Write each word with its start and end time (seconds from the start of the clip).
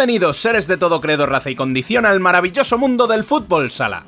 Bienvenidos, 0.00 0.38
seres 0.38 0.66
de 0.66 0.78
todo 0.78 1.02
credo, 1.02 1.26
raza 1.26 1.50
y 1.50 1.54
condición, 1.54 2.06
al 2.06 2.20
maravilloso 2.20 2.78
mundo 2.78 3.06
del 3.06 3.22
fútbol 3.22 3.70
sala. 3.70 4.06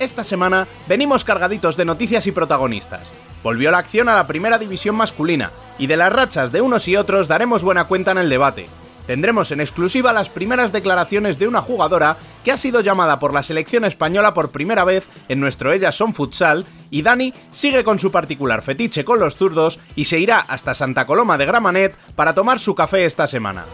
Esta 0.00 0.24
semana 0.24 0.66
venimos 0.88 1.22
cargaditos 1.22 1.76
de 1.76 1.84
noticias 1.84 2.26
y 2.26 2.32
protagonistas. 2.32 3.12
Volvió 3.44 3.70
la 3.70 3.78
acción 3.78 4.08
a 4.08 4.16
la 4.16 4.26
primera 4.26 4.58
división 4.58 4.96
masculina, 4.96 5.52
y 5.78 5.86
de 5.86 5.96
las 5.96 6.12
rachas 6.12 6.50
de 6.50 6.62
unos 6.62 6.88
y 6.88 6.96
otros 6.96 7.28
daremos 7.28 7.62
buena 7.62 7.84
cuenta 7.84 8.10
en 8.10 8.18
el 8.18 8.28
debate. 8.28 8.66
Tendremos 9.06 9.50
en 9.50 9.60
exclusiva 9.60 10.12
las 10.12 10.28
primeras 10.28 10.72
declaraciones 10.72 11.38
de 11.38 11.48
una 11.48 11.60
jugadora 11.60 12.16
que 12.44 12.52
ha 12.52 12.56
sido 12.56 12.80
llamada 12.80 13.18
por 13.18 13.32
la 13.32 13.42
selección 13.42 13.84
española 13.84 14.34
por 14.34 14.50
primera 14.50 14.84
vez 14.84 15.06
en 15.28 15.40
nuestro 15.40 15.72
Ellas 15.72 15.94
Son 15.94 16.14
Futsal, 16.14 16.66
y 16.90 17.02
Dani 17.02 17.32
sigue 17.52 17.84
con 17.84 17.98
su 17.98 18.10
particular 18.10 18.62
fetiche 18.62 19.04
con 19.04 19.18
los 19.18 19.36
zurdos 19.36 19.80
y 19.96 20.04
se 20.04 20.18
irá 20.18 20.38
hasta 20.38 20.74
Santa 20.74 21.06
Coloma 21.06 21.38
de 21.38 21.46
Gramanet 21.46 21.96
para 22.14 22.34
tomar 22.34 22.60
su 22.60 22.74
café 22.74 23.06
esta 23.06 23.26
semana. 23.26 23.64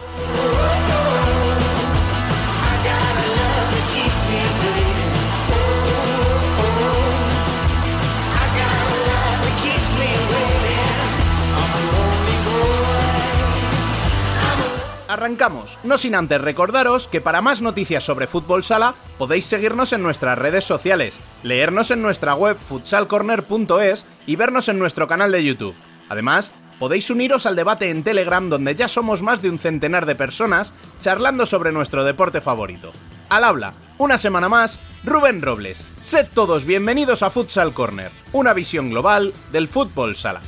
Arrancamos, 15.09 15.79
no 15.83 15.97
sin 15.97 16.13
antes 16.13 16.39
recordaros 16.39 17.07
que 17.07 17.19
para 17.19 17.41
más 17.41 17.63
noticias 17.63 18.03
sobre 18.03 18.27
fútbol 18.27 18.63
sala 18.63 18.93
podéis 19.17 19.45
seguirnos 19.45 19.91
en 19.91 20.03
nuestras 20.03 20.37
redes 20.37 20.65
sociales, 20.65 21.19
leernos 21.41 21.89
en 21.89 22.03
nuestra 22.03 22.35
web 22.35 22.55
futsalcorner.es 22.59 24.05
y 24.27 24.35
vernos 24.35 24.69
en 24.69 24.77
nuestro 24.77 25.07
canal 25.07 25.31
de 25.31 25.43
YouTube. 25.43 25.73
Además, 26.09 26.53
podéis 26.77 27.09
uniros 27.09 27.47
al 27.47 27.55
debate 27.55 27.89
en 27.89 28.03
Telegram 28.03 28.49
donde 28.49 28.75
ya 28.75 28.87
somos 28.87 29.23
más 29.23 29.41
de 29.41 29.49
un 29.49 29.57
centenar 29.57 30.05
de 30.05 30.13
personas 30.13 30.73
charlando 30.99 31.47
sobre 31.47 31.71
nuestro 31.71 32.03
deporte 32.03 32.39
favorito. 32.39 32.91
Al 33.29 33.45
habla, 33.45 33.73
una 33.97 34.19
semana 34.19 34.47
más, 34.47 34.79
Rubén 35.03 35.41
Robles. 35.41 35.87
Sed 36.03 36.27
todos 36.35 36.65
bienvenidos 36.65 37.23
a 37.23 37.31
Futsal 37.31 37.73
Corner, 37.73 38.11
una 38.31 38.53
visión 38.53 38.91
global 38.91 39.33
del 39.51 39.67
fútbol 39.69 40.15
sala. 40.15 40.41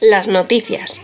Las 0.00 0.28
noticias. 0.28 1.00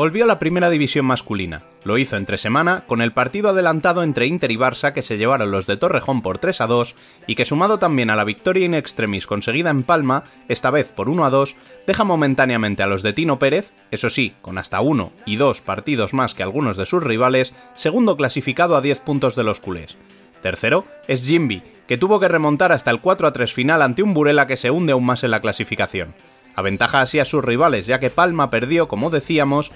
Volvió 0.00 0.24
a 0.24 0.26
la 0.26 0.38
primera 0.38 0.70
división 0.70 1.04
masculina. 1.04 1.60
Lo 1.84 1.98
hizo 1.98 2.16
entre 2.16 2.38
semana 2.38 2.84
con 2.86 3.02
el 3.02 3.12
partido 3.12 3.50
adelantado 3.50 4.02
entre 4.02 4.26
Inter 4.26 4.50
y 4.50 4.56
Barça 4.56 4.94
que 4.94 5.02
se 5.02 5.18
llevaron 5.18 5.50
los 5.50 5.66
de 5.66 5.76
Torrejón 5.76 6.22
por 6.22 6.38
3 6.38 6.62
a 6.62 6.66
2 6.66 6.94
y 7.26 7.34
que 7.34 7.44
sumado 7.44 7.78
también 7.78 8.08
a 8.08 8.16
la 8.16 8.24
victoria 8.24 8.64
in 8.64 8.72
extremis 8.72 9.26
conseguida 9.26 9.68
en 9.68 9.82
Palma, 9.82 10.24
esta 10.48 10.70
vez 10.70 10.88
por 10.90 11.10
1 11.10 11.22
a 11.26 11.28
2, 11.28 11.54
deja 11.86 12.04
momentáneamente 12.04 12.82
a 12.82 12.86
los 12.86 13.02
de 13.02 13.12
Tino 13.12 13.38
Pérez, 13.38 13.74
eso 13.90 14.08
sí, 14.08 14.32
con 14.40 14.56
hasta 14.56 14.80
uno 14.80 15.12
y 15.26 15.36
dos 15.36 15.60
partidos 15.60 16.14
más 16.14 16.32
que 16.32 16.42
algunos 16.42 16.78
de 16.78 16.86
sus 16.86 17.04
rivales, 17.04 17.52
segundo 17.74 18.16
clasificado 18.16 18.76
a 18.76 18.80
10 18.80 19.00
puntos 19.02 19.36
de 19.36 19.44
los 19.44 19.60
culés. 19.60 19.98
Tercero 20.40 20.86
es 21.08 21.26
Jimby, 21.26 21.62
que 21.86 21.98
tuvo 21.98 22.20
que 22.20 22.28
remontar 22.28 22.72
hasta 22.72 22.90
el 22.90 23.02
4 23.02 23.26
a 23.26 23.34
3 23.34 23.52
final 23.52 23.82
ante 23.82 24.02
un 24.02 24.14
Burela 24.14 24.46
que 24.46 24.56
se 24.56 24.70
hunde 24.70 24.94
aún 24.94 25.04
más 25.04 25.24
en 25.24 25.30
la 25.30 25.42
clasificación. 25.42 26.14
Aventaja 26.60 27.00
así 27.00 27.18
a 27.18 27.24
sus 27.24 27.44
rivales, 27.44 27.86
ya 27.86 28.00
que 28.00 28.10
Palma 28.10 28.50
perdió, 28.50 28.88
como 28.88 29.10
decíamos, 29.10 29.72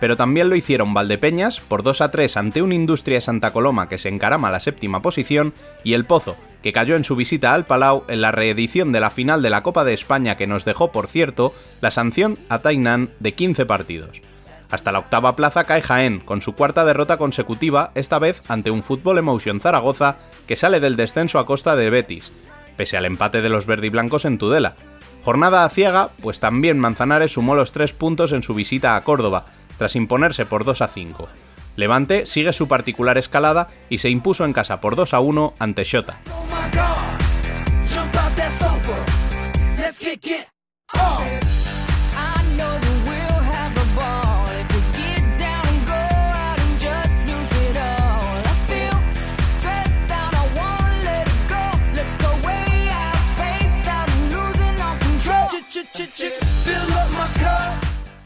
pero 0.00 0.16
también 0.16 0.48
lo 0.48 0.56
hicieron 0.56 0.94
Valdepeñas 0.94 1.60
por 1.60 1.82
2 1.82 2.00
a 2.00 2.10
3 2.10 2.36
ante 2.36 2.62
un 2.62 2.72
Industria 2.72 3.20
Santa 3.20 3.52
Coloma 3.52 3.88
que 3.88 3.98
se 3.98 4.08
encarama 4.08 4.48
a 4.48 4.50
la 4.50 4.60
séptima 4.60 5.02
posición 5.02 5.54
y 5.84 5.94
el 5.94 6.04
Pozo, 6.04 6.36
que 6.62 6.72
cayó 6.72 6.96
en 6.96 7.04
su 7.04 7.16
visita 7.16 7.54
al 7.54 7.64
Palau 7.64 8.04
en 8.08 8.20
la 8.20 8.32
reedición 8.32 8.92
de 8.92 9.00
la 9.00 9.10
final 9.10 9.42
de 9.42 9.50
la 9.50 9.62
Copa 9.62 9.84
de 9.84 9.94
España 9.94 10.36
que 10.36 10.46
nos 10.46 10.64
dejó, 10.64 10.92
por 10.92 11.06
cierto, 11.06 11.54
la 11.80 11.90
sanción 11.90 12.38
a 12.48 12.58
Tainan 12.58 13.10
de 13.20 13.32
15 13.32 13.66
partidos. 13.66 14.20
Hasta 14.70 14.90
la 14.90 14.98
octava 14.98 15.36
plaza 15.36 15.64
cae 15.64 15.80
Jaén, 15.80 16.18
con 16.18 16.42
su 16.42 16.54
cuarta 16.54 16.84
derrota 16.84 17.18
consecutiva, 17.18 17.92
esta 17.94 18.18
vez 18.18 18.42
ante 18.48 18.70
un 18.70 18.82
Fútbol 18.82 19.18
Emotion 19.18 19.60
Zaragoza 19.60 20.16
que 20.48 20.56
sale 20.56 20.80
del 20.80 20.96
descenso 20.96 21.38
a 21.38 21.46
costa 21.46 21.76
de 21.76 21.88
Betis, 21.88 22.32
pese 22.76 22.96
al 22.96 23.04
empate 23.04 23.42
de 23.42 23.48
los 23.48 23.66
verdiblancos 23.66 24.24
en 24.24 24.38
Tudela, 24.38 24.74
Jornada 25.26 25.64
a 25.64 25.68
ciega, 25.70 26.10
pues 26.22 26.38
también 26.38 26.78
Manzanares 26.78 27.32
sumó 27.32 27.56
los 27.56 27.72
tres 27.72 27.92
puntos 27.92 28.30
en 28.30 28.44
su 28.44 28.54
visita 28.54 28.94
a 28.94 29.02
Córdoba, 29.02 29.44
tras 29.78 29.96
imponerse 29.96 30.46
por 30.46 30.64
2 30.64 30.82
a 30.82 30.88
5. 30.88 31.28
Levante 31.76 32.26
sigue 32.26 32.52
su 32.52 32.68
particular 32.68 33.18
escalada 33.18 33.66
y 33.88 33.98
se 33.98 34.08
impuso 34.08 34.44
en 34.44 34.52
casa 34.52 34.80
por 34.80 34.96
2 34.96 35.14
a 35.14 35.20
1 35.20 35.54
ante 35.58 35.84
Shota. 35.84 36.18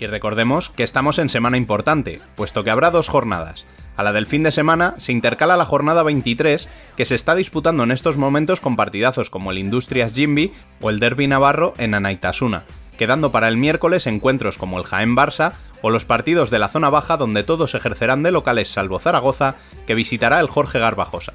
Y 0.00 0.06
recordemos 0.06 0.70
que 0.70 0.82
estamos 0.82 1.18
en 1.18 1.28
semana 1.28 1.58
importante, 1.58 2.20
puesto 2.34 2.64
que 2.64 2.70
habrá 2.70 2.90
dos 2.90 3.08
jornadas. 3.08 3.66
A 3.96 4.02
la 4.02 4.12
del 4.12 4.26
fin 4.26 4.42
de 4.42 4.50
semana 4.50 4.94
se 4.96 5.12
intercala 5.12 5.58
la 5.58 5.66
jornada 5.66 6.02
23, 6.02 6.68
que 6.96 7.04
se 7.04 7.14
está 7.14 7.34
disputando 7.34 7.82
en 7.82 7.90
estos 7.90 8.16
momentos 8.16 8.62
con 8.62 8.76
partidazos 8.76 9.28
como 9.28 9.50
el 9.50 9.58
Industrias 9.58 10.14
Jimby 10.14 10.54
o 10.80 10.88
el 10.88 11.00
Derby 11.00 11.26
Navarro 11.26 11.74
en 11.76 11.92
Anaitasuna, 11.92 12.64
quedando 12.96 13.30
para 13.30 13.48
el 13.48 13.58
miércoles 13.58 14.06
encuentros 14.06 14.56
como 14.56 14.78
el 14.78 14.84
Jaén 14.84 15.14
Barça 15.14 15.52
o 15.82 15.90
los 15.90 16.06
partidos 16.06 16.48
de 16.48 16.58
la 16.58 16.68
zona 16.68 16.88
baja 16.88 17.18
donde 17.18 17.42
todos 17.42 17.74
ejercerán 17.74 18.22
de 18.22 18.32
locales 18.32 18.70
salvo 18.70 18.98
Zaragoza, 18.98 19.56
que 19.86 19.94
visitará 19.94 20.40
el 20.40 20.48
Jorge 20.48 20.78
Garbajosa. 20.78 21.34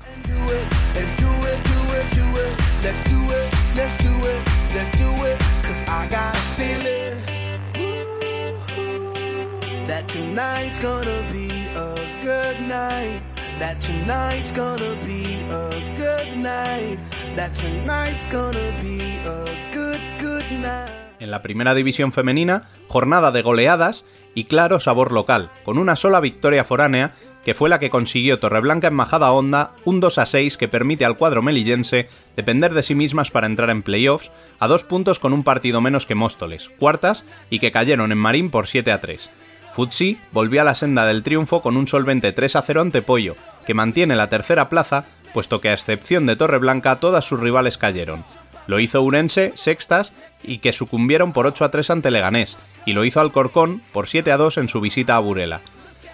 En 21.21 21.31
la 21.31 21.41
primera 21.41 21.73
división 21.73 22.11
femenina, 22.11 22.67
jornada 22.89 23.31
de 23.31 23.43
goleadas 23.43 24.03
y 24.33 24.43
claro 24.43 24.81
sabor 24.81 25.13
local, 25.13 25.51
con 25.63 25.77
una 25.77 25.95
sola 25.95 26.19
victoria 26.19 26.65
foránea 26.65 27.13
que 27.45 27.53
fue 27.53 27.69
la 27.69 27.79
que 27.79 27.89
consiguió 27.89 28.37
Torreblanca 28.37 28.89
en 28.89 28.93
Majada 28.93 29.31
Honda, 29.31 29.71
un 29.85 30.01
2 30.01 30.17
a 30.17 30.25
6 30.25 30.57
que 30.57 30.67
permite 30.67 31.05
al 31.05 31.15
cuadro 31.15 31.43
melillense 31.43 32.09
depender 32.35 32.73
de 32.73 32.83
sí 32.83 32.93
mismas 32.93 33.31
para 33.31 33.47
entrar 33.47 33.69
en 33.69 33.83
playoffs, 33.83 34.31
a 34.59 34.67
dos 34.67 34.83
puntos 34.83 35.17
con 35.19 35.31
un 35.31 35.45
partido 35.45 35.79
menos 35.79 36.05
que 36.05 36.15
Móstoles, 36.15 36.67
cuartas, 36.77 37.23
y 37.49 37.59
que 37.59 37.71
cayeron 37.71 38.11
en 38.11 38.17
Marín 38.17 38.49
por 38.49 38.67
7 38.67 38.91
a 38.91 38.99
3. 38.99 39.29
Futsi 39.75 40.21
volvió 40.31 40.61
a 40.61 40.63
la 40.63 40.73
senda 40.73 41.05
del 41.05 41.21
triunfo 41.21 41.61
con 41.61 41.75
un 41.75 41.85
solvente 41.85 42.31
3 42.31 42.55
a 42.55 42.61
0 42.61 42.79
ante 42.79 43.01
Pollo, 43.01 43.35
que 43.67 43.73
mantiene 43.73 44.15
la 44.15 44.29
tercera 44.29 44.69
plaza, 44.69 45.03
puesto 45.33 45.59
que 45.59 45.67
a 45.67 45.73
excepción 45.73 46.25
de 46.25 46.37
Torreblanca 46.37 47.01
todas 47.01 47.25
sus 47.25 47.41
rivales 47.41 47.77
cayeron. 47.77 48.23
Lo 48.67 48.79
hizo 48.79 49.01
Urense, 49.01 49.51
sextas, 49.55 50.13
y 50.43 50.59
que 50.59 50.71
sucumbieron 50.71 51.33
por 51.33 51.45
8 51.45 51.65
a 51.65 51.71
3 51.71 51.89
ante 51.89 52.09
Leganés, 52.09 52.55
y 52.85 52.93
lo 52.93 53.03
hizo 53.03 53.19
Alcorcón 53.19 53.81
por 53.91 54.07
7 54.07 54.31
a 54.31 54.37
2 54.37 54.59
en 54.59 54.69
su 54.69 54.79
visita 54.79 55.17
a 55.17 55.19
Burela. 55.19 55.59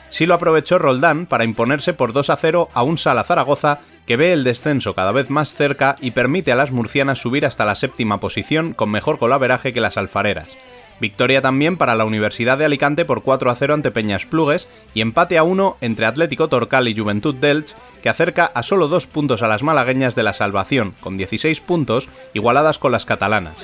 Sí 0.09 0.25
lo 0.25 0.33
aprovechó 0.33 0.79
Roldán 0.79 1.27
para 1.27 1.43
imponerse 1.43 1.93
por 1.93 2.13
2 2.13 2.31
a 2.31 2.37
0 2.37 2.69
a 2.73 2.81
un 2.81 2.97
Sala 2.97 3.23
Zaragoza 3.23 3.81
que 4.07 4.17
ve 4.17 4.33
el 4.33 4.43
descenso 4.43 4.95
cada 4.95 5.11
vez 5.11 5.29
más 5.29 5.53
cerca 5.53 5.97
y 6.01 6.11
permite 6.11 6.51
a 6.51 6.55
las 6.55 6.71
murcianas 6.71 7.19
subir 7.19 7.45
hasta 7.45 7.63
la 7.63 7.75
séptima 7.75 8.19
posición 8.19 8.73
con 8.73 8.89
mejor 8.89 9.19
colaveraje 9.19 9.71
que 9.71 9.81
las 9.81 9.97
alfareras. 9.97 10.47
Victoria 11.01 11.41
también 11.41 11.77
para 11.77 11.95
la 11.95 12.05
Universidad 12.05 12.59
de 12.59 12.65
Alicante 12.65 13.03
por 13.03 13.23
4 13.23 13.49
a 13.49 13.55
0 13.55 13.73
ante 13.73 13.91
Peñas 13.91 14.27
Plugues 14.27 14.67
y 14.93 15.01
empate 15.01 15.37
a 15.39 15.43
1 15.43 15.77
entre 15.81 16.05
Atlético 16.05 16.47
Torcal 16.47 16.87
y 16.87 16.95
Juventud 16.95 17.35
Delch, 17.35 17.73
que 18.03 18.09
acerca 18.09 18.45
a 18.45 18.61
solo 18.61 18.87
dos 18.87 19.07
puntos 19.07 19.41
a 19.41 19.47
las 19.47 19.63
malagueñas 19.63 20.13
de 20.15 20.23
la 20.23 20.33
salvación, 20.33 20.93
con 21.01 21.17
16 21.17 21.59
puntos, 21.61 22.07
igualadas 22.33 22.77
con 22.77 22.91
las 22.91 23.05
catalanas. 23.05 23.55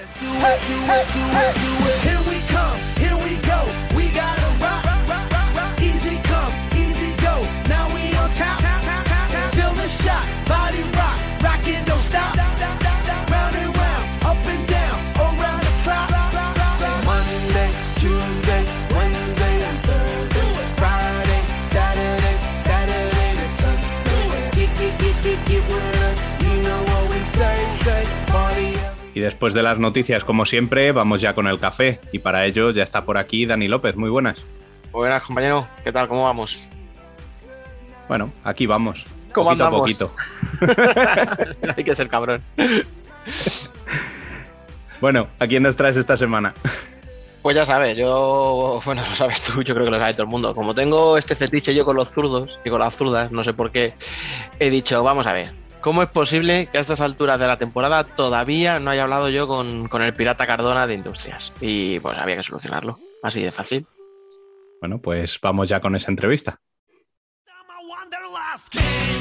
Después 29.27 29.53
de 29.53 29.61
las 29.61 29.77
noticias, 29.77 30.23
como 30.23 30.45
siempre, 30.45 30.93
vamos 30.93 31.19
ya 31.19 31.33
con 31.33 31.47
el 31.47 31.59
café. 31.59 31.99
Y 32.13 32.19
para 32.19 32.45
ello 32.45 32.71
ya 32.71 32.83
está 32.83 33.03
por 33.03 33.17
aquí 33.17 33.45
Dani 33.45 33.67
López. 33.67 33.97
Muy 33.97 34.09
buenas. 34.09 34.41
Buenas, 34.93 35.21
compañero. 35.23 35.67
¿Qué 35.83 35.91
tal? 35.91 36.07
¿Cómo 36.07 36.23
vamos? 36.23 36.61
Bueno, 38.07 38.31
aquí 38.45 38.65
vamos. 38.65 39.05
¿Cómo 39.33 39.49
poquito 39.49 39.65
andamos? 39.65 39.79
a 39.79 39.83
poquito. 39.83 40.15
Hay 41.77 41.83
que 41.83 41.93
ser 41.93 42.07
cabrón. 42.07 42.41
Bueno, 45.01 45.27
¿a 45.39 45.45
quién 45.45 45.61
nos 45.63 45.75
traes 45.75 45.97
esta 45.97 46.15
semana? 46.15 46.53
Pues 47.41 47.55
ya 47.55 47.65
sabes, 47.65 47.97
yo, 47.97 48.81
bueno, 48.85 49.03
lo 49.07 49.15
sabes 49.15 49.41
tú, 49.43 49.61
yo 49.61 49.73
creo 49.73 49.85
que 49.85 49.91
lo 49.91 49.99
sabe 49.99 50.13
todo 50.13 50.23
el 50.23 50.29
mundo. 50.29 50.55
Como 50.55 50.73
tengo 50.73 51.17
este 51.17 51.35
fetiche 51.35 51.75
yo 51.75 51.83
con 51.83 51.97
los 51.97 52.09
zurdos 52.11 52.57
y 52.63 52.69
con 52.69 52.79
las 52.79 52.95
zurdas, 52.95 53.29
no 53.31 53.43
sé 53.43 53.53
por 53.53 53.71
qué, 53.71 53.93
he 54.59 54.69
dicho, 54.69 55.03
vamos 55.03 55.27
a 55.27 55.33
ver, 55.33 55.51
¿cómo 55.81 56.03
es 56.03 56.09
posible 56.09 56.67
que 56.71 56.77
a 56.77 56.81
estas 56.81 57.01
alturas 57.01 57.39
de 57.39 57.47
la 57.47 57.57
temporada 57.57 58.03
todavía 58.03 58.79
no 58.79 58.91
haya 58.91 59.03
hablado 59.03 59.29
yo 59.29 59.47
con, 59.47 59.87
con 59.87 60.01
el 60.01 60.13
pirata 60.13 60.47
Cardona 60.47 60.87
de 60.87 60.95
Industrias? 60.95 61.53
Y 61.61 61.99
pues 61.99 62.17
había 62.17 62.37
que 62.37 62.43
solucionarlo, 62.43 62.99
así 63.23 63.41
de 63.41 63.51
fácil. 63.51 63.87
Bueno, 64.79 64.99
pues 64.99 65.39
vamos 65.41 65.69
ya 65.69 65.79
con 65.79 65.95
esa 65.95 66.11
entrevista. 66.11 66.59
I'm 67.47 69.13
a 69.13 69.16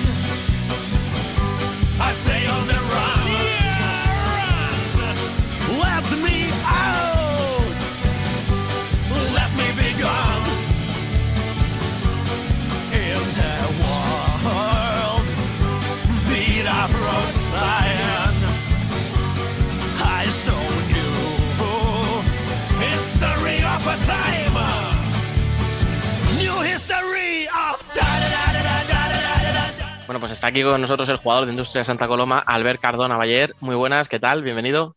Bueno, 30.07 30.21
pues 30.21 30.31
está 30.31 30.47
aquí 30.47 30.63
con 30.63 30.81
nosotros 30.81 31.09
el 31.09 31.17
jugador 31.17 31.47
de 31.47 31.51
Industrias 31.51 31.89
Santa 31.89 32.07
Coloma, 32.07 32.39
Albert 32.39 32.81
Cardona 32.81 33.17
Bayer. 33.17 33.57
Muy 33.59 33.75
buenas, 33.75 34.09
¿qué 34.09 34.21
tal? 34.21 34.43
Bienvenido. 34.43 34.95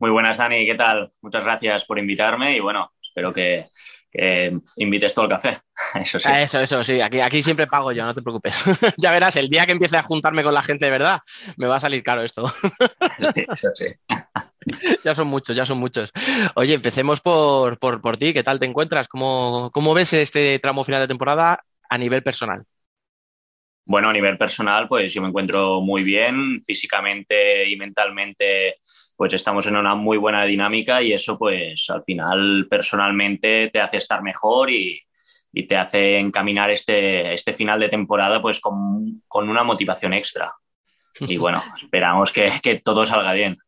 Muy 0.00 0.10
buenas, 0.10 0.36
Dani, 0.36 0.66
¿qué 0.66 0.74
tal? 0.74 1.12
Muchas 1.22 1.44
gracias 1.44 1.84
por 1.84 2.00
invitarme 2.00 2.56
y 2.56 2.58
bueno, 2.58 2.90
espero 3.00 3.32
que, 3.32 3.68
que 4.10 4.58
invites 4.78 5.14
todo 5.14 5.26
el 5.26 5.30
café. 5.30 5.60
Eso 6.00 6.18
sí. 6.18 6.28
Eso, 6.34 6.58
eso, 6.58 6.82
sí, 6.82 7.00
aquí, 7.00 7.20
aquí 7.20 7.44
siempre 7.44 7.68
pago 7.68 7.92
yo, 7.92 8.04
no 8.04 8.12
te 8.12 8.22
preocupes. 8.22 8.60
ya 8.96 9.12
verás, 9.12 9.36
el 9.36 9.48
día 9.48 9.66
que 9.66 9.72
empiece 9.72 9.96
a 9.96 10.02
juntarme 10.02 10.42
con 10.42 10.52
la 10.52 10.62
gente 10.62 10.86
de 10.86 10.90
verdad, 10.90 11.20
me 11.56 11.68
va 11.68 11.76
a 11.76 11.80
salir 11.80 12.02
caro 12.02 12.22
esto. 12.22 12.44
Eso 13.52 13.68
sí. 13.72 13.86
ya 15.04 15.14
son 15.14 15.28
muchos, 15.28 15.54
ya 15.54 15.64
son 15.64 15.78
muchos. 15.78 16.10
Oye, 16.56 16.74
empecemos 16.74 17.20
por, 17.20 17.78
por, 17.78 18.00
por 18.00 18.16
ti, 18.16 18.32
¿qué 18.32 18.42
tal 18.42 18.58
te 18.58 18.66
encuentras? 18.66 19.06
¿Cómo, 19.06 19.70
¿Cómo 19.72 19.94
ves 19.94 20.12
este 20.12 20.58
tramo 20.58 20.82
final 20.82 21.02
de 21.02 21.08
temporada 21.08 21.62
a 21.88 21.98
nivel 21.98 22.24
personal? 22.24 22.64
Bueno, 23.86 24.08
a 24.08 24.12
nivel 24.12 24.38
personal, 24.38 24.88
pues 24.88 25.12
yo 25.12 25.20
me 25.20 25.28
encuentro 25.28 25.82
muy 25.82 26.02
bien, 26.02 26.62
físicamente 26.64 27.68
y 27.68 27.76
mentalmente, 27.76 28.74
pues 29.14 29.32
estamos 29.34 29.66
en 29.66 29.76
una 29.76 29.94
muy 29.94 30.16
buena 30.16 30.44
dinámica 30.44 31.02
y 31.02 31.12
eso, 31.12 31.38
pues 31.38 31.84
al 31.90 32.02
final, 32.02 32.66
personalmente 32.70 33.68
te 33.70 33.80
hace 33.80 33.98
estar 33.98 34.22
mejor 34.22 34.70
y, 34.70 34.98
y 35.52 35.66
te 35.66 35.76
hace 35.76 36.18
encaminar 36.18 36.70
este, 36.70 37.34
este 37.34 37.52
final 37.52 37.78
de 37.78 37.90
temporada, 37.90 38.40
pues 38.40 38.58
con, 38.58 39.22
con 39.28 39.48
una 39.48 39.62
motivación 39.62 40.14
extra. 40.14 40.52
Y 41.20 41.36
bueno, 41.36 41.62
esperamos 41.80 42.32
que, 42.32 42.52
que 42.62 42.80
todo 42.80 43.04
salga 43.04 43.32
bien. 43.32 43.58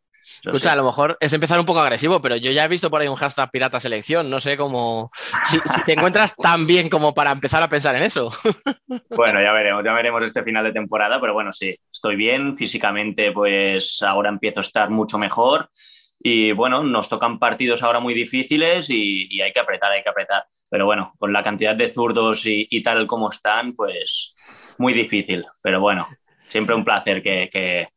Escucha, 0.46 0.72
a 0.72 0.76
lo 0.76 0.84
mejor 0.84 1.16
es 1.20 1.32
empezar 1.32 1.58
un 1.58 1.66
poco 1.66 1.80
agresivo, 1.80 2.22
pero 2.22 2.36
yo 2.36 2.50
ya 2.52 2.64
he 2.64 2.68
visto 2.68 2.88
por 2.90 3.00
ahí 3.00 3.08
un 3.08 3.16
hashtag 3.16 3.50
pirata 3.50 3.80
selección, 3.80 4.30
no 4.30 4.40
sé 4.40 4.56
cómo... 4.56 5.10
Si, 5.46 5.58
si 5.58 5.84
te 5.84 5.94
encuentras 5.94 6.34
tan 6.42 6.66
bien 6.66 6.88
como 6.88 7.14
para 7.14 7.32
empezar 7.32 7.62
a 7.62 7.68
pensar 7.68 7.96
en 7.96 8.02
eso. 8.02 8.30
Bueno, 9.10 9.42
ya 9.42 9.52
veremos, 9.52 9.82
ya 9.84 9.92
veremos 9.92 10.22
este 10.22 10.42
final 10.42 10.64
de 10.64 10.72
temporada, 10.72 11.20
pero 11.20 11.32
bueno, 11.32 11.52
sí, 11.52 11.74
estoy 11.90 12.16
bien, 12.16 12.54
físicamente 12.54 13.32
pues 13.32 14.02
ahora 14.02 14.28
empiezo 14.28 14.60
a 14.60 14.62
estar 14.62 14.90
mucho 14.90 15.18
mejor 15.18 15.70
y 16.18 16.52
bueno, 16.52 16.84
nos 16.84 17.08
tocan 17.08 17.38
partidos 17.38 17.82
ahora 17.82 18.00
muy 18.00 18.14
difíciles 18.14 18.90
y, 18.90 19.26
y 19.30 19.40
hay 19.40 19.52
que 19.52 19.60
apretar, 19.60 19.92
hay 19.92 20.02
que 20.02 20.08
apretar, 20.08 20.44
pero 20.70 20.86
bueno, 20.86 21.14
con 21.18 21.32
la 21.32 21.42
cantidad 21.42 21.74
de 21.74 21.90
zurdos 21.90 22.46
y, 22.46 22.66
y 22.70 22.82
tal 22.82 23.06
como 23.06 23.30
están, 23.30 23.74
pues 23.74 24.34
muy 24.78 24.92
difícil, 24.92 25.44
pero 25.62 25.80
bueno, 25.80 26.08
siempre 26.44 26.74
un 26.74 26.84
placer 26.84 27.22
que, 27.22 27.48
que, 27.50 27.88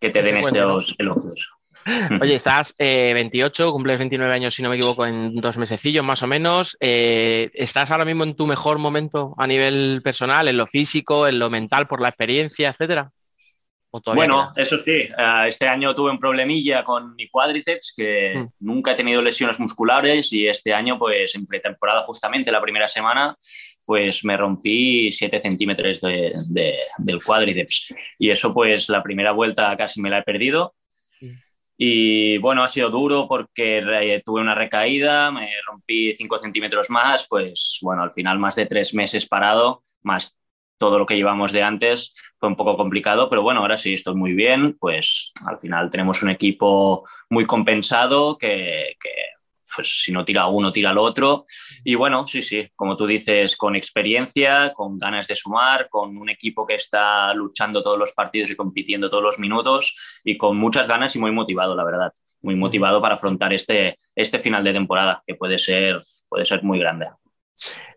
que 0.00 0.10
te 0.10 0.22
den 0.22 0.38
estos 0.38 0.94
elogios. 0.98 1.55
Oye, 2.20 2.34
estás 2.34 2.74
eh, 2.78 3.12
28, 3.14 3.70
cumples 3.72 3.98
29 3.98 4.32
años, 4.34 4.54
si 4.54 4.62
no 4.62 4.68
me 4.70 4.76
equivoco, 4.76 5.06
en 5.06 5.34
dos 5.36 5.56
mesecillos 5.56 6.04
más 6.04 6.22
o 6.22 6.26
menos. 6.26 6.76
Eh, 6.80 7.50
¿Estás 7.54 7.90
ahora 7.90 8.04
mismo 8.04 8.24
en 8.24 8.34
tu 8.34 8.46
mejor 8.46 8.78
momento 8.78 9.34
a 9.38 9.46
nivel 9.46 10.00
personal, 10.02 10.48
en 10.48 10.56
lo 10.56 10.66
físico, 10.66 11.28
en 11.28 11.38
lo 11.38 11.48
mental, 11.48 11.86
por 11.86 12.00
la 12.00 12.08
experiencia, 12.08 12.70
etcétera? 12.70 13.10
¿O 13.92 14.00
todavía 14.00 14.26
Bueno, 14.26 14.52
queda? 14.52 14.62
eso 14.64 14.78
sí, 14.78 14.90
eh, 14.92 15.44
este 15.46 15.68
año 15.68 15.94
tuve 15.94 16.10
un 16.10 16.18
problemilla 16.18 16.82
con 16.84 17.14
mi 17.14 17.28
cuádriceps, 17.28 17.94
que 17.96 18.34
Mm. 18.36 18.46
nunca 18.66 18.92
he 18.92 18.96
tenido 18.96 19.22
lesiones 19.22 19.60
musculares 19.60 20.32
y 20.32 20.48
este 20.48 20.74
año, 20.74 20.98
pues 20.98 21.34
en 21.36 21.46
pretemporada 21.46 22.02
justamente, 22.02 22.50
la 22.50 22.60
primera 22.60 22.88
semana, 22.88 23.36
pues 23.84 24.24
me 24.24 24.36
rompí 24.36 25.08
7 25.10 25.40
centímetros 25.40 26.00
de- 26.00 26.32
de- 26.50 26.80
del 26.98 27.22
cuádriceps. 27.22 27.94
Y 28.18 28.30
eso, 28.30 28.52
pues 28.52 28.88
la 28.88 29.04
primera 29.04 29.30
vuelta 29.30 29.76
casi 29.76 30.00
me 30.02 30.10
la 30.10 30.18
he 30.18 30.22
perdido. 30.24 30.74
Mm. 31.20 31.30
Y 31.78 32.38
bueno, 32.38 32.62
ha 32.62 32.68
sido 32.68 32.90
duro 32.90 33.26
porque 33.28 34.22
tuve 34.24 34.40
una 34.40 34.54
recaída, 34.54 35.30
me 35.30 35.50
rompí 35.66 36.14
5 36.14 36.38
centímetros 36.38 36.88
más, 36.88 37.26
pues 37.28 37.78
bueno, 37.82 38.02
al 38.02 38.12
final 38.12 38.38
más 38.38 38.56
de 38.56 38.66
tres 38.66 38.94
meses 38.94 39.28
parado, 39.28 39.82
más 40.02 40.36
todo 40.78 40.98
lo 40.98 41.06
que 41.06 41.16
llevamos 41.16 41.52
de 41.52 41.62
antes, 41.62 42.12
fue 42.38 42.48
un 42.48 42.56
poco 42.56 42.76
complicado, 42.76 43.28
pero 43.28 43.42
bueno, 43.42 43.60
ahora 43.60 43.78
sí 43.78 43.94
estoy 43.94 44.14
muy 44.14 44.32
bien, 44.32 44.76
pues 44.78 45.32
al 45.46 45.58
final 45.58 45.90
tenemos 45.90 46.22
un 46.22 46.30
equipo 46.30 47.06
muy 47.30 47.46
compensado 47.46 48.36
que, 48.38 48.94
que, 49.00 49.10
pues 49.74 50.02
si 50.02 50.12
no 50.12 50.24
tira 50.24 50.46
uno, 50.46 50.72
tira 50.72 50.90
el 50.90 50.98
otro. 50.98 51.46
Y 51.84 51.94
bueno, 51.94 52.26
sí, 52.26 52.42
sí, 52.42 52.68
como 52.74 52.96
tú 52.96 53.06
dices, 53.06 53.56
con 53.56 53.76
experiencia, 53.76 54.72
con 54.72 54.98
ganas 54.98 55.26
de 55.26 55.36
sumar, 55.36 55.88
con 55.88 56.16
un 56.16 56.28
equipo 56.28 56.66
que 56.66 56.74
está 56.74 57.32
luchando 57.34 57.82
todos 57.82 57.98
los 57.98 58.12
partidos 58.12 58.50
y 58.50 58.56
compitiendo 58.56 59.10
todos 59.10 59.24
los 59.24 59.38
minutos 59.38 60.20
y 60.24 60.36
con 60.36 60.56
muchas 60.56 60.86
ganas 60.86 61.14
y 61.16 61.18
muy 61.18 61.32
motivado, 61.32 61.74
la 61.74 61.84
verdad. 61.84 62.12
Muy 62.42 62.54
motivado 62.54 63.00
para 63.00 63.16
afrontar 63.16 63.52
este, 63.52 63.98
este 64.14 64.38
final 64.38 64.62
de 64.62 64.72
temporada, 64.72 65.22
que 65.26 65.34
puede 65.34 65.58
ser, 65.58 66.04
puede 66.28 66.44
ser 66.44 66.62
muy 66.62 66.78
grande. 66.78 67.08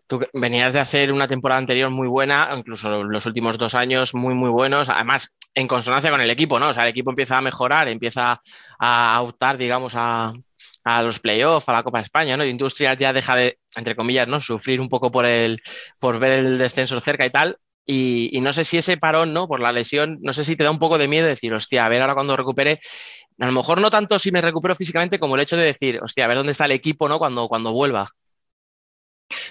Tú 0.06 0.20
venías 0.32 0.72
de 0.72 0.80
hacer 0.80 1.12
una 1.12 1.28
temporada 1.28 1.60
anterior 1.60 1.88
muy 1.88 2.08
buena, 2.08 2.48
incluso 2.56 3.04
los 3.04 3.26
últimos 3.26 3.58
dos 3.58 3.74
años 3.74 4.12
muy, 4.12 4.34
muy 4.34 4.50
buenos, 4.50 4.88
además 4.88 5.32
en 5.54 5.68
consonancia 5.68 6.10
con 6.10 6.20
el 6.20 6.30
equipo, 6.30 6.58
¿no? 6.58 6.70
O 6.70 6.72
sea, 6.72 6.82
el 6.82 6.90
equipo 6.90 7.10
empieza 7.10 7.38
a 7.38 7.42
mejorar, 7.42 7.88
empieza 7.88 8.40
a 8.80 9.22
optar, 9.22 9.56
digamos, 9.56 9.92
a, 9.94 10.32
a 10.84 11.02
los 11.02 11.20
playoffs, 11.20 11.68
a 11.68 11.72
la 11.72 11.82
Copa 11.82 11.98
de 11.98 12.04
España, 12.04 12.36
¿no? 12.36 12.44
Industrias 12.44 12.96
ya 12.98 13.12
deja 13.12 13.36
de, 13.36 13.58
entre 13.76 13.96
comillas, 13.96 14.28
¿no? 14.28 14.40
Sufrir 14.40 14.80
un 14.80 14.88
poco 14.88 15.10
por 15.10 15.26
el, 15.26 15.60
por 15.98 16.18
ver 16.18 16.32
el 16.32 16.58
descenso 16.58 17.00
cerca 17.00 17.26
y 17.26 17.30
tal. 17.30 17.58
Y, 17.86 18.30
y, 18.32 18.40
no 18.40 18.52
sé 18.52 18.64
si 18.64 18.78
ese 18.78 18.96
parón, 18.96 19.32
¿no? 19.32 19.48
Por 19.48 19.60
la 19.60 19.72
lesión, 19.72 20.18
no 20.22 20.32
sé 20.32 20.44
si 20.44 20.56
te 20.56 20.64
da 20.64 20.70
un 20.70 20.78
poco 20.78 20.98
de 20.98 21.08
miedo 21.08 21.26
decir, 21.26 21.52
hostia, 21.54 21.84
a 21.84 21.88
ver 21.88 22.02
ahora 22.02 22.14
cuando 22.14 22.36
recupere, 22.36 22.80
a 23.38 23.46
lo 23.46 23.52
mejor 23.52 23.80
no 23.80 23.90
tanto 23.90 24.18
si 24.18 24.30
me 24.30 24.40
recupero 24.40 24.76
físicamente 24.76 25.18
como 25.18 25.34
el 25.34 25.42
hecho 25.42 25.56
de 25.56 25.64
decir, 25.64 26.00
hostia, 26.02 26.24
a 26.24 26.28
ver 26.28 26.36
dónde 26.36 26.52
está 26.52 26.66
el 26.66 26.72
equipo, 26.72 27.08
¿no? 27.08 27.18
Cuando, 27.18 27.48
cuando 27.48 27.72
vuelva. 27.72 28.10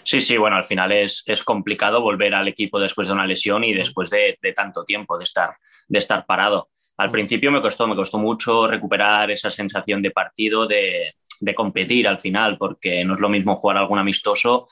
Sí, 0.04 0.20
sí, 0.20 0.38
bueno, 0.38 0.58
al 0.58 0.66
final 0.66 0.92
es, 0.92 1.24
es, 1.26 1.44
complicado 1.44 2.02
volver 2.02 2.36
al 2.36 2.48
equipo 2.48 2.80
después 2.80 3.08
de 3.08 3.14
una 3.14 3.26
lesión 3.26 3.64
y 3.64 3.74
después 3.74 4.10
de, 4.10 4.38
de 4.42 4.54
tanto 4.54 4.84
tiempo 4.84 5.18
de 5.18 5.24
estar, 5.24 5.56
de 5.88 6.00
estar 6.00 6.26
parado. 6.26 6.70
Al 6.98 7.12
principio 7.12 7.52
me 7.52 7.62
costó, 7.62 7.88
me 7.88 7.96
costó 7.96 8.18
mucho 8.18 8.68
recuperar 8.68 9.32
esa 9.32 9.50
sensación 9.50 10.02
de 10.02 10.12
partido, 10.12 10.68
de, 10.68 11.14
de 11.40 11.56
competir 11.56 12.08
al 12.08 12.20
final, 12.20 12.58
porque 12.58 13.06
no 13.06 13.14
es 13.14 13.20
lo 13.20 13.30
mismo 13.30 13.56
jugar 13.56 13.78
algún 13.78 14.00
amistoso 14.00 14.68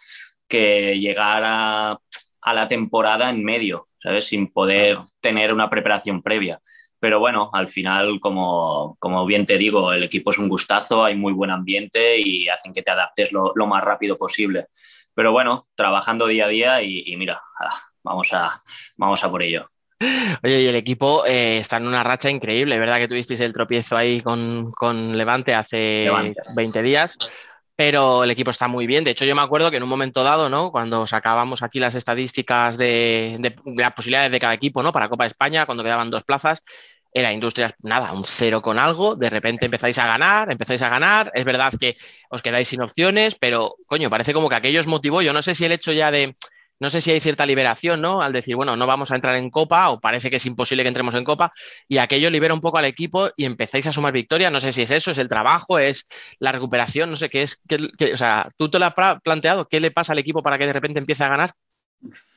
que 0.48 1.00
llegar 1.00 1.44
a, 1.46 1.98
a 2.42 2.54
la 2.54 2.68
temporada 2.68 3.30
en 3.30 3.44
medio, 3.44 3.88
¿sabes? 4.02 4.26
Sin 4.26 4.52
poder 4.52 5.00
tener 5.22 5.54
una 5.54 5.70
preparación 5.70 6.22
previa. 6.22 6.60
Pero 7.00 7.20
bueno, 7.20 7.50
al 7.54 7.68
final, 7.68 8.20
como, 8.20 8.98
como, 9.00 9.26
bien 9.26 9.46
te 9.46 9.58
digo, 9.58 9.94
el 9.94 10.04
equipo 10.04 10.32
es 10.32 10.40
un 10.40 10.50
gustazo, 10.50 11.04
hay 11.04 11.16
muy 11.16 11.34
buen 11.34 11.52
ambiente 11.52 12.18
y 12.18 12.48
hacen 12.50 12.74
que 12.74 12.82
te 12.82 12.92
adaptes 12.92 13.32
lo, 13.32 13.52
lo 13.56 13.68
más 13.68 13.84
rápido 13.84 14.18
posible. 14.18 14.68
Pero 15.14 15.32
bueno, 15.32 15.68
trabajando 15.76 16.28
día 16.28 16.46
a 16.46 16.50
día 16.50 16.82
y, 16.82 17.04
y 17.06 17.18
mira, 17.18 17.42
vamos 18.04 18.34
a, 18.34 18.64
vamos 18.96 19.24
a 19.24 19.30
por 19.30 19.44
ello. 19.44 19.70
Oye, 20.44 20.62
y 20.62 20.68
el 20.68 20.76
equipo 20.76 21.26
eh, 21.26 21.58
está 21.58 21.78
en 21.78 21.88
una 21.88 22.04
racha 22.04 22.30
increíble, 22.30 22.78
¿verdad? 22.80 23.00
Que 23.00 23.08
tuvisteis 23.08 23.40
el 23.40 23.54
tropiezo 23.54 23.98
ahí 23.98 24.22
con, 24.22 24.72
con 24.72 25.18
Levante 25.18 25.56
hace 25.56 26.04
Levante. 26.04 26.42
20 26.56 26.82
días, 26.84 27.18
pero 27.78 28.24
el 28.24 28.32
equipo 28.32 28.52
está 28.52 28.68
muy 28.68 28.88
bien. 28.88 29.04
De 29.06 29.12
hecho, 29.12 29.24
yo 29.24 29.36
me 29.36 29.42
acuerdo 29.44 29.72
que 29.72 29.78
en 29.78 29.84
un 29.84 29.90
momento 29.90 30.24
dado, 30.24 30.50
¿no? 30.50 30.72
Cuando 30.72 31.08
sacábamos 31.08 31.64
aquí 31.64 31.80
las 31.80 31.96
estadísticas 31.96 32.78
de, 32.78 33.38
de, 33.40 33.56
de 33.64 33.82
las 33.84 33.94
posibilidades 33.94 34.32
de 34.32 34.40
cada 34.40 34.56
equipo, 34.56 34.84
¿no? 34.84 34.92
Para 34.92 35.10
Copa 35.10 35.26
de 35.26 35.30
España, 35.30 35.66
cuando 35.68 35.84
quedaban 35.84 36.10
dos 36.10 36.24
plazas, 36.24 36.60
era 37.14 37.32
Industrias, 37.32 37.74
nada, 37.84 38.12
un 38.14 38.26
cero 38.26 38.62
con 38.62 38.80
algo, 38.80 39.16
de 39.16 39.30
repente 39.30 39.66
empezáis 39.66 39.98
a 40.00 40.08
ganar, 40.08 40.52
empezáis 40.52 40.82
a 40.82 40.90
ganar, 40.90 41.32
es 41.34 41.46
verdad 41.46 41.74
que 41.80 41.98
os 42.30 42.42
quedáis 42.42 42.68
sin 42.68 42.82
opciones, 42.82 43.36
pero 43.40 43.76
coño, 43.88 44.10
parece 44.10 44.34
como 44.34 44.50
que 44.50 44.56
aquello 44.56 44.80
os 44.80 44.88
motivó, 44.88 45.22
yo 45.22 45.34
no 45.34 45.42
sé 45.42 45.56
si 45.56 45.66
el 45.66 45.72
hecho 45.72 45.92
ya 45.92 46.12
de, 46.12 46.36
no 46.80 46.90
sé 46.90 47.02
si 47.02 47.12
hay 47.12 47.20
cierta 47.20 47.46
liberación, 47.46 48.02
¿no? 48.02 48.22
Al 48.22 48.34
decir, 48.34 48.56
bueno, 48.56 48.76
no 48.76 48.88
vamos 48.88 49.12
a 49.12 49.16
entrar 49.16 49.36
en 49.36 49.50
Copa 49.50 49.90
o 49.90 50.00
parece 50.00 50.30
que 50.30 50.38
es 50.38 50.46
imposible 50.46 50.84
que 50.84 50.90
entremos 50.90 51.16
en 51.16 51.24
Copa 51.24 51.52
y 51.88 51.98
aquello 51.98 52.30
libera 52.30 52.54
un 52.54 52.62
poco 52.62 52.78
al 52.78 52.86
equipo 52.86 53.30
y 53.36 53.46
empezáis 53.46 53.88
a 53.88 53.94
sumar 53.94 54.14
victorias, 54.14 54.52
no 54.52 54.60
sé 54.60 54.74
si 54.74 54.84
es 54.84 54.92
eso, 54.92 55.12
es 55.12 55.18
el 55.18 55.30
trabajo, 55.30 55.80
es 55.80 56.06
la 56.40 56.52
recuperación, 56.52 57.10
no 57.12 57.18
sé 57.18 57.30
qué 57.30 57.44
es, 57.44 57.62
qué, 57.68 57.78
o 58.14 58.18
sea, 58.18 58.50
¿tú 58.58 58.70
te 58.70 58.80
lo 58.80 58.86
has 58.86 58.94
planteado? 59.24 59.68
¿Qué 59.68 59.80
le 59.80 59.92
pasa 59.92 60.14
al 60.14 60.20
equipo 60.20 60.44
para 60.44 60.58
que 60.58 60.68
de 60.68 60.74
repente 60.74 61.00
empiece 61.00 61.24
a 61.24 61.30
ganar? 61.30 61.54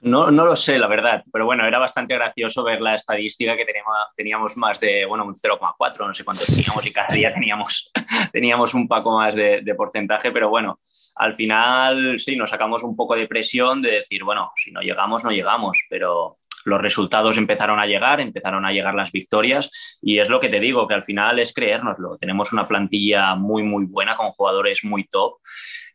No, 0.01 0.31
no 0.31 0.47
lo 0.47 0.57
sé, 0.57 0.79
la 0.79 0.87
verdad, 0.87 1.23
pero 1.31 1.45
bueno, 1.45 1.67
era 1.67 1.79
bastante 1.79 2.15
gracioso 2.15 2.65
ver 2.65 2.81
la 2.81 2.95
estadística 2.95 3.57
que 3.57 3.67
teníamos, 3.67 3.95
teníamos 4.17 4.57
más 4.57 4.81
de, 4.81 5.05
bueno, 5.05 5.25
un 5.25 5.35
0,4, 5.35 6.07
no 6.07 6.15
sé 6.15 6.25
cuánto 6.25 6.45
teníamos 6.47 6.87
y 6.87 6.93
cada 6.93 7.15
día 7.15 7.33
teníamos, 7.33 7.93
teníamos 8.33 8.75
un 8.75 8.89
poco 8.89 9.19
más 9.19 9.35
de, 9.35 9.61
de, 9.61 9.75
porcentaje, 9.75 10.33
pero 10.33 10.49
bueno, 10.49 10.81
al 11.17 11.35
final 11.35 12.19
sí, 12.19 12.37
nos 12.37 12.51
sacamos 12.51 12.83
un 12.83 12.97
poco 12.97 13.15
de 13.15 13.29
presión 13.29 13.83
de 13.83 13.91
decir, 13.91 14.25
bueno, 14.25 14.51
si 14.57 14.73
no 14.73 14.81
llegamos, 14.81 15.23
no 15.23 15.31
llegamos, 15.31 15.79
pero 15.91 16.39
los 16.65 16.81
resultados 16.81 17.37
empezaron 17.37 17.79
a 17.79 17.87
llegar, 17.87 18.21
empezaron 18.21 18.65
a 18.65 18.73
llegar 18.73 18.95
las 18.95 19.13
victorias 19.13 19.99
y 20.03 20.19
es 20.19 20.29
lo 20.29 20.41
que 20.41 20.49
te 20.49 20.61
digo, 20.61 20.87
que 20.87 20.95
al 20.95 21.03
final 21.03 21.39
es 21.39 21.53
creérnoslo. 21.53 22.19
Tenemos 22.19 22.53
una 22.53 22.67
plantilla 22.67 23.35
muy, 23.35 23.63
muy 23.63 23.87
buena 23.87 24.17
con 24.17 24.31
jugadores 24.31 24.85
muy 24.85 25.05
top 25.09 25.39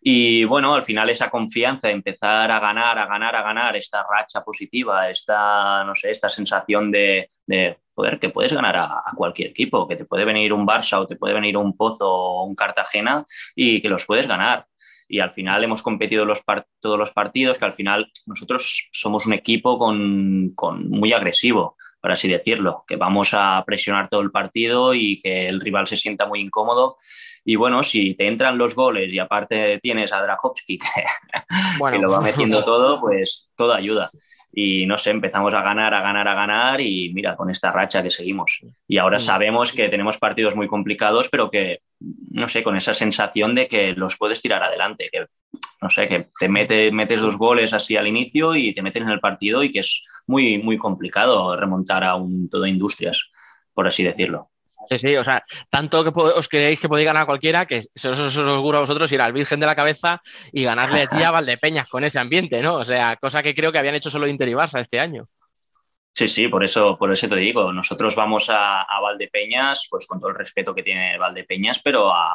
y 0.01 0.43
bueno, 0.45 0.75
al 0.75 0.84
final 0.84 1.10
esa 1.10 1.29
confianza 1.29 1.88
de 1.88 1.93
empezar 1.93 2.51
a 2.51 2.60
ganar, 2.60 2.98
a 3.00 3.07
ganar, 3.07 3.36
a 3.36 3.41
ganar, 3.41 3.75
esta 3.75 4.05
racha 4.10 4.43
positiva, 4.43 5.10
esta, 5.10 5.84
no 5.84 5.95
sé, 5.95 6.12
esta 6.12 6.29
sensación 6.29 6.91
de, 6.91 7.27
de 7.45 7.77
joder, 7.95 8.19
que 8.19 8.29
puedes 8.29 8.53
ganar 8.53 8.75
a, 8.75 8.86
a, 8.86 9.13
cualquier 9.15 9.50
equipo, 9.50 9.88
que 9.88 9.95
te 9.95 10.05
puede 10.05 10.25
venir 10.25 10.53
un 10.53 10.67
Barça 10.67 11.00
o 11.00 11.07
te 11.07 11.15
puede 11.15 11.34
venir 11.34 11.57
un 11.57 11.75
Pozo 11.75 12.07
o 12.07 12.43
un 12.43 12.55
Cartagena 12.55 13.25
y 13.55 13.81
que 13.81 13.89
los 13.89 14.05
puedes 14.05 14.27
ganar 14.27 14.67
y 15.07 15.19
al 15.19 15.31
final 15.31 15.63
hemos 15.63 15.81
competido 15.81 16.25
los 16.25 16.41
todos 16.79 17.00
los 17.00 17.12
partidos, 17.12 17.57
que 17.57 17.65
al 17.65 17.74
final 17.74 18.12
nosotros 18.25 18.88
somos 18.91 19.25
un 19.25 19.33
equipo 19.33 19.77
con, 19.77 20.51
con, 20.55 20.89
muy 20.89 21.13
agresivo, 21.13 21.77
por 22.01 22.12
así 22.12 22.27
decirlo, 22.27 22.83
que 22.88 22.95
vamos 22.95 23.29
a 23.33 23.63
presionar 23.65 24.09
todo 24.09 24.21
el 24.21 24.31
partido 24.31 24.93
y 24.93 25.19
que 25.19 25.47
el 25.47 25.59
rival 25.59 25.88
se 25.88 25.97
sienta 25.97 26.27
muy 26.27 26.39
incómodo. 26.39 26.97
Y 27.43 27.55
bueno, 27.55 27.81
si 27.83 28.15
te 28.15 28.27
entran 28.27 28.57
los 28.57 28.75
goles 28.75 29.12
y 29.12 29.19
aparte 29.19 29.79
tienes 29.79 30.13
a 30.13 30.21
Drahovski 30.21 30.77
que, 30.79 30.88
bueno. 31.79 31.97
que 31.97 32.03
lo 32.03 32.12
va 32.12 32.21
metiendo 32.21 32.63
todo, 32.65 33.00
pues 33.00 33.50
todo 33.55 33.74
ayuda 33.74 34.12
y 34.57 34.85
no 34.85 34.97
sé, 34.97 35.09
empezamos 35.09 35.53
a 35.53 35.62
ganar, 35.62 35.93
a 35.93 36.01
ganar, 36.01 36.29
a 36.29 36.33
ganar 36.33 36.79
y 36.79 37.12
mira, 37.13 37.35
con 37.35 37.50
esta 37.50 37.74
racha 37.74 38.01
que 38.01 38.09
seguimos. 38.09 38.62
Y 38.88 38.97
ahora 38.97 39.19
sabemos 39.19 39.74
que 39.74 39.89
tenemos 39.89 40.17
partidos 40.17 40.55
muy 40.55 40.69
complicados, 40.69 41.27
pero 41.29 41.51
que, 41.51 41.81
no 42.31 42.47
sé, 42.50 42.63
con 42.63 42.75
esa 42.75 42.93
sensación 42.93 43.55
de 43.55 43.67
que 43.67 43.93
los 43.93 44.17
puedes 44.17 44.41
tirar 44.41 44.63
adelante, 44.63 45.09
que, 45.12 45.25
no 45.81 45.89
sé, 45.89 46.07
que 46.07 46.27
te 46.39 46.50
mete, 46.50 46.91
metes 46.91 47.21
dos 47.21 47.38
goles 47.38 47.74
así 47.74 47.95
al 47.97 48.07
inicio 48.07 48.55
y 48.55 48.74
te 48.74 48.81
metes 48.81 49.01
en 49.01 49.09
el 49.09 49.19
partido 49.19 49.63
y 49.63 49.71
que 49.71 49.79
es 49.79 50.03
muy, 50.27 50.57
muy 50.57 50.77
complicado 50.77 51.55
remontar 51.55 52.03
a 52.03 52.15
un 52.15 52.50
todo 52.50 52.65
industrias, 52.65 53.29
por 53.74 53.88
así 53.88 54.03
decirlo. 54.03 54.50
Sí, 54.89 55.00
sí, 55.00 55.15
o 55.15 55.24
sea, 55.24 55.43
tanto 55.69 56.03
que 56.03 56.12
os 56.13 56.47
creéis 56.47 56.79
que 56.79 56.88
podéis 56.88 57.07
ganar 57.07 57.24
a 57.24 57.25
cualquiera, 57.25 57.65
que 57.65 57.85
eso 57.93 58.12
os 58.12 58.19
aseguro 58.19 58.77
a 58.77 58.81
vosotros 58.81 59.12
ir 59.12 59.21
al 59.21 59.33
Virgen 59.33 59.59
de 59.59 59.65
la 59.65 59.75
Cabeza 59.75 60.21
y 60.51 60.63
ganarle 60.63 61.07
a 61.25 61.31
Valdepeñas 61.31 61.89
con 61.89 62.03
ese 62.03 62.19
ambiente, 62.19 62.62
¿no? 62.62 62.75
O 62.75 62.85
sea, 62.85 63.15
cosa 63.15 63.41
que 63.41 63.55
creo 63.55 63.71
que 63.71 63.79
habían 63.79 63.95
hecho 63.95 64.09
solo 64.09 64.27
Inter 64.27 64.50
y 64.50 64.53
Barça 64.53 64.81
este 64.81 65.00
año. 65.00 65.27
Sí, 66.17 66.29
sí, 66.29 66.48
por 66.48 66.63
eso, 66.63 66.98
por 66.98 67.12
eso 67.12 67.27
te 67.27 67.36
digo, 67.36 67.74
nosotros 67.74 68.15
vamos 68.15 68.48
a, 68.50 68.86
Valdepeñas, 69.01 69.88
pues 69.91 70.07
con 70.07 70.17
todo 70.17 70.29
el 70.29 70.38
respeto 70.38 70.74
que 70.74 70.81
tiene 70.81 71.17
Valdepeñas, 71.17 71.81
pero 71.84 72.10
a, 72.10 72.34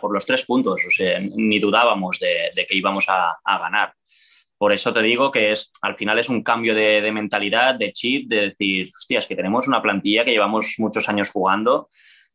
por 0.00 0.14
los 0.14 0.24
tres 0.24 0.46
puntos, 0.46 0.80
ni 1.36 1.58
dudábamos 1.58 2.18
de, 2.18 2.50
que 2.66 2.74
íbamos 2.74 3.04
a, 3.08 3.38
ganar. 3.44 3.92
Por 4.56 4.72
eso 4.72 4.94
te 4.94 5.02
digo 5.02 5.30
que 5.30 5.52
es, 5.52 5.70
al 5.82 5.96
final 5.96 6.18
es 6.18 6.30
un 6.30 6.42
cambio 6.42 6.74
de, 6.74 7.12
mentalidad, 7.12 7.74
de 7.74 7.92
chip, 7.92 8.26
de 8.26 8.40
decir, 8.48 8.90
hostias, 8.94 9.26
que 9.26 9.36
tenemos 9.36 9.68
una 9.68 9.82
plantilla 9.82 10.24
que 10.24 10.32
llevamos 10.32 10.76
muchos 10.78 11.06
años 11.10 11.28
jugando 11.28 11.90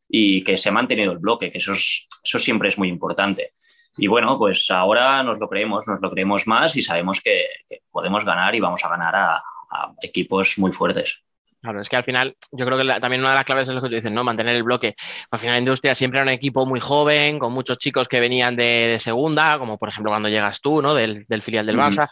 y 0.08 0.44
que 0.44 0.56
se 0.56 0.68
ha 0.68 0.72
mantenido 0.72 1.10
el 1.10 1.18
bloque, 1.18 1.50
que 1.50 1.58
eso, 1.58 1.72
es, 1.72 2.06
eso 2.22 2.38
siempre 2.38 2.68
es 2.68 2.78
muy 2.78 2.88
importante. 2.88 3.54
Y 3.96 4.06
bueno, 4.06 4.38
pues 4.38 4.70
ahora 4.70 5.20
nos 5.24 5.40
lo 5.40 5.48
creemos, 5.48 5.88
nos 5.88 6.00
lo 6.00 6.10
creemos 6.12 6.46
más 6.46 6.76
y 6.76 6.82
sabemos 6.82 7.20
que, 7.20 7.46
que 7.68 7.80
podemos 7.90 8.24
ganar 8.24 8.54
y 8.54 8.60
vamos 8.60 8.84
a 8.84 8.88
ganar 8.88 9.16
a, 9.16 9.42
equipos 10.02 10.58
muy 10.58 10.72
fuertes. 10.72 11.22
Claro, 11.66 11.80
es 11.80 11.88
que 11.88 11.96
al 11.96 12.04
final, 12.04 12.36
yo 12.52 12.64
creo 12.64 12.78
que 12.78 12.84
la, 12.84 13.00
también 13.00 13.22
una 13.22 13.30
de 13.30 13.34
las 13.34 13.44
claves 13.44 13.68
es 13.68 13.74
lo 13.74 13.82
que 13.82 13.88
tú 13.88 13.94
dices, 13.96 14.12
¿no? 14.12 14.22
Mantener 14.22 14.54
el 14.54 14.62
bloque. 14.62 14.94
Al 15.32 15.40
final, 15.40 15.54
la 15.56 15.58
industria 15.58 15.96
siempre 15.96 16.20
era 16.20 16.24
un 16.24 16.32
equipo 16.32 16.64
muy 16.64 16.78
joven, 16.78 17.40
con 17.40 17.52
muchos 17.52 17.76
chicos 17.78 18.06
que 18.06 18.20
venían 18.20 18.54
de, 18.54 18.86
de 18.86 19.00
segunda, 19.00 19.58
como 19.58 19.76
por 19.76 19.88
ejemplo 19.88 20.12
cuando 20.12 20.28
llegas 20.28 20.60
tú, 20.60 20.80
¿no? 20.80 20.94
Del, 20.94 21.24
del 21.26 21.42
filial 21.42 21.66
del 21.66 21.76
Barça. 21.76 22.06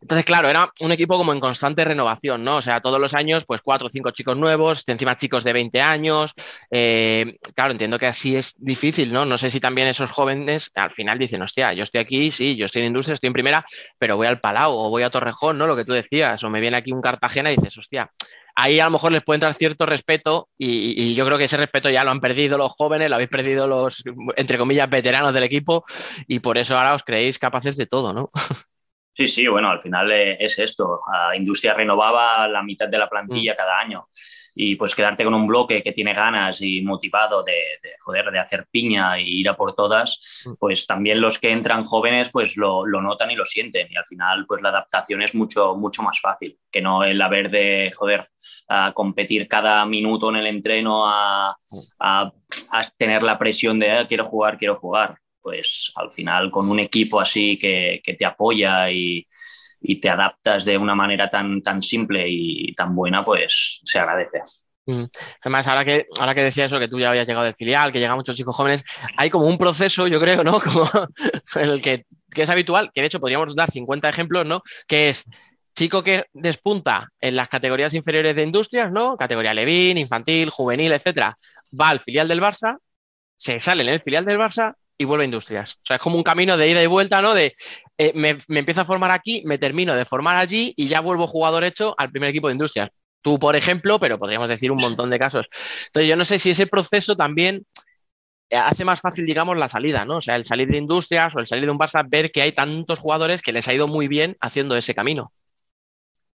Entonces, 0.00 0.24
claro, 0.24 0.48
era 0.48 0.70
un 0.78 0.92
equipo 0.92 1.16
como 1.18 1.32
en 1.32 1.40
constante 1.40 1.84
renovación, 1.84 2.44
¿no? 2.44 2.58
O 2.58 2.62
sea, 2.62 2.80
todos 2.80 3.00
los 3.00 3.12
años, 3.12 3.44
pues 3.44 3.60
cuatro 3.60 3.88
o 3.88 3.90
cinco 3.90 4.12
chicos 4.12 4.36
nuevos, 4.36 4.84
encima 4.86 5.16
chicos 5.16 5.42
de 5.42 5.52
20 5.52 5.80
años. 5.80 6.32
Eh, 6.70 7.38
claro, 7.56 7.72
entiendo 7.72 7.98
que 7.98 8.06
así 8.06 8.36
es 8.36 8.54
difícil, 8.56 9.12
¿no? 9.12 9.24
No 9.24 9.36
sé 9.36 9.50
si 9.50 9.58
también 9.58 9.88
esos 9.88 10.12
jóvenes 10.12 10.70
al 10.76 10.92
final 10.92 11.18
dicen, 11.18 11.42
hostia, 11.42 11.72
yo 11.72 11.82
estoy 11.82 12.02
aquí, 12.02 12.30
sí, 12.30 12.54
yo 12.54 12.66
estoy 12.66 12.82
en 12.82 12.88
industria, 12.88 13.14
estoy 13.14 13.26
en 13.26 13.32
primera, 13.32 13.66
pero 13.98 14.16
voy 14.16 14.28
al 14.28 14.38
Palau 14.38 14.72
o 14.74 14.90
voy 14.90 15.02
a 15.02 15.10
Torrejón, 15.10 15.58
¿no? 15.58 15.66
Lo 15.66 15.74
que 15.74 15.84
tú 15.84 15.92
decías, 15.92 16.44
o 16.44 16.50
me 16.50 16.60
viene 16.60 16.76
aquí 16.76 16.92
un 16.92 17.00
Cartagena 17.00 17.50
y 17.50 17.56
dices, 17.56 17.76
hostia 17.76 18.08
ahí 18.54 18.80
a 18.80 18.84
lo 18.86 18.92
mejor 18.92 19.12
les 19.12 19.22
puede 19.22 19.36
entrar 19.36 19.54
cierto 19.54 19.86
respeto 19.86 20.48
y, 20.58 21.14
yo 21.14 21.26
creo 21.26 21.38
que 21.38 21.44
ese 21.44 21.56
respeto 21.56 21.90
ya 21.90 22.04
lo 22.04 22.10
han 22.10 22.20
perdido 22.20 22.58
los 22.58 22.72
jóvenes, 22.72 23.08
lo 23.08 23.16
habéis 23.16 23.30
perdido 23.30 23.66
los, 23.66 24.02
entre 24.36 24.58
comillas, 24.58 24.88
veteranos 24.88 25.34
del 25.34 25.44
equipo 25.44 25.84
y 26.26 26.40
por 26.40 26.58
eso 26.58 26.76
ahora 26.76 26.94
os 26.94 27.04
creéis 27.04 27.38
capaces 27.38 27.76
de 27.76 27.86
todo, 27.86 28.12
¿no? 28.12 28.30
Sí, 29.14 29.28
sí, 29.28 29.46
bueno, 29.46 29.68
al 29.68 29.82
final 29.82 30.10
es 30.10 30.58
esto. 30.58 31.02
La 31.12 31.36
industria 31.36 31.74
renovaba 31.74 32.48
la 32.48 32.62
mitad 32.62 32.88
de 32.88 32.96
la 32.96 33.10
plantilla 33.10 33.52
mm. 33.52 33.56
cada 33.56 33.78
año 33.78 34.08
y 34.54 34.76
pues 34.76 34.94
quedarte 34.94 35.24
con 35.24 35.34
un 35.34 35.46
bloque 35.46 35.82
que 35.82 35.92
tiene 35.92 36.14
ganas 36.14 36.60
y 36.62 36.80
motivado 36.82 37.42
de, 37.42 37.52
de, 37.82 37.90
joder, 38.00 38.30
de 38.30 38.38
hacer 38.38 38.66
piña 38.70 39.18
y 39.18 39.40
ir 39.40 39.48
a 39.48 39.56
por 39.56 39.74
todas, 39.74 40.44
mm. 40.46 40.52
pues 40.58 40.86
también 40.86 41.20
los 41.20 41.38
que 41.38 41.50
entran 41.50 41.84
jóvenes 41.84 42.30
pues 42.30 42.56
lo, 42.56 42.86
lo, 42.86 43.02
notan 43.02 43.30
y 43.30 43.36
lo 43.36 43.44
sienten 43.44 43.88
y 43.90 43.96
al 43.96 44.06
final 44.06 44.46
pues 44.46 44.62
la 44.62 44.70
adaptación 44.70 45.22
es 45.22 45.34
mucho, 45.34 45.74
mucho 45.76 46.02
más 46.02 46.18
fácil 46.20 46.58
que 46.70 46.80
no 46.80 47.04
el 47.04 47.20
haber 47.20 47.50
de, 47.50 47.92
joder, 47.94 48.30
a 48.68 48.92
competir 48.92 49.46
cada 49.46 49.84
minuto 49.84 50.30
en 50.30 50.36
el 50.36 50.46
entreno, 50.46 51.06
a, 51.06 51.56
a, 52.00 52.32
a 52.70 52.82
tener 52.96 53.22
la 53.22 53.38
presión 53.38 53.78
de 53.78 53.90
ah, 53.90 54.06
quiero 54.06 54.26
jugar, 54.26 54.56
quiero 54.56 54.76
jugar 54.76 55.21
pues 55.42 55.92
al 55.96 56.12
final 56.12 56.50
con 56.50 56.70
un 56.70 56.78
equipo 56.78 57.20
así 57.20 57.58
que, 57.58 58.00
que 58.02 58.14
te 58.14 58.24
apoya 58.24 58.90
y, 58.90 59.26
y, 59.80 60.00
te 60.00 60.08
adaptas 60.08 60.64
de 60.64 60.78
una 60.78 60.94
manera 60.94 61.28
tan, 61.28 61.60
tan 61.60 61.82
simple 61.82 62.24
y 62.28 62.72
tan 62.74 62.94
buena, 62.94 63.24
pues 63.24 63.80
se 63.84 63.98
agradece. 63.98 64.42
Mm. 64.86 65.04
Además, 65.42 65.66
ahora 65.66 65.84
que, 65.84 66.06
ahora 66.18 66.34
que 66.34 66.42
decía 66.42 66.64
eso, 66.64 66.78
que 66.78 66.88
tú 66.88 66.98
ya 66.98 67.10
habías 67.10 67.26
llegado 67.26 67.44
del 67.44 67.54
filial, 67.54 67.92
que 67.92 68.00
llegan 68.00 68.16
muchos 68.16 68.36
chicos 68.36 68.56
jóvenes, 68.56 68.82
hay 69.16 69.30
como 69.30 69.46
un 69.46 69.58
proceso, 69.58 70.06
yo 70.08 70.20
creo, 70.20 70.42
¿no? 70.42 70.60
Como 70.60 70.88
el 71.56 71.82
que, 71.82 72.04
que 72.34 72.42
es 72.42 72.50
habitual, 72.50 72.90
que 72.92 73.00
de 73.00 73.06
hecho 73.08 73.20
podríamos 73.20 73.54
dar 73.54 73.70
50 73.70 74.08
ejemplos, 74.08 74.48
¿no? 74.48 74.62
Que 74.86 75.10
es 75.10 75.24
chico 75.74 76.02
que 76.02 76.24
despunta 76.32 77.08
en 77.20 77.36
las 77.36 77.48
categorías 77.48 77.94
inferiores 77.94 78.36
de 78.36 78.42
industrias, 78.42 78.90
¿no? 78.90 79.16
Categoría 79.16 79.54
Levín, 79.54 79.98
infantil, 79.98 80.50
juvenil, 80.50 80.92
etcétera, 80.92 81.38
va 81.78 81.90
al 81.90 82.00
filial 82.00 82.28
del 82.28 82.40
Barça, 82.40 82.78
se 83.36 83.60
sale 83.60 83.82
en 83.82 83.88
el 83.88 84.02
filial 84.02 84.24
del 84.24 84.38
Barça 84.38 84.74
y 85.02 85.04
vuelve 85.04 85.24
a 85.24 85.26
industrias. 85.26 85.74
O 85.74 85.86
sea, 85.86 85.96
es 85.96 86.02
como 86.02 86.16
un 86.16 86.22
camino 86.22 86.56
de 86.56 86.68
ida 86.68 86.82
y 86.82 86.86
vuelta, 86.86 87.20
¿no? 87.20 87.34
De 87.34 87.54
eh, 87.98 88.12
me, 88.14 88.38
me 88.48 88.60
empiezo 88.60 88.80
a 88.80 88.84
formar 88.84 89.10
aquí, 89.10 89.42
me 89.44 89.58
termino 89.58 89.94
de 89.94 90.04
formar 90.04 90.36
allí 90.36 90.72
y 90.76 90.88
ya 90.88 91.00
vuelvo 91.00 91.26
jugador 91.26 91.64
hecho 91.64 91.94
al 91.98 92.10
primer 92.10 92.30
equipo 92.30 92.48
de 92.48 92.54
industrias. 92.54 92.90
Tú, 93.20 93.38
por 93.38 93.54
ejemplo, 93.54 94.00
pero 94.00 94.18
podríamos 94.18 94.48
decir 94.48 94.72
un 94.72 94.78
montón 94.78 95.10
de 95.10 95.18
casos. 95.18 95.46
Entonces, 95.86 96.08
yo 96.08 96.16
no 96.16 96.24
sé 96.24 96.38
si 96.38 96.50
ese 96.50 96.66
proceso 96.66 97.14
también 97.14 97.64
eh, 98.50 98.56
hace 98.56 98.84
más 98.84 99.00
fácil, 99.00 99.24
digamos, 99.24 99.56
la 99.56 99.68
salida, 99.68 100.04
¿no? 100.04 100.16
O 100.16 100.22
sea, 100.22 100.36
el 100.36 100.44
salir 100.44 100.68
de 100.68 100.78
industrias 100.78 101.34
o 101.34 101.38
el 101.38 101.46
salir 101.46 101.64
de 101.66 101.70
un 101.70 101.78
Barça, 101.78 102.04
ver 102.08 102.30
que 102.32 102.42
hay 102.42 102.52
tantos 102.52 102.98
jugadores 102.98 103.40
que 103.40 103.52
les 103.52 103.68
ha 103.68 103.74
ido 103.74 103.86
muy 103.86 104.08
bien 104.08 104.36
haciendo 104.40 104.76
ese 104.76 104.94
camino. 104.94 105.32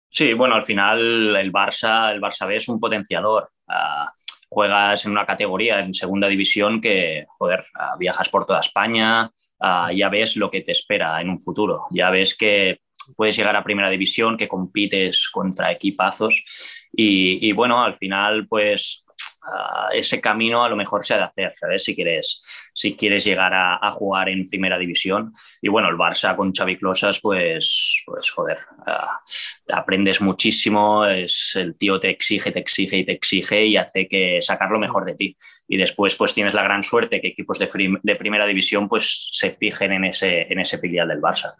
Sí, 0.09 0.33
bueno, 0.33 0.55
al 0.55 0.63
final 0.63 1.35
el 1.35 1.51
Barça, 1.51 2.11
el 2.11 2.21
Barça 2.21 2.47
B 2.47 2.55
es 2.55 2.67
un 2.69 2.79
potenciador. 2.79 3.49
Uh, 3.67 4.07
juegas 4.49 5.05
en 5.05 5.11
una 5.11 5.25
categoría 5.25 5.79
en 5.79 5.93
segunda 5.93 6.27
división 6.27 6.81
que, 6.81 7.25
joder, 7.37 7.65
uh, 7.75 7.97
viajas 7.97 8.29
por 8.29 8.45
toda 8.45 8.61
España, 8.61 9.31
uh, 9.59 9.91
ya 9.93 10.09
ves 10.09 10.37
lo 10.37 10.49
que 10.49 10.61
te 10.61 10.71
espera 10.71 11.19
en 11.21 11.29
un 11.29 11.41
futuro. 11.41 11.85
Ya 11.91 12.09
ves 12.09 12.35
que 12.35 12.79
puedes 13.15 13.35
llegar 13.37 13.55
a 13.55 13.63
primera 13.63 13.89
división, 13.89 14.37
que 14.37 14.47
compites 14.47 15.29
contra 15.29 15.71
equipazos 15.71 16.43
y, 16.91 17.47
y 17.47 17.51
bueno, 17.53 17.83
al 17.83 17.95
final 17.95 18.47
pues 18.47 19.05
uh, 19.47 19.93
ese 19.93 20.21
camino 20.21 20.63
a 20.63 20.69
lo 20.69 20.75
mejor 20.75 21.05
se 21.05 21.13
ha 21.13 21.17
de 21.17 21.23
hacer, 21.23 21.53
¿sabes? 21.59 21.83
Si 21.83 21.95
quieres, 21.95 22.71
si 22.73 22.95
quieres 22.95 23.23
llegar 23.25 23.53
a, 23.53 23.91
jugar 23.91 24.29
en 24.29 24.47
primera 24.47 24.77
división. 24.77 25.33
Y 25.61 25.69
bueno, 25.69 25.89
el 25.89 25.95
Barça 25.95 26.35
con 26.35 26.53
Xavi 26.53 26.77
Closas, 26.77 27.19
pues, 27.21 28.03
pues 28.05 28.29
joder, 28.29 28.59
uh, 28.85 29.73
aprendes 29.73 30.21
muchísimo, 30.21 31.05
es, 31.05 31.53
el 31.55 31.77
tío 31.77 31.99
te 31.99 32.09
exige, 32.09 32.51
te 32.51 32.59
exige 32.59 32.97
y 32.97 33.05
te 33.05 33.13
exige 33.13 33.65
y 33.65 33.77
hace 33.77 34.07
que 34.07 34.39
sacar 34.41 34.69
lo 34.71 34.79
mejor 34.79 35.05
de 35.05 35.15
ti. 35.15 35.37
Y 35.67 35.77
después 35.77 36.15
pues 36.15 36.33
tienes 36.33 36.53
la 36.53 36.63
gran 36.63 36.83
suerte 36.83 37.21
que 37.21 37.29
equipos 37.29 37.59
de, 37.59 37.99
de 38.03 38.15
primera 38.15 38.45
división 38.45 38.87
pues 38.87 39.29
se 39.31 39.51
fijen 39.51 39.93
en 39.93 40.05
ese, 40.05 40.51
en 40.51 40.59
ese 40.59 40.77
filial 40.77 41.07
del 41.07 41.21
Barça. 41.21 41.53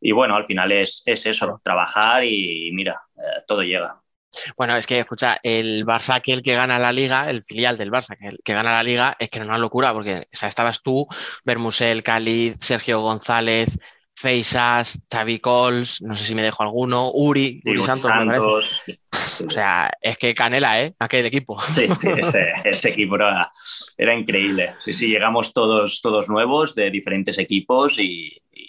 Y 0.00 0.12
bueno, 0.12 0.36
al 0.36 0.46
final 0.46 0.72
es, 0.72 1.02
es 1.06 1.26
eso, 1.26 1.60
trabajar 1.62 2.24
y, 2.24 2.70
mira, 2.72 3.00
eh, 3.16 3.42
todo 3.46 3.62
llega. 3.62 4.00
Bueno, 4.56 4.76
es 4.76 4.86
que, 4.86 5.00
escucha, 5.00 5.38
el 5.42 5.84
Barça 5.84 6.20
que 6.20 6.32
el 6.32 6.42
que 6.42 6.54
gana 6.54 6.78
la 6.78 6.92
liga, 6.92 7.30
el 7.30 7.44
filial 7.44 7.76
del 7.76 7.90
Barça 7.90 8.16
que, 8.18 8.28
el 8.28 8.40
que 8.44 8.54
gana 8.54 8.72
la 8.72 8.82
liga, 8.82 9.16
es 9.18 9.30
que 9.30 9.38
era 9.38 9.46
una 9.46 9.58
locura, 9.58 9.92
porque 9.92 10.28
o 10.32 10.36
sea, 10.36 10.48
estabas 10.48 10.82
tú, 10.82 11.06
Bermusel, 11.44 12.02
Cáliz, 12.02 12.56
Sergio 12.60 13.00
González, 13.00 13.78
Feisas, 14.18 14.98
Xavi 15.12 15.40
Cols, 15.40 16.00
no 16.00 16.16
sé 16.16 16.24
si 16.24 16.34
me 16.34 16.42
dejo 16.42 16.62
alguno, 16.62 17.10
Uri, 17.12 17.60
Uri, 17.66 17.84
Santos. 17.84 18.02
Santos. 18.02 18.82
O 19.46 19.50
sea, 19.50 19.90
es 20.00 20.16
que 20.16 20.34
canela, 20.34 20.82
¿eh? 20.82 20.94
Aquel 20.98 21.26
equipo. 21.26 21.60
Sí, 21.60 21.86
sí, 21.92 22.08
este, 22.16 22.54
este 22.64 22.88
equipo 22.90 23.16
era, 23.16 23.52
era, 23.98 24.14
increíble. 24.14 24.74
Sí, 24.82 24.94
sí, 24.94 25.08
llegamos 25.08 25.52
todos, 25.52 26.00
todos 26.00 26.30
nuevos 26.30 26.74
de 26.74 26.90
diferentes 26.90 27.36
equipos 27.38 27.98
y, 27.98 28.40
y 28.52 28.65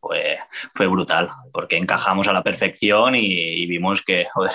fue, 0.00 0.38
fue, 0.74 0.86
brutal, 0.86 1.30
porque 1.52 1.76
encajamos 1.76 2.28
a 2.28 2.32
la 2.32 2.42
perfección 2.42 3.14
y, 3.14 3.26
y 3.26 3.66
vimos 3.66 4.02
que 4.02 4.26
joder, 4.32 4.52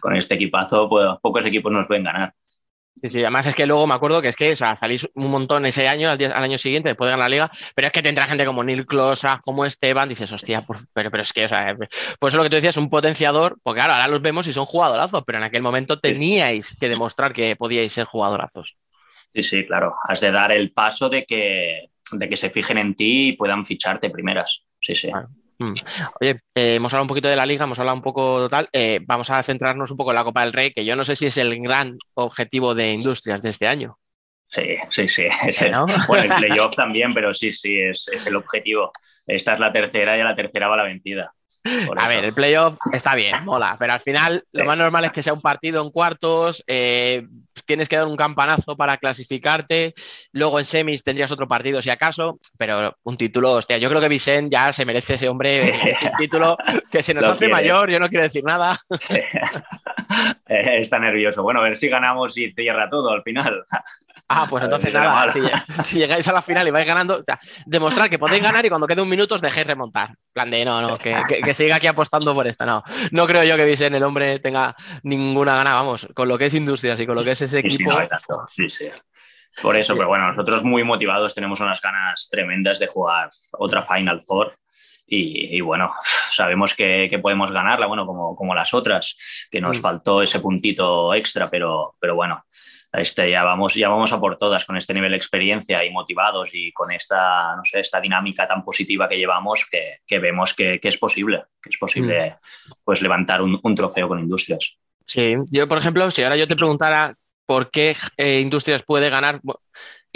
con 0.00 0.16
este 0.16 0.34
equipazo 0.34 0.88
pues, 0.88 1.06
pocos 1.22 1.44
equipos 1.44 1.72
nos 1.72 1.86
pueden 1.86 2.04
ganar. 2.04 2.34
Sí, 3.00 3.10
sí, 3.10 3.20
además 3.20 3.46
es 3.46 3.54
que 3.54 3.66
luego 3.66 3.86
me 3.86 3.94
acuerdo 3.94 4.20
que 4.20 4.28
es 4.28 4.36
que 4.36 4.52
o 4.52 4.56
sea, 4.56 4.76
salís 4.76 5.08
un 5.14 5.30
montón 5.30 5.64
ese 5.66 5.86
año, 5.86 6.10
al, 6.10 6.18
día, 6.18 6.32
al, 6.32 6.42
año 6.42 6.58
siguiente, 6.58 6.88
después 6.88 7.06
de 7.06 7.12
ganar 7.12 7.30
la 7.30 7.34
liga, 7.34 7.50
pero 7.74 7.86
es 7.86 7.92
que 7.92 8.02
te 8.02 8.08
entra 8.08 8.26
gente 8.26 8.44
como 8.44 8.64
Neil 8.64 8.86
Closa, 8.86 9.40
como 9.44 9.64
Esteban, 9.64 10.08
dices, 10.08 10.30
hostia, 10.32 10.62
por, 10.62 10.78
pero, 10.92 11.10
pero 11.10 11.22
es 11.22 11.32
que, 11.32 11.44
o 11.44 11.48
sea, 11.48 11.76
por 12.18 12.28
eso 12.28 12.36
lo 12.36 12.42
que 12.42 12.50
tú 12.50 12.56
decías, 12.56 12.76
un 12.76 12.90
potenciador, 12.90 13.58
porque 13.62 13.78
claro, 13.78 13.92
ahora 13.92 14.08
los 14.08 14.20
vemos 14.20 14.46
y 14.48 14.52
son 14.52 14.64
jugadorazos, 14.64 15.22
pero 15.24 15.38
en 15.38 15.44
aquel 15.44 15.62
momento 15.62 16.00
teníais 16.00 16.76
que 16.80 16.88
demostrar 16.88 17.32
que 17.32 17.54
podíais 17.54 17.92
ser 17.92 18.06
jugadorazos. 18.06 18.74
Sí, 19.32 19.42
sí, 19.42 19.66
claro, 19.66 19.94
has 20.08 20.20
de 20.20 20.32
dar 20.32 20.50
el 20.50 20.72
paso 20.72 21.08
de 21.08 21.24
que, 21.24 21.90
de 22.10 22.28
que 22.28 22.36
se 22.36 22.50
fijen 22.50 22.78
en 22.78 22.94
ti 22.94 23.28
y 23.28 23.32
puedan 23.34 23.64
ficharte 23.64 24.10
primeras. 24.10 24.64
Sí, 24.88 24.94
sí. 24.94 25.08
Claro. 25.08 25.28
Mm. 25.58 25.74
Oye, 26.20 26.30
eh, 26.54 26.74
hemos 26.76 26.92
hablado 26.94 27.04
un 27.04 27.08
poquito 27.08 27.28
de 27.28 27.36
la 27.36 27.44
liga, 27.44 27.64
hemos 27.64 27.78
hablado 27.78 27.96
un 27.96 28.02
poco 28.02 28.38
total. 28.38 28.68
Eh, 28.72 29.00
vamos 29.02 29.28
a 29.28 29.42
centrarnos 29.42 29.90
un 29.90 29.98
poco 29.98 30.12
en 30.12 30.16
la 30.16 30.24
Copa 30.24 30.42
del 30.42 30.52
Rey, 30.52 30.72
que 30.72 30.84
yo 30.84 30.96
no 30.96 31.04
sé 31.04 31.14
si 31.14 31.26
es 31.26 31.36
el 31.36 31.60
gran 31.60 31.98
objetivo 32.14 32.74
de 32.74 32.92
Industrias 32.92 33.42
de 33.42 33.50
este 33.50 33.66
año. 33.66 33.98
Sí, 34.48 34.76
sí, 34.88 35.08
sí. 35.08 35.26
Es 35.46 35.60
el, 35.60 35.72
¿no? 35.72 35.84
Bueno, 36.06 36.34
el 36.34 36.46
playoff 36.46 36.74
también, 36.74 37.12
pero 37.12 37.34
sí, 37.34 37.52
sí, 37.52 37.78
es, 37.78 38.08
es, 38.08 38.26
el 38.26 38.36
objetivo. 38.36 38.92
Esta 39.26 39.54
es 39.54 39.60
la 39.60 39.70
tercera 39.70 40.16
y 40.16 40.22
a 40.22 40.24
la 40.24 40.34
tercera 40.34 40.68
va 40.68 40.76
la 40.78 40.84
vencida. 40.84 41.34
Por 41.86 41.98
a 42.00 42.06
eso. 42.06 42.14
ver, 42.14 42.24
el 42.24 42.32
playoff 42.32 42.76
está 42.92 43.14
bien, 43.14 43.44
mola, 43.44 43.76
pero 43.78 43.92
al 43.92 44.00
final 44.00 44.44
lo 44.52 44.64
más 44.64 44.78
normal 44.78 45.04
es 45.04 45.12
que 45.12 45.22
sea 45.22 45.32
un 45.34 45.40
partido 45.42 45.82
en 45.82 45.90
cuartos, 45.90 46.64
eh, 46.66 47.26
tienes 47.66 47.88
que 47.88 47.96
dar 47.96 48.06
un 48.06 48.16
campanazo 48.16 48.76
para 48.76 48.96
clasificarte, 48.96 49.94
luego 50.32 50.58
en 50.58 50.64
semis 50.64 51.04
tendrías 51.04 51.30
otro 51.32 51.48
partido 51.48 51.82
si 51.82 51.90
acaso, 51.90 52.38
pero 52.56 52.96
un 53.02 53.16
título, 53.16 53.52
hostia, 53.52 53.76
yo 53.78 53.88
creo 53.90 54.00
que 54.00 54.08
Vicente 54.08 54.50
ya 54.52 54.72
se 54.72 54.86
merece 54.86 55.14
ese 55.14 55.28
hombre 55.28 55.60
sí. 55.60 55.70
ese 55.82 56.10
título 56.16 56.56
que 56.90 57.02
se 57.02 57.12
nos 57.12 57.24
lo 57.24 57.30
hace 57.32 57.48
quiere. 57.48 57.52
mayor, 57.52 57.90
yo 57.90 57.98
no 57.98 58.08
quiero 58.08 58.22
decir 58.22 58.44
nada. 58.44 58.78
Sí. 58.98 59.20
Está 60.46 60.98
nervioso. 60.98 61.42
Bueno, 61.42 61.60
a 61.60 61.64
ver 61.64 61.76
si 61.76 61.88
ganamos 61.88 62.36
y 62.38 62.52
cierra 62.52 62.88
todo 62.88 63.10
al 63.10 63.22
final. 63.22 63.64
Ah, 64.30 64.46
pues 64.48 64.62
entonces 64.62 64.92
nada, 64.92 65.32
si, 65.32 65.40
si, 65.82 65.98
llegáis 66.00 66.28
a 66.28 66.34
la 66.34 66.42
final 66.42 66.68
y 66.68 66.70
vais 66.70 66.86
ganando, 66.86 67.16
o 67.16 67.22
sea, 67.22 67.40
demostrar 67.64 68.10
que 68.10 68.18
podéis 68.18 68.42
ganar 68.42 68.64
y 68.64 68.68
cuando 68.68 68.86
quede 68.86 69.00
un 69.00 69.08
minuto 69.08 69.36
os 69.36 69.40
dejéis 69.40 69.66
remontar. 69.66 70.14
plan 70.34 70.50
de, 70.50 70.66
no, 70.66 70.82
no, 70.82 70.96
que, 70.98 71.16
que, 71.26 71.40
que, 71.40 71.54
siga 71.54 71.76
aquí 71.76 71.86
apostando 71.86 72.34
por 72.34 72.46
esto. 72.46 72.66
No, 72.66 72.82
no 73.10 73.26
creo 73.26 73.42
yo 73.44 73.56
que 73.56 73.64
Vicente, 73.64 73.96
el 73.96 74.04
hombre, 74.04 74.38
tenga 74.38 74.76
ninguna 75.02 75.56
gana, 75.56 75.72
vamos, 75.72 76.06
con 76.14 76.28
lo 76.28 76.36
que 76.36 76.46
es 76.46 76.54
Industrias 76.54 77.00
y 77.00 77.06
con 77.06 77.14
lo 77.14 77.24
que 77.24 77.30
es 77.30 77.40
ese 77.40 77.60
equipo. 77.60 77.90
Sí, 77.90 77.98
no, 78.28 78.46
sí, 78.54 78.68
sí. 78.68 78.90
Por 79.62 79.76
eso, 79.76 79.94
pero 79.96 80.08
bueno, 80.08 80.28
nosotros 80.28 80.62
muy 80.62 80.84
motivados 80.84 81.34
tenemos 81.34 81.60
unas 81.60 81.80
ganas 81.80 82.28
tremendas 82.30 82.78
de 82.78 82.86
jugar 82.86 83.30
otra 83.52 83.82
Final 83.82 84.22
Four. 84.26 84.56
Y, 85.06 85.56
y, 85.56 85.60
bueno, 85.60 85.90
sabemos 86.32 86.74
que, 86.74 87.08
que, 87.10 87.18
podemos 87.18 87.50
ganarla, 87.50 87.86
bueno, 87.86 88.06
como, 88.06 88.36
como 88.36 88.54
las 88.54 88.74
otras, 88.74 89.48
que 89.50 89.60
nos 89.60 89.78
mm. 89.78 89.80
faltó 89.80 90.22
ese 90.22 90.40
puntito 90.40 91.14
extra, 91.14 91.48
pero, 91.48 91.96
pero 91.98 92.14
bueno, 92.14 92.44
este, 92.92 93.30
ya, 93.30 93.42
vamos, 93.42 93.74
ya 93.74 93.88
vamos 93.88 94.12
a 94.12 94.20
por 94.20 94.36
todas 94.36 94.64
con 94.64 94.76
este 94.76 94.94
nivel 94.94 95.10
de 95.10 95.16
experiencia 95.16 95.84
y 95.84 95.90
motivados 95.90 96.50
y 96.52 96.72
con 96.72 96.92
esta, 96.92 97.56
no 97.56 97.62
sé, 97.64 97.80
esta 97.80 98.00
dinámica 98.00 98.46
tan 98.46 98.64
positiva 98.64 99.08
que 99.08 99.16
llevamos 99.16 99.66
que, 99.70 99.98
que 100.06 100.18
vemos 100.18 100.54
que, 100.54 100.78
que, 100.80 100.88
es 100.88 100.98
posible, 100.98 101.44
que 101.62 101.70
es 101.70 101.78
posible 101.78 102.30
mm. 102.30 102.72
pues 102.84 103.02
levantar 103.02 103.42
un, 103.42 103.58
un 103.62 103.74
trofeo 103.74 104.08
con 104.08 104.18
Industrias. 104.18 104.76
Sí, 105.04 105.34
yo 105.50 105.66
por 105.66 105.78
ejemplo, 105.78 106.10
si 106.10 106.22
ahora 106.22 106.36
yo 106.36 106.46
te 106.46 106.56
preguntara 106.56 107.14
por 107.48 107.70
qué 107.70 107.96
eh, 108.18 108.40
Industrias 108.40 108.82
puede 108.82 109.08
ganar 109.08 109.40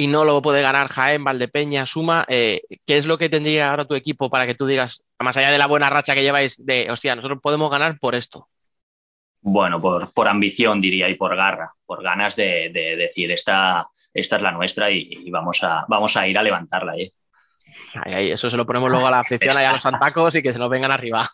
y 0.03 0.09
no 0.09 0.25
lo 0.25 0.43
puede 0.43 0.63
ganar 0.63 0.89
Jaén, 0.89 1.23
Valdepeña, 1.23 1.87
Suma. 1.87 2.25
Eh, 2.29 2.63
¿Qué 2.85 2.99
es 2.99 3.07
lo 3.07 3.19
que 3.19 3.29
tendría 3.29 3.71
ahora 3.71 3.85
tu 3.85 3.95
equipo 3.95 4.29
para 4.29 4.49
que 4.49 4.57
tú 4.57 4.67
digas, 4.67 5.05
más 5.21 5.37
allá 5.37 5.53
de 5.53 5.59
la 5.59 5.69
buena 5.69 5.91
racha 5.91 6.15
que 6.15 6.25
lleváis, 6.25 6.57
de, 6.59 6.91
hostia, 6.91 7.15
nosotros 7.15 7.39
podemos 7.41 7.71
ganar 7.71 8.01
por 8.01 8.17
esto? 8.17 8.49
Bueno, 9.41 9.81
por, 9.81 10.13
por 10.13 10.27
ambición 10.27 10.81
diría 10.81 11.09
y 11.09 11.15
por 11.15 11.37
garra, 11.37 11.73
por 11.87 12.03
ganas 12.03 12.35
de, 12.35 12.71
de 12.75 12.97
decir, 12.97 13.31
esta, 13.31 13.87
esta 14.13 14.37
es 14.37 14.43
la 14.43 14.51
nuestra 14.51 14.91
y, 14.91 15.09
y, 15.09 15.31
vamos, 15.31 15.63
a, 15.63 15.85
vamos 15.87 16.17
a 16.17 16.27
ir 16.27 16.37
a 16.37 16.43
levantarla. 16.43 16.97
¿eh? 16.97 17.13
Eso 18.33 18.51
se 18.51 18.57
lo 18.57 18.67
ponemos 18.67 18.91
luego 18.91 19.07
a 19.07 19.11
la 19.13 19.21
afición, 19.21 19.57
allá 19.57 19.71
a 19.71 19.75
los 19.75 19.87
antacos 19.87 20.35
y 20.35 20.43
que 20.43 20.53
se 20.53 20.59
nos 20.59 20.69
vengan 20.69 20.91
arriba. 20.91 21.31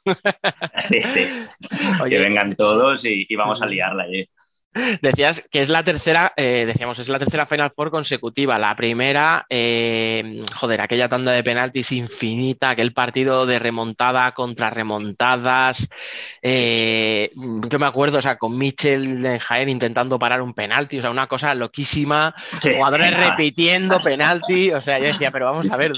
Sí, 0.77 1.01
sí. 1.03 1.47
Oye, 2.03 2.17
que 2.17 2.23
vengan 2.23 2.55
todos 2.55 3.03
y, 3.07 3.25
y 3.27 3.35
vamos 3.35 3.63
a 3.63 3.67
liarla. 3.67 4.07
¿eh? 4.09 4.29
Decías 5.03 5.43
que 5.51 5.61
es 5.61 5.69
la 5.69 5.83
tercera, 5.85 6.33
eh, 6.37 6.65
decíamos, 6.67 6.99
es 6.99 7.09
la 7.09 7.19
tercera 7.19 7.47
Final 7.47 7.73
Four 7.75 7.91
consecutiva. 7.91 8.59
La 8.59 8.75
primera, 8.77 9.47
eh, 9.49 10.45
joder, 10.55 10.81
aquella 10.81 11.09
tanda 11.09 11.33
de 11.33 11.43
penaltis 11.43 11.93
infinita, 11.93 12.71
aquel 12.71 12.93
partido 12.93 13.47
de 13.47 13.59
remontada 13.59 14.33
contra 14.33 14.71
remontadas. 14.71 15.89
Eh, 16.43 17.31
yo 17.35 17.79
me 17.79 17.87
acuerdo, 17.87 18.19
o 18.19 18.23
sea, 18.23 18.37
con 18.37 18.57
Mitchell 18.57 19.25
en 19.25 19.39
Jaén 19.39 19.69
intentando 19.69 20.19
parar 20.19 20.43
un 20.43 20.55
penalti, 20.55 20.99
o 20.99 21.03
sea, 21.03 21.11
una 21.11 21.27
cosa 21.27 21.55
loquísima. 21.55 22.35
Sí, 22.61 22.75
jugadores 22.75 23.09
sí, 23.09 23.15
repitiendo 23.15 23.99
penalti, 24.05 24.73
o 24.73 24.81
sea, 24.81 24.99
yo 24.99 25.07
decía, 25.07 25.31
pero 25.31 25.47
vamos 25.47 25.71
a 25.71 25.77
ver. 25.77 25.93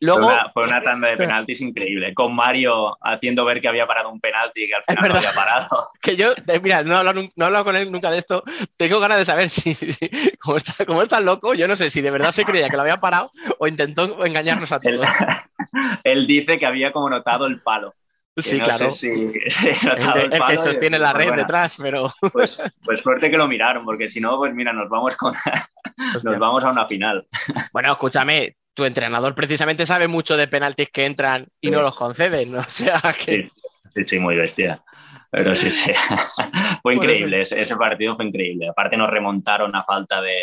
Luego, 0.00 0.24
fue, 0.24 0.32
una, 0.34 0.50
fue 0.52 0.64
una 0.64 0.80
tanda 0.80 1.08
de 1.08 1.16
penaltis 1.16 1.60
increíble, 1.60 2.14
con 2.14 2.34
Mario 2.34 2.96
haciendo 3.02 3.44
ver 3.44 3.60
que 3.60 3.68
había 3.68 3.86
parado 3.86 4.10
un 4.10 4.18
penalti 4.18 4.64
y 4.64 4.68
que 4.68 4.74
al 4.74 4.84
final 4.84 5.08
no 5.10 5.16
había 5.16 5.32
parado. 5.32 5.88
Que 6.00 6.16
yo, 6.16 6.32
mira, 6.62 6.82
no 6.82 6.94
he, 6.94 6.96
hablado, 6.96 7.22
no 7.36 7.44
he 7.44 7.46
hablado 7.46 7.64
con 7.66 7.76
él 7.76 7.92
nunca 7.92 8.10
de 8.10 8.18
esto, 8.18 8.42
tengo 8.78 8.98
ganas 8.98 9.18
de 9.18 9.24
saber 9.26 9.50
si, 9.50 9.74
si 9.74 9.92
como, 10.38 10.56
está, 10.56 10.86
como 10.86 11.02
está 11.02 11.20
loco, 11.20 11.54
yo 11.54 11.68
no 11.68 11.76
sé 11.76 11.90
si 11.90 12.00
de 12.00 12.10
verdad 12.10 12.32
se 12.32 12.44
creía 12.44 12.70
que 12.70 12.76
lo 12.76 12.82
había 12.82 12.96
parado 12.96 13.30
o 13.58 13.66
intentó 13.66 14.24
engañarnos 14.24 14.72
a 14.72 14.80
todos. 14.80 14.94
Él, 14.94 15.02
él 16.04 16.26
dice 16.26 16.58
que 16.58 16.66
había 16.66 16.92
como 16.92 17.10
notado 17.10 17.46
el 17.46 17.60
palo 17.60 17.94
Sí, 18.36 18.58
no 18.58 18.64
claro. 18.64 18.90
si 18.90 19.08
El, 19.08 20.32
el 20.32 20.42
que 20.48 20.56
sostiene 20.56 20.98
la 20.98 21.12
red 21.12 21.32
detrás, 21.34 21.76
pero. 21.80 22.12
Pues, 22.32 22.62
pues 22.82 23.00
suerte 23.00 23.30
que 23.30 23.36
lo 23.36 23.48
miraron, 23.48 23.84
porque 23.84 24.08
si 24.08 24.20
no, 24.20 24.36
pues 24.38 24.54
mira, 24.54 24.72
nos 24.72 24.88
vamos 24.88 25.16
con 25.16 25.34
nos 26.22 26.38
vamos 26.38 26.64
a 26.64 26.70
una 26.70 26.86
final. 26.86 27.26
Bueno, 27.72 27.92
escúchame, 27.92 28.56
tu 28.74 28.84
entrenador 28.84 29.34
precisamente 29.34 29.86
sabe 29.86 30.08
mucho 30.08 30.36
de 30.36 30.48
penaltis 30.48 30.88
que 30.92 31.04
entran 31.06 31.46
y 31.60 31.70
no 31.70 31.82
los 31.82 31.96
conceden. 31.96 32.54
O 32.56 32.64
sea 32.68 33.00
que. 33.24 33.48
Sí, 33.94 34.04
sí, 34.04 34.18
muy 34.18 34.36
bestia. 34.36 34.82
Pero 35.30 35.54
sí, 35.54 35.70
sí. 35.70 35.92
fue 36.82 36.94
increíble, 36.94 37.42
ese, 37.42 37.60
ese 37.60 37.76
partido 37.76 38.16
fue 38.16 38.24
increíble. 38.26 38.68
Aparte 38.68 38.96
nos 38.96 39.08
remontaron 39.10 39.74
a 39.76 39.82
falta 39.84 40.20
de, 40.20 40.36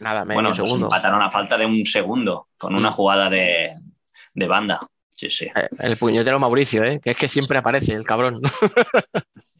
Nada, 0.00 0.24
medio 0.24 0.34
bueno, 0.34 0.48
nos 0.50 0.56
segundo. 0.58 0.86
empataron 0.86 1.22
a 1.22 1.30
falta 1.30 1.58
de 1.58 1.66
un 1.66 1.84
segundo 1.84 2.48
con 2.58 2.74
una 2.74 2.88
Mm. 2.90 2.92
jugada 2.92 3.28
de, 3.30 3.74
de 4.34 4.46
banda. 4.46 4.80
Sí, 5.08 5.28
sí. 5.30 5.44
Eh, 5.54 5.68
El 5.78 5.96
puñetero 5.98 6.38
Mauricio, 6.38 6.82
¿eh? 6.84 7.00
que 7.02 7.10
es 7.10 7.16
que 7.18 7.28
siempre 7.28 7.58
aparece 7.58 7.92
el 7.92 8.04
cabrón. 8.04 8.40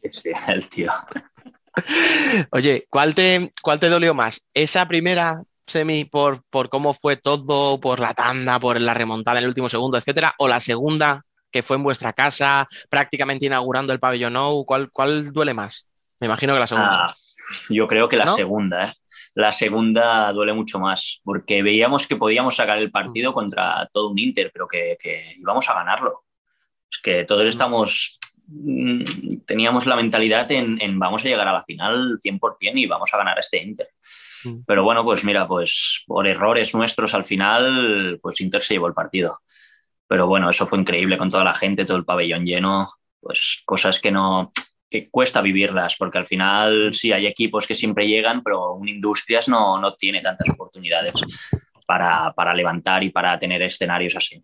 Sí, 0.09 0.31
el 0.47 0.67
tío. 0.67 0.91
Oye, 2.51 2.85
¿cuál 2.89 3.13
te, 3.15 3.53
cuál 3.61 3.79
te 3.79 3.89
dolió 3.89 4.13
más? 4.13 4.41
¿Esa 4.53 4.87
primera 4.87 5.41
semi 5.71 6.05
por, 6.05 6.43
por 6.49 6.69
cómo 6.69 6.93
fue 6.93 7.15
todo, 7.17 7.79
por 7.79 7.99
la 7.99 8.13
tanda, 8.13 8.59
por 8.59 8.79
la 8.79 8.93
remontada 8.93 9.39
en 9.39 9.43
el 9.45 9.49
último 9.49 9.69
segundo, 9.69 9.97
etcétera? 9.97 10.35
¿O 10.37 10.47
la 10.47 10.59
segunda, 10.61 11.23
que 11.51 11.63
fue 11.63 11.77
en 11.77 11.83
vuestra 11.83 12.13
casa, 12.13 12.67
prácticamente 12.89 13.45
inaugurando 13.47 13.91
el 13.93 13.99
pabellón 13.99 14.33
Nou? 14.33 14.65
¿Cuál, 14.65 14.91
cuál 14.91 15.31
duele 15.33 15.53
más? 15.53 15.87
Me 16.19 16.27
imagino 16.27 16.53
que 16.53 16.59
la 16.59 16.67
segunda. 16.67 17.05
Ah, 17.05 17.15
yo 17.69 17.87
creo 17.87 18.07
que 18.07 18.15
la 18.17 18.25
¿No? 18.25 18.35
segunda, 18.35 18.83
¿eh? 18.83 18.93
La 19.33 19.51
segunda 19.51 20.31
duele 20.31 20.53
mucho 20.53 20.79
más, 20.79 21.19
porque 21.23 21.63
veíamos 21.63 22.05
que 22.07 22.15
podíamos 22.15 22.55
sacar 22.55 22.77
el 22.77 22.89
Mm. 22.89 22.91
partido 22.91 23.33
contra 23.33 23.89
todo 23.91 24.09
un 24.09 24.19
Inter, 24.19 24.51
pero 24.53 24.67
que, 24.67 24.97
que 25.01 25.35
íbamos 25.39 25.67
a 25.69 25.73
ganarlo. 25.73 26.23
Es 26.91 26.99
que 27.01 27.23
Mm. 27.23 27.25
todos 27.25 27.47
estamos. 27.47 28.19
Mm, 29.51 29.57
Teníamos 29.57 29.85
la 29.85 29.95
mentalidad 29.95 30.51
en, 30.51 30.81
en 30.81 30.99
vamos 30.99 31.23
a 31.23 31.27
llegar 31.27 31.47
a 31.47 31.53
la 31.53 31.63
final 31.63 32.17
100% 32.23 32.71
y 32.75 32.85
vamos 32.85 33.09
a 33.13 33.17
ganar 33.17 33.37
a 33.37 33.41
este 33.41 33.61
Inter. 33.61 33.89
Mm. 34.45 34.63
Pero 34.65 34.83
bueno, 34.83 35.03
pues 35.03 35.23
mira, 35.23 35.47
pues 35.47 36.03
por 36.07 36.27
errores 36.27 36.73
nuestros 36.73 37.13
al 37.13 37.25
final, 37.25 38.19
pues 38.21 38.41
Inter 38.41 38.61
se 38.61 38.75
llevó 38.75 38.87
el 38.87 38.93
partido. 38.93 39.41
Pero 40.07 40.27
bueno, 40.27 40.49
eso 40.49 40.67
fue 40.67 40.79
increíble 40.79 41.17
con 41.17 41.29
toda 41.29 41.43
la 41.43 41.53
gente, 41.53 41.85
todo 41.85 41.97
el 41.97 42.05
pabellón 42.05 42.45
lleno, 42.45 42.91
pues 43.19 43.61
cosas 43.65 43.99
que 43.99 44.11
no, 44.11 44.51
que 44.89 45.09
cuesta 45.09 45.41
vivirlas, 45.41 45.95
porque 45.97 46.17
al 46.17 46.27
final 46.27 46.93
sí 46.93 47.13
hay 47.13 47.25
equipos 47.25 47.65
que 47.65 47.75
siempre 47.75 48.07
llegan, 48.07 48.43
pero 48.43 48.73
un 48.73 48.89
Industrias 48.89 49.47
no, 49.47 49.79
no 49.79 49.95
tiene 49.95 50.19
tantas 50.19 50.49
oportunidades 50.49 51.13
para, 51.87 52.33
para 52.33 52.53
levantar 52.53 53.03
y 53.03 53.09
para 53.09 53.39
tener 53.39 53.61
escenarios 53.61 54.15
así. 54.17 54.43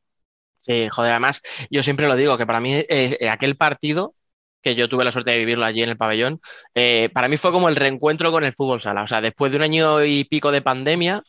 Sí, 0.57 0.87
joder, 0.89 1.11
además, 1.11 1.41
yo 1.69 1.83
siempre 1.83 2.07
lo 2.07 2.15
digo, 2.15 2.37
que 2.37 2.45
para 2.45 2.61
mí 2.61 2.73
eh, 2.73 3.29
aquel 3.29 3.57
partido, 3.57 4.15
que 4.61 4.75
yo 4.75 4.89
tuve 4.89 5.05
la 5.05 5.11
suerte 5.11 5.31
de 5.31 5.37
vivirlo 5.37 5.65
allí 5.65 5.81
en 5.83 5.89
el 5.89 5.97
pabellón, 5.97 6.39
eh, 6.75 7.09
para 7.13 7.27
mí 7.27 7.37
fue 7.37 7.51
como 7.51 7.69
el 7.69 7.75
reencuentro 7.75 8.31
con 8.31 8.43
el 8.43 8.53
fútbol 8.53 8.81
sala. 8.81 9.03
O 9.03 9.07
sea, 9.07 9.21
después 9.21 9.51
de 9.51 9.57
un 9.57 9.63
año 9.63 10.03
y 10.03 10.23
pico 10.25 10.51
de 10.51 10.61
pandemia, 10.61 11.21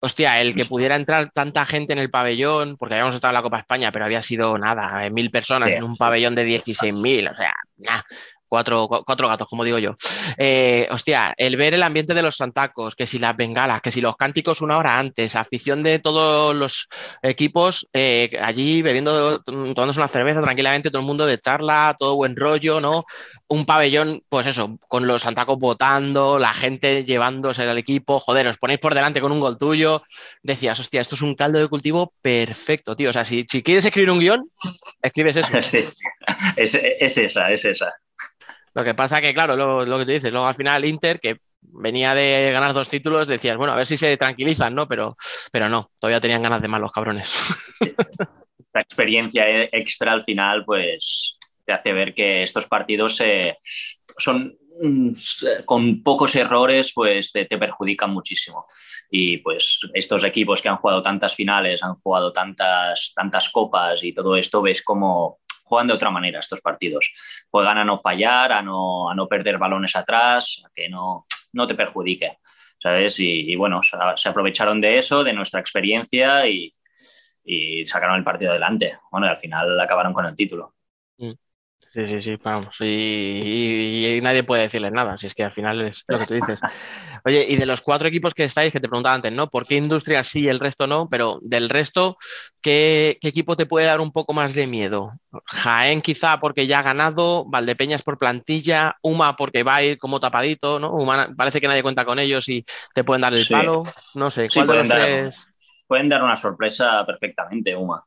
hostia, 0.00 0.40
el 0.40 0.54
que 0.54 0.64
pudiera 0.64 0.94
entrar 0.96 1.30
tanta 1.32 1.64
gente 1.66 1.92
en 1.92 1.98
el 1.98 2.10
pabellón, 2.10 2.76
porque 2.76 2.94
habíamos 2.94 3.14
estado 3.14 3.32
en 3.32 3.36
la 3.36 3.42
Copa 3.42 3.58
España, 3.58 3.90
pero 3.90 4.04
había 4.04 4.22
sido 4.22 4.56
nada, 4.58 5.04
eh, 5.06 5.10
mil 5.10 5.30
personas 5.30 5.70
Sí. 5.70 5.74
en 5.76 5.84
un 5.84 5.96
pabellón 5.96 6.34
de 6.34 6.44
16.000, 6.44 7.28
o 7.28 7.34
sea, 7.34 7.52
nada. 7.78 8.04
Cuatro, 8.48 8.88
cu- 8.88 9.04
cuatro 9.04 9.28
gatos, 9.28 9.46
como 9.48 9.64
digo 9.64 9.78
yo. 9.78 9.94
Eh, 10.38 10.88
hostia, 10.90 11.34
el 11.36 11.56
ver 11.56 11.74
el 11.74 11.82
ambiente 11.82 12.14
de 12.14 12.22
los 12.22 12.36
santacos, 12.36 12.94
que 12.94 13.06
si 13.06 13.18
las 13.18 13.36
bengalas, 13.36 13.80
que 13.82 13.92
si 13.92 14.00
los 14.00 14.16
cánticos 14.16 14.60
una 14.62 14.78
hora 14.78 14.98
antes, 14.98 15.36
afición 15.36 15.82
de 15.82 15.98
todos 15.98 16.54
los 16.56 16.88
equipos 17.22 17.86
eh, 17.92 18.30
allí 18.42 18.82
bebiendo, 18.82 19.38
tomándose 19.40 20.00
una 20.00 20.08
cerveza 20.08 20.40
tranquilamente, 20.42 20.90
todo 20.90 21.00
el 21.02 21.06
mundo 21.06 21.26
de 21.26 21.38
charla, 21.38 21.94
todo 21.98 22.16
buen 22.16 22.36
rollo, 22.36 22.80
¿no? 22.80 23.04
Un 23.48 23.64
pabellón, 23.64 24.22
pues 24.28 24.46
eso, 24.46 24.78
con 24.88 25.06
los 25.06 25.22
santacos 25.22 25.58
votando, 25.58 26.38
la 26.38 26.52
gente 26.52 27.04
llevándose 27.04 27.62
al 27.62 27.78
equipo, 27.78 28.20
joder, 28.20 28.46
os 28.46 28.58
ponéis 28.58 28.78
por 28.80 28.94
delante 28.94 29.20
con 29.20 29.32
un 29.32 29.40
gol 29.40 29.58
tuyo, 29.58 30.02
decías, 30.42 30.78
hostia, 30.80 31.00
esto 31.00 31.14
es 31.14 31.22
un 31.22 31.34
caldo 31.34 31.58
de 31.58 31.68
cultivo 31.68 32.12
perfecto, 32.22 32.96
tío. 32.96 33.10
O 33.10 33.12
sea, 33.12 33.24
si, 33.24 33.46
si 33.50 33.62
quieres 33.62 33.84
escribir 33.84 34.10
un 34.10 34.20
guion, 34.20 34.42
escribes 35.02 35.36
eso. 35.36 35.48
Es, 36.56 36.74
es 36.74 37.18
esa, 37.18 37.50
es 37.52 37.64
esa. 37.64 37.92
Lo 38.78 38.84
que 38.84 38.94
pasa 38.94 39.20
que, 39.20 39.34
claro, 39.34 39.56
lo, 39.56 39.98
que 39.98 40.04
tú 40.04 40.12
dices, 40.12 40.30
luego 40.30 40.46
al 40.46 40.54
final 40.54 40.84
Inter, 40.84 41.18
que 41.18 41.38
venía 41.60 42.14
de 42.14 42.52
ganar 42.52 42.72
dos 42.72 42.88
títulos, 42.88 43.26
decías, 43.26 43.56
bueno, 43.56 43.72
a 43.72 43.76
ver 43.76 43.88
si 43.88 43.98
se 43.98 44.16
tranquilizan, 44.16 44.72
¿no? 44.72 44.86
Pero, 44.86 45.16
pero 45.50 45.68
no, 45.68 45.90
todavía 45.98 46.20
tenían 46.20 46.42
ganas 46.42 46.62
de 46.62 46.68
más 46.68 46.80
los 46.80 46.92
cabrones. 46.92 47.28
La 48.72 48.80
experiencia 48.80 49.44
extra 49.72 50.12
al 50.12 50.22
final, 50.22 50.64
pues 50.64 51.36
te 51.66 51.72
hace 51.72 51.92
ver 51.92 52.14
que 52.14 52.44
estos 52.44 52.68
partidos 52.68 53.20
eh, 53.20 53.56
son 54.16 54.56
mm, 54.80 55.10
con 55.64 56.04
pocos 56.04 56.36
errores, 56.36 56.92
pues 56.94 57.32
te, 57.32 57.46
te 57.46 57.58
perjudican 57.58 58.10
muchísimo. 58.10 58.64
Y 59.10 59.38
pues 59.38 59.80
estos 59.92 60.22
equipos 60.22 60.62
que 60.62 60.68
han 60.68 60.76
jugado 60.76 61.02
tantas 61.02 61.34
finales, 61.34 61.82
han 61.82 61.96
jugado 61.96 62.32
tantas, 62.32 63.10
tantas 63.12 63.48
copas 63.48 64.04
y 64.04 64.14
todo 64.14 64.36
esto, 64.36 64.62
ves 64.62 64.84
como 64.84 65.40
juegan 65.68 65.86
de 65.86 65.94
otra 65.94 66.10
manera 66.10 66.40
estos 66.40 66.60
partidos. 66.60 67.10
Juegan 67.50 67.78
a 67.78 67.84
no 67.84 67.98
fallar, 67.98 68.52
a 68.52 68.62
no, 68.62 69.10
a 69.10 69.14
no 69.14 69.28
perder 69.28 69.58
balones 69.58 69.94
atrás, 69.94 70.62
a 70.64 70.70
que 70.74 70.88
no, 70.88 71.26
no 71.52 71.66
te 71.66 71.74
perjudique. 71.74 72.38
¿Sabes? 72.80 73.18
Y, 73.18 73.56
bueno, 73.56 73.80
se, 73.82 74.28
aprovecharon 74.28 74.80
de 74.80 74.98
eso, 74.98 75.24
de 75.24 75.32
nuestra 75.32 75.58
experiencia 75.58 76.46
y, 76.46 76.72
y 77.42 77.84
sacaron 77.84 78.16
el 78.16 78.24
partido 78.24 78.52
adelante. 78.52 78.98
Bueno, 79.10 79.26
y 79.26 79.30
al 79.30 79.38
final 79.38 79.80
acabaron 79.80 80.12
con 80.12 80.26
el 80.26 80.36
título. 80.36 80.74
Sí, 81.90 82.06
sí, 82.06 82.20
sí, 82.20 82.36
vamos. 82.36 82.76
Y, 82.80 82.84
y- 82.84 84.16
y 84.16 84.20
nadie 84.20 84.42
puede 84.44 84.62
decirles 84.62 84.92
nada, 84.92 85.16
si 85.16 85.26
es 85.26 85.34
que 85.34 85.42
al 85.42 85.52
final 85.54 85.80
es 85.80 86.04
lo 86.06 86.18
que 86.18 86.26
tú 86.26 86.34
dices. 86.34 86.60
Oye, 87.24 87.46
y 87.48 87.56
de 87.56 87.64
los 87.64 87.80
cuatro 87.80 88.08
equipos 88.08 88.34
que 88.34 88.44
estáis, 88.44 88.72
que 88.72 88.78
te 88.78 88.88
preguntaba 88.88 89.14
antes, 89.14 89.32
¿no? 89.32 89.48
¿Por 89.48 89.66
qué 89.66 89.76
Industria 89.76 90.22
sí 90.22 90.40
y 90.40 90.48
el 90.48 90.60
resto 90.60 90.86
no? 90.86 91.08
Pero 91.08 91.38
del 91.42 91.70
resto, 91.70 92.18
¿qué, 92.60 93.16
qué 93.22 93.28
equipo 93.28 93.56
te 93.56 93.64
puede 93.64 93.86
dar 93.86 94.00
un 94.02 94.12
poco 94.12 94.34
más 94.34 94.54
de 94.54 94.66
miedo? 94.66 95.12
Jaén 95.46 96.02
quizá 96.02 96.38
porque 96.40 96.66
ya 96.66 96.80
ha 96.80 96.82
ganado, 96.82 97.46
Valdepeñas 97.46 98.02
por 98.02 98.18
plantilla, 98.18 98.96
Uma 99.02 99.34
porque 99.36 99.62
va 99.62 99.76
a 99.76 99.82
ir 99.82 99.98
como 99.98 100.20
tapadito, 100.20 100.78
¿no? 100.78 100.92
Uma, 100.92 101.28
parece 101.34 101.58
que 101.60 101.68
nadie 101.68 101.82
cuenta 101.82 102.04
con 102.04 102.18
ellos 102.18 102.48
y 102.50 102.66
te 102.94 103.02
pueden 103.02 103.22
dar 103.22 103.32
el 103.32 103.44
Sí. 103.46 103.54
palo. 103.54 103.84
No 104.14 104.30
sé, 104.30 104.48
Sí, 104.50 104.54
¿cuál 104.56 104.68
de 104.68 104.74
los 104.74 104.88
pueden 104.88 105.00
dar- 105.02 105.32
tres? 105.32 105.40
Pueden 105.86 106.08
dar 106.10 106.22
una 106.22 106.36
sorpresa 106.36 107.02
perfectamente, 107.06 107.74
Uma. 107.74 108.04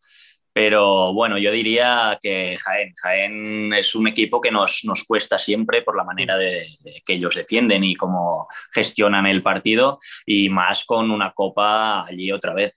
Pero 0.54 1.14
bueno, 1.14 1.38
yo 1.38 1.52
diría 1.52 2.18
que 2.22 2.58
Jaén. 2.62 2.94
Jaén 3.02 3.74
es 3.74 3.96
un 3.96 4.08
equipo 4.08 4.42
que 4.42 4.52
nos, 4.52 4.82
nos 4.84 5.06
cuesta 5.06 5.40
siempre 5.40 5.82
por 5.82 5.96
la 5.96 6.04
manera 6.04 6.38
de, 6.38 6.68
que 7.06 7.14
ellos 7.14 7.36
defienden 7.36 7.84
y 7.84 7.96
cómo 7.96 8.48
gestionan 8.74 9.26
el 9.28 9.42
partido 9.44 10.00
y 10.26 10.50
más 10.50 10.84
con 10.86 11.10
una 11.10 11.32
copa 11.32 12.06
allí 12.06 12.32
otra 12.32 12.54
vez, 12.54 12.74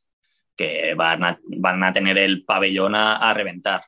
que 0.57 0.95
van 0.95 1.25
a, 1.25 1.41
van 1.59 1.83
a 1.83 1.93
tener 1.93 2.19
el 2.19 2.45
pabellón 2.45 2.95
a, 2.95 3.35
reventar. 3.35 3.85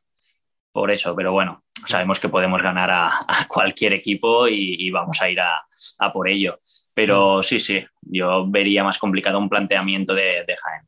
Por 0.73 0.91
eso, 0.91 1.15
pero 1.15 1.33
bueno, 1.33 1.65
sabemos 1.87 2.19
que 2.19 2.29
podemos 2.29 2.61
ganar 2.63 2.91
a, 2.91 3.13
cualquier 3.49 3.93
equipo 3.93 4.49
y, 4.49 4.91
vamos 4.91 5.23
a 5.23 5.31
ir 5.31 5.41
a, 5.41 6.13
por 6.13 6.29
ello. 6.29 6.55
Pero 6.97 7.43
sí, 7.43 7.61
sí, 7.61 7.85
yo 8.03 8.47
vería 8.49 8.83
más 8.83 8.99
complicado 8.99 9.39
un 9.39 9.49
planteamiento 9.49 10.13
de 10.15 10.45
Jaén. 10.61 10.87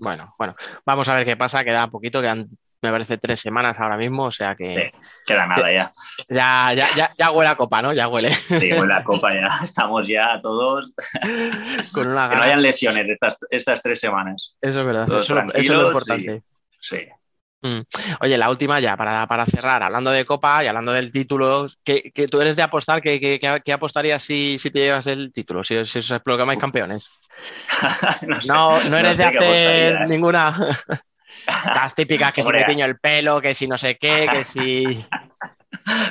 Bueno, 0.00 0.32
bueno, 0.38 0.54
vamos 0.86 1.08
a 1.08 1.14
ver 1.16 1.24
qué 1.24 1.36
pasa, 1.36 1.64
queda 1.64 1.86
poquito, 1.88 2.20
quedan, 2.20 2.48
me 2.80 2.90
parece, 2.92 3.18
tres 3.18 3.40
semanas 3.40 3.76
ahora 3.78 3.96
mismo, 3.96 4.24
o 4.24 4.32
sea 4.32 4.54
que 4.54 4.82
Sí. 4.82 4.90
Queda 5.26 5.46
nada 5.46 5.72
ya. 5.72 5.92
ya, 6.28 6.72
ya, 6.74 6.86
ya, 6.96 7.12
ya 7.18 7.30
huele 7.32 7.50
a 7.50 7.56
copa, 7.56 7.82
¿no? 7.82 7.92
Ya 7.92 8.08
huele. 8.08 8.32
Sí, 8.32 8.70
con 8.70 8.88
la 8.88 9.02
copa 9.02 9.32
ya 9.34 9.60
estamos 9.64 10.06
ya 10.06 10.40
todos. 10.40 10.92
Con 11.92 12.08
una 12.08 12.28
Que 12.28 12.34
no 12.34 12.40
gana. 12.40 12.42
hayan 12.44 12.62
lesiones 12.62 13.08
estas, 13.08 13.36
estas 13.50 13.82
tres 13.82 13.98
semanas. 14.00 14.54
Eso 14.60 14.80
es 14.80 14.86
verdad, 14.86 15.06
Todos 15.06 15.26
eso, 15.26 15.38
es 15.38 15.44
lo- 15.44 15.50
eso 15.52 15.58
es 15.60 15.66
tranquilos 15.66 15.78
lo 15.78 15.84
y- 15.84 15.88
importante. 15.88 16.42
Sí. 16.80 16.98
Oye, 18.20 18.38
la 18.38 18.50
última 18.50 18.78
ya, 18.78 18.96
para, 18.96 19.26
para 19.26 19.44
cerrar, 19.44 19.82
hablando 19.82 20.10
de 20.10 20.24
Copa 20.24 20.62
y 20.62 20.68
hablando 20.68 20.92
del 20.92 21.10
título, 21.10 21.68
que, 21.82 22.12
que 22.14 22.28
tú 22.28 22.40
eres 22.40 22.56
de 22.56 22.62
apostar, 22.62 23.02
¿qué, 23.02 23.72
apostarías 23.72 24.22
si, 24.22 24.58
si 24.58 24.70
te 24.70 24.80
llevas 24.80 25.06
el 25.08 25.32
título? 25.32 25.64
Si, 25.64 25.84
si 25.86 25.98
os 25.98 26.20
proclamáis 26.24 26.60
campeones. 26.60 27.10
no, 28.26 28.40
sé, 28.40 28.48
No, 28.48 28.84
no 28.84 28.96
eres 28.96 29.16
sé 29.16 29.22
de 29.22 29.24
hacer 29.24 30.08
ninguna. 30.08 30.78
Las 31.64 31.94
típicas 31.94 32.32
que 32.32 32.42
si 32.42 32.48
me 32.50 32.64
tiño 32.64 32.84
el 32.84 32.98
pelo, 32.98 33.40
que 33.40 33.54
si 33.54 33.66
no 33.66 33.78
sé 33.78 33.96
qué, 33.96 34.28
que 34.30 34.44
si. 34.44 35.04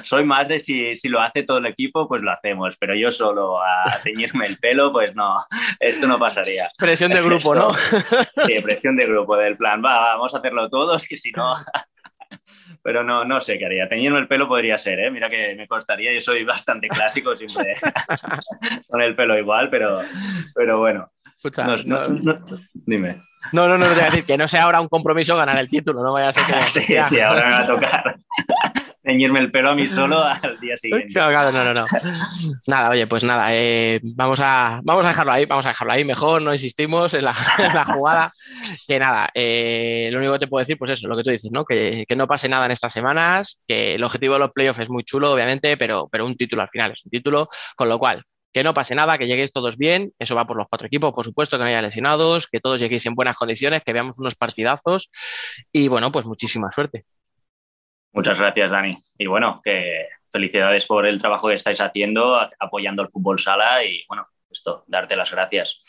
Soy 0.04 0.24
más 0.26 0.48
de 0.48 0.60
si, 0.60 0.96
si 0.98 1.10
lo 1.10 1.20
hace 1.22 1.44
todo 1.44 1.58
el 1.60 1.66
equipo, 1.68 2.08
pues 2.08 2.22
lo 2.22 2.32
hacemos. 2.32 2.78
Pero 2.78 2.96
yo 2.96 3.12
solo 3.12 3.62
a 3.62 4.00
teñirme 4.04 4.46
el 4.46 4.58
pelo, 4.58 4.92
pues 4.92 5.16
no, 5.16 5.36
esto 5.80 6.08
no 6.08 6.18
pasaría. 6.20 6.70
Presión 6.78 7.12
de 7.12 7.22
grupo, 7.22 7.54
¿no? 7.56 7.74
Sí, 7.74 8.60
presión 8.62 8.96
de 8.96 9.06
grupo, 9.06 9.36
del 9.38 9.58
plan, 9.58 9.82
va, 9.84 10.00
va, 10.00 10.13
vamos 10.16 10.34
a 10.34 10.38
hacerlo 10.40 10.70
todos, 10.70 11.08
que 11.08 11.18
si 11.18 11.32
no. 11.32 11.54
Pero 12.84 13.04
no, 13.04 13.24
no 13.26 13.40
sé 13.42 13.58
qué 13.58 13.66
haría. 13.66 13.88
Teñirme 13.88 14.20
el 14.20 14.28
pelo 14.28 14.48
podría 14.48 14.78
ser, 14.78 15.00
¿eh? 15.00 15.12
Mira 15.12 15.30
que 15.30 15.56
me 15.56 15.68
costaría, 15.68 16.13
yo 16.13 16.20
soy 16.20 16.44
bastante 16.44 16.88
clásico, 16.90 17.36
siempre 17.36 17.76
con 18.90 19.02
el 19.02 19.16
pelo 19.16 19.38
igual, 19.38 19.70
pero, 19.70 20.02
pero 20.56 20.80
bueno. 20.80 21.12
Escucha, 21.36 21.66
No, 21.66 21.76
no, 21.78 22.08
no- 22.08 22.34
no- 22.34 22.40
dime. 22.74 23.22
no, 23.52 23.68
no, 23.68 23.78
no, 23.78 23.86
te 23.88 23.94
voy 23.94 24.02
a 24.02 24.06
decir 24.06 24.26
que 24.26 24.38
no 24.38 24.48
sea 24.48 24.63
ahora 24.63 24.82
un 24.82 24.88
compromiso 24.90 25.36
ganar 25.38 25.58
el 25.58 25.70
título, 25.70 26.02
no 26.04 26.13
vaya 26.13 26.30
a 26.30 26.34
ser 26.34 26.44
que. 26.46 26.62
Sí, 26.68 26.86
sí, 27.10 27.20
ahora 27.20 27.46
me 27.46 27.52
va 27.52 27.60
a 27.60 27.66
tocar. 27.68 28.16
Teñirme 29.08 29.39
el 29.39 29.52
pelo 29.52 29.70
a 29.70 29.76
mí 29.76 29.88
solo 29.88 30.22
al 30.22 30.60
día 30.60 30.76
siguiente. 30.76 31.13
Claro, 31.13 31.32
claro, 31.32 31.52
no, 31.54 31.63
no, 31.63 31.74
no. 31.74 31.86
Nada, 32.67 32.89
oye, 32.89 33.08
pues 33.08 33.24
nada, 33.24 33.56
eh, 33.56 34.02
vamos, 34.04 34.39
a, 34.41 34.82
vamos 34.84 35.06
a 35.06 35.08
dejarlo 35.08 35.32
ahí, 35.32 35.46
vamos 35.46 35.65
a 35.65 35.70
dejarlo 35.70 35.93
ahí, 35.93 36.04
mejor 36.04 36.41
no 36.41 36.54
insistimos 36.54 37.13
en 37.13 37.24
la, 37.24 37.34
en 37.58 37.74
la 37.74 37.86
jugada. 37.86 38.34
Que 38.86 39.00
nada, 39.00 39.30
eh, 39.34 40.10
lo 40.12 40.17
único 40.17 40.34
que 40.34 40.39
te 40.39 40.48
puedo 40.48 40.60
decir, 40.60 40.78
pues 40.78 40.91
eso, 40.91 41.08
lo 41.08 41.15
que 41.15 41.24
tú 41.24 41.30
dices, 41.30 41.50
¿no? 41.52 41.63
Que, 41.63 42.04
que 42.06 42.15
no 42.17 42.28
pase 42.28 42.50
nada 42.50 42.65
en 42.65 42.72
estas 42.72 42.91
semanas, 42.91 43.62
que 43.65 43.96
el 43.96 44.04
objetivo 44.04 44.34
de 44.34 44.39
los 44.39 44.52
playoffs 44.52 44.80
es 44.80 44.89
muy 44.89 45.06
chulo, 45.06 45.32
obviamente, 45.32 45.78
pero, 45.78 46.10
pero 46.12 46.26
un 46.26 46.36
título 46.36 46.63
al 46.63 46.70
final 46.70 46.91
es 46.91 47.06
un 47.06 47.10
título, 47.10 47.48
con 47.78 47.88
lo 47.88 47.98
cual, 48.00 48.26
que 48.52 48.63
no 48.63 48.74
pase 48.74 48.93
nada, 48.93 49.17
que 49.17 49.28
lleguéis 49.28 49.54
todos 49.54 49.78
bien, 49.78 50.12
eso 50.20 50.36
va 50.36 50.46
por 50.46 50.58
los 50.58 50.67
cuatro 50.67 50.88
equipos, 50.88 51.13
por 51.13 51.24
supuesto, 51.24 51.58
que 51.58 51.63
no 51.63 51.70
haya 51.70 51.82
lesionados, 51.82 52.48
que 52.48 52.60
todos 52.60 52.80
lleguéis 52.80 53.06
en 53.06 53.15
buenas 53.15 53.38
condiciones, 53.38 53.84
que 53.86 53.93
veamos 53.93 54.20
unos 54.20 54.36
partidazos 54.36 55.10
y 55.72 55.88
bueno, 55.88 56.12
pues 56.12 56.26
muchísima 56.26 56.70
suerte. 56.74 57.06
Muchas 58.17 58.39
gracias, 58.39 58.71
Dani. 58.71 58.97
Y 59.17 59.27
bueno, 59.27 59.62
que 59.63 60.08
felicidades 60.32 60.86
por 60.86 61.06
el 61.06 61.19
trabajo 61.21 61.47
que 61.47 61.53
estáis 61.56 61.80
haciendo, 61.82 62.38
apoyando 62.60 63.01
el 63.03 63.10
fútbol 63.10 63.39
sala 63.39 63.84
y 63.84 64.03
bueno, 64.08 64.27
esto, 64.49 64.84
darte 64.88 65.15
las 65.15 65.32
gracias. 65.32 65.82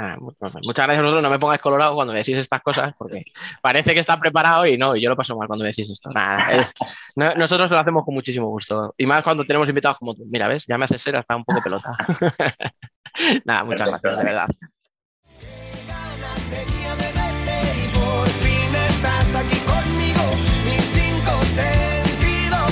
Ah, 0.00 0.16
mu- 0.18 0.30
muchas 0.40 0.52
gracias 0.86 0.98
a 0.98 1.02
vosotros, 1.02 1.22
no 1.22 1.30
me 1.30 1.38
pongáis 1.40 1.60
colorado 1.60 1.94
cuando 1.96 2.12
me 2.12 2.20
decís 2.20 2.36
estas 2.36 2.60
cosas, 2.62 2.94
porque 2.96 3.24
parece 3.60 3.94
que 3.94 4.00
está 4.00 4.16
preparado 4.16 4.64
y 4.66 4.78
no, 4.78 4.94
y 4.94 5.02
yo 5.02 5.08
lo 5.10 5.16
paso 5.16 5.36
mal 5.36 5.48
cuando 5.48 5.64
me 5.64 5.70
decís 5.70 5.90
esto. 5.90 6.10
Nada, 6.10 6.52
es- 6.52 6.72
no- 7.16 7.34
nosotros 7.34 7.68
lo 7.70 7.78
hacemos 7.78 8.04
con 8.04 8.14
muchísimo 8.14 8.46
gusto. 8.48 8.94
Y 8.96 9.06
más 9.06 9.24
cuando 9.24 9.44
tenemos 9.44 9.68
invitados 9.68 9.98
como 9.98 10.14
tú. 10.14 10.24
Mira, 10.30 10.46
¿ves? 10.46 10.64
Ya 10.68 10.78
me 10.78 10.84
haces 10.84 11.02
ser 11.02 11.16
hasta 11.16 11.34
un 11.34 11.44
poco 11.44 11.60
pelota. 11.62 11.96
Nada, 13.44 13.64
muchas 13.64 13.90
Perfecto, 13.90 14.08
gracias, 14.08 14.18
de 14.18 14.24
verdad. 14.24 14.48
tenía 16.50 16.94
de 16.94 17.12
verte 17.12 17.84
y 17.84 17.88
por 17.88 18.26
fin 18.28 18.74
estás 18.88 19.34
aquí 19.34 19.56
conmigo. 19.66 19.77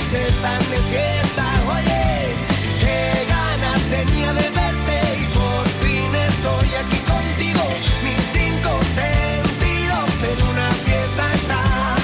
Sentidos 0.07 0.27
están 0.29 0.59
de 0.69 0.77
fiesta. 0.77 1.43
Oye, 1.67 2.35
qué 2.79 3.25
ganas 3.27 3.81
tenía 3.89 4.33
de 4.33 4.49
verte 4.49 4.97
y 5.21 5.25
por 5.33 5.67
fin 5.81 6.15
estoy 6.15 6.69
aquí 6.75 6.97
contigo. 6.99 7.63
Mis 8.03 8.23
cinco 8.23 8.79
sentidos 8.83 10.23
en 10.23 10.37
una 10.49 10.71
fiesta 10.71 11.33
están. 11.33 11.97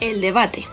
El 0.00 0.20
debate. 0.20 0.66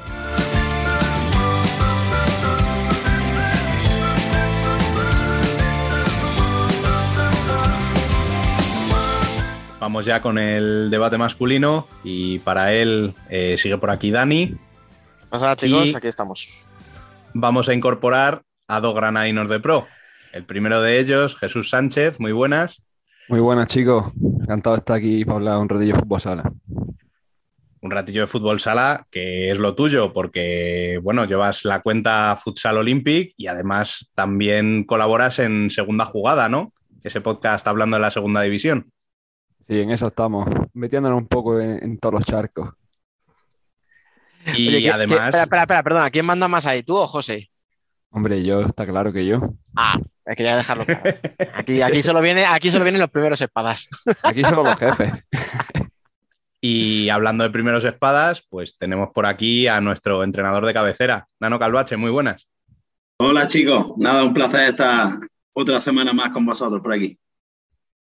Vamos 9.79 10.05
ya 10.05 10.21
con 10.21 10.39
el 10.39 10.89
debate 10.89 11.17
masculino 11.17 11.87
y 12.03 12.39
para 12.39 12.73
él 12.73 13.13
eh, 13.29 13.55
sigue 13.57 13.77
por 13.77 13.91
aquí 13.91 14.09
Dani. 14.09 14.57
Pasa, 15.39 15.55
chicos, 15.57 15.89
Y- 15.89 15.95
aquí 15.97 16.07
estamos. 16.07 16.65
Vamos 17.33 17.67
a 17.67 17.73
incorporar 17.73 18.43
a 18.69 18.79
dos 18.79 18.95
granadinos 18.95 19.49
de 19.49 19.59
pro. 19.59 19.85
El 20.31 20.45
primero 20.45 20.81
de 20.81 20.97
ellos, 20.97 21.35
Jesús 21.35 21.69
Sánchez, 21.69 22.21
muy 22.21 22.31
buenas. 22.31 22.81
Muy 23.27 23.41
buenas, 23.41 23.67
chicos. 23.67 24.13
Encantado 24.41 24.77
de 24.77 24.79
estar 24.79 24.95
aquí 24.95 25.25
para 25.25 25.35
hablar 25.37 25.57
un 25.57 25.67
ratillo 25.67 25.93
de 25.95 25.99
fútbol 25.99 26.21
sala. 26.21 26.51
Un 27.81 27.91
ratillo 27.91 28.21
de 28.21 28.27
fútbol 28.27 28.61
sala, 28.61 29.05
que 29.11 29.51
es 29.51 29.59
lo 29.59 29.75
tuyo, 29.75 30.13
porque 30.13 31.01
bueno, 31.03 31.25
llevas 31.25 31.65
la 31.65 31.81
cuenta 31.81 32.37
Futsal 32.41 32.77
Olympic 32.77 33.33
y 33.35 33.47
además 33.47 34.09
también 34.15 34.85
colaboras 34.85 35.39
en 35.39 35.69
Segunda 35.69 36.05
Jugada, 36.05 36.47
¿no? 36.47 36.71
Ese 37.03 37.19
podcast 37.19 37.67
hablando 37.67 37.97
de 37.97 38.01
la 38.01 38.11
segunda 38.11 38.41
división. 38.41 38.89
Sí, 39.67 39.81
en 39.81 39.91
eso 39.91 40.07
estamos, 40.07 40.47
metiéndonos 40.73 41.19
un 41.19 41.27
poco 41.27 41.59
en, 41.59 41.83
en 41.83 41.97
todos 41.97 42.13
los 42.13 42.23
charcos. 42.25 42.69
Y 44.53 44.67
Oye, 44.67 44.77
¿qué- 44.77 44.83
qué- 44.83 44.91
además, 44.91 45.19
espera, 45.27 45.43
espera, 45.43 45.61
espera, 45.63 45.83
perdona, 45.83 46.11
¿quién 46.11 46.25
manda 46.25 46.47
más 46.47 46.65
ahí, 46.65 46.83
tú 46.83 46.95
o 46.97 47.07
José? 47.07 47.49
Hombre, 48.11 48.43
yo, 48.43 48.61
está 48.61 48.85
claro 48.85 49.11
que 49.11 49.25
yo. 49.25 49.41
Ah, 49.75 49.99
hay 50.25 50.35
que 50.35 50.43
ya 50.43 50.55
dejarlo 50.55 50.85
claro. 50.85 51.03
Aquí, 51.53 51.81
aquí, 51.81 52.01
solo 52.03 52.21
viene, 52.21 52.45
aquí 52.45 52.69
solo 52.69 52.85
vienen 52.85 53.01
los 53.01 53.09
primeros 53.11 53.41
espadas. 53.41 53.87
Aquí 54.23 54.43
solo 54.43 54.63
los 54.63 54.77
jefes. 54.77 55.11
y 56.61 57.09
hablando 57.09 57.43
de 57.43 57.49
primeros 57.49 57.83
espadas, 57.85 58.45
pues 58.49 58.77
tenemos 58.77 59.09
por 59.13 59.25
aquí 59.25 59.67
a 59.67 59.81
nuestro 59.81 60.23
entrenador 60.23 60.65
de 60.65 60.73
cabecera, 60.73 61.27
Nano 61.39 61.59
Calvache, 61.59 61.97
muy 61.97 62.11
buenas. 62.11 62.47
Hola 63.17 63.47
chicos, 63.47 63.93
nada, 63.97 64.23
un 64.23 64.33
placer 64.33 64.69
estar 64.69 65.09
otra 65.53 65.79
semana 65.79 66.11
más 66.13 66.29
con 66.29 66.45
vosotros 66.45 66.81
por 66.81 66.93
aquí. 66.93 67.17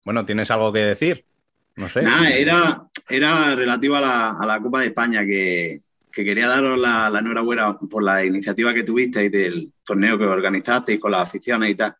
Bueno, 0.04 0.24
¿tienes 0.26 0.50
algo 0.50 0.72
que 0.72 0.80
decir? 0.80 1.24
No 1.76 1.88
sé. 1.88 2.02
Nada, 2.02 2.28
era, 2.30 2.86
era 3.08 3.54
relativo 3.54 3.96
a 3.96 4.00
la, 4.00 4.30
a 4.30 4.46
la 4.46 4.60
Copa 4.60 4.80
de 4.80 4.86
España 4.86 5.24
que, 5.24 5.80
que 6.12 6.24
quería 6.24 6.48
daros 6.48 6.78
la, 6.78 7.10
la 7.10 7.18
enhorabuena 7.20 7.78
por 7.78 8.02
la 8.02 8.24
iniciativa 8.24 8.74
que 8.74 8.84
tuvisteis 8.84 9.32
del 9.32 9.72
torneo 9.84 10.18
que 10.18 10.24
organizasteis 10.24 11.00
con 11.00 11.12
las 11.12 11.28
aficiones 11.28 11.70
y 11.70 11.74
tal. 11.74 11.96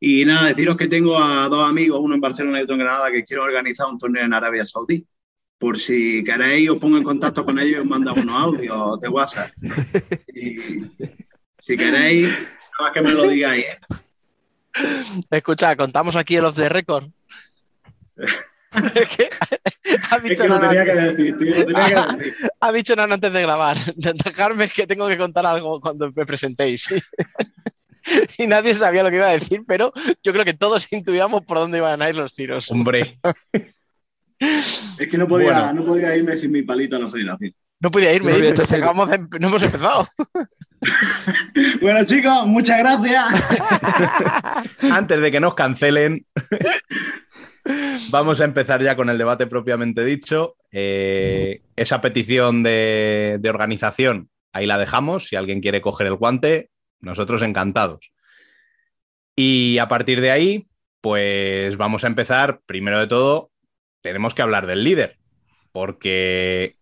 Y 0.00 0.24
nada, 0.24 0.48
deciros 0.48 0.76
que 0.76 0.86
tengo 0.86 1.18
a 1.18 1.48
dos 1.48 1.68
amigos, 1.68 2.00
uno 2.02 2.14
en 2.14 2.20
Barcelona 2.20 2.60
y 2.60 2.62
otro 2.62 2.74
en 2.74 2.80
Granada, 2.80 3.10
que 3.10 3.24
quieren 3.24 3.44
organizar 3.44 3.86
un 3.88 3.98
torneo 3.98 4.24
en 4.24 4.34
Arabia 4.34 4.64
Saudí. 4.64 5.06
Por 5.58 5.76
si 5.76 6.22
queréis, 6.22 6.70
os 6.70 6.78
pongo 6.78 6.98
en 6.98 7.02
contacto 7.02 7.44
con 7.44 7.58
ellos 7.58 7.78
y 7.78 7.80
os 7.80 7.86
mando 7.86 8.12
unos 8.14 8.34
audios 8.34 9.00
de 9.00 9.08
WhatsApp. 9.08 9.50
Y 10.32 10.58
si 11.58 11.76
queréis, 11.76 12.28
nada 12.28 12.80
más 12.80 12.92
que 12.92 13.02
me 13.02 13.12
lo 13.12 13.26
digáis. 13.26 13.64
¿eh? 13.64 13.78
Escucha, 15.30 15.74
contamos 15.74 16.14
aquí 16.14 16.36
el 16.36 16.44
off 16.44 16.54
the 16.54 16.68
record. 16.68 17.10
Es 18.94 19.08
que 19.08 19.28
ha 20.10 20.16
Es 20.16 20.22
dicho 20.22 20.42
que 20.42 20.48
lo 20.48 20.58
Nano 20.58 20.68
tenía 20.68 20.84
que 20.84 20.90
antes- 20.92 21.16
decir, 21.16 21.36
tío, 21.38 21.54
lo 21.54 21.64
tenía 21.66 21.86
que 22.16 22.24
decir. 22.24 22.48
ha 22.60 22.72
dicho 22.72 22.96
Nano 22.96 23.14
antes 23.14 23.32
de 23.32 23.42
grabar. 23.42 23.76
Dejarme 23.96 24.68
que 24.68 24.86
tengo 24.86 25.08
que 25.08 25.16
contar 25.18 25.46
algo 25.46 25.80
cuando 25.80 26.12
me 26.14 26.26
presentéis. 26.26 26.86
Y 28.38 28.46
nadie 28.46 28.74
sabía 28.74 29.02
lo 29.02 29.10
que 29.10 29.16
iba 29.16 29.26
a 29.28 29.32
decir, 29.32 29.64
pero 29.66 29.92
yo 30.22 30.32
creo 30.32 30.42
que 30.44 30.54
todos 30.54 30.86
intuíamos 30.92 31.44
por 31.44 31.58
dónde 31.58 31.76
iban 31.78 32.00
a 32.00 32.08
ir 32.08 32.16
los 32.16 32.32
tiros. 32.32 32.70
Hombre, 32.70 33.18
Es 34.40 35.08
que 35.10 35.18
no 35.18 35.28
podía, 35.28 35.52
Bueno. 35.52 35.72
no 35.74 35.84
podía 35.84 36.16
irme 36.16 36.34
sin 36.34 36.52
mi 36.52 36.62
palito 36.62 36.96
a 36.96 37.00
la 37.00 37.08
federación. 37.10 37.52
No 37.80 37.90
podía 37.90 38.14
irme, 38.14 38.32
No 38.38 38.62
acabamos 38.62 39.10
de- 39.10 39.18
no 39.38 39.48
hemos 39.48 39.62
empezado. 39.62 40.08
Bueno, 41.82 42.02
chicos, 42.04 42.46
muchas 42.46 42.78
gracias. 42.78 43.24
antes 44.80 45.20
de 45.20 45.30
que 45.30 45.40
nos 45.40 45.54
cancelen, 45.54 46.24
vamos 48.10 48.40
a 48.40 48.44
empezar 48.44 48.82
ya 48.82 48.96
con 48.96 49.08
el 49.10 49.18
debate 49.18 49.46
propiamente 49.46 50.04
dicho. 50.04 50.56
Eh, 50.70 51.62
esa 51.76 52.00
petición 52.00 52.62
de, 52.62 53.38
de 53.40 53.50
organización, 53.50 54.30
ahí 54.52 54.66
la 54.66 54.78
dejamos. 54.78 55.28
Si 55.28 55.36
alguien 55.36 55.60
quiere 55.60 55.80
coger 55.80 56.06
el 56.06 56.16
guante, 56.16 56.70
nosotros 57.00 57.42
encantados. 57.42 58.12
Y 59.36 59.78
a 59.78 59.88
partir 59.88 60.20
de 60.20 60.30
ahí, 60.30 60.66
pues 61.00 61.76
vamos 61.76 62.04
a 62.04 62.08
empezar. 62.08 62.60
Primero 62.66 62.98
de 62.98 63.06
todo, 63.06 63.50
tenemos 64.02 64.34
que 64.34 64.42
hablar 64.42 64.66
del 64.66 64.84
líder, 64.84 65.18
porque 65.72 66.76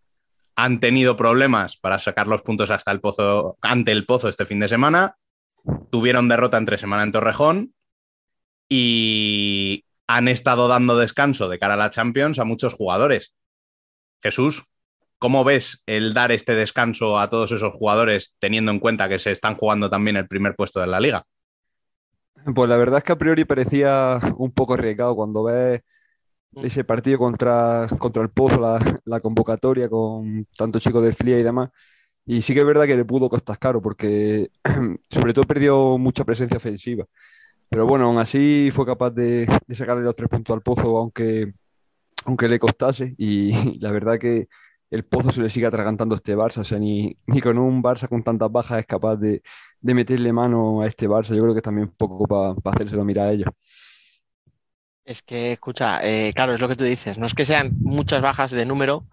han 0.56 0.80
tenido 0.80 1.16
problemas 1.16 1.76
para 1.76 1.98
sacar 1.98 2.28
los 2.28 2.42
puntos 2.42 2.70
hasta 2.70 2.90
el 2.90 3.00
pozo, 3.00 3.58
ante 3.60 3.92
el 3.92 4.06
pozo 4.06 4.28
este 4.28 4.46
fin 4.46 4.60
de 4.60 4.68
semana. 4.68 5.16
Tuvieron 5.90 6.28
derrota 6.28 6.56
entre 6.56 6.78
semana 6.78 7.02
en 7.02 7.12
Torrejón 7.12 7.74
y 8.68 9.84
han 10.06 10.28
estado 10.28 10.68
dando 10.68 10.96
descanso 10.96 11.48
de 11.48 11.58
cara 11.58 11.74
a 11.74 11.76
la 11.76 11.90
Champions 11.90 12.38
a 12.38 12.44
muchos 12.44 12.74
jugadores. 12.74 13.34
Jesús, 14.22 14.64
¿cómo 15.18 15.44
ves 15.44 15.82
el 15.86 16.14
dar 16.14 16.32
este 16.32 16.54
descanso 16.54 17.18
a 17.18 17.28
todos 17.28 17.52
esos 17.52 17.72
jugadores 17.74 18.36
teniendo 18.38 18.72
en 18.72 18.80
cuenta 18.80 19.08
que 19.08 19.18
se 19.18 19.32
están 19.32 19.56
jugando 19.56 19.90
también 19.90 20.16
el 20.16 20.28
primer 20.28 20.54
puesto 20.54 20.80
de 20.80 20.86
la 20.86 21.00
liga? 21.00 21.24
Pues 22.54 22.68
la 22.68 22.76
verdad 22.76 22.98
es 22.98 23.04
que 23.04 23.12
a 23.12 23.18
priori 23.18 23.44
parecía 23.44 24.20
un 24.36 24.52
poco 24.52 24.74
arriesgado 24.74 25.16
cuando 25.16 25.42
ves 25.44 25.82
ese 26.62 26.84
partido 26.84 27.18
contra, 27.18 27.86
contra 27.98 28.22
el 28.22 28.30
Pozo, 28.30 28.60
la, 28.60 29.00
la 29.04 29.20
convocatoria 29.20 29.88
con 29.88 30.46
tantos 30.56 30.82
chicos 30.82 31.02
del 31.02 31.12
FLIA 31.12 31.40
y 31.40 31.42
demás. 31.42 31.70
Y 32.24 32.42
sí 32.42 32.54
que 32.54 32.60
es 32.60 32.66
verdad 32.66 32.86
que 32.86 32.96
le 32.96 33.04
pudo 33.04 33.28
costar 33.28 33.58
caro 33.58 33.82
porque 33.82 34.50
sobre 35.10 35.32
todo 35.32 35.44
perdió 35.44 35.98
mucha 35.98 36.24
presencia 36.24 36.56
ofensiva. 36.56 37.04
Pero 37.68 37.86
bueno, 37.86 38.06
aún 38.06 38.18
así 38.18 38.70
fue 38.72 38.86
capaz 38.86 39.10
de, 39.10 39.46
sacarle 39.70 40.02
los 40.02 40.14
tres 40.14 40.28
puntos 40.28 40.54
al 40.54 40.62
Pozo, 40.62 40.96
aunque, 40.98 41.52
aunque 42.24 42.48
le 42.48 42.58
costase. 42.58 43.14
Y 43.18 43.50
la 43.80 43.90
verdad 43.90 44.18
que 44.18 44.48
el 44.90 45.04
Pozo 45.04 45.32
se 45.32 45.42
le 45.42 45.50
sigue 45.50 45.66
atragantando 45.66 46.14
a 46.14 46.18
este 46.18 46.36
Barça. 46.36 46.58
O 46.58 46.64
sea, 46.64 46.78
ni, 46.78 47.16
ni 47.26 47.40
con 47.40 47.58
un 47.58 47.82
Barça 47.82 48.08
con 48.08 48.22
tantas 48.22 48.50
bajas 48.50 48.80
es 48.80 48.86
capaz 48.86 49.16
de, 49.16 49.42
de 49.80 49.94
meterle 49.94 50.32
mano 50.32 50.82
a 50.82 50.86
este 50.86 51.08
Barça. 51.08 51.34
Yo 51.34 51.42
creo 51.42 51.54
que 51.54 51.62
también 51.62 51.88
un 51.88 51.94
poco 51.94 52.26
para 52.26 52.54
hacérselo 52.74 53.04
mirar 53.04 53.28
a 53.28 53.32
ellos. 53.32 53.48
Es 55.04 55.22
que, 55.22 55.52
escucha, 55.52 56.00
eh, 56.02 56.32
claro, 56.34 56.54
es 56.54 56.60
lo 56.60 56.68
que 56.68 56.74
tú 56.74 56.84
dices. 56.84 57.16
No 57.16 57.26
es 57.26 57.34
que 57.34 57.46
sean 57.46 57.70
muchas 57.80 58.20
bajas 58.20 58.50
de 58.50 58.66
número, 58.66 59.06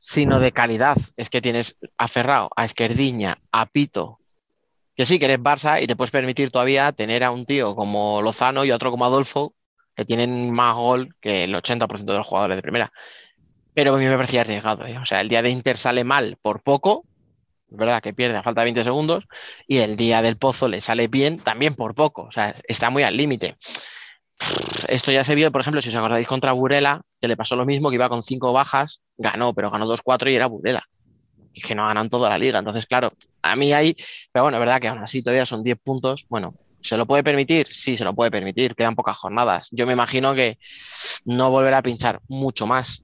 sino 0.00 0.40
de 0.40 0.52
calidad. 0.52 0.96
Es 1.18 1.28
que 1.28 1.42
tienes 1.42 1.76
aferrado 1.98 2.48
a 2.56 2.64
Esquerdiña, 2.64 3.38
a 3.52 3.66
Pito, 3.66 4.18
que 4.94 5.06
sí, 5.06 5.18
que 5.18 5.26
eres 5.26 5.40
Barça 5.40 5.82
y 5.82 5.86
te 5.86 5.96
puedes 5.96 6.10
permitir 6.10 6.50
todavía 6.50 6.92
tener 6.92 7.24
a 7.24 7.30
un 7.30 7.46
tío 7.46 7.74
como 7.74 8.22
Lozano 8.22 8.64
y 8.64 8.70
a 8.70 8.76
otro 8.76 8.90
como 8.90 9.04
Adolfo, 9.04 9.54
que 9.94 10.04
tienen 10.04 10.52
más 10.52 10.74
gol 10.76 11.14
que 11.20 11.44
el 11.44 11.54
80% 11.54 12.12
de 12.12 12.18
los 12.18 12.26
jugadores 12.26 12.56
de 12.56 12.62
primera. 12.62 12.92
Pero 13.74 13.94
a 13.94 13.98
mí 13.98 14.04
me 14.04 14.16
parecía 14.16 14.42
arriesgado. 14.42 14.86
¿eh? 14.86 14.98
O 14.98 15.06
sea, 15.06 15.20
el 15.20 15.28
día 15.28 15.42
de 15.42 15.50
Inter 15.50 15.78
sale 15.78 16.04
mal 16.04 16.36
por 16.42 16.62
poco 16.62 17.04
es 17.72 17.78
verdad 17.78 18.02
que 18.02 18.12
pierde 18.12 18.36
a 18.36 18.42
falta 18.42 18.60
de 18.60 18.66
20 18.66 18.84
segundos, 18.84 19.24
y 19.66 19.78
el 19.78 19.96
día 19.96 20.20
del 20.22 20.36
pozo 20.36 20.68
le 20.68 20.80
sale 20.80 21.08
bien, 21.08 21.38
también 21.38 21.74
por 21.74 21.94
poco, 21.94 22.22
o 22.24 22.32
sea, 22.32 22.54
está 22.68 22.90
muy 22.90 23.02
al 23.02 23.16
límite. 23.16 23.56
Esto 24.88 25.12
ya 25.12 25.24
se 25.24 25.34
vio, 25.34 25.50
por 25.50 25.60
ejemplo, 25.60 25.80
si 25.80 25.88
os 25.88 25.94
acordáis 25.94 26.26
contra 26.26 26.52
Burela, 26.52 27.00
que 27.20 27.28
le 27.28 27.36
pasó 27.36 27.56
lo 27.56 27.64
mismo, 27.64 27.88
que 27.88 27.94
iba 27.94 28.08
con 28.08 28.22
cinco 28.22 28.52
bajas, 28.52 29.00
ganó, 29.16 29.54
pero 29.54 29.70
ganó 29.70 29.86
2-4 29.86 30.30
y 30.30 30.36
era 30.36 30.46
Burela. 30.46 30.82
Que 31.52 31.74
no 31.74 31.86
ganan 31.86 32.08
toda 32.10 32.28
la 32.28 32.38
liga. 32.38 32.58
Entonces, 32.58 32.86
claro, 32.86 33.12
a 33.42 33.56
mí 33.56 33.72
hay, 33.72 33.96
pero 34.32 34.44
bueno, 34.44 34.58
es 34.58 34.60
verdad 34.60 34.80
que 34.80 34.88
aún 34.88 34.98
así 34.98 35.22
todavía 35.22 35.46
son 35.46 35.62
10 35.62 35.78
puntos. 35.82 36.26
Bueno, 36.28 36.54
¿se 36.80 36.96
lo 36.96 37.06
puede 37.06 37.22
permitir? 37.22 37.68
Sí, 37.68 37.96
se 37.96 38.04
lo 38.04 38.14
puede 38.14 38.30
permitir. 38.30 38.74
Quedan 38.74 38.94
pocas 38.94 39.16
jornadas. 39.16 39.68
Yo 39.70 39.86
me 39.86 39.92
imagino 39.92 40.34
que 40.34 40.58
no 41.24 41.50
volverá 41.50 41.78
a 41.78 41.82
pinchar 41.82 42.20
mucho 42.28 42.66
más. 42.66 43.02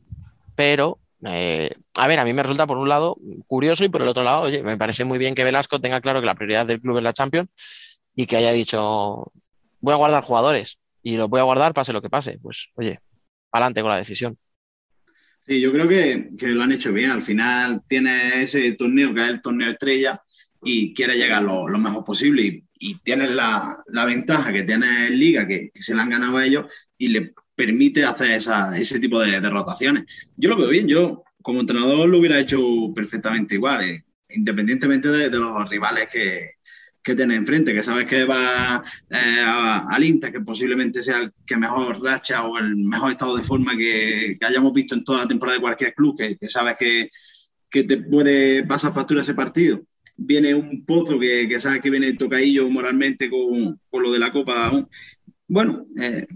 Pero, 0.54 0.98
eh, 1.24 1.70
a 1.96 2.06
ver, 2.06 2.20
a 2.20 2.24
mí 2.24 2.32
me 2.32 2.42
resulta 2.42 2.66
por 2.66 2.78
un 2.78 2.88
lado 2.88 3.16
curioso 3.46 3.84
y 3.84 3.88
por 3.88 4.02
el 4.02 4.08
otro 4.08 4.24
lado, 4.24 4.42
oye, 4.42 4.62
me 4.62 4.76
parece 4.76 5.04
muy 5.04 5.18
bien 5.18 5.34
que 5.34 5.44
Velasco 5.44 5.80
tenga 5.80 6.00
claro 6.00 6.20
que 6.20 6.26
la 6.26 6.34
prioridad 6.34 6.66
del 6.66 6.80
club 6.80 6.98
es 6.98 7.04
la 7.04 7.12
Champions 7.12 7.48
y 8.14 8.26
que 8.26 8.36
haya 8.36 8.52
dicho, 8.52 9.32
voy 9.80 9.92
a 9.92 9.96
guardar 9.96 10.24
jugadores 10.24 10.78
y 11.02 11.16
los 11.16 11.28
voy 11.28 11.40
a 11.40 11.44
guardar 11.44 11.74
pase 11.74 11.92
lo 11.92 12.02
que 12.02 12.10
pase. 12.10 12.38
Pues, 12.42 12.68
oye, 12.74 13.00
adelante 13.52 13.82
con 13.82 13.90
la 13.90 13.96
decisión. 13.96 14.36
Sí, 15.48 15.62
yo 15.62 15.72
creo 15.72 15.88
que, 15.88 16.28
que, 16.38 16.48
lo 16.48 16.62
han 16.62 16.72
hecho 16.72 16.92
bien. 16.92 17.10
Al 17.10 17.22
final 17.22 17.82
tiene 17.88 18.42
ese 18.42 18.72
torneo 18.72 19.14
que 19.14 19.22
es 19.22 19.28
el 19.28 19.40
torneo 19.40 19.70
estrella 19.70 20.20
y 20.62 20.92
quiere 20.92 21.16
llegar 21.16 21.42
lo, 21.42 21.66
lo 21.66 21.78
mejor 21.78 22.04
posible. 22.04 22.42
Y, 22.42 22.64
y 22.78 22.98
tienes 22.98 23.30
la, 23.30 23.82
la, 23.86 24.04
ventaja 24.04 24.52
que 24.52 24.64
tiene 24.64 25.08
Liga, 25.08 25.46
que, 25.48 25.70
se 25.74 25.94
la 25.94 26.02
han 26.02 26.10
ganado 26.10 26.36
a 26.36 26.44
ellos 26.44 26.70
y 26.98 27.08
le 27.08 27.32
permite 27.54 28.04
hacer 28.04 28.32
esa, 28.32 28.78
ese 28.78 29.00
tipo 29.00 29.20
de, 29.20 29.40
de, 29.40 29.48
rotaciones. 29.48 30.30
Yo 30.36 30.50
lo 30.50 30.58
veo 30.58 30.68
bien. 30.68 30.86
Yo, 30.86 31.24
como 31.42 31.60
entrenador, 31.60 32.06
lo 32.06 32.18
hubiera 32.18 32.38
hecho 32.38 32.60
perfectamente 32.94 33.54
igual, 33.54 33.84
eh, 33.84 34.04
independientemente 34.28 35.08
de, 35.08 35.30
de, 35.30 35.38
los 35.38 35.70
rivales 35.70 36.08
que, 36.12 36.57
que 37.08 37.14
tiene 37.14 37.36
enfrente, 37.36 37.72
que 37.72 37.82
sabes 37.82 38.06
que 38.06 38.26
va 38.26 38.82
eh, 39.08 39.42
al 39.46 40.04
Inter, 40.04 40.30
que 40.30 40.42
posiblemente 40.42 41.00
sea 41.00 41.20
el 41.20 41.32
que 41.46 41.56
mejor 41.56 42.02
racha 42.02 42.44
o 42.44 42.58
el 42.58 42.76
mejor 42.76 43.12
estado 43.12 43.34
de 43.34 43.42
forma 43.42 43.74
que, 43.78 44.36
que 44.38 44.46
hayamos 44.46 44.74
visto 44.74 44.94
en 44.94 45.04
toda 45.04 45.20
la 45.20 45.28
temporada 45.28 45.56
de 45.56 45.62
cualquier 45.62 45.94
club, 45.94 46.18
que, 46.18 46.36
que 46.36 46.46
sabes 46.46 46.76
que, 46.78 47.08
que, 47.70 47.84
te 47.84 47.96
puede 47.96 48.62
pasar 48.64 48.92
factura 48.92 49.22
ese 49.22 49.32
partido. 49.32 49.80
Viene 50.18 50.54
un 50.54 50.84
pozo 50.84 51.18
que, 51.18 51.48
que 51.48 51.58
sabes 51.58 51.80
que 51.80 51.88
viene 51.88 52.12
tocadillo 52.12 52.68
moralmente 52.68 53.30
con, 53.30 53.80
con, 53.88 54.02
lo 54.02 54.12
de 54.12 54.18
la 54.18 54.30
Copa. 54.30 54.70
Bueno, 55.46 55.86
eh, 55.98 56.26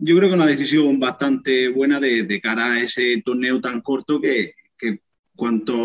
yo 0.00 0.16
creo 0.16 0.30
que 0.30 0.36
una 0.36 0.46
decisión 0.46 0.98
bastante 0.98 1.68
buena 1.68 2.00
de, 2.00 2.22
de 2.22 2.40
cara 2.40 2.72
a 2.72 2.80
ese 2.80 3.20
torneo 3.22 3.60
tan 3.60 3.82
corto 3.82 4.18
que, 4.18 4.54
que 4.78 5.00
cuanto 5.34 5.76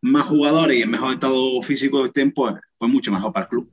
más 0.00 0.26
jugadores 0.26 0.76
y 0.78 0.82
en 0.82 0.90
mejor 0.90 1.14
estado 1.14 1.62
físico 1.62 2.04
estén, 2.04 2.32
pues, 2.32 2.54
pues 2.82 2.90
mucho 2.90 3.12
mejor 3.12 3.32
para 3.32 3.44
el 3.44 3.48
club. 3.48 3.70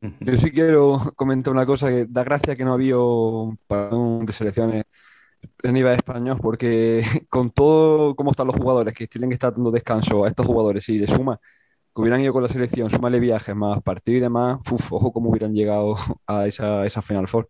Yo 0.00 0.36
sí 0.36 0.50
quiero 0.50 0.98
comentar 1.14 1.52
una 1.52 1.64
cosa 1.64 1.88
que 1.90 2.06
da 2.08 2.24
gracia 2.24 2.56
que 2.56 2.64
no 2.64 2.72
había 2.72 2.98
un 2.98 4.26
de 4.26 4.32
selecciones 4.32 4.86
a 5.62 5.70
nivel 5.70 5.94
español, 5.94 6.38
porque 6.42 7.04
con 7.30 7.52
todo 7.52 8.16
cómo 8.16 8.32
están 8.32 8.48
los 8.48 8.56
jugadores 8.56 8.92
que 8.94 9.06
tienen 9.06 9.30
que 9.30 9.34
estar 9.34 9.52
dando 9.52 9.70
descanso 9.70 10.24
a 10.24 10.28
estos 10.28 10.44
jugadores 10.44 10.88
y 10.88 10.98
le 10.98 11.06
suma 11.06 11.38
que 11.94 12.00
hubieran 12.00 12.20
ido 12.20 12.32
con 12.32 12.42
la 12.42 12.48
selección, 12.48 12.90
súmale 12.90 13.20
viajes 13.20 13.54
más 13.54 13.80
partidos 13.80 14.18
y 14.18 14.20
demás, 14.22 14.58
uf, 14.68 14.92
ojo 14.92 15.12
cómo 15.12 15.30
hubieran 15.30 15.54
llegado 15.54 15.94
a 16.26 16.48
esa, 16.48 16.84
esa 16.84 17.00
Final 17.00 17.28
Four. 17.28 17.48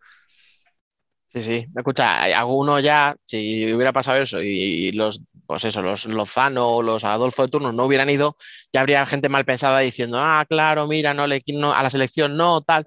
Sí, 1.32 1.42
sí. 1.42 1.66
Escucha, 1.74 2.24
alguno 2.24 2.80
ya, 2.80 3.16
si 3.24 3.72
hubiera 3.72 3.94
pasado 3.94 4.20
eso 4.20 4.42
y 4.42 4.92
los, 4.92 5.22
pues 5.46 5.64
eso, 5.64 5.82
los 5.82 6.06
Lozano 6.06 6.68
o 6.68 6.82
los 6.82 7.04
Adolfo 7.04 7.42
de 7.42 7.48
turno 7.48 7.72
no 7.72 7.84
hubieran 7.84 8.10
ido, 8.10 8.36
ya 8.72 8.80
habría 8.80 9.04
gente 9.06 9.28
mal 9.28 9.44
pensada 9.44 9.80
diciendo, 9.80 10.18
ah, 10.20 10.44
claro, 10.48 10.86
mira, 10.86 11.14
no, 11.14 11.26
le, 11.26 11.42
no 11.48 11.72
a 11.72 11.82
la 11.82 11.90
selección 11.90 12.36
no, 12.36 12.60
tal. 12.62 12.86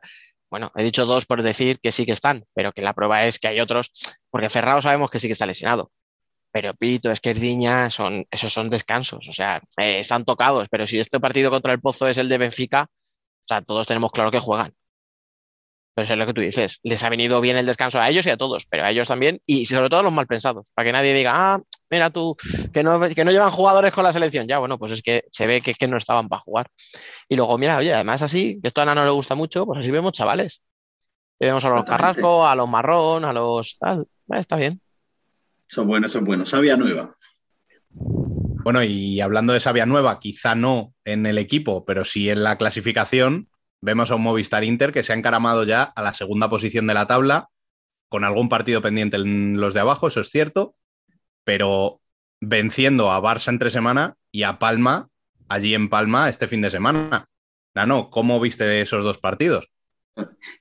Bueno, 0.49 0.71
he 0.75 0.83
dicho 0.83 1.05
dos 1.05 1.25
por 1.25 1.43
decir 1.43 1.79
que 1.81 1.91
sí 1.91 2.05
que 2.05 2.13
están, 2.13 2.45
pero 2.53 2.71
que 2.71 2.81
la 2.81 2.93
prueba 2.93 3.25
es 3.25 3.39
que 3.39 3.47
hay 3.47 3.59
otros, 3.59 3.91
porque 4.29 4.49
Ferrao 4.49 4.81
sabemos 4.81 5.09
que 5.09 5.19
sí 5.19 5.27
que 5.27 5.33
está 5.33 5.45
lesionado. 5.45 5.91
Pero 6.51 6.73
Pito, 6.73 7.11
Esquerdiña, 7.11 7.89
son, 7.89 8.25
esos 8.31 8.53
son 8.53 8.69
descansos, 8.69 9.27
o 9.27 9.33
sea, 9.33 9.61
eh, 9.77 9.99
están 9.99 10.23
tocados, 10.23 10.69
pero 10.69 10.87
si 10.87 10.99
este 10.99 11.19
partido 11.19 11.51
contra 11.51 11.73
el 11.73 11.81
Pozo 11.81 12.07
es 12.07 12.17
el 12.17 12.29
de 12.29 12.37
Benfica, 12.37 12.89
o 12.89 13.47
sea, 13.47 13.61
todos 13.61 13.87
tenemos 13.87 14.11
claro 14.11 14.31
que 14.31 14.39
juegan. 14.39 14.73
Pero 15.95 16.03
eso 16.03 16.13
es 16.13 16.19
lo 16.19 16.25
que 16.25 16.33
tú 16.33 16.41
dices. 16.41 16.79
Les 16.83 17.01
ha 17.03 17.09
venido 17.09 17.39
bien 17.39 17.57
el 17.57 17.65
descanso 17.65 18.01
a 18.01 18.09
ellos 18.09 18.25
y 18.25 18.29
a 18.29 18.35
todos, 18.35 18.65
pero 18.65 18.83
a 18.83 18.91
ellos 18.91 19.07
también, 19.07 19.39
y 19.45 19.65
sobre 19.65 19.89
todo 19.89 20.01
a 20.01 20.03
los 20.03 20.11
mal 20.11 20.27
pensados, 20.27 20.71
para 20.75 20.85
que 20.85 20.91
nadie 20.91 21.13
diga, 21.13 21.31
ah, 21.33 21.61
mira 21.89 22.09
tú, 22.09 22.35
que 22.73 22.83
no, 22.83 22.99
que 22.99 23.23
no 23.23 23.31
llevan 23.31 23.51
jugadores 23.51 23.93
con 23.93 24.03
la 24.03 24.11
selección. 24.11 24.45
Ya, 24.45 24.59
bueno, 24.59 24.77
pues 24.77 24.91
es 24.91 25.01
que 25.01 25.23
se 25.31 25.47
ve 25.47 25.61
que, 25.61 25.73
que 25.73 25.87
no 25.87 25.95
estaban 25.95 26.27
para 26.27 26.41
jugar. 26.41 26.67
Y 27.29 27.37
luego, 27.37 27.57
mira, 27.57 27.77
oye, 27.77 27.93
además 27.93 28.21
así, 28.21 28.59
que 28.61 28.67
esto 28.67 28.81
a 28.81 28.83
Ana 28.83 28.95
no 28.95 29.05
le 29.05 29.11
gusta 29.11 29.35
mucho, 29.35 29.65
pues 29.65 29.79
así 29.79 29.89
vemos 29.89 30.11
chavales. 30.11 30.61
Y 31.39 31.45
vemos 31.45 31.63
a 31.63 31.69
los 31.69 31.83
Carrasco, 31.83 32.45
a 32.45 32.55
los 32.55 32.69
Marrón, 32.69 33.23
a 33.23 33.31
los 33.31 33.77
tal. 33.79 34.05
Vale, 34.25 34.41
está 34.41 34.57
bien. 34.57 34.81
Eso 35.69 35.81
es 35.81 35.87
bueno, 35.87 36.07
eso 36.07 36.19
es 36.19 36.25
bueno. 36.25 36.45
Sabia 36.45 36.75
nueva. 36.75 37.15
Bueno, 37.89 38.83
y 38.83 39.21
hablando 39.21 39.53
de 39.53 39.59
Sabia 39.59 39.85
nueva, 39.85 40.19
quizá 40.19 40.55
no 40.55 40.93
en 41.03 41.25
el 41.25 41.37
equipo, 41.37 41.85
pero 41.85 42.03
sí 42.03 42.29
en 42.29 42.43
la 42.43 42.57
clasificación, 42.57 43.47
vemos 43.81 44.11
a 44.11 44.15
un 44.15 44.23
Movistar 44.23 44.63
Inter 44.63 44.91
que 44.91 45.03
se 45.03 45.13
ha 45.13 45.15
encaramado 45.15 45.63
ya 45.63 45.83
a 45.83 46.01
la 46.01 46.13
segunda 46.13 46.49
posición 46.49 46.87
de 46.87 46.93
la 46.93 47.07
tabla, 47.07 47.49
con 48.09 48.23
algún 48.23 48.49
partido 48.49 48.81
pendiente 48.81 49.17
en 49.17 49.59
los 49.59 49.73
de 49.73 49.79
abajo, 49.79 50.07
eso 50.07 50.21
es 50.21 50.29
cierto, 50.29 50.75
pero 51.43 52.01
venciendo 52.39 53.11
a 53.11 53.21
Barça 53.21 53.49
entre 53.49 53.69
semana 53.69 54.15
y 54.31 54.43
a 54.43 54.59
Palma, 54.59 55.09
allí 55.47 55.73
en 55.73 55.89
Palma, 55.89 56.29
este 56.29 56.47
fin 56.47 56.61
de 56.61 56.69
semana. 56.69 57.27
Nano, 57.73 58.09
¿cómo 58.09 58.39
viste 58.39 58.81
esos 58.81 59.03
dos 59.03 59.17
partidos? 59.17 59.69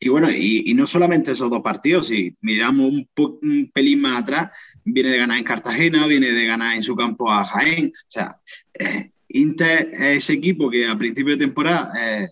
Y 0.00 0.08
bueno, 0.08 0.28
y, 0.30 0.74
no 0.74 0.86
solamente 0.86 1.30
esos 1.30 1.48
dos 1.48 1.62
partidos, 1.62 2.08
si 2.08 2.36
miramos 2.40 2.92
un, 2.92 3.08
un, 3.16 3.70
pelín 3.72 4.00
más 4.00 4.22
atrás, 4.22 4.56
viene 4.84 5.10
de 5.10 5.18
ganar 5.18 5.38
en 5.38 5.44
Cartagena, 5.44 6.06
viene 6.06 6.32
de 6.32 6.46
ganar 6.46 6.74
en 6.74 6.82
su 6.82 6.96
campo 6.96 7.30
a 7.30 7.44
Jaén. 7.44 7.92
O 7.94 8.10
sea, 8.10 8.36
eh, 8.74 9.12
Inter 9.28 9.90
es 9.92 10.16
ese 10.16 10.32
equipo 10.34 10.68
que 10.68 10.88
a 10.88 10.98
principio 10.98 11.34
de 11.34 11.44
temporada 11.44 11.92
eh, 12.00 12.30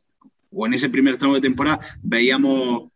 o 0.52 0.66
en 0.66 0.74
ese 0.74 0.88
primer 0.88 1.16
tramo 1.16 1.34
de 1.34 1.40
temporada 1.40 1.80
veíamos, 2.02 2.90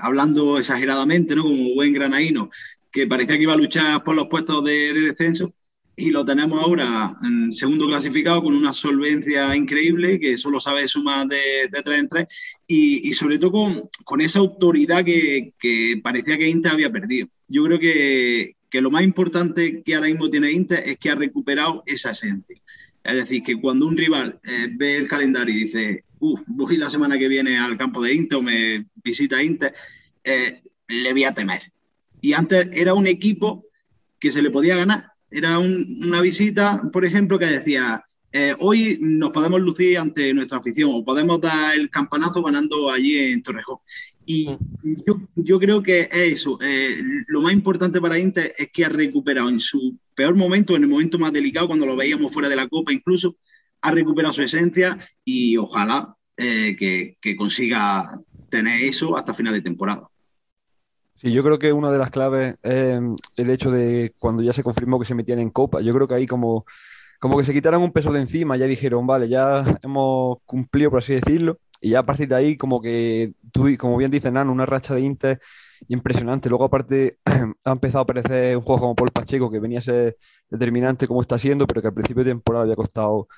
hablando 0.00 0.58
exageradamente, 0.58 1.34
¿no? 1.34 1.42
Como 1.42 1.74
buen 1.74 1.92
granaíno, 1.92 2.50
que 2.90 3.06
parecía 3.06 3.36
que 3.36 3.42
iba 3.42 3.52
a 3.52 3.56
luchar 3.56 4.04
por 4.04 4.14
los 4.14 4.28
puestos 4.28 4.62
de, 4.64 4.92
de 4.92 5.00
descenso 5.00 5.52
y 5.96 6.10
lo 6.10 6.24
tenemos 6.24 6.62
ahora 6.62 7.16
en 7.22 7.52
segundo 7.52 7.86
clasificado 7.86 8.42
con 8.42 8.54
una 8.54 8.72
solvencia 8.72 9.54
increíble 9.54 10.18
que 10.18 10.36
solo 10.36 10.58
sabe 10.58 10.86
sumar 10.86 11.26
de, 11.28 11.68
de 11.70 11.96
en 11.96 12.08
tres 12.08 12.56
y, 12.66 13.08
y 13.08 13.12
sobre 13.12 13.38
todo 13.38 13.52
con, 13.52 13.90
con 14.04 14.20
esa 14.20 14.38
autoridad 14.38 15.04
que, 15.04 15.52
que, 15.58 16.00
parecía 16.02 16.38
que 16.38 16.48
Inter 16.48 16.72
había 16.72 16.90
perdido. 16.90 17.28
Yo 17.48 17.64
creo 17.64 17.78
que, 17.78 18.56
que, 18.70 18.80
lo 18.80 18.90
más 18.90 19.02
importante 19.02 19.82
que 19.82 19.94
ahora 19.94 20.08
mismo 20.08 20.30
tiene 20.30 20.50
Inter 20.50 20.82
es 20.86 20.96
que 20.96 21.10
ha 21.10 21.14
recuperado 21.14 21.82
esa 21.86 22.12
esencia. 22.12 22.56
Es 23.04 23.16
decir, 23.16 23.42
que 23.42 23.60
cuando 23.60 23.86
un 23.86 23.96
rival 23.96 24.40
eh, 24.44 24.68
ve 24.72 24.96
el 24.96 25.08
calendario 25.08 25.54
y 25.54 25.64
dice, 25.64 26.04
voy 26.46 26.76
la 26.76 26.90
semana 26.90 27.18
que 27.18 27.28
viene 27.28 27.58
al 27.58 27.76
campo 27.76 28.02
de 28.02 28.14
Inter 28.14 28.42
me 28.42 28.86
visita 29.02 29.42
Inter, 29.42 29.74
eh, 30.22 30.62
le 30.88 31.12
voy 31.12 31.24
a 31.24 31.34
temer. 31.34 31.72
Y 32.20 32.32
antes 32.32 32.68
era 32.72 32.94
un 32.94 33.06
equipo 33.06 33.66
que 34.18 34.30
se 34.30 34.42
le 34.42 34.50
podía 34.50 34.76
ganar. 34.76 35.12
Era 35.30 35.58
un, 35.58 36.00
una 36.04 36.20
visita, 36.20 36.82
por 36.92 37.04
ejemplo, 37.04 37.38
que 37.38 37.46
decía, 37.46 38.04
eh, 38.32 38.54
hoy 38.60 38.98
nos 39.00 39.30
podemos 39.30 39.60
lucir 39.60 39.98
ante 39.98 40.32
nuestra 40.32 40.58
afición 40.58 40.90
o 40.92 41.04
podemos 41.04 41.40
dar 41.40 41.74
el 41.74 41.90
campanazo 41.90 42.42
ganando 42.42 42.90
allí 42.90 43.16
en 43.16 43.42
Torrejón. 43.42 43.78
Y 44.24 44.46
yo, 45.06 45.20
yo 45.34 45.58
creo 45.58 45.82
que 45.82 46.02
es 46.02 46.08
eso. 46.12 46.58
Eh, 46.62 47.02
lo 47.26 47.40
más 47.40 47.52
importante 47.52 48.00
para 48.00 48.18
Inter 48.18 48.54
es 48.56 48.70
que 48.72 48.84
ha 48.84 48.88
recuperado 48.88 49.48
en 49.48 49.58
su 49.58 49.98
peor 50.14 50.36
momento, 50.36 50.76
en 50.76 50.84
el 50.84 50.88
momento 50.88 51.18
más 51.18 51.32
delicado, 51.32 51.66
cuando 51.66 51.86
lo 51.86 51.96
veíamos 51.96 52.32
fuera 52.32 52.48
de 52.48 52.56
la 52.56 52.68
Copa 52.68 52.92
incluso, 52.92 53.36
ha 53.82 53.90
recuperado 53.90 54.32
su 54.32 54.42
esencia 54.42 54.96
y 55.24 55.56
ojalá 55.56 56.16
eh, 56.36 56.76
que, 56.76 57.36
consiga 57.36 58.18
tener 58.48 58.82
eso 58.82 59.16
hasta 59.16 59.34
final 59.34 59.52
de 59.52 59.60
temporada. 59.60 60.08
Sí, 61.16 61.32
yo 61.32 61.42
creo 61.42 61.58
que 61.58 61.72
una 61.72 61.90
de 61.90 61.98
las 61.98 62.10
claves 62.10 62.56
es 62.62 63.00
el 63.36 63.50
hecho 63.50 63.70
de 63.70 64.14
cuando 64.18 64.42
ya 64.42 64.52
se 64.52 64.62
confirmó 64.62 64.98
que 64.98 65.06
se 65.06 65.14
metían 65.14 65.38
en 65.38 65.50
Copa. 65.50 65.80
Yo 65.80 65.92
creo 65.92 66.08
que 66.08 66.14
ahí 66.14 66.26
como, 66.26 66.64
como 67.20 67.38
que 67.38 67.44
se 67.44 67.52
quitaron 67.52 67.82
un 67.82 67.92
peso 67.92 68.12
de 68.12 68.20
encima, 68.20 68.56
ya 68.56 68.66
dijeron, 68.66 69.06
vale, 69.06 69.28
ya 69.28 69.64
hemos 69.82 70.38
cumplido, 70.46 70.90
por 70.90 71.00
así 71.00 71.14
decirlo, 71.14 71.58
y 71.80 71.90
ya 71.90 72.00
a 72.00 72.06
partir 72.06 72.28
de 72.28 72.36
ahí 72.36 72.56
como 72.56 72.80
que 72.80 73.34
tú, 73.52 73.68
como 73.78 73.96
bien 73.96 74.10
dice 74.10 74.30
Nano, 74.30 74.52
una 74.52 74.66
racha 74.66 74.94
de 74.94 75.02
Inter 75.02 75.40
impresionante. 75.88 76.48
Luego 76.48 76.64
aparte 76.64 77.18
ha 77.64 77.72
empezado 77.72 78.00
a 78.00 78.02
aparecer 78.02 78.56
un 78.56 78.62
juego 78.62 78.80
como 78.80 78.96
Paul 78.96 79.10
Pacheco 79.10 79.50
que 79.50 79.60
venía 79.60 79.78
a 79.78 79.82
ser 79.82 80.16
determinante 80.48 81.06
como 81.06 81.20
está 81.20 81.38
siendo, 81.38 81.66
pero 81.66 81.82
que 81.82 81.88
al 81.88 81.94
principio 81.94 82.24
de 82.24 82.30
temporada 82.30 82.64
había 82.64 82.76
costado 82.76 83.28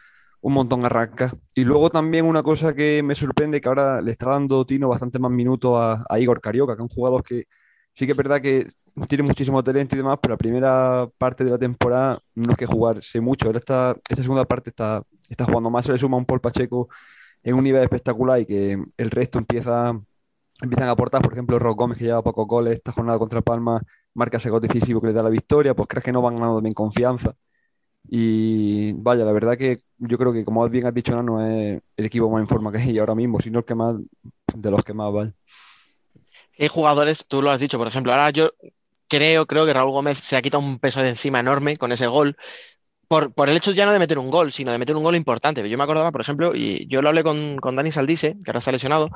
un 0.45 0.53
montón 0.53 0.85
arranca. 0.85 1.33
Y 1.55 1.65
luego 1.65 1.91
también 1.91 2.27
una 2.27 2.43
cosa 2.43 2.75
que 2.75 3.03
me 3.03 3.15
sorprende 3.15 3.61
que 3.63 3.69
ahora 3.69 4.03
le 4.03 4.11
está 4.13 4.29
dando 4.31 4.67
Tino 4.67 4.89
bastante 4.89 5.19
más 5.19 5.31
minutos 5.31 5.75
a, 6.09 6.21
Igor 6.21 6.41
Carioca, 6.43 6.77
que 6.77 6.83
es 6.83 6.91
un 6.91 6.95
jugador 6.95 7.25
que, 7.25 7.47
Sí 7.95 8.07
que 8.07 8.13
es 8.13 8.17
verdad 8.17 8.43
que 8.43 8.71
tiene 9.09 9.25
muchísimo 9.25 9.63
talento 9.65 9.95
y 9.97 9.99
demás, 9.99 10.19
pero 10.21 10.35
la 10.35 10.39
primera 10.39 11.09
parte 11.19 11.45
de 11.45 11.51
la 11.51 11.59
temporada 11.59 12.19
no 12.35 12.53
es 12.53 12.59
que 12.59 12.67
jugarse 12.67 13.21
mucho. 13.21 13.47
Ahora 13.47 13.59
esta, 13.59 13.97
esta 14.09 14.23
segunda 14.23 14.45
parte 14.45 14.71
está, 14.71 15.03
está 15.29 15.45
jugando 15.47 15.71
más, 15.71 15.87
se 15.87 15.93
le 15.93 15.99
suma 15.99 16.17
un 16.19 16.27
Paul 16.27 16.41
Pacheco 16.41 16.89
en 17.43 17.55
un 17.55 17.65
nivel 17.65 17.83
espectacular 17.83 18.41
y 18.41 18.47
que 18.47 18.79
el 18.99 19.11
resto 19.11 19.39
empieza, 19.39 19.93
empiezan 20.63 20.89
a 20.89 20.93
aportar. 20.93 21.23
Por 21.23 21.33
ejemplo, 21.33 21.59
Rock 21.59 21.79
Gómez, 21.79 21.99
que 21.99 22.05
lleva 22.05 22.23
pocos 22.23 22.47
goles 22.47 22.75
esta 22.77 22.93
jornada 22.93 23.19
contra 23.19 23.43
Palma, 23.43 23.81
marca 24.15 24.39
ese 24.39 24.51
gol 24.51 24.61
decisivo 24.61 25.01
que 25.01 25.09
le 25.09 25.13
da 25.15 25.23
la 25.23 25.31
victoria, 25.31 25.75
pues 25.75 25.89
crees 25.89 26.05
que 26.05 26.13
no 26.13 26.23
van 26.23 26.37
ganando 26.37 26.61
bien 26.61 26.75
confianza. 26.75 27.35
Y 28.09 28.93
vaya, 28.93 29.25
la 29.25 29.33
verdad 29.33 29.57
que 29.57 29.81
yo 29.99 30.19
creo 30.19 30.33
que, 30.33 30.45
como 30.45 30.69
bien 30.69 30.87
has 30.87 30.95
dicho, 30.95 31.21
no 31.23 31.45
es 31.45 31.81
el 31.97 32.05
equipo 32.05 32.31
más 32.31 32.41
en 32.41 32.49
forma 32.49 32.71
que 32.71 32.79
hay 32.79 32.99
ahora 32.99 33.15
mismo, 33.15 33.41
sino 33.41 33.61
el 33.61 33.65
que 33.65 33.75
más, 33.75 33.97
de 34.55 34.71
los 34.71 34.83
que 34.85 34.95
más 34.95 35.13
vale. 35.13 35.33
Hay 36.59 36.69
jugadores, 36.69 37.27
tú 37.27 37.43
lo 37.43 37.51
has 37.51 37.61
dicho, 37.61 37.79
por 37.79 37.89
ejemplo, 37.89 38.13
ahora 38.13 38.31
yo 38.31 38.53
creo, 39.09 39.47
creo 39.47 39.67
que 39.67 39.73
Raúl 39.73 39.91
Gómez 39.91 40.19
se 40.19 40.37
ha 40.37 40.43
quitado 40.43 40.63
un 40.63 40.79
peso 40.79 41.01
de 41.01 41.11
encima 41.11 41.41
enorme 41.41 41.77
con 41.77 41.93
ese 41.93 42.07
gol. 42.07 42.37
Por, 43.09 43.33
por 43.35 43.49
el 43.49 43.57
hecho 43.57 43.73
ya 43.73 43.87
no 43.87 43.93
de 43.93 43.99
meter 43.99 44.19
un 44.19 44.31
gol, 44.31 44.53
sino 44.53 44.73
de 44.73 44.79
meter 44.79 44.97
un 44.97 45.03
gol 45.03 45.17
importante. 45.17 45.69
Yo 45.69 45.77
me 45.77 45.85
acordaba, 45.85 46.11
por 46.11 46.21
ejemplo, 46.21 46.55
y 46.55 46.87
yo 46.89 47.03
lo 47.03 47.09
hablé 47.09 47.23
con, 47.23 47.57
con 47.57 47.77
Dani 47.77 47.93
Saldise, 47.93 48.37
que 48.43 48.51
ahora 48.51 48.61
está 48.61 48.73
lesionado, 48.73 49.11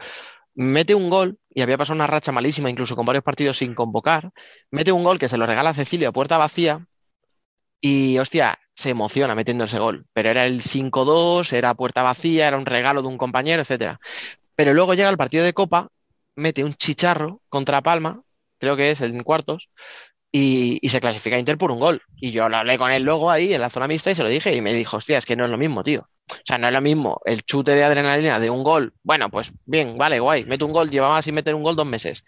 mete 0.55 0.95
un 0.95 1.09
gol 1.09 1.39
y 1.49 1.63
había 1.63 1.79
pasado 1.79 1.97
una 1.97 2.07
racha 2.07 2.33
malísima, 2.33 2.71
incluso 2.71 2.97
con 2.97 3.07
varios 3.07 3.25
partidos 3.25 3.59
sin 3.59 3.75
convocar. 3.75 4.31
Mete 4.71 4.93
un 4.93 5.05
gol 5.05 5.19
que 5.19 5.29
se 5.29 5.39
lo 5.39 5.47
regala 5.47 5.71
a 5.71 5.75
Cecilio 5.75 6.09
a 6.09 6.13
puerta 6.13 6.37
vacía 6.37 6.87
y, 7.81 8.19
hostia, 8.19 8.59
se 8.79 8.91
emociona 8.91 9.35
metiendo 9.35 9.65
ese 9.65 9.81
gol. 9.81 10.07
Pero 10.13 10.31
era 10.31 10.47
el 10.47 10.63
5-2, 10.63 11.53
era 11.53 11.75
puerta 11.75 12.05
vacía, 12.05 12.47
era 12.47 12.57
un 12.57 12.65
regalo 12.65 13.03
de 13.03 13.09
un 13.09 13.19
compañero, 13.19 13.63
etcétera. 13.63 13.99
Pero 14.55 14.73
luego 14.73 14.95
llega 14.95 15.11
el 15.11 15.17
partido 15.17 15.45
de 15.45 15.53
Copa, 15.53 15.89
mete 16.37 16.63
un 16.63 16.75
chicharro 16.75 17.43
contra 17.49 17.83
Palma, 17.83 18.23
creo 18.59 18.77
que 18.77 18.93
es 18.93 19.01
en 19.01 19.25
cuartos, 19.25 19.69
y, 20.31 20.79
se 20.89 21.01
clasifica 21.01 21.35
a 21.35 21.41
Inter 21.41 21.59
por 21.59 21.73
un 21.73 21.81
gol. 21.81 22.03
Y 22.17 22.31
yo 22.31 22.49
lo 22.49 22.57
hablé 22.57 22.79
con 22.79 22.93
él 22.93 23.03
luego 23.03 23.33
ahí 23.33 23.53
en 23.53 23.61
la 23.61 23.71
zona 23.71 23.89
mixta 23.89 24.13
y 24.13 24.15
se 24.15 24.23
lo 24.23 24.29
dije 24.29 24.55
y 24.55 24.61
me 24.61 24.73
dijo, 24.73 24.99
hostia, 24.99 25.19
es 25.19 25.27
que 25.27 25.35
no 25.35 25.45
es 25.45 25.51
lo 25.51 25.59
mismo, 25.59 25.83
tío. 25.83 26.09
O 26.31 26.45
sea, 26.45 26.57
no 26.59 26.69
es 26.69 26.73
lo 26.73 26.81
mismo 26.81 27.21
el 27.25 27.43
chute 27.43 27.73
de 27.73 27.83
adrenalina 27.83 28.39
de 28.39 28.49
un 28.49 28.63
gol. 28.63 28.95
Bueno, 29.03 29.29
pues 29.29 29.51
bien, 29.65 29.99
vale, 29.99 30.21
guay. 30.21 30.45
Meto 30.45 30.67
un 30.67 30.73
gol, 30.73 30.89
llevaba 30.89 31.21
sin 31.23 31.35
meter 31.35 31.57
un 31.57 31.65
gol 31.65 31.75
dos 31.75 31.87
meses. 31.87 32.25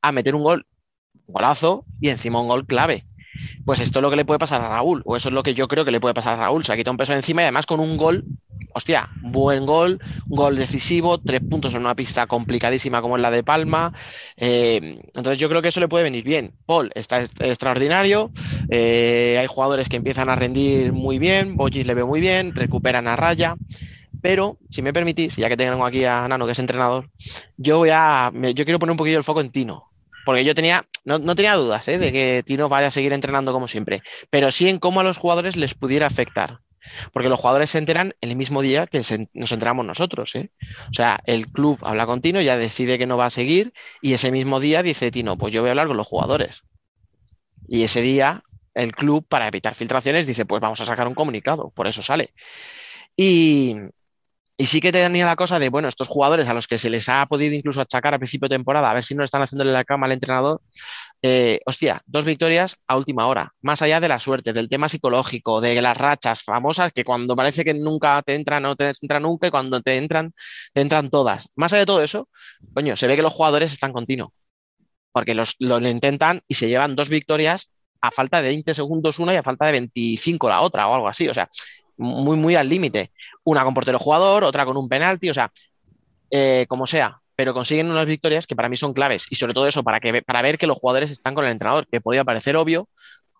A 0.00 0.10
meter 0.10 0.34
un 0.34 0.42
gol, 0.42 0.66
golazo 1.28 1.84
y 2.00 2.08
encima 2.08 2.40
un 2.40 2.48
gol 2.48 2.66
clave. 2.66 3.06
Pues 3.64 3.80
esto 3.80 3.98
es 3.98 4.02
lo 4.02 4.10
que 4.10 4.16
le 4.16 4.24
puede 4.24 4.38
pasar 4.38 4.60
a 4.62 4.68
Raúl, 4.68 5.02
o 5.04 5.16
eso 5.16 5.28
es 5.28 5.34
lo 5.34 5.42
que 5.42 5.54
yo 5.54 5.68
creo 5.68 5.84
que 5.84 5.90
le 5.90 6.00
puede 6.00 6.14
pasar 6.14 6.34
a 6.34 6.36
Raúl. 6.36 6.64
Se 6.64 6.72
ha 6.72 6.76
quitado 6.76 6.92
un 6.92 6.96
peso 6.98 7.12
encima 7.14 7.42
y 7.42 7.44
además 7.44 7.66
con 7.66 7.80
un 7.80 7.96
gol, 7.96 8.26
hostia, 8.74 9.10
buen 9.20 9.66
gol, 9.66 10.00
gol 10.28 10.56
decisivo, 10.56 11.18
tres 11.18 11.42
puntos 11.46 11.74
en 11.74 11.80
una 11.80 11.94
pista 11.94 12.26
complicadísima 12.26 13.02
como 13.02 13.16
es 13.16 13.22
la 13.22 13.30
de 13.30 13.44
Palma. 13.44 13.92
Eh, 14.36 14.98
entonces 15.14 15.38
yo 15.38 15.48
creo 15.48 15.62
que 15.62 15.68
eso 15.68 15.80
le 15.80 15.88
puede 15.88 16.04
venir 16.04 16.24
bien. 16.24 16.54
Paul 16.66 16.90
está 16.94 17.20
est- 17.20 17.40
extraordinario, 17.42 18.32
eh, 18.68 19.36
hay 19.40 19.46
jugadores 19.46 19.88
que 19.88 19.96
empiezan 19.96 20.28
a 20.28 20.36
rendir 20.36 20.92
muy 20.92 21.18
bien, 21.18 21.56
Bogis 21.56 21.86
le 21.86 21.94
veo 21.94 22.06
muy 22.06 22.20
bien, 22.20 22.54
recuperan 22.54 23.06
a 23.08 23.16
raya. 23.16 23.56
Pero, 24.20 24.58
si 24.70 24.82
me 24.82 24.92
permitís, 24.92 25.36
ya 25.36 25.48
que 25.48 25.56
tengo 25.56 25.84
aquí 25.84 26.04
a 26.04 26.28
Nano, 26.28 26.46
que 26.46 26.52
es 26.52 26.58
entrenador, 26.58 27.10
yo 27.56 27.78
voy 27.78 27.90
a. 27.92 28.32
yo 28.34 28.64
quiero 28.64 28.78
poner 28.78 28.92
un 28.92 28.96
poquillo 28.98 29.18
el 29.18 29.24
foco 29.24 29.40
en 29.40 29.50
Tino. 29.52 29.91
Porque 30.24 30.44
yo 30.44 30.54
tenía, 30.54 30.84
no, 31.04 31.18
no 31.18 31.34
tenía 31.34 31.56
dudas 31.56 31.86
¿eh? 31.88 31.98
de 31.98 32.12
que 32.12 32.42
Tino 32.46 32.68
vaya 32.68 32.88
a 32.88 32.90
seguir 32.90 33.12
entrenando 33.12 33.52
como 33.52 33.68
siempre, 33.68 34.02
pero 34.30 34.52
sí 34.52 34.68
en 34.68 34.78
cómo 34.78 35.00
a 35.00 35.04
los 35.04 35.18
jugadores 35.18 35.56
les 35.56 35.74
pudiera 35.74 36.06
afectar. 36.06 36.60
Porque 37.12 37.28
los 37.28 37.38
jugadores 37.38 37.70
se 37.70 37.78
enteran 37.78 38.14
el 38.20 38.34
mismo 38.34 38.60
día 38.60 38.88
que 38.88 38.98
nos 39.34 39.52
enteramos 39.52 39.86
nosotros. 39.86 40.34
¿eh? 40.34 40.50
O 40.90 40.94
sea, 40.94 41.20
el 41.26 41.46
club 41.46 41.78
habla 41.82 42.06
con 42.06 42.20
Tino, 42.20 42.40
ya 42.40 42.56
decide 42.56 42.98
que 42.98 43.06
no 43.06 43.16
va 43.16 43.26
a 43.26 43.30
seguir, 43.30 43.72
y 44.00 44.14
ese 44.14 44.32
mismo 44.32 44.58
día 44.58 44.82
dice 44.82 45.10
Tino, 45.12 45.38
pues 45.38 45.52
yo 45.52 45.60
voy 45.60 45.68
a 45.68 45.72
hablar 45.72 45.86
con 45.86 45.96
los 45.96 46.06
jugadores. 46.06 46.62
Y 47.68 47.84
ese 47.84 48.02
día 48.02 48.42
el 48.74 48.92
club, 48.94 49.26
para 49.28 49.48
evitar 49.48 49.74
filtraciones, 49.74 50.26
dice, 50.26 50.46
pues 50.46 50.60
vamos 50.60 50.80
a 50.80 50.86
sacar 50.86 51.06
un 51.06 51.14
comunicado, 51.14 51.70
por 51.70 51.86
eso 51.86 52.02
sale. 52.02 52.32
Y, 53.16 53.76
y 54.56 54.66
sí 54.66 54.80
que 54.80 54.92
tenía 54.92 55.26
la 55.26 55.36
cosa 55.36 55.58
de, 55.58 55.70
bueno, 55.70 55.88
estos 55.88 56.08
jugadores 56.08 56.46
a 56.48 56.54
los 56.54 56.66
que 56.66 56.78
se 56.78 56.90
les 56.90 57.08
ha 57.08 57.24
podido 57.26 57.54
incluso 57.54 57.80
achacar 57.80 58.14
a 58.14 58.18
principio 58.18 58.48
de 58.48 58.56
temporada, 58.56 58.90
a 58.90 58.94
ver 58.94 59.04
si 59.04 59.14
no 59.14 59.24
están 59.24 59.42
haciéndole 59.42 59.72
la 59.72 59.84
cama 59.84 60.06
al 60.06 60.12
entrenador, 60.12 60.60
eh, 61.22 61.60
hostia, 61.66 62.02
dos 62.06 62.24
victorias 62.24 62.76
a 62.86 62.96
última 62.96 63.26
hora, 63.26 63.52
más 63.62 63.80
allá 63.82 64.00
de 64.00 64.08
la 64.08 64.20
suerte, 64.20 64.52
del 64.52 64.68
tema 64.68 64.88
psicológico, 64.88 65.60
de 65.60 65.80
las 65.80 65.96
rachas 65.96 66.42
famosas 66.42 66.92
que 66.92 67.04
cuando 67.04 67.34
parece 67.36 67.64
que 67.64 67.74
nunca 67.74 68.20
te 68.22 68.34
entran, 68.34 68.62
no 68.62 68.76
te 68.76 68.92
entran 69.00 69.22
nunca 69.22 69.46
y 69.46 69.50
cuando 69.50 69.80
te 69.80 69.96
entran, 69.96 70.32
te 70.72 70.80
entran 70.80 71.10
todas. 71.10 71.48
Más 71.56 71.72
allá 71.72 71.80
de 71.80 71.86
todo 71.86 72.02
eso, 72.02 72.28
coño, 72.74 72.96
se 72.96 73.06
ve 73.06 73.16
que 73.16 73.22
los 73.22 73.32
jugadores 73.32 73.72
están 73.72 73.92
continuos, 73.92 74.30
porque 75.12 75.34
los, 75.34 75.56
lo 75.58 75.78
intentan 75.88 76.40
y 76.48 76.54
se 76.54 76.68
llevan 76.68 76.96
dos 76.96 77.08
victorias 77.08 77.70
a 78.00 78.10
falta 78.10 78.42
de 78.42 78.48
20 78.48 78.74
segundos 78.74 79.18
una 79.18 79.32
y 79.32 79.36
a 79.36 79.42
falta 79.42 79.66
de 79.66 79.72
25 79.72 80.48
la 80.48 80.60
otra 80.60 80.88
o 80.88 80.94
algo 80.94 81.08
así, 81.08 81.28
o 81.28 81.34
sea, 81.34 81.48
muy, 81.96 82.36
muy 82.36 82.56
al 82.56 82.68
límite. 82.68 83.12
Una 83.44 83.64
con 83.64 83.74
portero 83.74 83.98
jugador, 83.98 84.44
otra 84.44 84.64
con 84.64 84.76
un 84.76 84.88
penalti, 84.88 85.30
o 85.30 85.34
sea, 85.34 85.50
eh, 86.30 86.66
como 86.68 86.86
sea, 86.86 87.20
pero 87.34 87.54
consiguen 87.54 87.90
unas 87.90 88.06
victorias 88.06 88.46
que 88.46 88.56
para 88.56 88.68
mí 88.68 88.76
son 88.76 88.92
claves 88.92 89.26
y 89.30 89.36
sobre 89.36 89.54
todo 89.54 89.66
eso, 89.66 89.82
para, 89.82 90.00
que, 90.00 90.22
para 90.22 90.42
ver 90.42 90.58
que 90.58 90.66
los 90.66 90.78
jugadores 90.78 91.10
están 91.10 91.34
con 91.34 91.44
el 91.44 91.52
entrenador, 91.52 91.86
que 91.90 92.00
podía 92.00 92.24
parecer 92.24 92.56
obvio, 92.56 92.88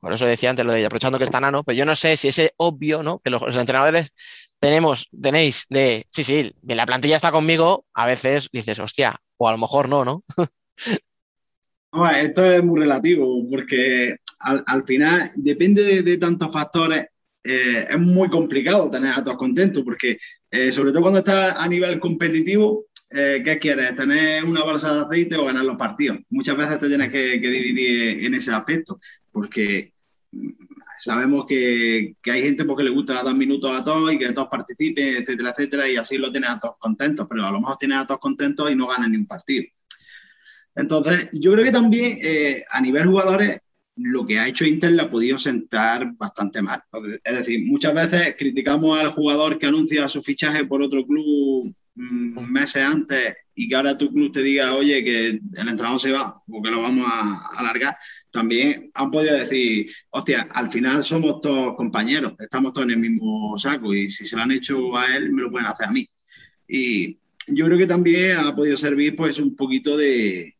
por 0.00 0.12
eso 0.12 0.26
decía 0.26 0.50
antes 0.50 0.66
lo 0.66 0.72
de 0.72 0.84
aprovechando 0.84 1.18
que 1.18 1.24
está 1.24 1.40
Nano, 1.40 1.62
pero 1.62 1.78
yo 1.78 1.84
no 1.84 1.94
sé 1.94 2.16
si 2.16 2.26
ese 2.26 2.52
obvio, 2.56 3.04
¿no? 3.04 3.20
Que 3.20 3.30
los, 3.30 3.56
entrenadores 3.56 4.12
tenemos, 4.58 5.08
tenéis 5.22 5.64
de, 5.68 6.06
sí, 6.10 6.24
sí, 6.24 6.52
la 6.64 6.86
plantilla 6.86 7.16
está 7.16 7.30
conmigo, 7.30 7.86
a 7.94 8.06
veces 8.06 8.48
dices, 8.52 8.80
hostia, 8.80 9.20
o 9.36 9.48
a 9.48 9.52
lo 9.52 9.58
mejor 9.58 9.88
no, 9.88 10.04
¿no? 10.04 10.24
Esto 12.16 12.44
es 12.44 12.64
muy 12.64 12.80
relativo 12.80 13.48
porque 13.48 14.16
al, 14.40 14.64
al 14.66 14.84
final 14.84 15.30
depende 15.36 15.84
de, 15.84 16.02
de 16.02 16.18
tantos 16.18 16.52
factores. 16.52 17.06
Eh, 17.44 17.88
es 17.90 17.98
muy 17.98 18.28
complicado 18.30 18.88
tener 18.88 19.12
a 19.12 19.22
todos 19.22 19.36
contentos 19.36 19.82
porque, 19.82 20.16
eh, 20.50 20.70
sobre 20.70 20.92
todo 20.92 21.02
cuando 21.02 21.18
estás 21.18 21.56
a 21.56 21.66
nivel 21.66 21.98
competitivo, 21.98 22.86
eh, 23.10 23.42
¿qué 23.44 23.58
quieres? 23.58 23.96
¿Tener 23.96 24.44
una 24.44 24.62
bolsa 24.62 24.94
de 24.94 25.00
aceite 25.00 25.36
o 25.36 25.44
ganar 25.44 25.64
los 25.64 25.76
partidos? 25.76 26.18
Muchas 26.30 26.56
veces 26.56 26.78
te 26.78 26.88
tienes 26.88 27.10
que, 27.10 27.38
dividir 27.38 28.24
en 28.24 28.34
ese 28.34 28.52
aspecto 28.52 29.00
porque 29.32 29.92
mm, 30.30 30.50
sabemos 31.00 31.46
que, 31.48 32.14
que, 32.22 32.30
hay 32.30 32.42
gente 32.42 32.64
porque 32.64 32.84
le 32.84 32.90
gusta 32.90 33.24
dar 33.24 33.34
minutos 33.34 33.72
a 33.72 33.82
todos 33.82 34.12
y 34.12 34.18
que 34.18 34.32
todos 34.32 34.48
participen, 34.48 35.16
etcétera, 35.16 35.50
etcétera, 35.50 35.90
y 35.90 35.96
así 35.96 36.18
lo 36.18 36.30
tienes 36.30 36.50
a 36.50 36.60
todos 36.60 36.76
contentos, 36.78 37.26
pero 37.28 37.44
a 37.44 37.50
lo 37.50 37.58
mejor 37.58 37.76
tienes 37.76 37.98
a 37.98 38.06
todos 38.06 38.20
contentos 38.20 38.70
y 38.70 38.76
no 38.76 38.86
ganan 38.86 39.10
ni 39.10 39.16
un 39.16 39.26
partido. 39.26 39.64
Entonces, 40.76 41.28
yo 41.32 41.52
creo 41.52 41.64
que 41.64 41.72
también 41.72 42.18
a 42.70 42.80
nivel 42.80 43.06
jugadores, 43.06 43.60
lo 44.04 44.26
que 44.26 44.38
ha 44.38 44.48
hecho 44.48 44.64
Inter 44.64 44.92
le 44.92 45.02
ha 45.02 45.10
podido 45.10 45.38
sentar 45.38 46.12
bastante 46.16 46.62
mal. 46.62 46.82
Es 47.24 47.34
decir, 47.38 47.64
muchas 47.66 47.94
veces 47.94 48.36
criticamos 48.38 48.98
al 48.98 49.12
jugador 49.12 49.58
que 49.58 49.66
anuncia 49.66 50.08
su 50.08 50.22
fichaje 50.22 50.64
por 50.64 50.82
otro 50.82 51.06
club 51.06 51.74
mmm, 51.94 52.50
meses 52.50 52.82
antes 52.82 53.34
y 53.54 53.68
que 53.68 53.74
ahora 53.74 53.98
tu 53.98 54.12
club 54.12 54.32
te 54.32 54.42
diga, 54.42 54.74
oye, 54.74 55.04
que 55.04 55.28
el 55.28 55.40
entrenador 55.68 56.00
se 56.00 56.12
va 56.12 56.42
o 56.48 56.62
que 56.62 56.70
lo 56.70 56.82
vamos 56.82 57.06
a 57.06 57.48
alargar. 57.56 57.96
También 58.30 58.90
han 58.94 59.10
podido 59.10 59.36
decir, 59.36 59.90
hostia, 60.10 60.48
al 60.52 60.70
final 60.70 61.02
somos 61.02 61.40
todos 61.40 61.76
compañeros, 61.76 62.34
estamos 62.38 62.72
todos 62.72 62.86
en 62.86 62.92
el 62.92 62.98
mismo 62.98 63.56
saco 63.58 63.94
y 63.94 64.08
si 64.08 64.24
se 64.24 64.36
lo 64.36 64.42
han 64.42 64.52
hecho 64.52 64.96
a 64.96 65.16
él, 65.16 65.32
me 65.32 65.42
lo 65.42 65.50
pueden 65.50 65.66
hacer 65.66 65.88
a 65.88 65.92
mí. 65.92 66.08
Y 66.66 67.18
yo 67.48 67.66
creo 67.66 67.78
que 67.78 67.86
también 67.86 68.38
ha 68.38 68.54
podido 68.54 68.76
servir 68.76 69.16
pues 69.16 69.38
un 69.38 69.54
poquito 69.56 69.96
de, 69.96 70.56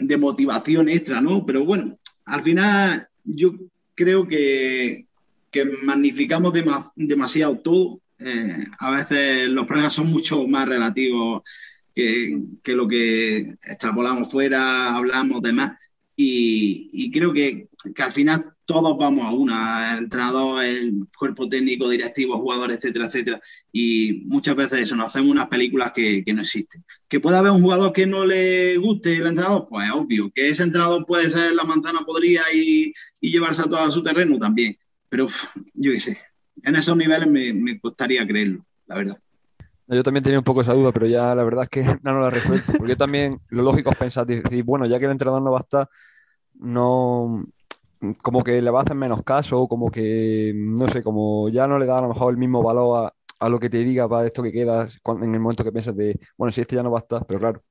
de 0.00 0.16
motivación 0.16 0.88
extra, 0.88 1.20
¿no? 1.20 1.44
Pero 1.44 1.64
bueno, 1.64 1.98
al 2.30 2.42
final 2.42 3.08
yo 3.24 3.54
creo 3.94 4.26
que, 4.26 5.06
que 5.50 5.64
magnificamos 5.82 6.52
demas, 6.52 6.90
demasiado 6.94 7.58
todo. 7.58 8.00
Eh, 8.18 8.64
a 8.78 8.90
veces 8.90 9.48
los 9.48 9.66
problemas 9.66 9.94
son 9.94 10.06
mucho 10.08 10.46
más 10.46 10.68
relativos 10.68 11.42
que, 11.94 12.40
que, 12.62 12.72
lo 12.74 12.86
que 12.86 13.56
extrapolamos 13.62 14.30
fuera, 14.30 14.94
hablamos, 14.94 15.42
demás. 15.42 15.78
Y, 16.16 16.88
y 16.92 17.10
creo 17.10 17.32
que, 17.32 17.68
que, 17.82 18.02
al 18.02 18.12
final 18.12 18.52
todos 18.64 18.96
vamos 18.98 19.24
a 19.24 19.32
una, 19.32 19.92
el 19.92 20.04
entrenador, 20.04 20.64
el 20.64 21.06
cuerpo 21.16 21.48
técnico, 21.48 21.88
directivo, 21.88 22.38
jugadores, 22.38 22.78
etcétera, 22.78 23.06
etcétera. 23.06 23.40
Y 23.72 24.22
muchas 24.26 24.56
veces 24.56 24.80
eso, 24.80 24.96
nos 24.96 25.08
hacemos 25.08 25.30
unas 25.30 25.48
películas 25.48 25.92
que, 25.94 26.24
que, 26.24 26.32
no 26.32 26.42
existen. 26.42 26.84
¿Que 27.08 27.20
puede 27.20 27.38
haber 27.38 27.52
un 27.52 27.62
jugador 27.62 27.92
que 27.92 28.06
no 28.06 28.24
le 28.24 28.76
guste 28.76 29.16
el 29.16 29.26
entrenador? 29.26 29.66
Pues 29.68 29.86
es 29.86 29.92
obvio. 29.92 30.30
¿Que 30.34 30.48
ese 30.48 30.62
entrenador 30.62 31.06
puede 31.06 31.30
ser 31.30 31.54
la 31.54 31.64
manzana 31.64 32.00
podría 32.06 32.42
y, 32.52 32.92
llevarse 33.20 33.62
a 33.62 33.68
todo 33.68 33.90
su 33.90 34.02
terreno? 34.02 34.38
También. 34.38 34.76
Pero 35.08 35.26
yo 35.74 35.92
qué 35.92 36.00
sé, 36.00 36.18
en 36.62 36.76
esos 36.76 36.96
niveles 36.96 37.28
me, 37.28 37.52
me 37.52 37.80
costaría 37.80 38.26
creerlo, 38.26 38.64
la 38.86 38.96
verdad. 38.96 39.18
Yo 39.96 40.04
también 40.04 40.22
tenía 40.22 40.38
un 40.38 40.44
poco 40.44 40.60
esa 40.60 40.72
duda, 40.72 40.92
pero 40.92 41.06
ya 41.06 41.34
la 41.34 41.42
verdad 41.42 41.64
es 41.64 41.70
que 41.70 41.82
no, 42.02 42.12
no 42.12 42.20
la 42.20 42.30
resuelto. 42.30 42.72
Porque 42.72 42.90
yo 42.92 42.96
también, 42.96 43.40
lo 43.48 43.62
lógico 43.62 43.90
es 43.90 43.96
pensar, 43.96 44.24
decir, 44.26 44.62
bueno, 44.62 44.86
ya 44.86 44.98
que 44.98 45.06
el 45.06 45.10
entrenador 45.10 45.42
no 45.42 45.50
va 45.50 45.58
a 45.58 45.62
estar, 45.62 45.88
no, 46.54 47.44
como 48.22 48.42
que 48.44 48.62
le 48.62 48.70
va 48.70 48.80
a 48.80 48.82
hacer 48.82 48.96
menos 48.96 49.22
caso, 49.22 49.68
como 49.68 49.90
que, 49.90 50.52
no 50.56 50.88
sé, 50.88 51.02
como 51.02 51.48
ya 51.50 51.66
no 51.66 51.78
le 51.78 51.86
da 51.86 51.98
a 51.98 52.02
lo 52.02 52.08
mejor 52.08 52.32
el 52.32 52.38
mismo 52.38 52.62
valor 52.62 53.06
a, 53.40 53.44
a 53.46 53.48
lo 53.48 53.58
que 53.60 53.70
te 53.70 53.78
diga 53.78 54.08
para 54.08 54.26
esto 54.26 54.42
que 54.42 54.52
queda 54.52 54.88
en 55.22 55.34
el 55.34 55.40
momento 55.40 55.64
que 55.64 55.72
piensas 55.72 55.96
de, 55.96 56.18
bueno, 56.36 56.52
si 56.52 56.60
este 56.62 56.76
ya 56.76 56.82
no 56.82 56.90
va 56.90 56.98
a 56.98 57.02
estar, 57.02 57.26
pero 57.26 57.40
claro, 57.40 57.62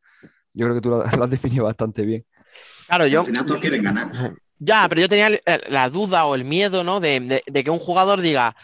yo 0.53 0.65
creo 0.67 0.75
que 0.75 0.81
tú 0.81 0.89
lo, 0.89 1.03
lo 1.17 1.23
has 1.25 1.29
definido 1.31 1.65
bastante 1.65 2.05
bien. 2.05 2.25
Claro, 2.87 3.05
yo. 3.07 3.21
Al 3.21 3.25
final 3.27 3.45
todos 3.45 3.61
quieren 3.61 3.83
ganar. 3.83 4.11
Ya, 4.59 4.87
pero 4.89 5.01
yo 5.01 5.09
tenía 5.09 5.29
la 5.69 5.89
duda 5.89 6.25
o 6.25 6.35
el 6.35 6.43
miedo, 6.43 6.83
¿no? 6.83 6.99
De, 6.99 7.19
de- 7.21 7.43
de 7.45 7.63
que 7.63 7.69
un 7.71 7.79
jugador 7.79 8.19
diga, 8.21 8.55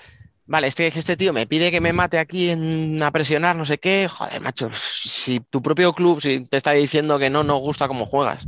vale, 0.46 0.68
este, 0.68 0.88
este 0.88 1.18
tío 1.18 1.34
me 1.34 1.48
pide 1.48 1.72
que 1.72 1.82
me 1.82 1.94
mate 1.94 2.20
aquí 2.20 2.50
en, 2.50 3.02
a 3.04 3.12
presionar, 3.12 3.56
no 3.56 3.66
sé 3.66 3.78
qué. 3.80 4.08
Joder, 4.10 4.42
macho, 4.42 4.70
si 4.74 5.40
tu 5.50 5.62
propio 5.62 5.94
club 5.94 6.22
si 6.22 6.42
te 6.48 6.58
está 6.58 6.72
diciendo 6.74 7.20
que 7.20 7.30
no 7.30 7.44
nos 7.44 7.60
gusta 7.62 7.88
cómo 7.88 8.06
juegas. 8.08 8.44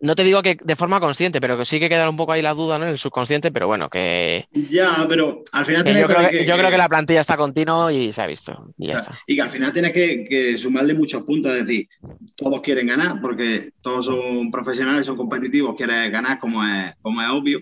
No 0.00 0.14
te 0.14 0.24
digo 0.24 0.42
que 0.42 0.56
de 0.62 0.76
forma 0.76 0.98
consciente, 0.98 1.40
pero 1.40 1.58
que 1.58 1.64
sí 1.64 1.78
que 1.78 1.88
queda 1.88 2.08
un 2.08 2.16
poco 2.16 2.32
ahí 2.32 2.40
la 2.40 2.54
duda, 2.54 2.78
¿no? 2.78 2.84
En 2.84 2.92
el 2.92 2.98
subconsciente, 2.98 3.52
pero 3.52 3.66
bueno, 3.66 3.90
que, 3.90 4.46
Ya, 4.52 5.04
pero 5.08 5.40
al 5.52 5.66
final 5.66 5.84
yo, 5.84 6.06
creo 6.06 6.30
que, 6.30 6.46
yo 6.46 6.56
creo 6.56 6.70
que 6.70 6.78
la 6.78 6.88
plantilla 6.88 7.20
está 7.20 7.36
continuo 7.36 7.90
y 7.90 8.12
se 8.12 8.22
ha 8.22 8.26
visto. 8.26 8.72
Y 8.78 8.88
ya 8.88 8.94
está. 8.94 9.14
Y 9.26 9.36
que 9.36 9.42
al 9.42 9.50
final 9.50 9.72
tienes 9.72 9.92
que, 9.92 10.24
que 10.24 10.56
sumarle 10.56 10.94
muchos 10.94 11.22
puntos, 11.24 11.52
es 11.52 11.66
decir, 11.66 11.86
todos 12.34 12.60
quieren 12.62 12.86
ganar 12.86 13.20
porque 13.20 13.72
todos 13.82 14.06
son 14.06 14.50
profesionales, 14.50 15.04
son 15.04 15.16
competitivos, 15.16 15.76
quieren 15.76 16.10
ganar 16.10 16.38
como 16.38 16.64
es, 16.64 16.94
como 17.02 17.20
es 17.20 17.28
obvio. 17.28 17.60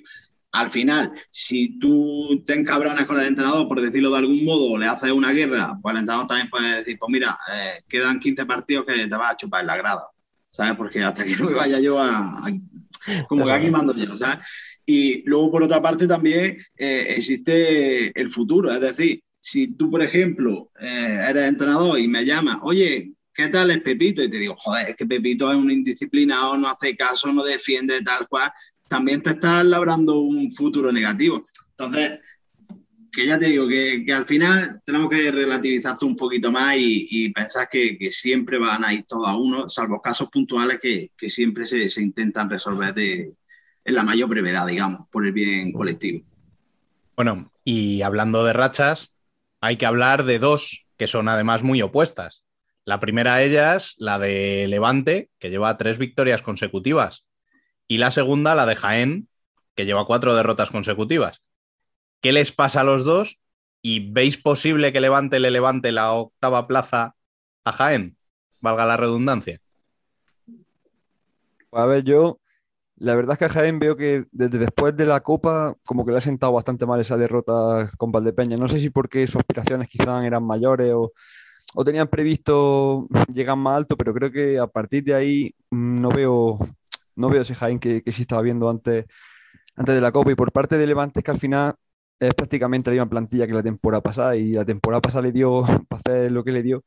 Al 0.52 0.70
final, 0.70 1.12
si 1.30 1.78
tú 1.78 2.42
te 2.46 2.54
encabronas 2.54 3.04
con 3.04 3.20
el 3.20 3.26
entrenador, 3.26 3.68
por 3.68 3.80
decirlo 3.80 4.10
de 4.10 4.18
algún 4.18 4.44
modo, 4.44 4.78
le 4.78 4.86
haces 4.86 5.12
una 5.12 5.32
guerra, 5.32 5.76
pues 5.82 5.92
el 5.92 6.00
entrenador 6.00 6.26
también 6.26 6.48
puede 6.48 6.78
decir, 6.78 6.96
pues 6.98 7.10
mira, 7.12 7.38
eh, 7.52 7.82
quedan 7.86 8.18
15 8.18 8.46
partidos 8.46 8.86
que 8.86 9.06
te 9.06 9.16
vas 9.16 9.34
a 9.34 9.36
chupar 9.36 9.60
en 9.60 9.66
la 9.66 9.76
grada, 9.76 10.08
¿sabes? 10.58 10.74
Porque 10.76 11.04
hasta 11.04 11.24
que 11.24 11.36
no 11.36 11.46
me 11.50 11.54
vaya 11.56 11.80
yo 11.80 12.00
a... 12.00 12.46
a- 12.48 12.52
como 13.28 13.46
que 13.46 13.52
aquí 13.52 13.70
mando 13.70 13.94
yo, 13.94 14.16
¿sabes? 14.16 14.46
Y 14.86 15.22
luego, 15.28 15.50
por 15.50 15.62
otra 15.62 15.82
parte, 15.82 16.06
también 16.08 16.58
eh, 16.76 17.06
existe 17.16 18.18
el 18.20 18.28
futuro. 18.30 18.72
Es 18.72 18.80
decir, 18.80 19.22
si 19.40 19.68
tú, 19.76 19.90
por 19.90 20.02
ejemplo, 20.02 20.70
eh, 20.80 21.24
eres 21.28 21.48
entrenador 21.48 21.98
y 21.98 22.08
me 22.08 22.24
llamas, 22.24 22.58
oye, 22.62 23.14
¿qué 23.34 23.48
tal 23.48 23.70
es 23.70 23.80
Pepito? 23.82 24.22
Y 24.22 24.30
te 24.30 24.38
digo, 24.38 24.56
joder, 24.58 24.90
es 24.90 24.96
que 24.96 25.06
Pepito 25.06 25.50
es 25.50 25.56
un 25.58 25.70
indisciplinado, 25.70 26.56
no 26.58 26.68
hace 26.68 26.96
caso, 26.96 27.32
no 27.32 27.44
defiende 27.44 28.02
tal 28.02 28.28
cual, 28.28 28.50
también 28.88 29.22
te 29.22 29.30
estás 29.30 29.64
labrando 29.64 30.20
un 30.20 30.50
futuro 30.52 30.92
negativo. 30.92 31.42
Entonces, 31.76 32.20
que 33.10 33.26
ya 33.26 33.38
te 33.38 33.46
digo, 33.46 33.66
que, 33.68 34.04
que 34.04 34.12
al 34.12 34.24
final 34.24 34.80
tenemos 34.84 35.10
que 35.10 35.30
relativizar 35.30 35.92
esto 35.92 36.06
un 36.06 36.16
poquito 36.16 36.50
más 36.50 36.76
y, 36.76 37.06
y 37.10 37.32
pensar 37.32 37.68
que, 37.68 37.96
que 37.96 38.10
siempre 38.10 38.58
van 38.58 38.84
a 38.84 38.92
ir 38.92 39.04
todos 39.04 39.26
a 39.26 39.36
uno, 39.36 39.68
salvo 39.68 40.00
casos 40.00 40.28
puntuales 40.28 40.78
que, 40.80 41.10
que 41.16 41.28
siempre 41.28 41.64
se, 41.64 41.88
se 41.88 42.02
intentan 42.02 42.50
resolver 42.50 42.94
de, 42.94 43.32
en 43.84 43.94
la 43.94 44.02
mayor 44.02 44.28
brevedad, 44.28 44.66
digamos, 44.66 45.08
por 45.10 45.26
el 45.26 45.32
bien 45.32 45.72
colectivo. 45.72 46.24
Bueno, 47.16 47.50
y 47.64 48.02
hablando 48.02 48.44
de 48.44 48.52
rachas, 48.52 49.12
hay 49.60 49.76
que 49.76 49.86
hablar 49.86 50.24
de 50.24 50.38
dos 50.38 50.86
que 50.96 51.06
son 51.06 51.28
además 51.28 51.62
muy 51.62 51.82
opuestas. 51.82 52.44
La 52.84 53.00
primera 53.00 53.36
de 53.36 53.46
ellas, 53.46 53.94
la 53.98 54.18
de 54.18 54.66
Levante, 54.68 55.30
que 55.38 55.50
lleva 55.50 55.76
tres 55.76 55.98
victorias 55.98 56.42
consecutivas, 56.42 57.24
y 57.86 57.98
la 57.98 58.10
segunda, 58.10 58.54
la 58.54 58.66
de 58.66 58.76
Jaén, 58.76 59.28
que 59.74 59.86
lleva 59.86 60.06
cuatro 60.06 60.34
derrotas 60.34 60.70
consecutivas. 60.70 61.40
¿Qué 62.20 62.32
les 62.32 62.52
pasa 62.52 62.80
a 62.80 62.84
los 62.84 63.04
dos? 63.04 63.38
¿Y 63.80 64.10
veis 64.10 64.36
posible 64.36 64.92
que 64.92 65.00
Levante 65.00 65.38
le 65.38 65.50
levante 65.50 65.92
la 65.92 66.12
octava 66.12 66.66
plaza 66.66 67.14
a 67.64 67.72
Jaén? 67.72 68.16
Valga 68.60 68.86
la 68.86 68.96
redundancia. 68.96 69.60
A 71.72 71.86
ver, 71.86 72.02
yo, 72.02 72.40
la 72.96 73.14
verdad 73.14 73.34
es 73.34 73.38
que 73.38 73.44
a 73.44 73.48
Jaén 73.48 73.78
veo 73.78 73.96
que 73.96 74.24
desde 74.32 74.58
después 74.58 74.96
de 74.96 75.06
la 75.06 75.20
Copa, 75.20 75.74
como 75.86 76.04
que 76.04 76.10
le 76.12 76.18
ha 76.18 76.20
sentado 76.20 76.52
bastante 76.52 76.86
mal 76.86 77.00
esa 77.00 77.16
derrota 77.16 77.88
con 77.96 78.10
Valdepeña. 78.10 78.56
No 78.56 78.68
sé 78.68 78.80
si 78.80 78.90
porque 78.90 79.26
sus 79.26 79.36
aspiraciones 79.36 79.88
quizás 79.88 80.24
eran 80.24 80.44
mayores 80.44 80.92
o, 80.92 81.12
o 81.74 81.84
tenían 81.84 82.08
previsto 82.08 83.06
llegar 83.32 83.56
más 83.56 83.76
alto, 83.76 83.96
pero 83.96 84.12
creo 84.12 84.32
que 84.32 84.58
a 84.58 84.66
partir 84.66 85.04
de 85.04 85.14
ahí 85.14 85.54
mm, 85.70 86.00
no 86.00 86.08
veo, 86.08 86.58
no 87.14 87.30
veo 87.30 87.42
ese 87.42 87.54
Jaén 87.54 87.78
que, 87.78 88.02
que 88.02 88.12
sí 88.12 88.22
estaba 88.22 88.42
viendo 88.42 88.68
antes, 88.68 89.06
antes 89.76 89.94
de 89.94 90.00
la 90.00 90.10
Copa. 90.10 90.32
Y 90.32 90.34
por 90.34 90.50
parte 90.50 90.78
de 90.78 90.86
Levante 90.86 91.20
es 91.20 91.24
que 91.24 91.30
al 91.30 91.38
final 91.38 91.76
es 92.20 92.34
prácticamente 92.34 92.90
la 92.90 92.94
misma 92.94 93.10
plantilla 93.10 93.46
que 93.46 93.52
la 93.54 93.62
temporada 93.62 94.02
pasada 94.02 94.36
y 94.36 94.52
la 94.52 94.64
temporada 94.64 95.00
pasada 95.00 95.22
le 95.22 95.32
dio 95.32 95.62
para 95.88 96.00
hacer 96.00 96.32
lo 96.32 96.44
que 96.44 96.52
le 96.52 96.62
dio. 96.62 96.84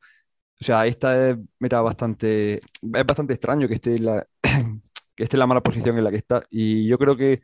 O 0.60 0.64
sea, 0.64 0.86
esta 0.86 1.30
es, 1.30 1.36
bastante, 1.60 2.56
es 2.56 3.06
bastante 3.06 3.34
extraño 3.34 3.68
que 3.68 3.74
esté 3.74 3.98
la, 3.98 4.26
que 5.16 5.24
esté 5.24 5.36
en 5.36 5.40
la 5.40 5.46
mala 5.46 5.62
posición 5.62 5.98
en 5.98 6.04
la 6.04 6.10
que 6.10 6.18
está. 6.18 6.44
Y 6.50 6.86
yo 6.88 6.98
creo 6.98 7.16
que, 7.16 7.42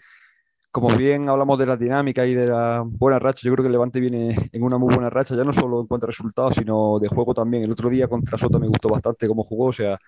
como 0.70 0.88
bien 0.96 1.28
hablamos 1.28 1.58
de 1.58 1.66
la 1.66 1.76
dinámica 1.76 2.26
y 2.26 2.34
de 2.34 2.46
la 2.46 2.82
buena 2.86 3.18
racha, 3.18 3.40
yo 3.44 3.52
creo 3.52 3.64
que 3.64 3.68
el 3.68 3.72
Levante 3.72 4.00
viene 4.00 4.36
en 4.52 4.62
una 4.62 4.78
muy 4.78 4.94
buena 4.94 5.10
racha, 5.10 5.34
ya 5.36 5.44
no 5.44 5.52
solo 5.52 5.80
en 5.80 5.86
cuanto 5.88 6.06
a 6.06 6.08
resultados, 6.08 6.54
sino 6.56 6.98
de 7.00 7.08
juego 7.08 7.34
también. 7.34 7.64
El 7.64 7.72
otro 7.72 7.90
día 7.90 8.08
contra 8.08 8.38
Sota 8.38 8.58
me 8.58 8.68
gustó 8.68 8.88
bastante 8.88 9.26
cómo 9.28 9.44
jugó, 9.44 9.66
o 9.66 9.72
sea, 9.72 9.98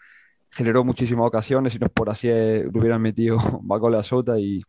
generó 0.51 0.85
muchísimas 0.85 1.27
ocasiones, 1.27 1.73
si 1.73 1.79
no 1.79 1.87
es 1.87 1.93
por 1.93 2.11
así, 2.11 2.29
eh, 2.29 2.69
le 2.73 2.81
hubieran 2.81 3.03
metido 3.03 3.39
más 3.65 3.81
goles 3.81 4.01
a 4.01 4.03
Sota. 4.05 4.39
Y, 4.39 4.63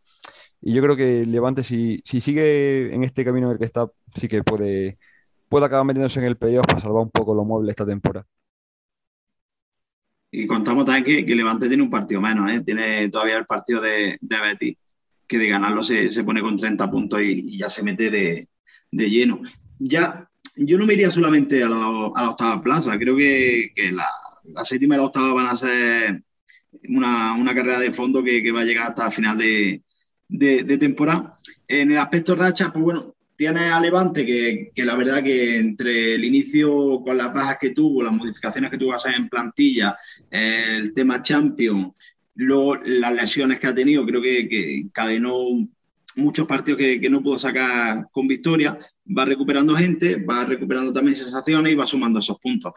y 0.62 0.72
yo 0.72 0.82
creo 0.82 0.96
que 0.96 1.26
Levante, 1.26 1.64
si, 1.64 2.00
si 2.04 2.20
sigue 2.20 2.94
en 2.94 3.02
este 3.02 3.24
camino 3.24 3.48
en 3.48 3.54
el 3.54 3.58
que 3.58 3.64
está, 3.64 3.90
sí 4.14 4.28
que 4.28 4.44
puede, 4.44 4.96
puede 5.48 5.66
acabar 5.66 5.84
metiéndose 5.84 6.20
en 6.20 6.26
el 6.26 6.36
playoff 6.36 6.66
para 6.66 6.80
salvar 6.80 7.02
un 7.02 7.10
poco 7.10 7.34
los 7.34 7.44
muebles 7.44 7.70
esta 7.70 7.84
temporada. 7.84 8.24
Y 10.30 10.46
contamos 10.46 10.84
también 10.84 11.04
que, 11.04 11.26
que 11.26 11.34
Levante 11.34 11.68
tiene 11.68 11.82
un 11.82 11.90
partido 11.90 12.20
menos, 12.20 12.48
¿eh? 12.48 12.62
tiene 12.64 13.10
todavía 13.10 13.38
el 13.38 13.44
partido 13.44 13.80
de, 13.80 14.16
de 14.20 14.40
Betis, 14.40 14.76
que 15.26 15.36
de 15.36 15.48
ganarlo 15.48 15.82
se, 15.82 16.10
se 16.10 16.22
pone 16.22 16.40
con 16.40 16.56
30 16.56 16.90
puntos 16.90 17.20
y, 17.20 17.58
ya 17.58 17.68
se 17.68 17.82
mete 17.82 18.08
de, 18.10 18.48
de, 18.90 19.10
lleno. 19.10 19.42
Ya, 19.80 20.30
yo 20.56 20.78
no 20.78 20.86
me 20.86 20.94
iría 20.94 21.10
solamente 21.10 21.62
a 21.64 21.68
la, 21.68 21.76
a 22.14 22.22
la 22.22 22.30
octava 22.30 22.62
plaza, 22.62 22.96
creo 22.98 23.16
que, 23.16 23.72
que 23.74 23.90
la, 23.90 24.06
séptima 24.64 24.94
y 24.94 24.98
la 24.98 25.04
octava 25.04 25.34
van 25.34 25.48
a 25.48 25.56
ser 25.56 26.22
una, 26.88 27.34
una 27.34 27.54
carrera 27.54 27.80
de 27.80 27.90
fondo 27.90 28.22
que, 28.22 28.52
va 28.52 28.60
a 28.60 28.64
llegar 28.64 28.88
hasta 28.88 29.06
el 29.06 29.12
final 29.12 29.36
de, 29.36 29.82
de, 30.32 30.78
temporada. 30.78 31.32
En 31.68 31.92
el 31.92 31.98
aspecto 31.98 32.34
racha, 32.34 32.72
pues 32.72 32.82
bueno, 32.82 33.14
tiene 33.36 33.70
a 33.70 33.80
Levante 33.80 34.24
que, 34.24 34.70
que, 34.74 34.84
la 34.84 34.94
verdad 34.94 35.22
que 35.22 35.58
entre 35.58 36.14
el 36.14 36.24
inicio 36.24 37.02
con 37.02 37.16
las 37.16 37.32
bajas 37.32 37.58
que 37.60 37.70
tuvo, 37.70 38.02
las 38.02 38.14
modificaciones 38.14 38.70
que 38.70 38.78
tuvo 38.78 38.90
que 38.90 38.96
hacer 38.96 39.14
en 39.16 39.28
plantilla, 39.28 39.96
el 40.30 40.92
tema 40.92 41.22
Champions, 41.22 41.92
luego 42.34 42.76
las 42.76 43.14
lesiones 43.14 43.58
que 43.58 43.66
ha 43.66 43.74
tenido, 43.74 44.06
creo 44.06 44.22
que, 44.22 44.48
que 44.48 44.78
encadenó 44.78 45.68
muchos 46.16 46.46
partidos 46.46 46.78
que, 46.78 47.00
que, 47.00 47.10
no 47.10 47.22
pudo 47.22 47.38
sacar 47.38 48.08
con 48.12 48.28
victoria, 48.28 48.78
va 49.06 49.24
recuperando 49.24 49.74
gente, 49.74 50.16
va 50.16 50.44
recuperando 50.44 50.92
también 50.92 51.16
sensaciones 51.16 51.72
y 51.72 51.76
va 51.76 51.86
sumando 51.86 52.18
esos 52.18 52.38
puntos. 52.38 52.72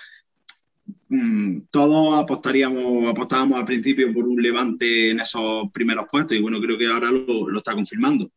Mm, 1.15 1.67
todos 1.71 2.19
apostaríamos, 2.19 3.07
apostábamos 3.07 3.59
al 3.59 3.65
principio 3.65 4.13
por 4.13 4.25
un 4.25 4.41
Levante 4.41 5.11
en 5.11 5.21
esos 5.21 5.71
primeros 5.71 6.07
puestos 6.11 6.37
y 6.37 6.41
bueno, 6.41 6.59
creo 6.59 6.77
que 6.77 6.87
ahora 6.87 7.09
lo, 7.09 7.49
lo 7.49 7.57
está 7.57 7.73
confirmando. 7.73 8.29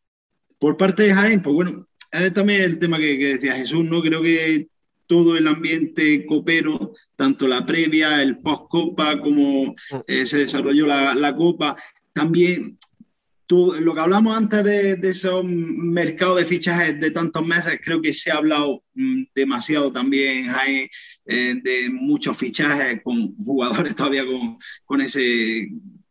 Por 0.58 0.76
parte 0.76 1.04
de 1.04 1.14
Jaén, 1.14 1.42
pues 1.42 1.54
bueno, 1.54 1.88
es 2.12 2.32
también 2.32 2.62
el 2.62 2.78
tema 2.78 2.98
que, 2.98 3.18
que, 3.18 3.34
decía 3.34 3.54
Jesús, 3.54 3.84
¿no? 3.84 4.00
Creo 4.00 4.22
que 4.22 4.68
todo 5.06 5.36
el 5.36 5.48
ambiente 5.48 6.24
copero, 6.26 6.92
tanto 7.16 7.48
la 7.48 7.66
previa, 7.66 8.22
el 8.22 8.38
post-copa, 8.38 9.20
como 9.20 9.74
eh, 10.06 10.26
se 10.26 10.38
desarrolló 10.38 10.86
la, 10.86 11.14
la, 11.14 11.34
copa, 11.34 11.74
también 12.12 12.78
todo, 13.48 13.80
lo 13.80 13.94
que 13.94 14.00
hablamos 14.00 14.36
antes 14.36 14.62
de, 14.62 14.96
de 14.96 15.08
esos 15.08 15.42
mercados 15.42 16.36
de 16.36 16.44
fichajes 16.44 17.00
de 17.00 17.10
tantos 17.10 17.44
meses, 17.46 17.80
creo 17.82 18.00
que 18.00 18.12
se 18.12 18.30
ha 18.30 18.36
hablado 18.36 18.84
mm, 18.94 19.22
demasiado 19.34 19.90
también, 19.90 20.50
hay 20.50 20.86
eh, 21.24 21.54
de 21.62 21.88
muchos 21.90 22.36
fichajes 22.36 23.00
con 23.02 23.34
jugadores 23.36 23.94
todavía 23.96 24.26
con, 24.26 24.58
con 24.84 25.00
ese 25.00 25.68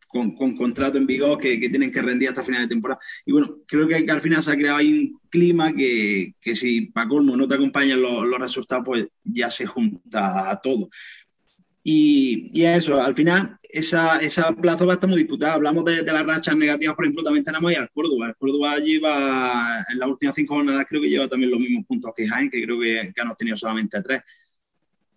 con, 0.08 0.34
con, 0.34 0.56
contrato 0.56 0.98
en 0.98 1.06
vigor 1.06 1.38
que, 1.38 1.60
que, 1.60 1.68
tienen 1.68 1.92
que 1.92 2.02
rendir 2.02 2.30
hasta 2.30 2.42
final 2.42 2.62
de 2.62 2.68
temporada. 2.68 2.98
Y 3.26 3.32
bueno, 3.32 3.58
creo 3.66 3.86
que, 3.86 4.04
que 4.04 4.10
al 4.10 4.20
final 4.20 4.42
se 4.42 4.50
ha 4.50 4.56
creado 4.56 4.78
ahí 4.78 4.92
un 4.92 5.20
clima 5.28 5.72
que, 5.74 6.34
que 6.40 6.54
si 6.54 6.86
para 6.86 7.08
colmo 7.08 7.36
no 7.36 7.46
te 7.46 7.54
acompañan 7.54 8.00
los, 8.02 8.26
los, 8.26 8.40
resultados, 8.40 8.84
pues 8.86 9.06
ya 9.22 9.50
se 9.50 9.66
junta 9.66 10.50
a 10.50 10.60
todo. 10.60 10.88
Y, 11.82 12.50
y 12.52 12.64
eso, 12.64 13.00
al 13.00 13.14
final, 13.14 13.58
esa, 13.68 14.18
esa 14.18 14.54
plaza 14.54 14.84
va 14.84 14.92
a 14.92 14.94
estar 14.94 15.08
muy 15.08 15.18
disputada. 15.18 15.54
Hablamos 15.54 15.84
de, 15.84 16.02
de, 16.02 16.12
las 16.12 16.24
rachas 16.26 16.56
negativas, 16.56 16.96
por 16.96 17.04
ejemplo, 17.04 17.24
también 17.24 17.44
tenemos 17.44 17.70
ahí 17.70 17.76
al 17.76 17.90
Córdoba. 17.90 18.28
El 18.28 18.36
Córdoba 18.36 18.76
lleva, 18.76 19.84
en 19.88 19.98
las 19.98 20.08
últimas 20.08 20.34
cinco 20.34 20.54
jornadas, 20.56 20.86
creo 20.88 21.00
que 21.00 21.08
lleva 21.08 21.28
también 21.28 21.50
los 21.50 21.60
mismos 21.60 21.86
puntos 21.86 22.12
que 22.16 22.28
Jaén, 22.28 22.50
que 22.50 22.62
creo 22.62 22.80
que, 22.80 23.12
que 23.14 23.20
han 23.20 23.28
obtenido 23.28 23.56
solamente 23.56 24.02
tres. 24.02 24.22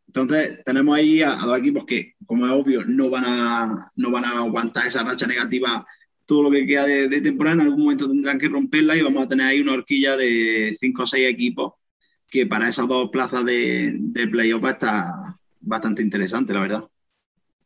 Entonces, 0.07 0.59
tenemos 0.65 0.97
ahí 0.97 1.21
a, 1.21 1.33
a, 1.33 1.45
dos 1.45 1.57
equipos 1.57 1.85
que, 1.85 2.15
como 2.25 2.45
es 2.45 2.51
obvio, 2.51 2.83
no 2.85 3.09
van 3.09 3.23
a, 3.25 3.91
no 3.95 4.11
van 4.11 4.25
a 4.25 4.39
aguantar 4.39 4.87
esa 4.87 5.03
racha 5.03 5.25
negativa 5.25 5.85
todo 6.25 6.43
lo 6.43 6.51
que 6.51 6.65
queda 6.65 6.85
de, 6.85 7.21
temporada. 7.21 7.55
En 7.55 7.61
algún 7.61 7.83
momento 7.83 8.07
tendrán 8.07 8.39
que 8.39 8.49
romperla 8.49 8.95
y 8.95 9.01
vamos 9.01 9.25
a 9.25 9.27
tener 9.27 9.47
ahí 9.47 9.61
una 9.61 9.73
horquilla 9.73 10.15
de 10.15 10.75
cinco 10.79 11.03
o 11.03 11.05
seis 11.05 11.29
equipos 11.29 11.73
que 12.29 12.45
para 12.45 12.69
esas 12.69 12.87
dos 12.87 13.09
plazas 13.11 13.43
de, 13.45 13.95
de 13.97 14.27
playoff 14.27 14.63
está 14.65 15.37
bastante 15.61 16.01
interesante, 16.03 16.53
la 16.53 16.61
verdad. 16.61 16.90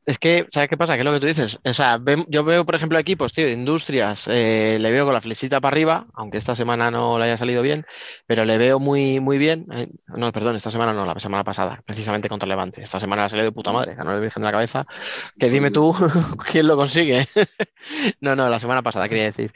Es 0.05 0.19
que, 0.19 0.47
¿sabes 0.51 0.69
qué 0.69 0.77
pasa? 0.77 0.93
Que 0.93 0.99
es 0.99 1.05
lo 1.05 1.13
que 1.13 1.19
tú 1.19 1.25
dices. 1.25 1.59
O 1.63 1.73
sea, 1.73 1.99
yo 2.27 2.43
veo, 2.43 2.63
por 2.63 2.75
ejemplo, 2.75 2.99
equipos, 2.99 3.33
tío, 3.33 3.49
industrias, 3.49 4.27
eh, 4.27 4.77
le 4.79 4.91
veo 4.91 5.05
con 5.05 5.13
la 5.15 5.21
flechita 5.21 5.59
para 5.59 5.73
arriba, 5.73 6.05
aunque 6.13 6.37
esta 6.37 6.55
semana 6.55 6.91
no 6.91 7.17
le 7.17 7.25
haya 7.25 7.37
salido 7.37 7.63
bien, 7.63 7.85
pero 8.27 8.45
le 8.45 8.59
veo 8.59 8.77
muy, 8.79 9.19
muy 9.19 9.39
bien. 9.39 9.65
Eh, 9.73 9.87
no, 10.07 10.31
perdón, 10.31 10.55
esta 10.55 10.69
semana 10.69 10.93
no, 10.93 11.05
la 11.07 11.19
semana 11.19 11.43
pasada, 11.43 11.81
precisamente 11.85 12.29
contra 12.29 12.47
Levante. 12.47 12.83
Esta 12.83 12.99
semana 12.99 13.23
le 13.23 13.25
ha 13.25 13.29
salido 13.29 13.45
de 13.45 13.51
puta 13.51 13.71
madre, 13.71 13.95
ganó 13.95 14.13
el 14.13 14.21
Virgen 14.21 14.41
de 14.41 14.45
la 14.45 14.51
Cabeza. 14.51 14.85
Que 15.39 15.49
dime 15.49 15.71
tú 15.71 15.95
quién 16.51 16.67
lo 16.67 16.77
consigue. 16.77 17.27
No, 18.19 18.35
no, 18.35 18.49
la 18.49 18.59
semana 18.59 18.81
pasada 18.81 19.07
quería 19.07 19.25
decir. 19.25 19.51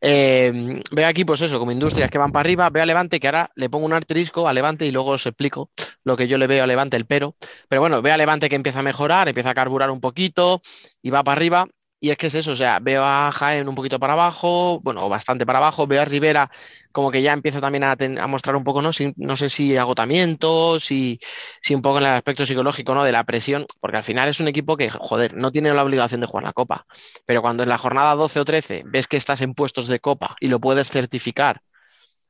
Eh, 0.00 0.80
veo 0.92 1.08
equipos, 1.08 1.40
eso, 1.40 1.58
como 1.58 1.72
industrias 1.72 2.10
que 2.10 2.18
van 2.18 2.30
para 2.30 2.42
arriba, 2.42 2.70
veo 2.70 2.84
a 2.84 2.86
Levante, 2.86 3.18
que 3.18 3.26
ahora 3.26 3.50
le 3.56 3.68
pongo 3.68 3.86
un 3.86 3.92
asterisco 3.92 4.46
a 4.46 4.52
Levante 4.52 4.86
y 4.86 4.92
luego 4.92 5.10
os 5.10 5.26
explico 5.26 5.70
lo 6.04 6.16
que 6.16 6.28
yo 6.28 6.38
le 6.38 6.46
veo 6.46 6.62
a 6.62 6.66
Levante, 6.66 6.96
el 6.96 7.06
pero. 7.06 7.34
Pero 7.68 7.80
bueno, 7.80 8.02
veo 8.02 8.14
a 8.14 8.16
Levante 8.16 8.48
que 8.48 8.54
empieza 8.56 8.80
a 8.80 8.82
mejorar, 8.82 9.28
empieza 9.28 9.50
a 9.50 9.54
carburar 9.54 9.90
un 9.92 10.00
poquito 10.00 10.60
y 11.02 11.10
va 11.10 11.22
para 11.24 11.36
arriba. 11.36 11.66
Y 12.00 12.10
es 12.10 12.16
que 12.16 12.26
es 12.26 12.34
eso, 12.34 12.50
o 12.52 12.56
sea, 12.56 12.80
veo 12.80 13.04
a 13.04 13.30
Jaén 13.30 13.68
un 13.68 13.76
poquito 13.76 14.00
para 14.00 14.14
abajo, 14.14 14.80
bueno, 14.82 15.08
bastante 15.08 15.46
para 15.46 15.58
abajo, 15.60 15.86
veo 15.86 16.02
a 16.02 16.04
Rivera 16.04 16.50
como 16.90 17.10
que 17.10 17.22
ya 17.22 17.32
empieza 17.32 17.60
también 17.60 17.84
a, 17.84 18.26
mostrar 18.26 18.56
un 18.56 18.64
poco, 18.64 18.82
¿no? 18.82 18.92
Si- 18.92 19.12
no 19.16 19.36
sé 19.36 19.48
si 19.50 19.76
agotamiento, 19.76 20.80
si, 20.80 21.20
si 21.62 21.74
un 21.74 21.82
poco 21.82 21.98
en 21.98 22.04
el 22.04 22.12
aspecto 22.12 22.44
psicológico, 22.46 22.94
¿no? 22.94 23.04
De 23.04 23.12
la 23.12 23.24
presión, 23.24 23.66
porque 23.80 23.96
al 23.98 24.04
final 24.04 24.28
es 24.28 24.40
un 24.40 24.48
equipo 24.48 24.76
que, 24.76 24.90
joder, 24.90 25.34
no 25.36 25.50
tiene 25.52 25.72
la 25.72 25.82
obligación 25.84 26.20
de 26.20 26.26
jugar 26.26 26.44
la 26.44 26.52
Copa, 26.52 26.86
pero 27.26 27.42
cuando 27.42 27.62
en 27.62 27.68
la 27.68 27.78
jornada 27.78 28.14
12 28.14 28.40
o 28.40 28.44
13 28.44 28.82
ves 28.86 29.06
que 29.08 29.16
estás 29.16 29.40
en 29.40 29.54
puestos 29.54 29.88
de 29.88 30.00
Copa 30.00 30.36
y 30.40 30.48
lo 30.48 30.60
puedes 30.60 30.88
certificar, 30.90 31.62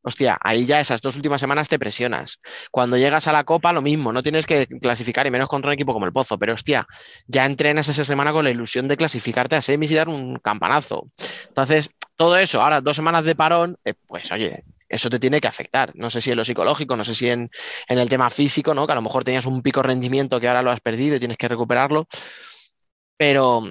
hostia, 0.03 0.39
ahí 0.41 0.67
ya 0.67 0.81
esas 0.81 1.01
dos 1.01 1.17
últimas 1.17 1.41
semanas 1.41 1.69
te 1.69 1.79
presionas. 1.79 2.41
Cuando 2.71 2.97
llegas 2.97 3.27
a 3.29 3.33
la 3.33 3.45
Copa, 3.45 3.73
lo 3.73 3.83
mismo, 3.83 4.13
no 4.13 4.23
tienes 4.23 4.47
que 4.47 4.67
clasificar 4.67 5.27
y 5.27 5.31
menos 5.31 5.49
contra 5.49 5.69
un 5.69 5.75
equipo 5.75 5.93
como 5.93 6.07
el 6.07 6.13
Pozo, 6.13 6.39
pero 6.39 6.55
hostia, 6.55 6.87
ya 7.27 7.47
entrenas 7.47 7.89
esa 7.89 8.05
semana 8.05 8.33
con 8.33 8.45
la 8.45 8.51
ilusión 8.51 8.89
de 8.89 8.97
clasificarte 8.97 9.57
a 9.57 9.63
semis 9.63 9.91
y 9.91 9.95
dar 9.95 10.09
un 10.09 10.37
campanazo. 10.37 11.09
Entonces, 11.49 11.91
todo 12.17 12.37
eso, 12.37 12.63
ahora 12.63 12.81
dos 12.81 12.97
semanas 12.97 13.25
de 13.25 13.35
parón, 13.35 13.77
eh, 13.85 13.95
pues 14.07 14.31
oye, 14.33 14.65
eso 14.89 15.09
te 15.09 15.19
tiene 15.19 15.41
que 15.41 15.49
afectar. 15.49 15.93
No 15.95 16.11
sé 16.11 16.21
si 16.21 16.31
en 16.31 16.37
lo 16.37 16.45
psicológico, 16.45 16.97
no 16.97 17.05
sé 17.05 17.15
si 17.15 17.29
en, 17.29 17.51
en 17.89 17.99
el 17.99 18.09
tema 18.09 18.29
físico, 18.31 18.75
¿no? 18.75 18.87
Que 18.87 18.93
a 18.93 18.97
lo 18.97 19.03
mejor 19.03 19.25
tenías 19.25 19.47
un 19.47 19.63
pico 19.63 19.83
rendimiento 19.83 20.39
que 20.39 20.49
ahora 20.49 20.63
lo 20.63 20.71
has 20.71 20.81
perdido 20.81 21.17
y 21.17 21.19
tienes 21.19 21.39
que 21.39 21.49
recuperarlo. 21.49 22.07
Pero, 23.17 23.63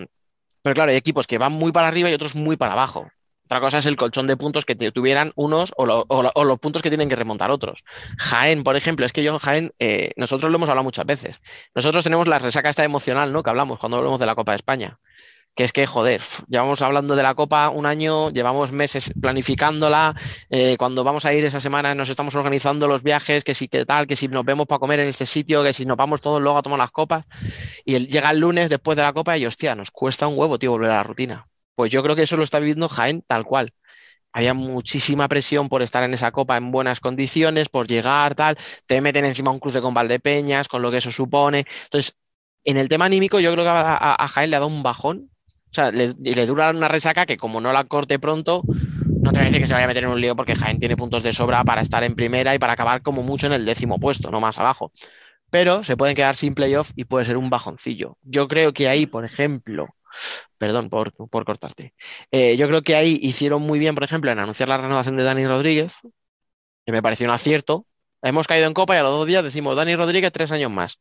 pero 0.64 0.74
claro, 0.74 0.92
hay 0.92 0.98
equipos 0.98 1.28
que 1.28 1.38
van 1.38 1.54
muy 1.54 1.72
para 1.72 1.88
arriba 1.88 2.10
y 2.10 2.14
otros 2.14 2.36
muy 2.36 2.58
para 2.58 2.74
abajo. 2.74 3.08
Otra 3.52 3.60
cosa 3.60 3.80
es 3.80 3.86
el 3.86 3.98
colchón 3.98 4.28
de 4.28 4.38
puntos 4.38 4.64
que 4.64 4.76
tuvieran 4.76 5.34
unos 5.36 5.74
o, 5.76 5.86
lo- 5.86 6.06
o 6.08 6.24
lo- 6.24 6.32
o 6.36 6.46
los 6.46 6.58
puntos 6.58 6.82
que 6.82 6.88
tienen 6.90 7.10
que 7.10 7.18
remontar 7.18 7.52
otros. 7.52 7.84
Jaén, 8.18 8.64
por 8.64 8.78
ejemplo, 8.78 9.06
es 9.06 9.12
que 9.12 9.24
yo, 9.24 9.38
Jaén, 9.40 9.74
eh, 9.78 10.12
nosotros 10.16 10.50
lo 10.50 10.56
hemos 10.56 10.70
hablado 10.70 10.86
muchas 10.86 11.06
veces. 11.06 11.36
Nosotros 11.76 12.02
tenemos 12.06 12.30
la 12.30 12.40
resaca 12.40 12.70
esta 12.70 12.86
emocional, 12.86 13.34
¿no? 13.34 13.44
Que 13.44 13.50
hablamos 13.50 13.78
cuando 13.78 13.98
hablamos 13.98 14.22
de 14.22 14.26
la 14.26 14.36
Copa 14.36 14.54
de 14.54 14.56
España. 14.56 15.00
Que 15.54 15.66
es 15.66 15.74
que, 15.74 15.86
joder, 15.86 16.22
llevamos 16.48 16.82
hablando 16.82 17.14
de 17.18 17.24
la 17.24 17.34
Copa 17.36 17.68
un 17.72 17.86
año, 17.86 18.30
llevamos 18.30 18.72
meses 18.72 19.12
planificándola. 19.22 20.16
eh, 20.50 20.78
cuando 20.78 21.04
vamos 21.04 21.26
a 21.26 21.34
ir 21.34 21.44
esa 21.44 21.60
semana 21.60 21.94
nos 21.94 22.08
estamos 22.08 22.34
organizando 22.36 22.88
los 22.88 23.04
viajes, 23.04 23.44
que 23.44 23.54
si 23.54 23.68
qué 23.68 23.86
tal, 23.86 24.08
que 24.08 24.16
si 24.16 24.30
nos 24.30 24.46
vemos 24.46 24.66
para 24.66 24.80
comer 24.80 25.02
en 25.02 25.10
este 25.10 25.26
sitio, 25.26 25.62
que 25.62 25.74
si 25.74 25.86
nos 25.86 25.98
vamos 25.98 26.22
todos 26.22 26.40
luego 26.42 26.58
a 26.58 26.62
tomar 26.62 26.80
las 26.80 26.92
copas. 26.92 27.26
Y 27.84 27.96
el- 27.96 28.08
llega 28.08 28.32
el 28.32 28.40
lunes 28.40 28.70
después 28.70 28.96
de 28.96 29.04
la 29.04 29.12
Copa 29.12 29.38
y, 29.38 29.46
hostia, 29.46 29.76
nos 29.76 29.92
cuesta 29.92 30.26
un 30.28 30.40
huevo, 30.40 30.58
tío, 30.58 30.72
volver 30.72 30.92
a 30.92 30.96
la 30.96 31.04
rutina. 31.04 31.51
Pues 31.82 31.92
yo 31.92 32.04
creo 32.04 32.16
que 32.16 32.22
eso 32.22 32.38
lo 32.38 32.44
está 32.44 32.60
viviendo 32.60 32.88
Jaén 32.88 33.24
tal 33.26 33.44
cual. 33.44 33.74
Había 34.32 34.54
muchísima 34.54 35.28
presión 35.28 35.68
por 35.68 35.82
estar 35.82 36.04
en 36.04 36.14
esa 36.14 36.32
copa 36.32 36.56
en 36.56 36.70
buenas 36.70 37.00
condiciones, 37.00 37.70
por 37.70 37.88
llegar, 37.88 38.36
tal. 38.36 38.56
Te 38.86 39.02
meten 39.02 39.26
encima 39.26 39.50
un 39.50 39.58
cruce 39.58 39.82
con 39.82 39.96
Valdepeñas, 39.96 40.68
con 40.68 40.84
lo 40.84 40.92
que 40.92 40.98
eso 40.98 41.12
supone. 41.12 41.66
Entonces, 41.86 42.16
en 42.66 42.78
el 42.78 42.88
tema 42.88 43.06
anímico, 43.06 43.40
yo 43.40 43.52
creo 43.54 43.66
que 43.66 43.72
a, 43.74 44.28
Jaén 44.28 44.52
le 44.52 44.58
ha 44.58 44.60
dado 44.60 44.72
un 44.72 44.84
bajón. 44.84 45.32
O 45.72 45.74
sea, 45.74 45.90
le, 45.92 46.14
le 46.20 46.46
dura 46.46 46.70
una 46.70 46.88
resaca 46.88 47.26
que, 47.26 47.38
como 47.38 47.60
no 47.62 47.74
la 47.74 47.86
corte 47.86 48.20
pronto, 48.20 48.64
no 49.24 49.32
te 49.32 49.40
voy 49.40 49.42
a 49.42 49.46
decir 49.46 49.62
que 49.62 49.66
se 49.68 49.74
vaya 49.74 49.86
a 49.86 49.88
meter 49.88 50.04
en 50.04 50.12
un 50.12 50.22
lío 50.22 50.36
porque 50.36 50.56
Jaén 50.56 50.78
tiene 50.78 50.96
puntos 50.96 51.24
de 51.24 51.34
sobra 51.34 51.64
para 51.64 51.82
estar 51.82 52.04
en 52.04 52.16
primera 52.16 52.54
y 52.54 52.60
para 52.60 52.74
acabar 52.74 53.02
como 53.02 53.24
mucho 53.24 53.48
en 53.48 53.54
el 53.54 53.66
décimo 53.66 54.00
puesto, 54.00 54.30
no 54.30 54.40
más 54.40 54.60
abajo. 54.60 54.92
Pero 55.50 55.84
se 55.84 55.98
pueden 55.98 56.16
quedar 56.16 56.36
sin 56.36 56.54
playoff 56.54 56.92
y 56.96 57.06
puede 57.06 57.26
ser 57.26 57.38
un 57.38 57.50
bajoncillo. 57.50 58.20
Yo 58.22 58.48
creo 58.48 58.72
que 58.72 58.88
ahí, 58.88 59.08
por 59.08 59.26
ejemplo, 59.26 59.88
perdón 60.62 60.92
por, 60.92 61.12
por 61.28 61.44
cortarte. 61.44 61.96
Eh, 62.30 62.56
yo 62.56 62.68
creo 62.68 62.84
que 62.84 62.96
ahí 62.96 63.18
hicieron 63.24 63.64
muy 63.64 63.80
bien, 63.80 63.96
por 63.96 64.04
ejemplo, 64.04 64.32
en 64.32 64.38
anunciar 64.38 64.70
la 64.70 64.78
renovación 64.78 65.18
de 65.18 65.24
Dani 65.24 65.48
Rodríguez, 65.48 65.92
que 66.86 66.92
me 66.92 67.02
pareció 67.02 67.26
un 67.26 67.34
acierto. 67.34 67.88
Hemos 68.22 68.48
caído 68.48 68.68
en 68.68 68.76
Copa 68.76 68.94
y 68.96 69.00
a 69.00 69.02
los 69.02 69.12
dos 69.12 69.26
días 69.26 69.44
decimos 69.44 69.76
Dani 69.76 69.96
Rodríguez 69.96 70.32
tres 70.32 70.52
años 70.52 70.70
más, 70.70 71.00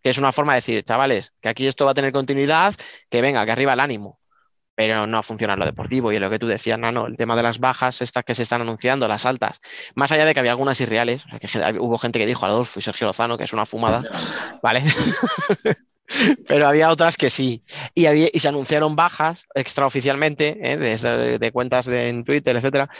que 0.00 0.10
es 0.10 0.18
una 0.18 0.30
forma 0.30 0.52
de 0.52 0.58
decir, 0.58 0.84
chavales, 0.84 1.32
que 1.40 1.48
aquí 1.48 1.66
esto 1.66 1.86
va 1.86 1.90
a 1.90 1.94
tener 1.94 2.12
continuidad, 2.12 2.76
que 3.10 3.20
venga, 3.20 3.44
que 3.44 3.50
arriba 3.50 3.72
el 3.72 3.80
ánimo. 3.80 4.20
Pero 4.76 5.08
no 5.08 5.24
funciona 5.24 5.56
lo 5.56 5.66
deportivo 5.66 6.12
y 6.12 6.16
en 6.16 6.22
lo 6.22 6.30
que 6.30 6.38
tú 6.38 6.46
decías, 6.46 6.78
Nano, 6.78 7.08
el 7.08 7.16
tema 7.16 7.34
de 7.34 7.42
las 7.42 7.58
bajas, 7.58 8.02
estas 8.02 8.22
que 8.22 8.36
se 8.36 8.44
están 8.44 8.60
anunciando, 8.60 9.08
las 9.08 9.26
altas, 9.26 9.60
más 9.96 10.12
allá 10.12 10.24
de 10.24 10.34
que 10.34 10.38
había 10.38 10.52
algunas 10.52 10.80
irreales, 10.80 11.24
o 11.26 11.48
sea, 11.48 11.72
que 11.72 11.80
hubo 11.80 11.98
gente 11.98 12.20
que 12.20 12.26
dijo 12.26 12.46
Adolfo 12.46 12.78
y 12.78 12.82
Sergio 12.82 13.08
Lozano 13.08 13.36
que 13.36 13.42
es 13.42 13.52
una 13.52 13.66
fumada, 13.66 14.04
¿vale? 14.62 14.84
Pero 16.46 16.66
había 16.66 16.90
otras 16.90 17.16
que 17.16 17.30
sí. 17.30 17.62
Y, 17.94 18.06
había, 18.06 18.28
y 18.32 18.40
se 18.40 18.48
anunciaron 18.48 18.96
bajas 18.96 19.46
extraoficialmente 19.54 20.58
¿eh? 20.60 21.38
de, 21.38 21.52
cuentas 21.52 21.86
en 21.88 22.24
Twitter, 22.24 22.56
etcétera, 22.56 22.90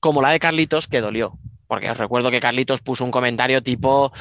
como 0.00 0.22
la 0.22 0.30
de 0.30 0.40
Carlitos, 0.40 0.86
que 0.86 1.00
dolió. 1.00 1.38
Porque 1.66 1.90
os 1.90 1.98
recuerdo 1.98 2.32
que 2.32 2.40
Carlitos 2.40 2.80
puso 2.80 3.04
un 3.04 3.12
comentario 3.12 3.62
tipo 3.62 4.12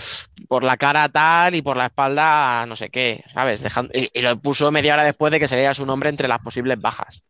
por 0.47 0.64
la 0.64 0.78
cara 0.78 1.10
tal 1.10 1.56
y 1.56 1.64
por 1.64 1.78
la 1.78 1.88
espalda 1.88 2.66
no 2.68 2.76
sé 2.76 2.89
qué, 2.89 3.24
¿sabes? 3.34 3.62
Dejando, 3.64 3.91
y, 3.93 4.10
y, 4.14 4.22
lo 4.22 4.39
puso 4.39 4.72
media 4.72 4.93
hora 4.93 5.04
después 5.04 5.32
de 5.32 5.39
que 5.39 5.47
saliera 5.47 5.74
su 5.74 5.86
nombre 5.86 6.10
entre 6.10 6.28
las 6.28 6.39
posibles 6.39 6.80
bajas. 6.80 7.24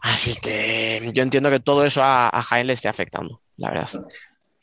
Así 0.00 0.34
que 0.36 1.10
yo 1.12 1.22
entiendo 1.22 1.50
que 1.50 1.60
todo 1.60 1.84
eso 1.84 2.02
a, 2.02 2.28
a 2.28 2.42
Jaén 2.42 2.68
le 2.68 2.72
esté 2.72 2.88
afectando, 2.88 3.40
la 3.56 3.70
verdad. 3.70 3.90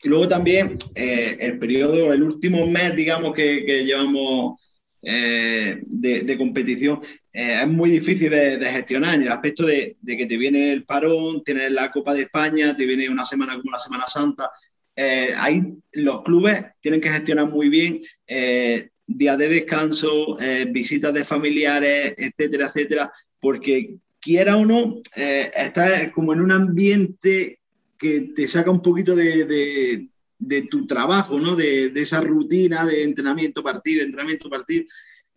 Y 0.02 0.08
luego 0.08 0.28
también 0.28 0.78
eh, 0.94 1.36
el 1.40 1.58
periodo, 1.58 2.12
el 2.12 2.22
último 2.22 2.66
mes, 2.66 2.96
digamos, 2.96 3.34
que, 3.34 3.64
que 3.66 3.84
llevamos 3.84 4.60
eh, 5.02 5.80
de, 5.82 6.38
competición, 6.38 7.00
eh, 7.32 7.60
es 7.62 7.68
muy 7.68 7.90
difícil 7.90 8.30
de, 8.30 8.58
gestionar 8.70 9.14
en 9.14 9.22
el 9.22 9.32
aspecto 9.32 9.64
de, 9.66 9.96
que 10.04 10.26
te 10.26 10.36
viene 10.36 10.72
el 10.72 10.84
parón, 10.84 11.42
tienes 11.42 11.72
la 11.72 11.90
Copa 11.90 12.14
de 12.14 12.22
España, 12.22 12.76
te 12.76 12.86
viene 12.86 13.08
una 13.08 13.24
semana 13.24 13.56
como 13.56 13.70
la 13.72 13.78
Semana 13.78 14.06
Santa. 14.06 14.50
Eh, 14.94 15.30
ahí 15.36 15.62
los 15.92 16.22
clubes 16.22 16.64
tienen 16.80 17.00
que 17.00 17.10
gestionar 17.10 17.48
muy 17.48 17.68
bien 17.68 18.02
eh, 18.26 18.90
días 19.06 19.38
de 19.38 19.48
descanso, 19.48 20.36
visitas 20.68 21.12
de 21.12 21.24
familiares, 21.24 22.14
etcétera, 22.16 22.66
etcétera, 22.66 23.12
porque 23.40 23.96
quiera 24.20 24.56
o 24.56 24.64
no, 24.64 25.00
estás 25.16 26.12
como 26.12 26.32
en 26.32 26.42
un 26.42 26.52
ambiente 26.52 27.58
que 27.98 28.32
te 28.34 28.46
saca 28.46 28.70
un 28.70 28.82
poquito 28.82 29.16
de, 29.16 30.08
de, 30.40 30.62
tu 30.62 30.86
trabajo, 30.86 31.38
¿no? 31.38 31.54
De, 31.54 31.90
de, 31.90 32.02
esa 32.02 32.20
rutina 32.20 32.84
de 32.84 33.04
entrenamiento, 33.04 33.62
partido, 33.62 34.02
entrenamiento, 34.02 34.50
partido. 34.50 34.84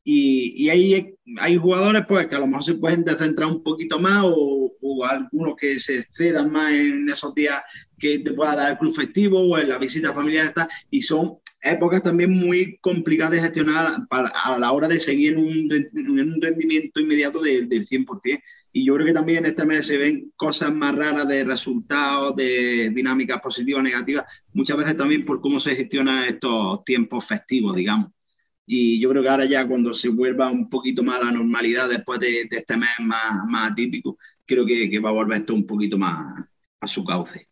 Y, 0.04 0.66
y 0.66 0.70
hay, 0.70 1.16
hay, 1.40 1.58
jugadores 1.58 2.04
pues, 2.08 2.28
que 2.28 2.36
a 2.36 2.40
lo 2.40 2.48
mejor 2.48 2.64
se 2.64 2.74
pueden 2.76 3.06
descentrar 3.06 3.48
un 3.50 3.64
poquito 3.64 4.00
más 4.00 4.24
o, 4.26 4.76
o, 4.82 5.06
algunos 5.06 5.56
que 5.56 5.80
se 5.80 6.00
excedan 6.00 6.52
más 6.52 6.74
en 6.74 7.08
esos 7.08 7.34
días 7.34 7.62
que 7.98 8.20
te 8.20 8.34
pueda 8.34 8.56
dar 8.56 8.72
el 8.72 8.78
club 8.78 8.94
festivo 8.94 9.40
o 9.40 9.58
en 9.58 9.70
la 9.70 9.78
visita 9.78 10.14
familiar. 10.14 10.48
Está, 10.48 10.68
y 10.90 11.02
son 11.02 11.38
épocas 11.62 12.04
también 12.04 12.32
muy 12.32 12.78
complicadas 12.82 13.34
de 13.34 13.42
gestionar 13.42 14.06
para, 14.10 14.28
a 14.30 14.60
la 14.60 14.74
hora 14.74 14.90
de 14.90 15.00
seguir 15.00 15.38
un, 15.38 15.48
un 15.48 16.42
rendimiento 16.42 17.00
inmediato 17.00 17.42
de, 17.42 17.62
del 17.64 17.88
100%. 17.88 18.42
Y 18.76 18.84
yo 18.84 18.96
creo 18.96 19.06
que 19.06 19.14
también 19.14 19.46
este 19.46 19.66
mes 19.66 19.86
se 19.86 19.98
ven 19.98 20.34
cosas 20.36 20.74
más 20.74 20.96
raras 20.96 21.28
de 21.28 21.44
resultados, 21.44 22.36
de 22.36 22.90
dinámicas 22.90 23.40
positivas 23.40 23.84
negativas, 23.84 24.44
muchas 24.52 24.76
veces 24.76 24.98
también 24.98 25.24
por 25.24 25.40
cómo 25.40 25.60
se 25.60 25.76
gestionan 25.76 26.24
estos 26.24 26.84
tiempos 26.84 27.24
festivos, 27.24 27.76
digamos. 27.76 28.10
Y 28.66 29.00
yo 29.00 29.10
creo 29.10 29.22
que 29.22 29.30
ahora 29.30 29.46
ya 29.46 29.68
cuando 29.68 29.94
se 29.94 30.10
vuelva 30.10 30.50
un 30.50 30.72
poquito 30.72 31.04
más 31.04 31.18
a 31.22 31.26
la 31.26 31.32
normalidad 31.32 31.88
después 31.88 32.20
de, 32.20 32.48
de 32.50 32.58
este 32.58 32.76
mes 32.76 32.90
más, 33.02 33.46
más 33.48 33.72
atípico, 33.72 34.18
creo 34.44 34.66
que, 34.66 34.90
que, 34.90 35.00
va 35.00 35.10
a 35.10 35.14
volver 35.14 35.38
esto 35.38 35.54
un 35.54 35.68
poquito 35.68 36.00
más 36.00 36.44
a 36.80 36.88
su 36.88 37.06
cauce. 37.06 37.48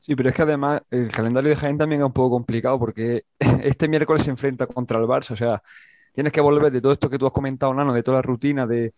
Sí, 0.00 0.14
pero 0.14 0.28
es 0.28 0.34
que 0.34 0.42
además 0.42 0.82
el 0.90 1.08
calendario 1.08 1.48
de 1.48 1.56
Jaén 1.56 1.78
también 1.78 2.02
es 2.02 2.06
un 2.06 2.12
poco 2.12 2.36
complicado 2.36 2.78
porque 2.78 3.24
este 3.62 3.88
miércoles 3.88 4.24
se 4.24 4.30
enfrenta 4.30 4.66
contra 4.66 4.98
el 4.98 5.06
Barça, 5.06 5.30
o 5.30 5.36
sea, 5.36 5.62
tienes 6.12 6.32
que 6.32 6.42
volver 6.42 6.70
de 6.70 6.82
todo 6.82 6.92
esto 6.92 7.08
que 7.08 7.18
tú 7.18 7.26
has 7.26 7.32
comentado, 7.32 7.72
Nano, 7.72 7.94
de 7.94 8.02
toda 8.02 8.18
la 8.18 8.22
rutina, 8.22 8.66
de, 8.66 8.92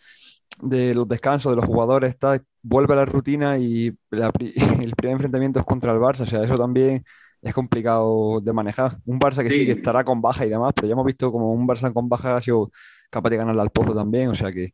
de 0.60 0.94
los 0.94 1.08
descansos 1.08 1.52
de 1.52 1.56
los 1.56 1.64
jugadores, 1.64 2.10
está, 2.10 2.42
vuelve 2.62 2.92
a 2.94 2.96
la 2.96 3.04
rutina 3.04 3.58
y 3.58 3.96
la, 4.10 4.30
el 4.38 4.94
primer 4.96 5.14
enfrentamiento 5.14 5.60
es 5.60 5.66
contra 5.66 5.92
el 5.92 5.98
Barça, 5.98 6.20
o 6.20 6.26
sea, 6.26 6.44
eso 6.44 6.56
también 6.56 7.04
es 7.40 7.54
complicado 7.54 8.40
de 8.40 8.52
manejar. 8.52 8.98
Un 9.04 9.18
Barça 9.18 9.42
que 9.42 9.50
sí. 9.50 9.60
sí. 9.60 9.66
que 9.66 9.72
estará 9.72 10.04
con 10.04 10.20
baja 10.20 10.46
y 10.46 10.50
demás, 10.50 10.72
pero 10.74 10.88
ya 10.88 10.92
hemos 10.92 11.06
visto 11.06 11.32
como 11.32 11.52
un 11.52 11.66
Barça 11.66 11.92
con 11.92 12.08
baja 12.08 12.36
ha 12.36 12.42
sido 12.42 12.70
capaz 13.10 13.30
de 13.30 13.36
ganarle 13.36 13.62
al 13.62 13.70
Pozo 13.70 13.94
también, 13.94 14.28
o 14.28 14.34
sea 14.34 14.52
que... 14.52 14.72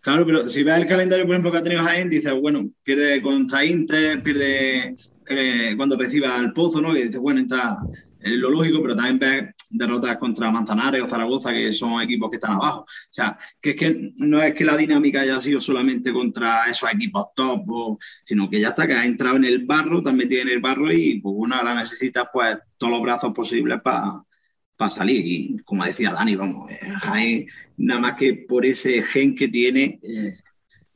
Claro, 0.00 0.24
pero 0.24 0.48
si 0.48 0.62
ves 0.62 0.76
el 0.76 0.86
calendario, 0.86 1.24
por 1.24 1.34
ejemplo, 1.34 1.50
que 1.50 1.58
ha 1.58 1.62
tenido 1.64 1.82
Jaén, 1.82 2.08
dices, 2.08 2.32
bueno, 2.40 2.64
pierde 2.84 3.20
contra 3.20 3.64
Inter, 3.64 4.22
pierde 4.22 4.94
eh, 5.28 5.74
cuando 5.76 5.96
reciba 5.96 6.36
al 6.36 6.52
Pozo, 6.52 6.80
¿no? 6.80 6.94
Que 6.94 7.06
dices, 7.06 7.18
bueno, 7.18 7.40
entra 7.40 7.78
en 8.20 8.40
lo 8.40 8.50
lógico, 8.50 8.80
pero 8.82 8.94
también 8.94 9.18
ves 9.18 9.55
derrotas 9.68 10.16
contra 10.18 10.50
Manzanares 10.50 11.02
o 11.02 11.08
Zaragoza, 11.08 11.52
que 11.52 11.72
son 11.72 12.00
equipos 12.00 12.30
que 12.30 12.36
están 12.36 12.52
abajo. 12.52 12.80
O 12.80 12.86
sea, 13.10 13.36
que 13.60 13.70
es 13.70 13.76
que 13.76 14.12
no 14.16 14.42
es 14.42 14.54
que 14.54 14.64
la 14.64 14.76
dinámica 14.76 15.20
haya 15.20 15.40
sido 15.40 15.60
solamente 15.60 16.12
contra 16.12 16.66
esos 16.66 16.92
equipos 16.92 17.26
top, 17.34 17.98
sino 18.24 18.48
que 18.48 18.60
ya 18.60 18.68
está, 18.68 18.86
que 18.86 18.94
has 18.94 19.06
entrado 19.06 19.36
en 19.36 19.44
el 19.44 19.64
barro, 19.64 20.02
metido 20.12 20.42
en 20.42 20.48
el 20.48 20.60
barro 20.60 20.92
y 20.92 21.20
pues 21.20 21.34
bueno, 21.34 21.56
ahora 21.56 21.74
necesitas 21.74 22.26
pues 22.32 22.58
todos 22.76 22.92
los 22.92 23.02
brazos 23.02 23.32
posibles 23.32 23.80
para 23.82 24.90
salir. 24.90 25.26
Y 25.26 25.58
como 25.64 25.84
decía 25.84 26.12
Dani, 26.12 26.36
vamos, 26.36 26.70
eh, 26.70 27.46
nada 27.76 28.00
más 28.00 28.16
que 28.16 28.34
por 28.34 28.64
ese 28.66 29.02
gen 29.02 29.34
que 29.34 29.48
tiene, 29.48 30.00
eh, 30.02 30.34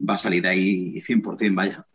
va 0.08 0.14
a 0.14 0.18
salir 0.18 0.42
de 0.42 0.48
ahí 0.48 1.00
100%, 1.00 1.54
vaya. 1.54 1.86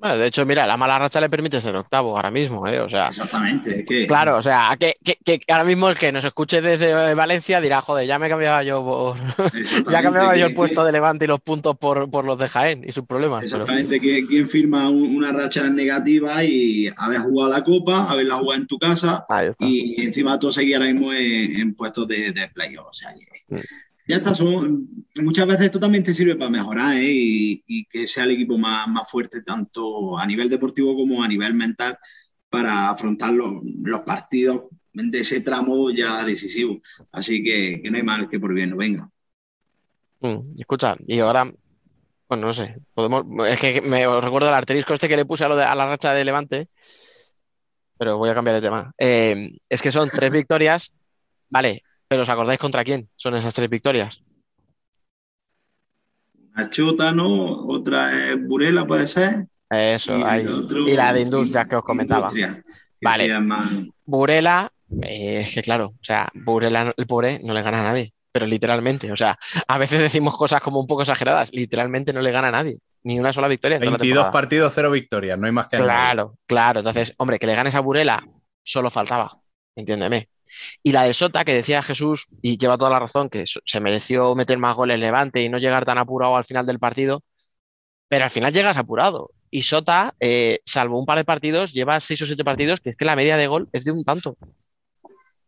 Bueno, 0.00 0.16
de 0.16 0.26
hecho, 0.28 0.46
mira, 0.46 0.66
la 0.66 0.78
mala 0.78 0.98
racha 0.98 1.20
le 1.20 1.28
permite 1.28 1.60
ser 1.60 1.76
octavo 1.76 2.16
ahora 2.16 2.30
mismo, 2.30 2.66
¿eh? 2.66 2.80
O 2.80 2.88
sea, 2.88 3.08
Exactamente. 3.08 3.84
que- 3.84 4.06
claro, 4.06 4.38
o 4.38 4.42
sea, 4.42 4.74
que, 4.80 4.94
que- 5.04 5.18
que 5.22 5.40
ahora 5.52 5.64
mismo 5.64 5.90
el 5.90 5.98
que 5.98 6.10
nos 6.10 6.24
escuche 6.24 6.62
desde 6.62 7.12
Valencia 7.14 7.60
dirá, 7.60 7.82
joder, 7.82 8.06
ya 8.06 8.18
me 8.18 8.30
cambiaba 8.30 8.62
yo 8.62 8.82
por. 8.82 9.16
Ya 9.92 10.00
cambiaba 10.02 10.36
yo 10.36 10.46
que- 10.46 10.50
el 10.50 10.54
puesto 10.54 10.84
de 10.84 10.92
Levante 10.92 11.26
y 11.26 11.28
los 11.28 11.40
puntos 11.40 11.76
por, 11.76 12.10
por 12.10 12.24
los 12.24 12.38
de 12.38 12.48
Jaén 12.48 12.82
y 12.88 12.92
sus 12.92 13.04
problemas. 13.04 13.44
pero- 13.44 13.58
Exactamente, 13.62 14.00
que 14.00 14.26
quien 14.26 14.48
firma 14.48 14.88
un- 14.88 15.14
una 15.16 15.32
racha 15.32 15.64
negativa 15.68 16.42
y 16.44 16.88
haber 16.96 17.20
jugado 17.20 17.52
la 17.52 17.62
copa, 17.62 18.10
haberla 18.10 18.36
jugado 18.36 18.58
en 18.62 18.66
tu 18.66 18.78
casa 18.78 19.26
y 19.58 20.02
encima 20.02 20.38
todo 20.38 20.50
seguía 20.50 20.78
ahora 20.78 20.90
mismo 20.90 21.12
en, 21.12 21.60
en 21.60 21.74
puestos 21.74 22.08
de, 22.08 22.32
de 22.32 22.48
playoff. 22.48 22.86
O 22.88 22.92
sea, 22.94 23.12
que 23.14 23.26
Mm. 23.54 23.60
Ya 24.10 24.16
está, 24.16 24.34
son, 24.34 24.88
muchas 25.22 25.46
veces 25.46 25.66
esto 25.66 25.80
también 25.80 26.02
te 26.02 26.12
sirve 26.12 26.34
para 26.34 26.50
mejorar 26.50 26.96
¿eh? 26.96 27.10
y, 27.12 27.84
que 27.86 28.06
sea 28.06 28.24
el 28.24 28.32
equipo 28.32 28.58
más, 28.58 28.88
más 28.88 29.08
fuerte 29.08 29.42
tanto 29.42 30.18
a 30.18 30.26
nivel 30.26 30.50
deportivo 30.50 30.96
como 30.96 31.22
a 31.22 31.28
nivel 31.28 31.54
mental 31.54 31.96
para 32.48 32.90
afrontar 32.90 33.32
los, 33.32 33.62
los 33.82 34.00
partidos 34.00 34.62
de 34.92 35.20
ese 35.20 35.40
tramo 35.40 35.90
ya 35.90 36.24
decisivo. 36.24 36.80
Así 37.12 37.42
que, 37.42 37.80
que 37.82 37.90
no 37.90 37.96
hay 37.96 38.02
mal 38.02 38.28
que 38.28 38.40
por 38.40 38.52
bien 38.52 38.70
no 38.70 38.76
venga. 38.76 39.08
Mm, 40.20 40.58
escucha, 40.58 40.96
y 41.06 41.20
ahora, 41.20 41.44
bueno, 42.28 42.46
no 42.48 42.52
sé, 42.52 42.76
podemos, 42.92 43.24
es 43.48 43.60
que 43.60 43.80
me 43.80 44.04
recuerdo 44.20 44.48
el 44.48 44.54
asterisco 44.54 44.92
este 44.92 45.08
que 45.08 45.16
le 45.16 45.24
puse 45.24 45.44
a 45.44 45.48
la 45.48 45.86
racha 45.86 46.12
de 46.12 46.24
Levante, 46.24 46.68
pero 47.96 48.18
voy 48.18 48.30
a 48.30 48.34
cambiar 48.34 48.56
de 48.56 48.62
tema. 48.62 48.92
Eh, 48.98 49.56
es 49.68 49.80
que 49.80 49.92
son 49.92 50.10
tres 50.10 50.32
victorias, 50.32 50.92
vale, 51.48 51.84
pero 52.10 52.22
¿os 52.22 52.28
acordáis 52.28 52.58
contra 52.58 52.82
quién 52.82 53.08
son 53.14 53.36
esas 53.36 53.54
tres 53.54 53.70
victorias? 53.70 54.20
Una 56.52 56.68
chota, 56.68 57.12
¿no? 57.12 57.66
Otra 57.68 58.30
es 58.32 58.48
Burela, 58.48 58.84
puede 58.84 59.06
ser. 59.06 59.46
Eso, 59.70 60.18
Y 60.18 60.46
otro- 60.48 60.88
Y 60.88 60.94
la 60.96 61.12
de 61.12 61.20
Industrias 61.20 61.68
que 61.68 61.76
os 61.76 61.84
comentaba. 61.84 62.22
Industria, 62.22 62.60
que 62.64 62.72
Vale. 63.06 63.22
se 63.24 63.28
llama- 63.30 63.86
Burela, 64.04 64.68
eh, 65.02 65.42
es 65.42 65.54
que 65.54 65.62
claro, 65.62 65.86
o 65.94 66.02
sea, 66.04 66.28
Burela, 66.34 66.86
no- 66.86 66.92
el 66.96 67.06
pobre, 67.06 67.38
no 67.44 67.54
le 67.54 67.62
gana 67.62 67.78
a 67.80 67.84
nadie, 67.84 68.12
pero 68.32 68.44
literalmente, 68.44 69.12
o 69.12 69.16
sea, 69.16 69.38
a 69.68 69.78
veces 69.78 70.00
decimos 70.00 70.36
cosas 70.36 70.60
como 70.60 70.80
un 70.80 70.88
poco 70.88 71.02
exageradas, 71.02 71.50
literalmente 71.52 72.12
no 72.12 72.22
le 72.22 72.32
gana 72.32 72.48
a 72.48 72.50
nadie, 72.50 72.80
ni 73.04 73.20
una 73.20 73.32
sola 73.32 73.46
victoria 73.46 73.76
en 73.76 73.82
toda 73.82 73.92
la 73.92 73.98
22 73.98 74.16
temporada. 74.16 74.32
partidos, 74.32 74.72
0 74.74 74.90
victorias, 74.90 75.38
no 75.38 75.46
hay 75.46 75.52
más 75.52 75.68
que. 75.68 75.76
Claro, 75.76 76.34
claro. 76.44 76.80
Entonces, 76.80 77.14
hombre, 77.18 77.38
que 77.38 77.46
le 77.46 77.54
ganes 77.54 77.76
a 77.76 77.80
Burela 77.80 78.26
solo 78.64 78.90
faltaba, 78.90 79.38
entiéndeme. 79.76 80.28
Y 80.82 80.92
la 80.92 81.04
de 81.04 81.14
Sota, 81.14 81.44
que 81.44 81.54
decía 81.54 81.82
Jesús, 81.82 82.26
y 82.42 82.58
lleva 82.58 82.78
toda 82.78 82.90
la 82.90 82.98
razón, 82.98 83.28
que 83.28 83.44
se 83.46 83.80
mereció 83.80 84.34
meter 84.34 84.58
más 84.58 84.76
goles 84.76 84.98
Levante 84.98 85.42
y 85.42 85.48
no 85.48 85.58
llegar 85.58 85.84
tan 85.84 85.98
apurado 85.98 86.36
al 86.36 86.44
final 86.44 86.66
del 86.66 86.78
partido, 86.78 87.22
pero 88.08 88.24
al 88.24 88.30
final 88.30 88.52
llegas 88.52 88.76
apurado. 88.76 89.30
Y 89.50 89.62
Sota, 89.62 90.14
eh, 90.20 90.60
salvo 90.64 90.98
un 90.98 91.06
par 91.06 91.18
de 91.18 91.24
partidos, 91.24 91.72
lleva 91.72 92.00
seis 92.00 92.22
o 92.22 92.26
siete 92.26 92.44
partidos, 92.44 92.80
que 92.80 92.90
es 92.90 92.96
que 92.96 93.04
la 93.04 93.16
media 93.16 93.36
de 93.36 93.46
gol 93.46 93.68
es 93.72 93.84
de 93.84 93.92
un 93.92 94.04
tanto. 94.04 94.36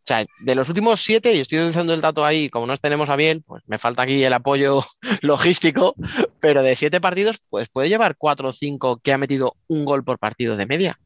O 0.03 0.05
sea, 0.05 0.27
de 0.41 0.55
los 0.57 0.69
últimos 0.69 1.01
siete, 1.01 1.33
y 1.33 1.41
estoy 1.41 1.59
utilizando 1.59 1.95
el 1.95 2.01
dato 2.01 2.25
ahí, 2.25 2.51
como 2.51 2.67
no 2.67 2.77
tenemos 2.77 3.09
a 3.09 3.15
Biel, 3.15 3.43
pues 3.43 3.63
me 3.69 3.79
falta 3.79 4.03
aquí 4.03 4.25
el 4.25 4.33
apoyo 4.33 4.85
logístico, 5.23 5.95
pero 6.41 6.63
de 6.65 6.75
siete 6.75 7.01
partidos, 7.01 7.39
pues 7.49 7.69
puede 7.69 7.89
llevar 7.89 8.17
cuatro 8.17 8.49
o 8.49 8.53
cinco 8.53 8.99
que 8.99 9.13
ha 9.13 9.19
metido 9.19 9.57
un 9.69 9.85
gol 9.85 10.03
por 10.03 10.19
partido 10.19 10.57
de 10.57 10.67
media. 10.67 10.99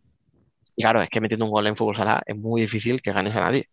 Y 0.77 0.83
claro, 0.83 1.03
es 1.03 1.11
que 1.11 1.21
metiendo 1.21 1.45
un 1.45 1.51
gol 1.51 1.67
en 1.67 1.77
fútbol 1.77 1.97
sala 1.97 2.23
es 2.27 2.37
muy 2.37 2.63
difícil 2.63 3.03
que 3.03 3.13
ganes 3.13 3.37
a 3.37 3.41
nadie. 3.41 3.69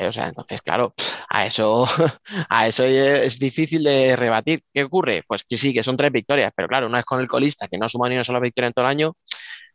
Vale, 0.00 0.08
O 0.08 0.12
sea, 0.12 0.28
entonces, 0.28 0.62
claro, 0.62 0.94
a 1.28 1.46
eso, 1.46 1.86
a 2.48 2.66
eso 2.66 2.84
es 2.84 3.38
difícil 3.38 3.84
de 3.84 4.16
rebatir. 4.16 4.62
¿Qué 4.72 4.84
ocurre? 4.84 5.22
Pues 5.26 5.44
que 5.44 5.56
sí, 5.56 5.74
que 5.74 5.82
son 5.82 5.96
tres 5.96 6.10
victorias, 6.12 6.52
pero 6.56 6.68
claro, 6.68 6.86
una 6.86 7.00
es 7.00 7.04
con 7.04 7.20
el 7.20 7.28
colista, 7.28 7.68
que 7.68 7.78
no 7.78 7.86
ha 7.86 7.88
sumado 7.88 8.10
ni 8.10 8.16
una 8.16 8.24
sola 8.24 8.40
victoria 8.40 8.68
en 8.68 8.72
todo 8.72 8.84
el 8.86 8.90
año, 8.90 9.12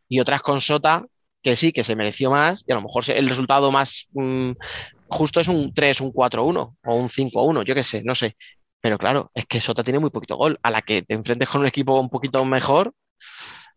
y 0.08 0.20
otra 0.20 0.36
es 0.36 0.42
con 0.42 0.60
Sota, 0.60 1.04
que 1.42 1.56
sí, 1.56 1.72
que 1.72 1.84
se 1.84 1.96
mereció 1.96 2.30
más, 2.30 2.64
y 2.66 2.72
a 2.72 2.76
lo 2.76 2.82
mejor 2.82 3.04
el 3.10 3.28
resultado 3.28 3.70
más 3.72 4.08
mm, 4.14 4.52
justo 5.08 5.40
es 5.40 5.48
un 5.48 5.72
3, 5.74 6.00
un 6.00 6.12
4-1 6.12 6.76
o 6.84 6.96
un 6.96 7.08
5-1, 7.10 7.64
yo 7.64 7.74
qué 7.74 7.84
sé, 7.84 8.02
no 8.04 8.14
sé. 8.14 8.36
Pero 8.80 8.98
claro, 8.98 9.30
es 9.34 9.46
que 9.46 9.60
Sota 9.60 9.84
tiene 9.84 9.98
muy 10.00 10.10
poquito 10.10 10.36
gol. 10.36 10.58
A 10.62 10.70
la 10.70 10.82
que 10.82 11.02
te 11.02 11.14
enfrentes 11.14 11.48
con 11.48 11.62
un 11.62 11.66
equipo 11.68 11.98
un 12.00 12.10
poquito 12.10 12.44
mejor, 12.44 12.92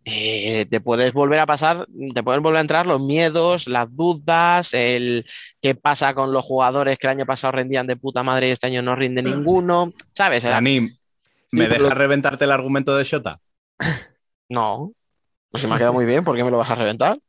eh, 0.06 0.66
te 0.70 0.82
puedes 0.82 1.14
volver 1.14 1.40
a 1.40 1.46
pasar, 1.46 1.88
te 2.14 2.24
pueden 2.24 2.42
volver 2.42 2.58
a 2.60 2.62
entrar 2.62 2.88
los 2.88 3.02
miedos, 3.02 3.68
las 3.68 3.88
dudas, 3.96 4.74
el 4.74 5.26
qué 5.62 5.76
pasa 5.76 6.14
con 6.14 6.32
los 6.32 6.44
jugadores 6.46 6.98
que 6.98 7.08
el 7.08 7.12
año 7.12 7.26
pasado 7.26 7.52
rendían 7.52 7.86
de 7.88 7.96
puta 7.98 8.24
madre 8.24 8.48
y 8.48 8.52
este 8.52 8.68
año 8.68 8.82
no 8.82 8.96
rinde 8.96 9.22
ninguno, 9.22 9.92
¿sabes? 10.14 10.44
Era- 10.44 10.56
Dani, 10.56 10.82
¿me 11.52 11.68
pero- 11.68 11.84
dejas 11.84 11.98
reventarte 11.98 12.46
el 12.46 12.52
argumento 12.52 12.96
de 12.96 13.04
Shota? 13.04 13.40
No, 14.52 14.94
no 15.54 15.60
se 15.60 15.68
me 15.68 15.76
ha 15.76 15.78
quedado 15.78 15.94
muy 15.94 16.06
bien, 16.06 16.24
¿por 16.24 16.36
qué 16.36 16.44
me 16.44 16.50
lo 16.50 16.58
vas 16.58 16.72
a 16.72 16.76
reventar? 16.76 17.20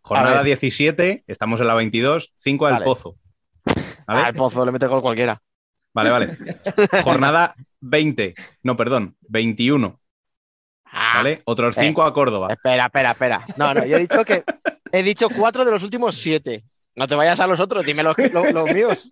Jornada 0.00 0.36
ver. 0.36 0.44
17, 0.46 1.24
estamos 1.26 1.60
en 1.60 1.66
la 1.66 1.74
22, 1.74 2.32
5 2.36 2.66
al 2.66 2.72
Vale. 2.74 2.84
Pozo. 2.86 3.16
¿Vale? 4.06 4.20
Al 4.22 4.34
pozo 4.34 4.64
le 4.64 4.72
mete 4.72 4.86
gol 4.86 5.02
cualquiera. 5.02 5.40
Vale, 5.92 6.10
vale. 6.10 6.38
Jornada 7.04 7.54
20, 7.80 8.34
no, 8.62 8.76
perdón, 8.76 9.16
21, 9.28 9.98
Ah, 9.98 10.03
¿vale? 11.14 11.42
Otros 11.44 11.74
5 11.76 12.02
a 12.02 12.12
Córdoba. 12.14 12.48
Espera, 12.50 12.86
espera, 12.86 13.10
espera. 13.12 13.46
No, 13.56 13.74
no, 13.74 13.84
yo 13.84 13.96
he 13.96 14.00
dicho 14.00 14.24
que 14.24 14.44
he 14.92 15.02
dicho 15.02 15.28
cuatro 15.30 15.64
de 15.64 15.70
los 15.72 15.82
últimos 15.82 16.16
siete. 16.16 16.64
No 16.94 17.06
te 17.08 17.14
vayas 17.16 17.40
a 17.40 17.46
los 17.46 17.58
otros, 17.60 17.84
dime 17.84 18.02
los, 18.02 18.16
los- 18.16 18.52
los 18.52 18.70
míos. 18.72 19.08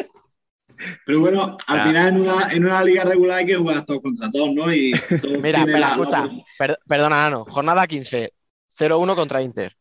Pero 1.07 1.21
bueno, 1.21 1.57
al 1.67 1.77
Ya. 1.79 1.85
final 1.85 2.09
en 2.09 2.21
una, 2.21 2.49
en 2.53 2.65
una 2.65 2.83
liga 2.85 3.05
regular 3.05 3.39
hay 3.39 3.47
que 3.47 3.57
jugar 3.57 3.85
todos 3.85 4.01
contra 4.03 4.31
todos, 4.31 4.53
¿no? 4.53 4.73
Y 4.73 4.93
todos 5.21 5.41
Mira, 5.41 5.61
espera, 5.61 5.79
la- 5.81 5.89
escucha. 5.91 6.25
la- 6.27 6.31
Per- 6.59 6.79
perdona, 6.87 7.17
Nano. 7.17 7.45
Jornada 7.49 7.87
15, 7.87 8.33
0-1 8.69 9.15
contra 9.15 9.43
Inter. 9.43 9.77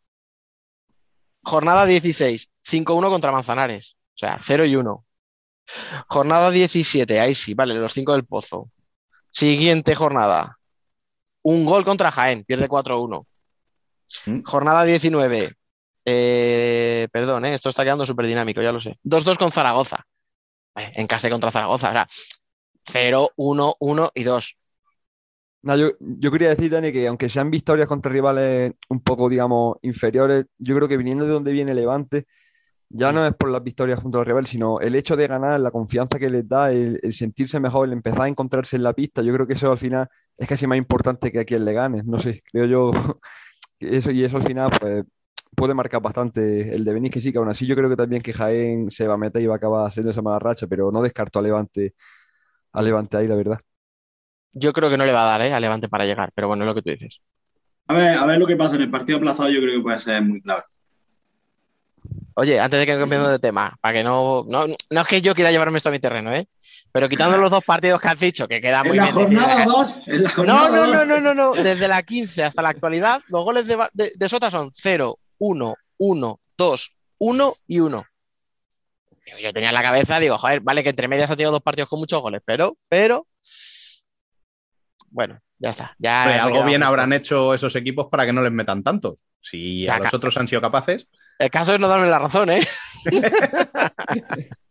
Jornada 1.43 1.85
16, 1.85 2.49
5-1 2.61 3.09
contra 3.09 3.31
Manzanares. 3.31 3.95
O 4.15 4.17
sea, 4.17 4.37
0 4.39 4.65
y 4.65 4.75
1. 4.75 5.05
Jornada 6.07 6.51
17, 6.51 7.19
ahí 7.19 7.33
sí, 7.33 7.53
vale, 7.53 7.73
los 7.75 7.93
5 7.93 8.13
del 8.13 8.25
Pozo. 8.25 8.69
Siguiente 9.29 9.95
jornada. 9.95 10.59
Un 11.43 11.65
gol 11.65 11.83
contra 11.85 12.11
Jaén, 12.11 12.43
pierde 12.43 12.67
4-1. 12.67 13.25
¿Mm? 14.25 14.41
Jornada 14.43 14.83
19. 14.83 15.53
eh, 16.05 17.07
perdón, 17.11 17.45
eh, 17.45 17.53
esto 17.53 17.69
está 17.69 17.83
quedando 17.83 18.05
súper 18.05 18.27
dinámico, 18.27 18.61
ya 18.61 18.71
lo 18.71 18.81
sé. 18.81 18.97
2-2 19.03 19.37
con 19.37 19.51
Zaragoza. 19.51 20.03
Vale, 20.75 20.91
en 20.95 21.07
casa 21.07 21.29
contra 21.29 21.51
Zaragoza. 21.51 21.89
O 21.89 21.91
sea, 21.91 22.07
0, 22.85 23.29
1, 23.35 23.75
1 23.79 24.11
y 24.15 24.23
2. 24.23 24.57
No, 25.63 25.75
yo, 25.75 25.91
yo 25.99 26.31
quería 26.31 26.49
decir, 26.49 26.71
Dani, 26.71 26.91
que 26.91 27.07
aunque 27.07 27.29
sean 27.29 27.51
victorias 27.51 27.87
contra 27.87 28.11
rivales 28.11 28.73
un 28.89 29.01
poco, 29.01 29.29
digamos, 29.29 29.77
inferiores, 29.83 30.45
yo 30.57 30.75
creo 30.75 30.87
que 30.87 30.97
viniendo 30.97 31.25
de 31.25 31.31
donde 31.33 31.51
viene 31.51 31.75
Levante, 31.75 32.25
ya 32.89 33.11
no 33.11 33.25
es 33.25 33.33
por 33.35 33.49
las 33.51 33.63
victorias 33.63 33.99
junto 33.99 34.19
al 34.19 34.25
rival, 34.25 34.47
sino 34.47 34.79
el 34.79 34.95
hecho 34.95 35.15
de 35.15 35.27
ganar, 35.27 35.59
la 35.59 35.69
confianza 35.71 36.17
que 36.17 36.29
les 36.29 36.47
da, 36.49 36.71
el, 36.71 36.99
el 37.03 37.13
sentirse 37.13 37.59
mejor, 37.59 37.87
el 37.87 37.93
empezar 37.93 38.23
a 38.23 38.27
encontrarse 38.27 38.75
en 38.75 38.83
la 38.83 38.93
pista, 38.93 39.21
yo 39.21 39.33
creo 39.33 39.45
que 39.45 39.53
eso 39.53 39.71
al 39.71 39.77
final 39.77 40.09
es 40.41 40.47
casi 40.47 40.65
más 40.65 40.77
importante 40.77 41.31
que 41.31 41.39
a 41.39 41.45
quien 41.45 41.63
le 41.63 41.73
gane. 41.73 42.01
No 42.03 42.19
sé, 42.19 42.41
creo 42.51 42.65
yo 42.65 42.91
que 43.79 43.95
eso, 43.97 44.09
y 44.11 44.23
eso 44.23 44.37
al 44.37 44.43
final 44.43 44.71
pues, 44.79 45.05
puede 45.55 45.75
marcar 45.75 46.01
bastante 46.01 46.73
el 46.73 46.83
devenir, 46.83 47.11
que 47.11 47.21
sí, 47.21 47.31
que 47.31 47.37
aún 47.37 47.49
así 47.49 47.67
yo 47.67 47.75
creo 47.75 47.89
que 47.89 47.95
también 47.95 48.23
que 48.23 48.33
Jaén 48.33 48.89
se 48.89 49.07
va 49.07 49.13
a 49.13 49.17
meter 49.17 49.41
y 49.41 49.45
va 49.45 49.53
a 49.53 49.57
acabar 49.57 49.85
haciendo 49.85 50.09
esa 50.09 50.23
mala 50.23 50.39
racha, 50.39 50.65
pero 50.65 50.91
no 50.91 51.03
descarto 51.03 51.37
a 51.37 51.43
Levante, 51.43 51.93
a 52.73 52.81
Levante 52.81 53.17
ahí, 53.17 53.27
la 53.27 53.35
verdad. 53.35 53.59
Yo 54.53 54.73
creo 54.73 54.89
que 54.89 54.97
no 54.97 55.05
le 55.05 55.13
va 55.13 55.23
a 55.23 55.37
dar, 55.37 55.41
¿eh? 55.43 55.53
a 55.53 55.59
Levante 55.59 55.87
para 55.87 56.05
llegar, 56.05 56.31
pero 56.33 56.47
bueno, 56.47 56.63
es 56.63 56.67
lo 56.67 56.73
que 56.73 56.81
tú 56.81 56.89
dices. 56.89 57.21
A 57.85 57.93
ver, 57.93 58.17
a 58.17 58.25
ver 58.25 58.39
lo 58.39 58.47
que 58.47 58.55
pasa 58.55 58.75
en 58.75 58.81
el 58.81 58.89
partido 58.89 59.19
aplazado, 59.19 59.49
yo 59.49 59.61
creo 59.61 59.77
que 59.77 59.83
puede 59.83 59.99
ser 59.99 60.23
muy 60.23 60.41
clave. 60.41 60.63
Oye, 62.33 62.59
antes 62.59 62.79
de 62.79 62.85
que 62.87 62.97
cambiemos 62.97 63.27
de 63.27 63.37
tema, 63.37 63.75
para 63.79 63.99
que 63.99 64.03
no, 64.03 64.43
no, 64.47 64.65
no 64.65 65.01
es 65.01 65.07
que 65.07 65.21
yo 65.21 65.35
quiera 65.35 65.51
llevarme 65.51 65.77
esto 65.77 65.89
a 65.89 65.91
mi 65.91 65.99
terreno, 65.99 66.33
¿eh? 66.33 66.47
Pero 66.93 67.07
quitando 67.07 67.37
los 67.37 67.49
dos 67.49 67.63
partidos 67.63 68.01
que 68.01 68.07
has 68.09 68.19
dicho, 68.19 68.47
que 68.47 68.59
queda 68.59 68.83
muy 68.83 68.97
En 68.97 69.05
la 69.05 69.11
bien 69.11 69.15
decir, 69.29 69.37
jornada 69.39 69.63
¿eh? 69.63 69.65
2, 69.67 70.01
en 70.07 70.23
la 70.23 70.29
No, 70.29 70.35
jornada 70.35 70.69
no, 70.69 70.71
no, 70.71 70.97
dos. 70.97 71.07
no, 71.07 71.19
no, 71.21 71.33
no. 71.33 71.53
Desde 71.63 71.87
la 71.87 72.03
15 72.03 72.43
hasta 72.43 72.61
la 72.61 72.69
actualidad, 72.69 73.21
los 73.27 73.43
goles 73.45 73.65
de, 73.67 73.75
Ba- 73.77 73.89
de- 73.93 74.11
de 74.15 74.29
Sota 74.29 74.51
son 74.51 74.71
0, 74.73 75.17
1, 75.37 75.75
1, 75.97 76.39
2, 76.57 76.91
1 77.19 77.55
y 77.67 77.79
1. 77.79 78.05
Yo 79.41 79.53
tenía 79.53 79.69
en 79.69 79.75
la 79.75 79.81
cabeza, 79.81 80.19
digo, 80.19 80.37
joder, 80.37 80.59
vale 80.59 80.83
que 80.83 80.89
entre 80.89 81.07
medias 81.07 81.31
ha 81.31 81.35
tenido 81.37 81.51
dos 81.53 81.61
partidos 81.61 81.87
con 81.89 81.99
muchos 81.99 82.21
goles, 82.21 82.41
pero, 82.43 82.75
pero. 82.89 83.25
Bueno, 85.09 85.39
ya 85.59 85.69
está. 85.69 85.95
Ya 85.97 86.43
algo 86.43 86.65
bien 86.65 86.83
habrán 86.83 87.13
hecho 87.13 87.53
esos 87.53 87.73
equipos 87.77 88.07
para 88.11 88.25
que 88.25 88.33
no 88.33 88.41
les 88.41 88.51
metan 88.51 88.83
tantos. 88.83 89.15
Si 89.39 89.87
a 89.87 89.97
los 89.99 90.13
otros 90.13 90.35
han 90.37 90.47
sido 90.49 90.59
capaces. 90.61 91.07
El 91.39 91.49
caso 91.49 91.73
es 91.73 91.79
no 91.79 91.87
darme 91.87 92.07
la 92.07 92.19
razón, 92.19 92.49
¿eh? 92.49 92.67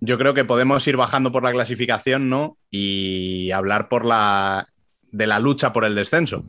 Yo 0.00 0.18
creo 0.18 0.34
que 0.34 0.44
podemos 0.44 0.86
ir 0.86 0.96
bajando 0.96 1.32
por 1.32 1.42
la 1.42 1.52
clasificación, 1.52 2.28
¿no? 2.28 2.56
Y 2.70 3.50
hablar 3.50 3.88
por 3.88 4.04
la 4.04 4.68
de 5.10 5.26
la 5.26 5.38
lucha 5.38 5.72
por 5.72 5.84
el 5.84 5.94
descenso. 5.94 6.44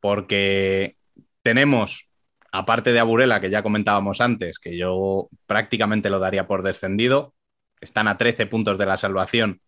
Porque 0.00 0.96
tenemos, 1.42 2.08
aparte 2.52 2.92
de 2.92 3.00
Aburela, 3.00 3.40
que 3.40 3.50
ya 3.50 3.62
comentábamos 3.62 4.20
antes, 4.20 4.58
que 4.58 4.76
yo 4.76 5.28
prácticamente 5.46 6.10
lo 6.10 6.18
daría 6.18 6.46
por 6.46 6.62
descendido, 6.62 7.34
están 7.80 8.08
a 8.08 8.16
13 8.16 8.46
puntos 8.46 8.78
de 8.78 8.86
la 8.86 8.96
salvación, 8.96 9.60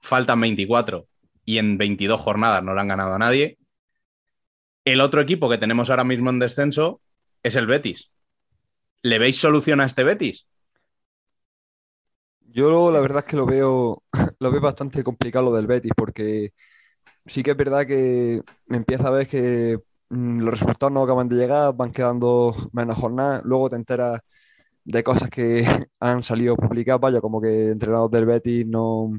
faltan 0.00 0.40
24 0.40 1.06
y 1.44 1.58
en 1.58 1.78
22 1.78 2.20
jornadas 2.20 2.62
no 2.62 2.74
le 2.74 2.80
han 2.80 2.88
ganado 2.88 3.14
a 3.14 3.18
nadie. 3.18 3.58
El 4.84 5.00
otro 5.00 5.20
equipo 5.20 5.48
que 5.48 5.58
tenemos 5.58 5.90
ahora 5.90 6.04
mismo 6.04 6.30
en 6.30 6.38
descenso 6.38 7.00
es 7.42 7.56
el 7.56 7.66
Betis. 7.66 8.10
¿Le 9.02 9.18
veis 9.18 9.38
solución 9.38 9.80
a 9.80 9.86
este 9.86 10.04
Betis? 10.04 10.46
Yo 12.54 12.90
la 12.90 13.00
verdad 13.00 13.20
es 13.20 13.24
que 13.24 13.36
lo 13.36 13.46
veo, 13.46 14.02
lo 14.38 14.50
veo 14.50 14.60
bastante 14.60 15.02
complicado 15.02 15.46
lo 15.46 15.52
del 15.54 15.66
Betis, 15.66 15.92
porque 15.96 16.52
sí 17.26 17.42
que 17.42 17.52
es 17.52 17.56
verdad 17.56 17.86
que 17.86 18.42
me 18.66 18.78
empieza 18.78 19.08
a 19.08 19.10
ver 19.10 19.28
que 19.28 19.78
mm, 20.10 20.40
los 20.40 20.60
resultados 20.60 20.92
no 20.92 21.02
acaban 21.04 21.28
de 21.28 21.36
llegar, 21.36 21.74
van 21.76 21.92
quedando 21.92 22.54
menos 22.72 22.98
jornadas, 22.98 23.42
luego 23.44 23.70
te 23.70 23.76
enteras 23.76 24.20
de 24.84 25.04
cosas 25.04 25.30
que 25.30 25.64
han 26.00 26.22
salido 26.24 26.56
publicadas, 26.56 27.00
vaya, 27.00 27.20
como 27.20 27.40
que 27.40 27.70
entrenador 27.70 28.10
del 28.10 28.26
Betis 28.26 28.66
no, 28.66 29.12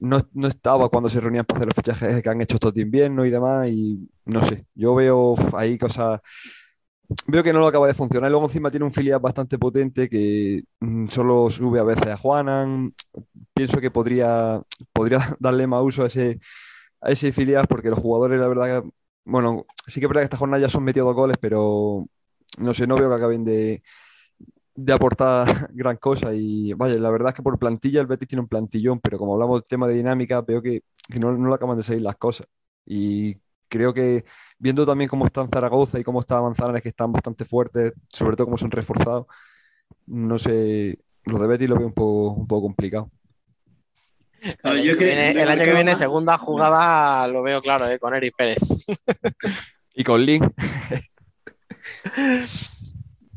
no, 0.00 0.20
no 0.34 0.48
estaba 0.48 0.88
cuando 0.88 1.08
se 1.08 1.20
reunían 1.20 1.44
para 1.46 1.58
hacer 1.58 1.68
los 1.68 1.76
fichajes 1.76 2.22
que 2.22 2.30
han 2.30 2.40
hecho 2.42 2.56
estos 2.56 2.74
de 2.74 2.82
invierno 2.82 3.24
y 3.24 3.30
demás, 3.30 3.68
y 3.70 4.08
no 4.26 4.42
sé, 4.44 4.66
yo 4.74 4.94
veo 4.94 5.34
ahí 5.54 5.78
cosas, 5.78 6.20
veo 7.26 7.42
que 7.42 7.52
no 7.52 7.60
lo 7.60 7.66
acaba 7.66 7.86
de 7.86 7.94
funcionar, 7.94 8.30
luego 8.30 8.46
encima 8.46 8.70
tiene 8.70 8.86
un 8.86 8.92
filial 8.92 9.20
bastante 9.20 9.58
potente 9.58 10.08
que 10.08 10.62
mm, 10.80 11.08
solo 11.08 11.50
sube 11.50 11.80
a 11.80 11.82
veces 11.84 12.06
a 12.06 12.16
Juanan, 12.16 12.94
pienso 13.54 13.80
que 13.80 13.90
podría, 13.90 14.62
podría 14.92 15.18
darle 15.40 15.66
más 15.66 15.82
uso 15.82 16.04
a 16.04 16.06
ese, 16.08 16.40
a 17.00 17.10
ese 17.10 17.32
filial 17.32 17.66
porque 17.68 17.90
los 17.90 17.98
jugadores, 18.00 18.40
la 18.40 18.48
verdad, 18.48 18.82
que- 18.84 18.90
bueno, 19.26 19.66
sí 19.86 20.00
que 20.00 20.06
es 20.06 20.08
verdad 20.10 20.22
que 20.22 20.26
esta 20.26 20.36
jornada 20.38 20.62
ya 20.62 20.68
son 20.70 20.84
metido 20.84 21.06
dos 21.06 21.16
goles, 21.16 21.38
pero 21.40 22.06
no 22.58 22.74
sé, 22.74 22.86
no 22.86 22.96
veo 22.96 23.08
que 23.10 23.16
acaben 23.16 23.44
de, 23.44 23.82
de 24.74 24.92
aportar 24.92 25.46
gran 25.74 25.96
cosa. 25.96 26.34
Y 26.34 26.72
vaya, 26.74 26.96
la 26.98 27.10
verdad 27.10 27.28
es 27.30 27.34
que 27.34 27.42
por 27.42 27.58
plantilla 27.58 28.00
el 28.00 28.06
Betis 28.06 28.28
tiene 28.28 28.42
un 28.42 28.48
plantillón, 28.48 29.00
pero 29.00 29.18
como 29.18 29.34
hablamos 29.34 29.60
del 29.60 29.66
tema 29.68 29.86
de 29.88 29.94
dinámica, 29.94 30.40
veo 30.42 30.62
que, 30.62 30.82
que 31.08 31.18
no, 31.20 31.32
no 31.32 31.48
le 31.48 31.54
acaban 31.54 31.76
de 31.76 31.82
salir 31.82 32.02
las 32.02 32.16
cosas. 32.16 32.46
Y 32.86 33.36
creo 33.74 33.92
que 33.92 34.24
viendo 34.58 34.86
también 34.86 35.08
cómo 35.08 35.26
están 35.26 35.48
Zaragoza 35.50 35.98
y 35.98 36.04
cómo 36.04 36.20
está 36.20 36.40
Manzanares, 36.40 36.82
que 36.82 36.88
están 36.90 37.12
bastante 37.12 37.44
fuertes, 37.44 37.92
sobre 38.08 38.36
todo 38.36 38.46
cómo 38.46 38.56
son 38.58 38.70
reforzados, 38.70 39.26
no 40.06 40.38
sé, 40.38 40.98
los 41.24 41.40
de 41.40 41.46
Betis 41.46 41.68
lo 41.68 41.76
veo 41.76 41.86
un 41.88 41.92
poco, 41.92 42.30
un 42.32 42.46
poco 42.46 42.62
complicado. 42.62 43.10
Claro, 44.60 44.76
El 44.76 44.84
yo 44.84 44.90
año 44.92 44.98
que 44.98 45.04
viene, 45.06 45.34
me 45.34 45.42
el 45.42 45.48
año 45.48 45.48
que 45.48 45.56
marcaba 45.56 45.74
viene, 45.76 45.90
más- 45.92 45.98
segunda 45.98 46.38
jugada, 46.38 47.26
lo 47.28 47.42
veo 47.42 47.62
claro, 47.62 47.88
¿eh? 47.88 47.98
Con 47.98 48.14
Eric 48.14 48.34
Pérez. 48.36 48.58
Y 49.96 50.02
con 50.02 50.26
Link, 50.26 50.44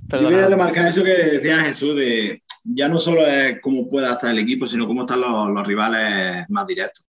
Yo 0.10 0.30
quería 0.30 0.48
remarcar 0.48 0.88
eso 0.88 1.04
que 1.04 1.12
decía 1.12 1.60
Jesús, 1.60 1.96
de 1.96 2.42
ya 2.64 2.88
no 2.90 2.98
solo 3.00 3.26
es 3.26 3.60
cómo 3.62 3.90
pueda 3.90 4.14
estar 4.14 4.32
el 4.32 4.40
equipo, 4.40 4.66
sino 4.68 4.88
cómo 4.88 5.02
están 5.02 5.22
los, 5.22 5.50
los 5.50 5.68
rivales 5.68 6.46
más 6.50 6.66
directos. 6.66 7.06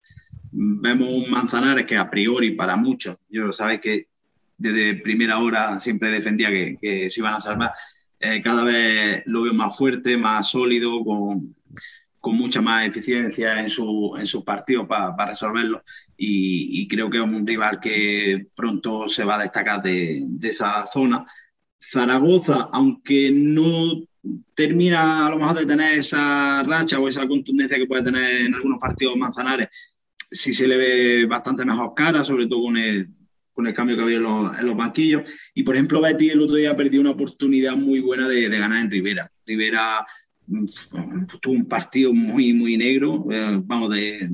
Vemos 0.55 1.09
un 1.09 1.31
Manzanares 1.31 1.85
que 1.85 1.97
a 1.97 2.09
priori 2.09 2.51
para 2.51 2.75
muchos, 2.75 3.17
yo 3.29 3.51
sabéis 3.51 3.81
que 3.81 4.07
desde 4.57 4.95
primera 4.95 5.39
hora 5.39 5.79
siempre 5.79 6.11
defendía 6.11 6.49
que, 6.49 7.09
se 7.09 7.19
iban 7.19 7.35
a 7.35 7.41
salvar, 7.41 7.71
eh, 8.19 8.41
cada 8.41 8.63
vez 8.63 9.23
lo 9.25 9.41
veo 9.41 9.53
más 9.53 9.75
fuerte, 9.75 10.15
más 10.15 10.49
sólido, 10.49 11.03
con, 11.03 11.55
con 12.19 12.37
mucha 12.37 12.61
más 12.61 12.87
eficiencia 12.87 13.59
en, 13.59 13.69
su, 13.69 14.15
en 14.17 14.25
sus 14.25 14.43
partidos 14.43 14.87
para 14.87 15.25
resolverlo. 15.25 15.83
Y, 16.15 16.81
y 16.81 16.87
creo 16.87 17.09
que 17.09 17.17
es 17.17 17.23
un 17.23 17.45
rival 17.45 17.79
que 17.81 18.47
pronto 18.55 19.07
se 19.09 19.25
va 19.25 19.35
a 19.35 19.43
destacar 19.43 19.81
de, 19.81 20.21
de 20.25 20.49
esa 20.49 20.85
zona. 20.87 21.25
Zaragoza, 21.81 22.69
aunque 22.71 23.31
no 23.33 24.05
termina 24.55 25.27
a 25.27 25.29
lo 25.31 25.37
mejor 25.37 25.57
de 25.59 25.65
tener 25.65 25.99
esa 25.99 26.63
racha 26.63 26.99
o 26.99 27.07
esa 27.07 27.27
contundencia 27.27 27.77
que 27.77 27.87
puede 27.87 28.03
tener 28.03 28.45
en 28.45 28.55
algunos 28.55 28.79
partidos 28.79 29.17
Manzanares, 29.17 29.67
sí 30.33 30.51
se 30.53 30.67
le 30.67 30.77
ve 30.77 31.25
bastante 31.25 31.63
mejor 31.63 31.93
cara, 31.95 32.23
sobre 32.23 32.47
todo 32.47 32.63
con 32.63 32.77
el, 32.77 33.07
con 33.53 33.67
el 33.67 33.73
cambio 33.73 33.95
que 33.95 34.01
había 34.01 34.17
en 34.17 34.23
los, 34.23 34.59
en 34.59 34.65
los 34.65 34.75
banquillos. 34.75 35.23
Y 35.53 35.63
por 35.63 35.75
ejemplo, 35.75 36.01
Betty 36.01 36.29
el 36.29 36.41
otro 36.41 36.55
día 36.55 36.75
perdió 36.75 36.99
una 36.99 37.11
oportunidad 37.11 37.75
muy 37.75 37.99
buena 37.99 38.27
de, 38.27 38.49
de 38.49 38.59
ganar 38.59 38.81
en 38.81 38.91
Rivera. 38.91 39.31
Rivera 39.45 40.05
mm, 40.47 40.65
tuvo 41.39 41.53
un 41.53 41.67
partido 41.67 42.13
muy, 42.13 42.51
muy 42.53 42.77
negro, 42.77 43.25
eh, 43.31 43.59
vamos, 43.63 43.91
de, 43.91 44.31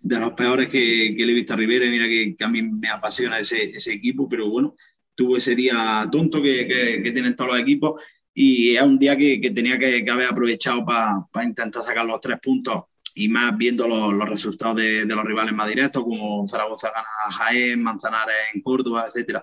de 0.00 0.18
los 0.18 0.32
peores 0.32 0.68
que, 0.68 1.14
que 1.16 1.26
le 1.26 1.32
he 1.32 1.36
visto 1.36 1.54
a 1.54 1.56
Rivera. 1.56 1.84
Y 1.84 1.90
mira 1.90 2.06
que, 2.06 2.36
que 2.36 2.44
a 2.44 2.48
mí 2.48 2.62
me 2.62 2.88
apasiona 2.88 3.40
ese, 3.40 3.70
ese 3.74 3.92
equipo, 3.92 4.28
pero 4.28 4.48
bueno, 4.48 4.76
tuvo 5.16 5.36
ese 5.36 5.56
día 5.56 6.08
tonto 6.10 6.40
que, 6.40 6.68
que, 7.02 7.10
tienen 7.10 7.34
todos 7.34 7.50
los 7.50 7.60
equipos 7.60 8.00
y 8.32 8.76
es 8.76 8.82
un 8.82 9.00
día 9.00 9.16
que, 9.16 9.50
tenía 9.52 9.76
que, 9.76 10.08
haber 10.08 10.28
aprovechado 10.28 10.84
para 10.86 11.44
intentar 11.44 11.82
sacar 11.82 12.06
los 12.06 12.20
tres 12.20 12.38
puntos 12.40 12.84
y 13.18 13.28
más 13.28 13.56
viendo 13.56 13.88
los, 13.88 14.14
los 14.14 14.28
resultados 14.28 14.76
de, 14.76 15.04
de, 15.04 15.14
los 15.16 15.24
rivales 15.24 15.52
más 15.52 15.68
directos, 15.68 16.04
como 16.04 16.46
Zaragoza 16.46 16.92
gana 16.94 17.08
a 17.26 17.32
Jaén, 17.32 17.82
Manzanares 17.82 18.36
en 18.54 18.62
Córdoba, 18.62 19.06
etcétera. 19.08 19.42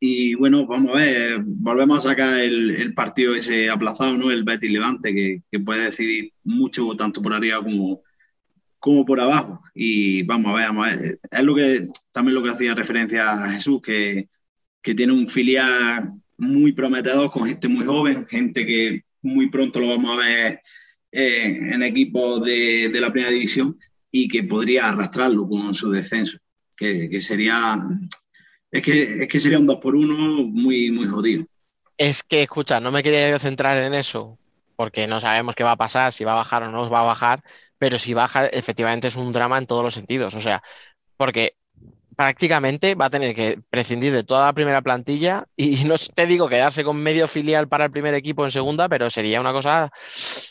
Y 0.00 0.34
bueno, 0.34 0.66
vamos 0.66 0.90
a 0.90 0.96
ver, 0.96 1.40
volvemos 1.44 2.04
a 2.04 2.10
sacar 2.10 2.40
el, 2.40 2.72
el 2.72 2.94
partido 2.94 3.36
ese 3.36 3.70
aplazado, 3.70 4.16
¿no? 4.16 4.32
El 4.32 4.42
Betis 4.42 4.72
Levante, 4.72 5.14
que, 5.14 5.42
que, 5.50 5.60
puede 5.60 5.84
decidir 5.84 6.32
mucho 6.42 6.88
tanto 6.96 7.22
por 7.22 7.32
arriba 7.32 7.62
como, 7.62 8.02
como 8.80 9.04
por 9.04 9.20
abajo. 9.20 9.60
Y 9.72 10.24
vamos 10.24 10.52
a 10.52 10.56
ver, 10.56 10.66
vamos 10.66 10.88
a 10.88 10.96
ver. 10.96 11.20
Es 11.30 11.42
lo 11.44 11.54
que 11.54 11.86
también 12.10 12.34
lo 12.34 12.42
que 12.42 12.50
hacía 12.50 12.74
referencia 12.74 13.30
a 13.30 13.52
Jesús, 13.52 13.80
que, 13.80 14.28
que 14.82 14.94
tiene 14.96 15.12
un 15.12 15.28
filial 15.28 16.12
muy 16.38 16.72
prometedor 16.72 17.30
con 17.30 17.46
gente 17.46 17.68
muy 17.68 17.86
joven, 17.86 18.26
gente 18.26 18.66
que 18.66 19.02
muy 19.22 19.48
pronto 19.50 19.78
lo 19.78 19.88
vamos 19.90 20.18
a 20.18 20.26
ver 20.26 20.60
eh, 21.12 21.44
en 21.72 21.82
equipos 21.82 22.42
de, 22.44 22.88
de, 22.88 23.00
la 23.00 23.12
primera 23.12 23.30
división 23.30 23.78
y 24.10 24.26
que 24.28 24.42
podría 24.42 24.88
arrastrarlo 24.88 25.48
con 25.48 25.74
su 25.74 25.90
descenso, 25.90 26.38
que, 26.76 27.08
que 27.08 27.20
sería 27.20 27.78
es 28.72 28.82
que, 28.82 29.02
es 29.22 29.28
que 29.28 29.38
sería 29.38 29.58
un 29.58 29.66
2 29.66 29.76
por 29.76 29.94
1 29.94 30.16
muy, 30.46 30.90
muy 30.90 31.06
jodido. 31.06 31.44
Es 31.98 32.22
que, 32.22 32.42
escucha, 32.42 32.80
no 32.80 32.90
me 32.90 33.02
quería 33.02 33.30
yo 33.30 33.38
centrar 33.38 33.76
en 33.76 33.92
eso, 33.92 34.38
porque 34.76 35.06
no 35.06 35.20
sabemos 35.20 35.54
qué 35.54 35.62
va 35.62 35.72
a 35.72 35.76
pasar, 35.76 36.12
si 36.12 36.24
va 36.24 36.32
a 36.32 36.36
bajar 36.36 36.62
o 36.62 36.70
no 36.70 36.88
va 36.88 37.00
a 37.00 37.04
bajar, 37.04 37.44
pero 37.76 37.98
si 37.98 38.14
baja, 38.14 38.46
efectivamente 38.46 39.08
es 39.08 39.16
un 39.16 39.32
drama 39.32 39.58
en 39.58 39.66
todos 39.66 39.84
los 39.84 39.92
sentidos. 39.92 40.34
O 40.34 40.40
sea, 40.40 40.62
porque 41.18 41.54
prácticamente 42.22 42.94
va 42.94 43.06
a 43.06 43.10
tener 43.10 43.34
que 43.34 43.58
prescindir 43.68 44.12
de 44.12 44.22
toda 44.22 44.46
la 44.46 44.52
primera 44.52 44.80
plantilla 44.80 45.46
y 45.56 45.84
no 45.86 45.96
te 46.14 46.26
digo 46.26 46.48
quedarse 46.48 46.84
con 46.84 46.96
medio 47.02 47.26
filial 47.26 47.66
para 47.66 47.86
el 47.86 47.90
primer 47.90 48.14
equipo 48.14 48.44
en 48.44 48.52
segunda, 48.52 48.88
pero 48.88 49.10
sería 49.10 49.40
una 49.40 49.52
cosa 49.52 49.90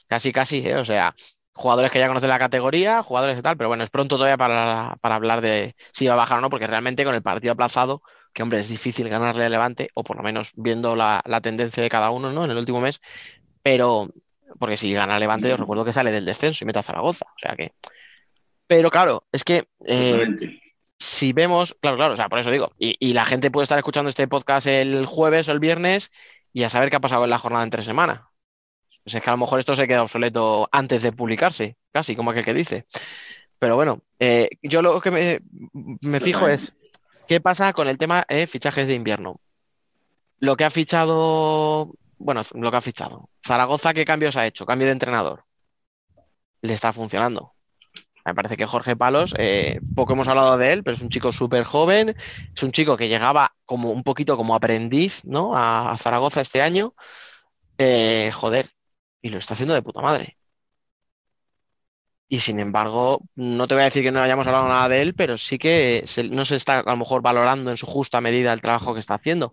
casi, 0.07 0.33
casi, 0.33 0.67
¿eh? 0.67 0.75
o 0.75 0.83
sea, 0.83 1.15
jugadores 1.53 1.89
que 1.89 1.99
ya 1.99 2.09
conocen 2.09 2.27
la 2.27 2.39
categoría, 2.39 3.01
jugadores 3.03 3.39
y 3.39 3.41
tal, 3.41 3.55
pero 3.55 3.69
bueno, 3.69 3.85
es 3.85 3.89
pronto 3.89 4.17
todavía 4.17 4.35
para, 4.35 4.97
para 4.99 5.15
hablar 5.15 5.39
de 5.39 5.77
si 5.93 6.07
va 6.07 6.13
a 6.13 6.17
bajar 6.17 6.39
o 6.39 6.41
no, 6.41 6.49
porque 6.49 6.67
realmente 6.67 7.05
con 7.05 7.15
el 7.15 7.21
partido 7.21 7.53
aplazado, 7.53 8.01
que 8.33 8.43
hombre, 8.43 8.59
es 8.59 8.67
difícil 8.67 9.07
ganarle 9.07 9.45
al 9.45 9.51
Levante, 9.51 9.91
o 9.93 10.03
por 10.03 10.17
lo 10.17 10.23
menos 10.23 10.51
viendo 10.55 10.97
la, 10.97 11.21
la 11.25 11.39
tendencia 11.39 11.81
de 11.81 11.89
cada 11.89 12.11
uno, 12.11 12.33
¿no? 12.33 12.43
En 12.43 12.51
el 12.51 12.57
último 12.57 12.81
mes, 12.81 12.99
pero, 13.63 14.09
porque 14.59 14.75
si 14.75 14.91
gana 14.91 15.19
Levante, 15.19 15.53
os 15.53 15.59
recuerdo 15.59 15.85
que 15.85 15.93
sale 15.93 16.11
del 16.11 16.25
descenso 16.25 16.65
y 16.65 16.67
mete 16.67 16.79
a 16.79 16.83
Zaragoza, 16.83 17.27
o 17.33 17.39
sea 17.39 17.55
que... 17.55 17.71
Pero 18.67 18.89
claro, 18.89 19.23
es 19.31 19.45
que... 19.45 19.63
Eh, 19.85 20.25
si 21.01 21.33
vemos, 21.33 21.75
claro, 21.81 21.97
claro, 21.97 22.13
o 22.13 22.17
sea, 22.17 22.29
por 22.29 22.39
eso 22.39 22.51
digo, 22.51 22.73
y, 22.77 22.95
y, 22.99 23.13
la 23.13 23.25
gente 23.25 23.51
puede 23.51 23.63
estar 23.63 23.77
escuchando 23.77 24.09
este 24.09 24.27
podcast 24.27 24.67
el 24.67 25.05
jueves 25.05 25.47
o 25.49 25.51
el 25.51 25.59
viernes 25.59 26.11
y 26.53 26.63
a 26.63 26.69
saber 26.69 26.89
qué 26.89 26.97
ha 26.97 27.01
pasado 27.01 27.23
en 27.23 27.29
la 27.29 27.39
jornada 27.39 27.63
entre 27.63 27.83
semana. 27.83 28.29
Pues 29.03 29.15
es 29.15 29.23
que 29.23 29.29
a 29.29 29.33
lo 29.33 29.37
mejor 29.37 29.59
esto 29.59 29.75
se 29.75 29.87
queda 29.87 30.03
obsoleto 30.03 30.69
antes 30.71 31.01
de 31.01 31.11
publicarse, 31.11 31.77
casi 31.91 32.15
como 32.15 32.31
aquel 32.31 32.45
que 32.45 32.53
dice. 32.53 32.85
Pero 33.57 33.75
bueno, 33.75 34.03
eh, 34.19 34.49
yo 34.61 34.81
lo 34.81 35.01
que 35.01 35.11
me, 35.11 35.41
me, 36.01 36.19
fijo 36.19 36.47
es 36.47 36.73
qué 37.27 37.41
pasa 37.41 37.73
con 37.73 37.87
el 37.87 37.97
tema 37.97 38.25
de 38.29 38.43
eh, 38.43 38.47
fichajes 38.47 38.87
de 38.87 38.95
invierno. 38.95 39.39
Lo 40.39 40.55
que 40.55 40.65
ha 40.65 40.69
fichado, 40.69 41.93
bueno, 42.17 42.43
lo 42.53 42.71
que 42.71 42.77
ha 42.77 42.81
fichado. 42.81 43.29
Zaragoza, 43.45 43.93
¿qué 43.93 44.05
cambios 44.05 44.37
ha 44.37 44.45
hecho? 44.47 44.65
Cambio 44.65 44.87
de 44.87 44.93
entrenador. 44.93 45.45
Le 46.61 46.73
está 46.73 46.93
funcionando. 46.93 47.53
Me 48.25 48.35
parece 48.35 48.57
que 48.57 48.65
Jorge 48.65 48.95
Palos, 48.95 49.33
eh, 49.37 49.81
poco 49.93 50.13
hemos 50.13 50.27
hablado 50.27 50.57
de 50.57 50.73
él, 50.73 50.83
pero 50.83 50.95
es 50.95 51.01
un 51.01 51.09
chico 51.09 51.31
súper 51.31 51.63
joven, 51.63 52.15
es 52.55 52.63
un 52.63 52.71
chico 52.71 52.97
que 52.97 53.09
llegaba 53.09 53.53
como 53.65 53.91
un 53.91 54.03
poquito 54.03 54.37
como 54.37 54.55
aprendiz, 54.55 55.23
¿no? 55.25 55.55
A, 55.55 55.91
a 55.91 55.97
Zaragoza 55.97 56.41
este 56.41 56.61
año. 56.61 56.95
Eh, 57.79 58.31
joder, 58.33 58.71
y 59.21 59.29
lo 59.29 59.37
está 59.39 59.53
haciendo 59.55 59.73
de 59.75 59.83
puta 59.83 60.01
madre. 60.01 60.37
Y 62.27 62.39
sin 62.39 62.59
embargo, 62.61 63.19
no 63.35 63.67
te 63.67 63.73
voy 63.75 63.81
a 63.81 63.85
decir 63.85 64.03
que 64.03 64.11
no 64.11 64.21
hayamos 64.21 64.47
hablado 64.47 64.67
nada 64.69 64.87
de 64.87 65.01
él, 65.01 65.13
pero 65.15 65.37
sí 65.37 65.57
que 65.57 66.03
se, 66.07 66.23
no 66.29 66.45
se 66.45 66.55
está 66.55 66.79
a 66.79 66.91
lo 66.91 66.97
mejor 66.97 67.21
valorando 67.21 67.71
en 67.71 67.77
su 67.77 67.85
justa 67.85 68.21
medida 68.21 68.53
el 68.53 68.61
trabajo 68.61 68.93
que 68.93 69.01
está 69.01 69.15
haciendo. 69.15 69.51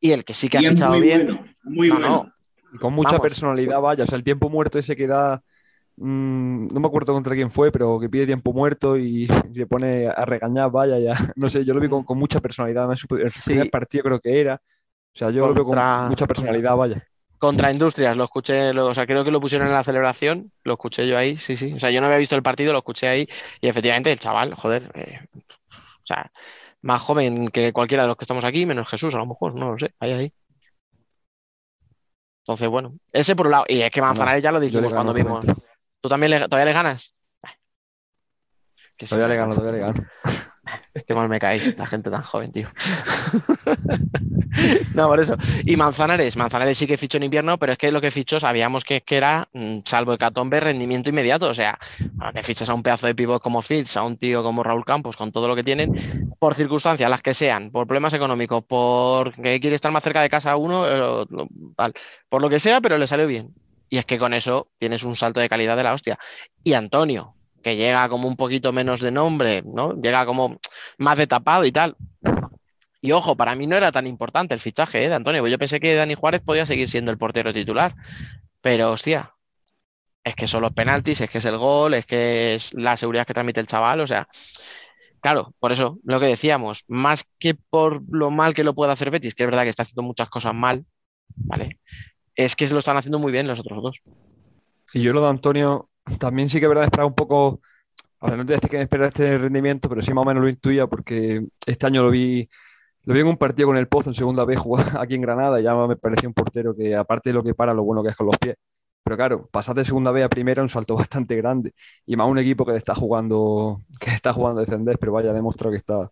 Y 0.00 0.12
el 0.12 0.24
que 0.24 0.34
sí 0.34 0.48
que 0.48 0.58
ha 0.58 0.62
Y 0.62 0.66
es 0.66 0.74
fichado 0.74 1.00
muy 1.00 1.00
bien. 1.00 1.26
bueno, 1.26 1.44
muy 1.64 1.90
no, 1.90 1.98
bueno. 1.98 2.24
no, 2.24 2.34
Y 2.72 2.78
con 2.78 2.92
mucha 2.94 3.18
Vamos. 3.18 3.20
personalidad, 3.20 3.80
vaya. 3.80 4.04
O 4.04 4.06
sea, 4.06 4.18
el 4.18 4.24
tiempo 4.24 4.50
muerto 4.50 4.78
ese 4.78 4.96
que 4.96 5.06
da. 5.06 5.42
Mm, 5.96 6.68
no 6.68 6.80
me 6.80 6.86
acuerdo 6.86 7.12
contra 7.12 7.34
quién 7.34 7.50
fue, 7.50 7.70
pero 7.72 7.98
que 8.00 8.08
pide 8.08 8.26
tiempo 8.26 8.52
muerto 8.52 8.96
y 8.96 9.26
se 9.54 9.66
pone 9.66 10.08
a 10.08 10.24
regañar, 10.24 10.70
vaya, 10.70 10.98
ya. 10.98 11.14
No 11.36 11.48
sé, 11.48 11.64
yo 11.64 11.74
lo 11.74 11.80
vi 11.80 11.88
con, 11.88 12.04
con 12.04 12.18
mucha 12.18 12.40
personalidad. 12.40 12.88
En 12.90 12.96
su, 12.96 13.06
en 13.16 13.28
su 13.30 13.40
Sí. 13.40 13.50
primer 13.50 13.70
partido 13.70 14.04
creo 14.04 14.20
que 14.20 14.40
era. 14.40 14.54
O 14.54 15.16
sea, 15.16 15.30
yo 15.30 15.46
lo 15.46 15.54
veo 15.54 15.64
con 15.64 15.78
mucha 16.08 16.26
personalidad, 16.26 16.76
vaya. 16.76 17.06
Contra 17.38 17.70
Industrias, 17.70 18.16
lo 18.16 18.24
escuché, 18.24 18.72
lo- 18.72 18.86
o 18.86 18.94
sea, 18.94 19.06
creo 19.06 19.22
que 19.22 19.30
lo 19.30 19.40
pusieron 19.40 19.68
en 19.68 19.74
la 19.74 19.84
celebración, 19.84 20.50
lo 20.64 20.72
escuché 20.74 21.06
yo 21.06 21.18
ahí, 21.18 21.36
sí, 21.36 21.56
sí. 21.56 21.72
O 21.74 21.78
sea, 21.80 21.90
yo 21.90 22.00
no 22.00 22.06
había 22.06 22.18
visto 22.18 22.34
el 22.36 22.42
partido, 22.42 22.72
lo 22.72 22.78
escuché 22.78 23.06
ahí 23.06 23.28
y 23.60 23.68
efectivamente 23.68 24.10
el 24.10 24.18
chaval, 24.18 24.54
joder, 24.54 24.90
eh, 24.94 25.20
o 25.36 26.06
sea, 26.06 26.32
más 26.80 27.02
joven 27.02 27.48
que 27.48 27.72
cualquiera 27.72 28.04
de 28.04 28.08
los 28.08 28.16
que 28.16 28.24
estamos 28.24 28.44
aquí, 28.44 28.64
menos 28.66 28.88
Jesús, 28.88 29.14
a 29.14 29.18
lo 29.18 29.26
mejor, 29.26 29.54
no 29.54 29.72
lo 29.72 29.78
sé, 29.78 29.92
ahí, 30.00 30.12
ahí. 30.12 30.32
Entonces, 32.42 32.68
bueno, 32.68 32.94
ese 33.12 33.34
por 33.36 33.46
un 33.46 33.52
lado. 33.52 33.64
Y 33.68 33.80
es 33.80 33.90
que 33.90 34.00
Manzanares 34.02 34.42
ya 34.42 34.52
lo 34.52 34.58
le 34.60 34.66
dijimos 34.66 34.92
cuando 34.92 35.12
vimos. 35.14 35.44
dentro. 35.44 35.62
¿Tú 36.04 36.10
también 36.10 36.32
le, 36.32 36.40
todavía 36.40 36.66
le 36.66 36.72
ganas? 36.74 37.14
Que 38.98 39.06
Todavía 39.06 39.28
le 39.28 39.36
gano, 39.36 39.54
todavía 39.54 39.72
le 39.72 39.86
gano. 39.86 40.06
Qué 41.06 41.14
mal 41.14 41.30
me 41.30 41.40
caéis, 41.40 41.78
la 41.78 41.86
gente 41.86 42.10
tan 42.10 42.20
joven, 42.20 42.52
tío. 42.52 42.68
No, 44.94 45.08
por 45.08 45.18
eso. 45.18 45.36
Y 45.66 45.76
Manzanares, 45.76 46.36
Manzanares 46.36 46.78
sí 46.78 46.86
que 46.86 46.96
fichó 46.96 47.16
en 47.16 47.24
invierno, 47.24 47.58
pero 47.58 47.72
es 47.72 47.78
que 47.78 47.90
lo 47.90 48.00
que 48.00 48.12
fichó 48.12 48.38
sabíamos 48.38 48.84
que, 48.84 49.00
que 49.00 49.16
era, 49.16 49.48
mm, 49.52 49.78
salvo 49.84 50.12
Hecatombe, 50.12 50.60
rendimiento 50.60 51.10
inmediato. 51.10 51.48
O 51.48 51.54
sea, 51.54 51.76
te 52.32 52.42
fichas 52.44 52.68
a 52.68 52.74
un 52.74 52.82
pedazo 52.84 53.08
de 53.08 53.16
pivot 53.16 53.42
como 53.42 53.62
Fitz, 53.62 53.96
a 53.96 54.04
un 54.04 54.16
tío 54.16 54.44
como 54.44 54.62
Raúl 54.62 54.84
Campos, 54.84 55.16
con 55.16 55.32
todo 55.32 55.48
lo 55.48 55.56
que 55.56 55.64
tienen, 55.64 56.36
por 56.38 56.54
circunstancias, 56.54 57.10
las 57.10 57.20
que 57.20 57.34
sean, 57.34 57.72
por 57.72 57.88
problemas 57.88 58.12
económicos, 58.12 58.62
por 58.64 59.34
que 59.34 59.58
quiere 59.58 59.74
estar 59.74 59.90
más 59.90 60.04
cerca 60.04 60.22
de 60.22 60.30
casa 60.30 60.56
uno, 60.56 60.86
eh, 60.86 61.26
tal, 61.76 61.92
por 62.28 62.40
lo 62.40 62.48
que 62.48 62.60
sea, 62.60 62.80
pero 62.80 62.96
le 62.96 63.08
salió 63.08 63.26
bien. 63.26 63.52
Y 63.94 63.98
es 63.98 64.06
que 64.06 64.18
con 64.18 64.34
eso 64.34 64.72
tienes 64.76 65.04
un 65.04 65.14
salto 65.14 65.38
de 65.38 65.48
calidad 65.48 65.76
de 65.76 65.84
la 65.84 65.94
hostia. 65.94 66.18
Y 66.64 66.72
Antonio, 66.72 67.36
que 67.62 67.76
llega 67.76 68.08
como 68.08 68.26
un 68.26 68.34
poquito 68.34 68.72
menos 68.72 68.98
de 68.98 69.12
nombre, 69.12 69.62
¿no? 69.64 69.92
Llega 69.92 70.26
como 70.26 70.58
más 70.98 71.16
de 71.16 71.28
tapado 71.28 71.64
y 71.64 71.70
tal. 71.70 71.96
Y 73.00 73.12
ojo, 73.12 73.36
para 73.36 73.54
mí 73.54 73.68
no 73.68 73.76
era 73.76 73.92
tan 73.92 74.08
importante 74.08 74.52
el 74.52 74.58
fichaje 74.58 75.04
¿eh, 75.04 75.08
de 75.08 75.14
Antonio. 75.14 75.46
Yo 75.46 75.58
pensé 75.60 75.78
que 75.78 75.94
Dani 75.94 76.14
Juárez 76.14 76.40
podía 76.44 76.66
seguir 76.66 76.90
siendo 76.90 77.12
el 77.12 77.18
portero 77.18 77.54
titular. 77.54 77.94
Pero 78.60 78.90
hostia, 78.90 79.32
es 80.24 80.34
que 80.34 80.48
son 80.48 80.62
los 80.62 80.72
penaltis, 80.72 81.20
es 81.20 81.30
que 81.30 81.38
es 81.38 81.44
el 81.44 81.56
gol, 81.56 81.94
es 81.94 82.04
que 82.04 82.56
es 82.56 82.74
la 82.74 82.96
seguridad 82.96 83.24
que 83.24 83.34
transmite 83.34 83.60
el 83.60 83.68
chaval. 83.68 84.00
O 84.00 84.08
sea, 84.08 84.26
claro, 85.20 85.54
por 85.60 85.70
eso 85.70 86.00
lo 86.02 86.18
que 86.18 86.26
decíamos, 86.26 86.82
más 86.88 87.24
que 87.38 87.54
por 87.54 88.02
lo 88.10 88.32
mal 88.32 88.54
que 88.54 88.64
lo 88.64 88.74
pueda 88.74 88.90
hacer 88.94 89.12
Betis, 89.12 89.36
que 89.36 89.44
es 89.44 89.48
verdad 89.48 89.62
que 89.62 89.68
está 89.68 89.84
haciendo 89.84 90.02
muchas 90.02 90.28
cosas 90.30 90.52
mal, 90.52 90.84
¿vale? 91.36 91.78
Es 92.36 92.56
que 92.56 92.66
se 92.66 92.72
lo 92.72 92.80
están 92.80 92.96
haciendo 92.96 93.18
muy 93.18 93.32
bien 93.32 93.46
los 93.46 93.60
otros 93.60 93.82
dos. 93.82 94.02
Y 94.92 95.02
yo 95.02 95.12
lo 95.12 95.22
de 95.22 95.28
Antonio 95.28 95.88
también 96.18 96.48
sí 96.48 96.58
que 96.58 96.66
es 96.66 96.68
verdad 96.68 96.84
esperaba 96.84 97.06
un 97.06 97.14
poco, 97.14 97.60
o 98.18 98.28
sea, 98.28 98.36
no 98.36 98.44
te 98.46 98.58
que 98.68 98.78
me 98.78 99.06
este 99.06 99.38
rendimiento, 99.38 99.88
pero 99.88 100.02
sí 100.02 100.12
más 100.12 100.22
o 100.22 100.26
menos 100.26 100.42
lo 100.42 100.48
intuía 100.48 100.86
porque 100.86 101.46
este 101.66 101.86
año 101.86 102.02
lo 102.02 102.10
vi, 102.10 102.48
lo 103.04 103.14
vi 103.14 103.20
en 103.20 103.26
un 103.26 103.36
partido 103.36 103.68
con 103.68 103.76
el 103.76 103.88
Pozo 103.88 104.10
en 104.10 104.14
segunda 104.14 104.44
vez 104.44 104.58
jugar 104.60 104.98
aquí 104.98 105.14
en 105.14 105.22
Granada 105.22 105.60
ya 105.60 105.74
me 105.74 105.96
parecía 105.96 106.28
un 106.28 106.34
portero 106.34 106.74
que 106.76 106.94
aparte 106.94 107.30
de 107.30 107.34
lo 107.34 107.42
que 107.42 107.54
para, 107.54 107.74
lo 107.74 107.82
bueno 107.82 108.02
que 108.02 108.10
es 108.10 108.16
con 108.16 108.26
los 108.26 108.38
pies. 108.38 108.56
Pero 109.02 109.16
claro, 109.16 109.48
pasar 109.52 109.74
de 109.74 109.84
segunda 109.84 110.10
vez 110.12 110.24
a 110.24 110.28
primera 110.30 110.62
un 110.62 110.68
salto 110.68 110.94
bastante 110.96 111.36
grande 111.36 111.74
y 112.06 112.16
más 112.16 112.28
un 112.28 112.38
equipo 112.38 112.64
que 112.64 112.76
está 112.76 112.94
jugando, 112.94 113.82
que 114.00 114.10
está 114.10 114.32
jugando 114.32 114.60
a 114.60 114.64
descender, 114.64 114.98
pero 114.98 115.12
vaya, 115.12 115.30
ha 115.30 115.34
demostrado 115.34 115.72
que 115.72 115.78
está 115.78 116.10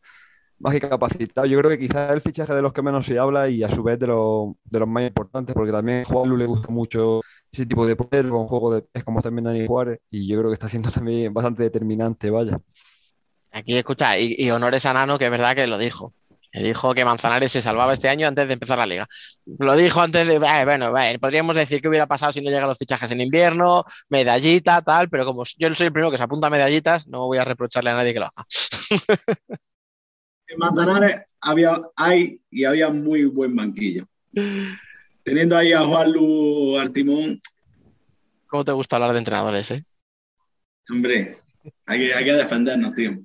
más 0.62 0.72
que 0.72 0.80
capacitado. 0.80 1.46
Yo 1.46 1.58
creo 1.58 1.70
que 1.70 1.78
quizás 1.78 2.10
el 2.12 2.20
fichaje 2.20 2.54
de 2.54 2.62
los 2.62 2.72
que 2.72 2.82
menos 2.82 3.04
se 3.04 3.18
habla 3.18 3.48
y 3.48 3.64
a 3.64 3.68
su 3.68 3.82
vez 3.82 3.98
de, 3.98 4.06
los 4.06 4.54
de 4.64 4.78
los 4.78 4.88
más 4.88 5.02
importantes, 5.02 5.54
porque 5.54 5.72
también 5.72 6.02
a 6.02 6.04
Juan 6.04 6.28
Lu 6.28 6.36
le 6.36 6.46
gusta 6.46 6.68
mucho 6.70 7.20
ese 7.50 7.66
tipo 7.66 7.84
de 7.84 7.96
portero, 7.96 8.30
con 8.30 8.46
juego 8.46 8.74
de 8.74 8.84
es 8.94 9.02
como 9.02 9.20
también 9.20 9.44
Dani 9.44 9.66
Juárez, 9.66 9.98
y 10.08 10.28
yo 10.28 10.38
creo 10.38 10.50
que 10.50 10.54
está 10.54 10.68
siendo 10.68 10.90
también 10.90 11.34
bastante 11.34 11.64
determinante, 11.64 12.30
vaya. 12.30 12.60
Aquí 13.50 13.76
escucha, 13.76 14.16
y, 14.18 14.50
honores 14.50 14.86
a 14.86 14.94
Nano, 14.94 15.18
que 15.18 15.26
es 15.26 15.30
verdad 15.30 15.54
que 15.54 15.66
lo 15.66 15.78
dijo. 15.78 16.14
Que 16.52 16.62
dijo 16.62 16.94
que 16.94 17.04
Manzanares 17.04 17.50
se 17.50 17.62
salvaba 17.62 17.94
este 17.94 18.08
año 18.10 18.28
antes 18.28 18.46
de 18.46 18.54
empezar 18.54 18.78
la 18.78 18.86
liga. 18.86 19.08
Lo 19.58 19.74
dijo 19.74 20.00
antes 20.00 20.26
de. 20.26 20.36
eh, 20.36 20.64
bueno, 20.64 20.96
eh, 20.98 21.18
podríamos 21.18 21.56
decir 21.56 21.80
que 21.80 21.88
hubiera 21.88 22.06
pasado 22.06 22.30
si 22.32 22.40
no 22.42 22.50
llegan 22.50 22.68
los 22.68 22.78
fichajes 22.78 23.10
en 23.10 23.22
invierno, 23.22 23.84
medallita, 24.10 24.82
tal, 24.82 25.08
pero 25.08 25.24
como 25.24 25.44
yo 25.58 25.74
soy 25.74 25.86
el 25.86 25.92
primero 25.92 26.10
que 26.10 26.18
se 26.18 26.24
apunta 26.24 26.48
a 26.48 26.50
medallitas, 26.50 27.08
no 27.08 27.26
voy 27.26 27.38
a 27.38 27.44
reprocharle 27.44 27.90
a 27.90 27.94
nadie 27.94 28.12
que 28.12 28.20
lo 28.20 28.26
haga. 28.26 28.46
En 30.52 30.58
Manzanares 30.58 31.22
había, 31.40 31.80
hay 31.96 32.38
y 32.50 32.64
había 32.64 32.90
muy 32.90 33.24
buen 33.24 33.56
banquillo. 33.56 34.06
Teniendo 35.22 35.56
ahí 35.56 35.72
a 35.72 35.80
Juan 35.80 36.12
Lu 36.12 36.78
Artimón, 36.78 37.40
¿Cómo 38.48 38.66
te 38.66 38.72
gusta 38.72 38.96
hablar 38.96 39.14
de 39.14 39.18
entrenadores, 39.18 39.70
eh? 39.70 39.82
hombre, 40.90 41.38
hay 41.86 41.98
que, 41.98 42.12
hay 42.12 42.22
que 42.22 42.32
defendernos, 42.34 42.94
tío. 42.94 43.18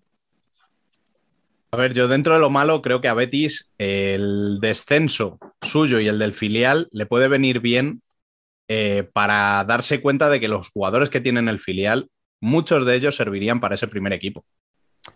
A 1.72 1.76
ver, 1.76 1.94
yo 1.94 2.08
dentro 2.08 2.34
de 2.34 2.40
lo 2.40 2.50
malo 2.50 2.82
creo 2.82 3.02
que 3.02 3.10
a 3.10 3.14
Betis 3.14 3.70
el 3.78 4.60
descenso 4.62 5.38
suyo 5.62 6.00
y 6.00 6.08
el 6.08 6.18
del 6.18 6.32
filial 6.32 6.88
le 6.94 7.06
puede 7.08 7.28
venir 7.28 7.60
bien 7.60 8.02
eh, 8.70 9.04
para 9.12 9.66
darse 9.66 10.00
cuenta 10.00 10.30
de 10.30 10.40
que 10.40 10.48
los 10.48 10.70
jugadores 10.70 11.10
que 11.10 11.20
tienen 11.20 11.50
el 11.50 11.60
filial, 11.60 12.10
muchos 12.40 12.86
de 12.86 12.96
ellos 12.96 13.18
servirían 13.18 13.60
para 13.60 13.76
ese 13.76 13.90
primer 13.90 14.14
equipo. 14.14 14.46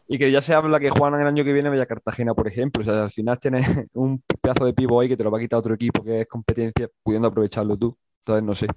Y 0.08 0.18
que 0.20 0.32
ya 0.32 0.42
se 0.42 0.54
habla 0.54 0.80
que 0.80 0.90
Juan 0.90 1.14
el 1.20 1.28
año 1.28 1.44
que 1.44 1.54
viene 1.54 1.70
vaya 1.70 1.84
a 1.84 1.86
Cartagena, 1.86 2.34
por 2.34 2.48
ejemplo. 2.48 2.82
O 2.82 2.86
sea, 2.86 3.04
al 3.04 3.12
final 3.12 3.40
tienes 3.40 3.66
un 3.94 4.22
pedazo 4.42 4.66
de 4.66 4.74
pivo 4.74 5.00
ahí 5.00 5.08
que 5.10 5.18
te 5.18 5.24
lo 5.24 5.32
va 5.32 5.38
a 5.38 5.42
quitar 5.42 5.60
otro 5.60 5.74
equipo 5.76 6.04
que 6.04 6.22
es 6.22 6.28
competencia, 6.28 6.90
pudiendo 7.04 7.28
aprovecharlo 7.30 7.78
tú. 7.78 7.98
Entonces, 8.20 8.44
no 8.44 8.56
sé. 8.56 8.68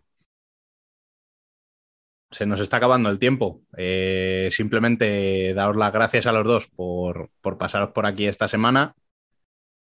Se 2.30 2.46
nos 2.46 2.60
está 2.60 2.78
acabando 2.78 3.10
el 3.10 3.18
tiempo. 3.18 3.62
Eh, 3.76 4.48
simplemente 4.50 5.54
daros 5.54 5.76
las 5.76 5.92
gracias 5.92 6.26
a 6.26 6.32
los 6.32 6.44
dos 6.44 6.66
por, 6.68 7.30
por 7.40 7.58
pasaros 7.58 7.90
por 7.92 8.06
aquí 8.06 8.26
esta 8.26 8.48
semana. 8.48 8.94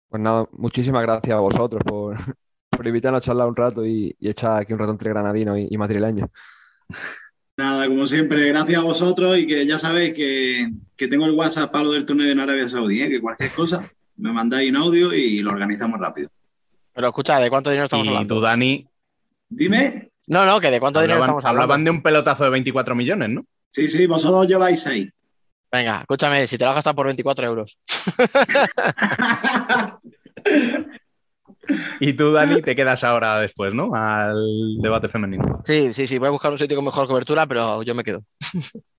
Pues 0.10 0.22
nada, 0.22 0.48
muchísimas 0.54 1.02
gracias 1.04 1.36
a 1.36 1.40
vosotros 1.40 1.84
por, 1.84 2.16
por 2.70 2.88
invitarnos 2.88 3.22
a 3.24 3.26
charlar 3.26 3.48
un 3.48 3.56
rato 3.56 3.86
y, 3.86 4.16
y 4.20 4.30
echar 4.30 4.62
aquí 4.62 4.74
un 4.74 4.80
rato 4.80 4.92
entre 4.92 5.10
granadinos 5.10 5.58
y, 5.58 5.68
y 5.70 5.78
madrileños. 5.78 6.30
Nada, 7.58 7.88
como 7.88 8.06
siempre, 8.06 8.48
gracias 8.50 8.80
a 8.80 8.84
vosotros 8.84 9.36
y 9.40 9.48
que 9.48 9.66
ya 9.66 9.80
sabéis 9.80 10.14
que, 10.14 10.70
que 10.96 11.08
tengo 11.08 11.26
el 11.26 11.32
WhatsApp 11.32 11.72
para 11.72 11.86
lo 11.86 11.92
del 11.92 12.06
torneo 12.06 12.30
en 12.32 12.40
Arabia 12.40 12.68
Saudí, 12.68 13.02
¿eh? 13.02 13.10
que 13.10 13.20
cualquier 13.20 13.50
cosa 13.52 13.84
me 14.18 14.32
mandáis 14.32 14.70
un 14.70 14.76
audio 14.78 15.12
y 15.12 15.40
lo 15.40 15.50
organizamos 15.50 16.00
rápido. 16.00 16.30
Pero 16.94 17.08
escucha, 17.08 17.40
¿de 17.40 17.50
cuánto 17.50 17.72
dinero 17.72 17.86
estamos 17.86 18.06
Y 18.06 18.10
hablando? 18.10 18.36
tú, 18.36 18.42
Dani, 18.42 18.88
Dime, 19.50 20.12
No, 20.28 20.46
no, 20.46 20.60
que 20.60 20.70
de 20.70 20.80
cuánto 20.80 21.02
dinero 21.02 21.20
estamos 21.20 21.44
hablando. 21.44 21.62
hablaban 21.64 21.84
de 21.84 21.90
un 21.92 22.04
pelotazo 22.04 22.44
de 22.44 22.50
24 22.52 22.94
millones, 22.96 23.30
¿no? 23.30 23.46
sí, 23.72 23.88
sí, 23.88 24.06
vosotros 24.06 24.48
lleváis 24.48 24.82
seis. 24.82 25.10
Venga, 25.72 26.02
escúchame, 26.02 26.46
si 26.48 26.58
te 26.60 26.64
lo 26.64 26.70
has 26.72 26.76
gastado 26.76 26.96
por 26.96 27.08
24 27.08 27.48
euros. 27.48 27.78
Y 32.00 32.14
tú, 32.14 32.32
Dani, 32.32 32.62
te 32.62 32.76
quedas 32.76 33.04
ahora 33.04 33.40
después, 33.40 33.74
¿no? 33.74 33.94
Al 33.94 34.78
debate 34.80 35.10
femenino. 35.10 35.62
Sí, 35.66 35.94
sí, 35.94 36.08
sí, 36.08 36.18
voy 36.18 36.28
a 36.28 36.32
buscar 36.32 36.52
un 36.52 36.58
sitio 36.58 36.76
con 36.76 36.86
mejor 36.86 37.08
cobertura, 37.08 37.46
pero 37.48 37.84
yo 37.84 37.96
me 37.96 38.04
quedo. 38.04 38.24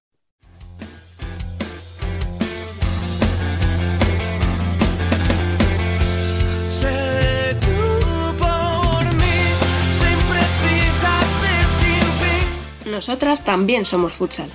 Nosotras 12.99 13.45
también 13.45 13.87
somos 13.87 14.13
futsal. 14.13 14.51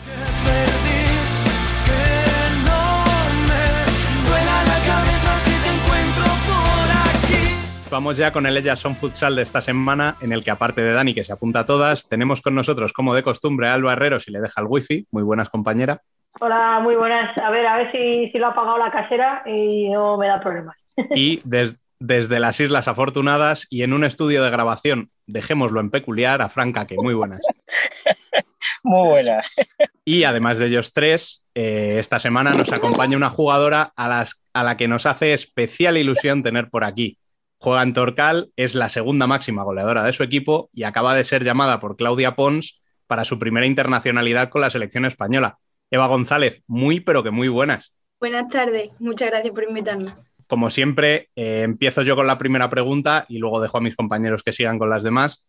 Vamos 7.93 8.17
ya 8.17 8.31
con 8.33 8.47
el 8.47 8.57
Ellas 8.57 8.79
Son 8.79 8.95
Futsal 8.95 9.35
de 9.35 9.43
esta 9.43 9.61
semana, 9.61 10.15
en 10.19 10.33
el 10.33 10.43
que 10.43 10.49
aparte 10.49 10.81
de 10.81 10.93
Dani, 10.93 11.13
que 11.13 11.23
se 11.23 11.31
apunta 11.31 11.59
a 11.59 11.65
todas, 11.67 12.09
tenemos 12.09 12.41
con 12.41 12.55
nosotros, 12.55 12.91
como 12.91 13.13
de 13.13 13.21
costumbre, 13.21 13.67
a 13.67 13.75
Alba 13.75 13.93
Herrero, 13.93 14.19
si 14.19 14.31
le 14.31 14.41
deja 14.41 14.61
el 14.61 14.67
wifi. 14.67 15.05
Muy 15.11 15.21
buenas, 15.21 15.49
compañera. 15.49 16.01
Hola, 16.39 16.79
muy 16.81 16.95
buenas. 16.95 17.37
A 17.37 17.51
ver, 17.51 17.67
a 17.67 17.77
ver 17.77 17.91
si, 17.91 18.31
si 18.31 18.39
lo 18.39 18.47
ha 18.47 18.49
apagado 18.49 18.79
la 18.79 18.89
casera 18.89 19.43
y 19.45 19.89
no 19.89 20.17
me 20.17 20.27
da 20.27 20.39
problemas. 20.41 20.75
Y 21.15 21.39
des- 21.47 21.77
desde 21.99 22.39
las 22.39 22.59
Islas 22.59 22.87
Afortunadas 22.87 23.67
y 23.69 23.83
en 23.83 23.93
un 23.93 24.03
estudio 24.03 24.43
de 24.43 24.49
grabación, 24.49 25.11
dejémoslo 25.27 25.79
en 25.79 25.91
peculiar, 25.91 26.41
a 26.41 26.49
Franca, 26.49 26.87
que 26.87 26.95
muy 26.97 27.13
buenas. 27.13 27.41
Muy 28.85 29.07
buenas. 29.09 29.53
Y 30.05 30.23
además 30.25 30.57
de 30.57 30.65
ellos 30.65 30.91
tres, 30.93 31.45
eh, 31.55 31.95
esta 31.97 32.19
semana 32.19 32.51
nos 32.53 32.73
acompaña 32.73 33.15
una 33.15 33.29
jugadora 33.29 33.93
a, 33.95 34.09
las- 34.09 34.41
a 34.51 34.63
la 34.63 34.75
que 34.77 34.87
nos 34.89 35.05
hace 35.05 35.33
especial 35.33 35.95
ilusión 35.95 36.41
tener 36.43 36.69
por 36.69 36.83
aquí. 36.83 37.17
Juega 37.63 37.81
en 37.81 37.93
Torcal, 37.93 38.51
es 38.57 38.75
la 38.75 38.89
segunda 38.89 39.25
máxima 39.25 39.63
goleadora 39.63 40.03
de 40.03 40.11
su 40.11 40.21
equipo 40.21 40.69
y 40.73 40.83
acaba 40.83 41.15
de 41.15 41.23
ser 41.23 41.45
llamada 41.45 41.79
por 41.79 41.95
Claudia 41.95 42.35
Pons 42.35 42.81
para 43.07 43.23
su 43.23 43.39
primera 43.39 43.65
internacionalidad 43.65 44.49
con 44.49 44.59
la 44.59 44.69
selección 44.69 45.05
española. 45.05 45.59
Eva 45.89 46.07
González, 46.07 46.61
muy 46.67 46.99
pero 46.99 47.23
que 47.23 47.31
muy 47.31 47.47
buenas. 47.47 47.95
Buenas 48.19 48.49
tardes, 48.49 48.89
muchas 48.99 49.29
gracias 49.29 49.53
por 49.53 49.63
invitarme. 49.63 50.11
como 50.45 50.69
siempre, 50.69 51.29
eh, 51.37 51.61
empiezo 51.63 52.01
yo 52.01 52.17
con 52.17 52.27
la 52.27 52.37
primera 52.37 52.69
pregunta 52.69 53.25
y 53.29 53.37
luego 53.37 53.61
dejo 53.61 53.77
a 53.77 53.81
mis 53.81 53.95
compañeros 53.95 54.43
que 54.43 54.51
sigan 54.51 54.77
con 54.77 54.89
las 54.89 55.03
demás. 55.03 55.45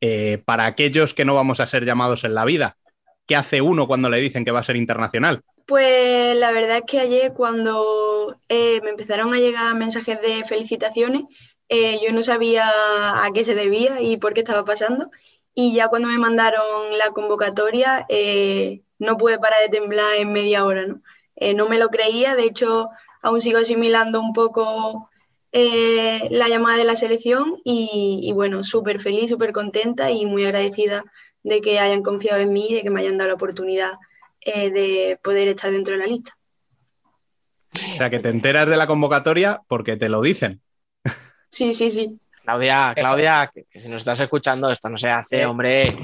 Eh, 0.00 0.42
para 0.46 0.64
aquellos 0.64 1.12
que 1.12 1.26
no 1.26 1.34
vamos 1.34 1.60
a 1.60 1.66
ser 1.66 1.84
llamados 1.84 2.24
en 2.24 2.34
la 2.34 2.46
vida, 2.46 2.78
¿qué 3.26 3.36
hace 3.36 3.60
uno 3.60 3.86
cuando 3.86 4.08
le 4.08 4.22
dicen 4.22 4.46
que 4.46 4.52
va 4.52 4.60
a 4.60 4.64
ser 4.64 4.76
internacional? 4.76 5.42
Pues 5.66 6.34
la 6.38 6.50
verdad 6.50 6.78
es 6.78 6.84
que 6.86 6.98
ayer 6.98 7.34
cuando 7.34 8.40
eh, 8.48 8.80
me 8.82 8.88
empezaron 8.88 9.34
a 9.34 9.36
llegar 9.36 9.76
mensajes 9.76 10.18
de 10.22 10.42
felicitaciones, 10.44 11.24
eh, 11.68 12.00
yo 12.04 12.12
no 12.12 12.22
sabía 12.22 12.66
a 13.24 13.30
qué 13.32 13.44
se 13.44 13.54
debía 13.54 14.00
y 14.00 14.16
por 14.16 14.34
qué 14.34 14.40
estaba 14.40 14.64
pasando. 14.64 15.10
Y 15.54 15.74
ya 15.74 15.88
cuando 15.88 16.08
me 16.08 16.18
mandaron 16.18 16.96
la 16.98 17.10
convocatoria, 17.10 18.06
eh, 18.08 18.82
no 18.98 19.16
pude 19.18 19.38
parar 19.38 19.60
de 19.62 19.68
temblar 19.68 20.16
en 20.16 20.32
media 20.32 20.64
hora, 20.64 20.86
¿no? 20.86 21.02
Eh, 21.36 21.54
no 21.54 21.68
me 21.68 21.78
lo 21.78 21.88
creía, 21.88 22.36
de 22.36 22.44
hecho, 22.44 22.88
aún 23.22 23.40
sigo 23.40 23.58
asimilando 23.58 24.20
un 24.20 24.32
poco 24.32 25.10
la 25.50 26.48
llamada 26.48 26.76
de 26.76 26.84
la 26.84 26.94
selección 26.94 27.56
y, 27.64 28.20
y 28.22 28.32
bueno, 28.32 28.64
súper 28.64 29.00
feliz, 29.00 29.30
súper 29.30 29.52
contenta 29.52 30.10
y 30.10 30.26
muy 30.26 30.44
agradecida 30.44 31.04
de 31.42 31.60
que 31.60 31.80
hayan 31.80 32.02
confiado 32.02 32.40
en 32.40 32.52
mí 32.52 32.66
y 32.68 32.74
de 32.74 32.82
que 32.82 32.90
me 32.90 33.00
hayan 33.00 33.16
dado 33.16 33.28
la 33.28 33.34
oportunidad 33.34 33.94
de 34.44 35.18
poder 35.22 35.48
estar 35.48 35.72
dentro 35.72 35.94
de 35.94 36.00
la 36.00 36.06
lista. 36.06 36.36
O 37.72 37.96
sea, 37.96 38.10
que 38.10 38.18
te 38.18 38.28
enteras 38.28 38.68
de 38.68 38.76
la 38.76 38.86
convocatoria 38.86 39.62
porque 39.68 39.96
te 39.96 40.08
lo 40.08 40.20
dicen. 40.20 40.60
Sí, 41.50 41.72
sí, 41.72 41.90
sí. 41.90 42.18
Claudia, 42.42 42.92
Claudia, 42.96 43.50
que, 43.52 43.64
que 43.70 43.78
si 43.78 43.88
nos 43.88 44.00
estás 44.02 44.20
escuchando, 44.20 44.70
esto 44.70 44.88
no 44.88 44.96
se 44.96 45.08
hace, 45.10 45.38
Sí. 45.38 45.44
hombre. 45.44 45.94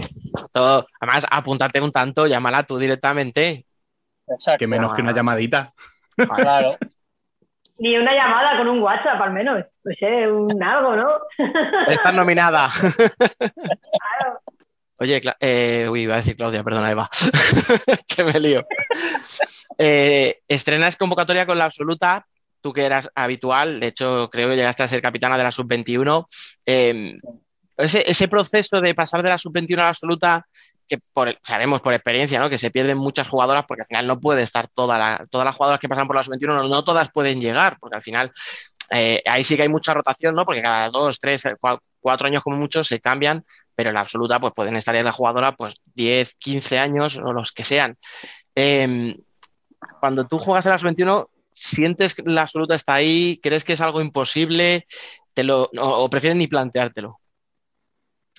Todo, 0.53 0.87
además, 1.01 1.27
apúntate 1.31 1.81
un 1.81 1.91
tanto, 1.93 2.27
llámala 2.27 2.65
tú 2.65 2.77
directamente. 2.79 3.67
Exacto. 4.27 4.59
Que 4.59 4.67
menos 4.67 4.93
que 4.95 5.03
una 5.03 5.13
llamadita. 5.13 5.73
Claro. 6.17 6.75
Ni 7.79 7.97
una 7.97 8.13
llamada 8.15 8.57
con 8.59 8.69
un 8.69 8.83
WhatsApp, 8.83 9.21
al 9.21 9.33
menos. 9.33 9.65
No 9.85 9.95
sé, 9.99 10.29
un 10.31 10.63
algo, 10.63 10.97
¿no? 10.97 11.09
Estás 11.89 12.15
nominada. 12.15 12.71
Oye, 14.99 15.21
Cla- 15.21 15.37
eh, 15.41 15.89
uy, 15.91 16.03
iba 16.03 16.15
a 16.15 16.19
decir 16.19 16.37
Claudia, 16.37 16.63
perdona, 16.63 16.91
Eva. 16.91 17.11
que 18.07 18.25
me 18.25 18.39
lío. 18.39 18.65
Eh, 19.77 20.41
estrenas 20.47 20.97
convocatoria 20.97 21.47
con 21.47 21.59
la 21.59 21.65
absoluta, 21.65 22.27
tú 22.65 22.73
que 22.73 22.87
eras 22.87 23.11
habitual, 23.15 23.79
de 23.79 23.89
hecho, 23.89 24.31
creo 24.33 24.49
que 24.49 24.57
llegaste 24.57 24.83
a 24.83 24.89
ser 24.89 25.03
capitana 25.03 25.37
de 25.37 25.45
la 25.45 25.53
sub-21. 25.53 26.27
Eh, 26.65 27.12
ese, 27.77 28.11
ese 28.11 28.27
proceso 28.27 28.81
de 28.81 28.95
pasar 28.95 29.23
de 29.23 29.29
la 29.29 29.37
sub-21 29.37 29.75
a 29.75 29.83
la 29.85 29.89
absoluta, 29.91 30.47
que 30.89 30.99
por, 31.12 31.37
sabemos 31.43 31.83
por 31.83 31.93
experiencia, 31.93 32.41
¿no? 32.41 32.49
Que 32.49 32.57
se 32.57 32.71
pierden 32.71 32.97
muchas 32.97 33.29
jugadoras 33.29 33.67
porque 33.69 33.83
al 33.83 33.87
final 33.87 34.07
no 34.07 34.19
puede 34.19 34.43
estar 34.43 34.71
toda 34.75 34.97
la, 34.99 35.27
todas 35.31 35.45
las 35.45 35.55
jugadoras 35.55 35.79
que 35.79 35.91
pasan 35.91 36.07
por 36.07 36.17
la 36.17 36.23
sub-21, 36.23 36.67
no, 36.67 36.85
todas 36.85 37.11
pueden 37.12 37.39
llegar, 37.39 37.77
porque 37.79 37.97
al 37.97 38.03
final 38.03 38.33
eh, 38.91 39.23
ahí 39.27 39.45
sí 39.45 39.57
que 39.57 39.62
hay 39.65 39.69
mucha 39.69 39.93
rotación, 39.93 40.35
¿no? 40.35 40.47
Porque 40.47 40.62
cada 40.62 40.89
dos, 40.89 41.21
tres, 41.21 41.45
cua- 41.61 41.81
cuatro 42.01 42.29
años 42.29 42.43
como 42.43 42.57
mucho 42.57 42.83
se 42.83 42.99
cambian, 42.99 43.45
pero 43.75 43.91
en 43.91 43.95
la 43.95 44.01
absoluta 44.01 44.41
pues 44.41 44.55
pueden 44.57 44.77
estar 44.77 44.97
en 44.97 45.05
la 45.05 45.12
jugadora 45.12 45.53
pues 45.53 45.75
10, 45.95 46.35
15 46.39 46.79
años 46.79 47.19
o 47.23 47.31
los 47.31 47.53
que 47.53 47.65
sean. 47.65 47.99
Eh, 48.57 49.17
cuando 50.01 50.27
tú 50.27 50.39
juegas 50.39 50.65
en 50.65 50.73
la 50.73 50.79
sub-21, 50.79 51.29
¿sientes 51.55 52.15
que 52.15 52.23
la 52.27 52.43
absoluta 52.43 52.75
está 52.75 52.95
ahí? 52.95 53.41
¿Crees 53.43 53.65
que 53.65 53.73
es 53.73 53.81
algo 53.81 54.01
imposible? 54.01 54.87
¿Te 55.33 55.45
lo, 55.45 55.71
o, 55.79 56.11
prefieres 56.11 56.37
ni 56.37 56.47
planteártelo? 56.47 57.21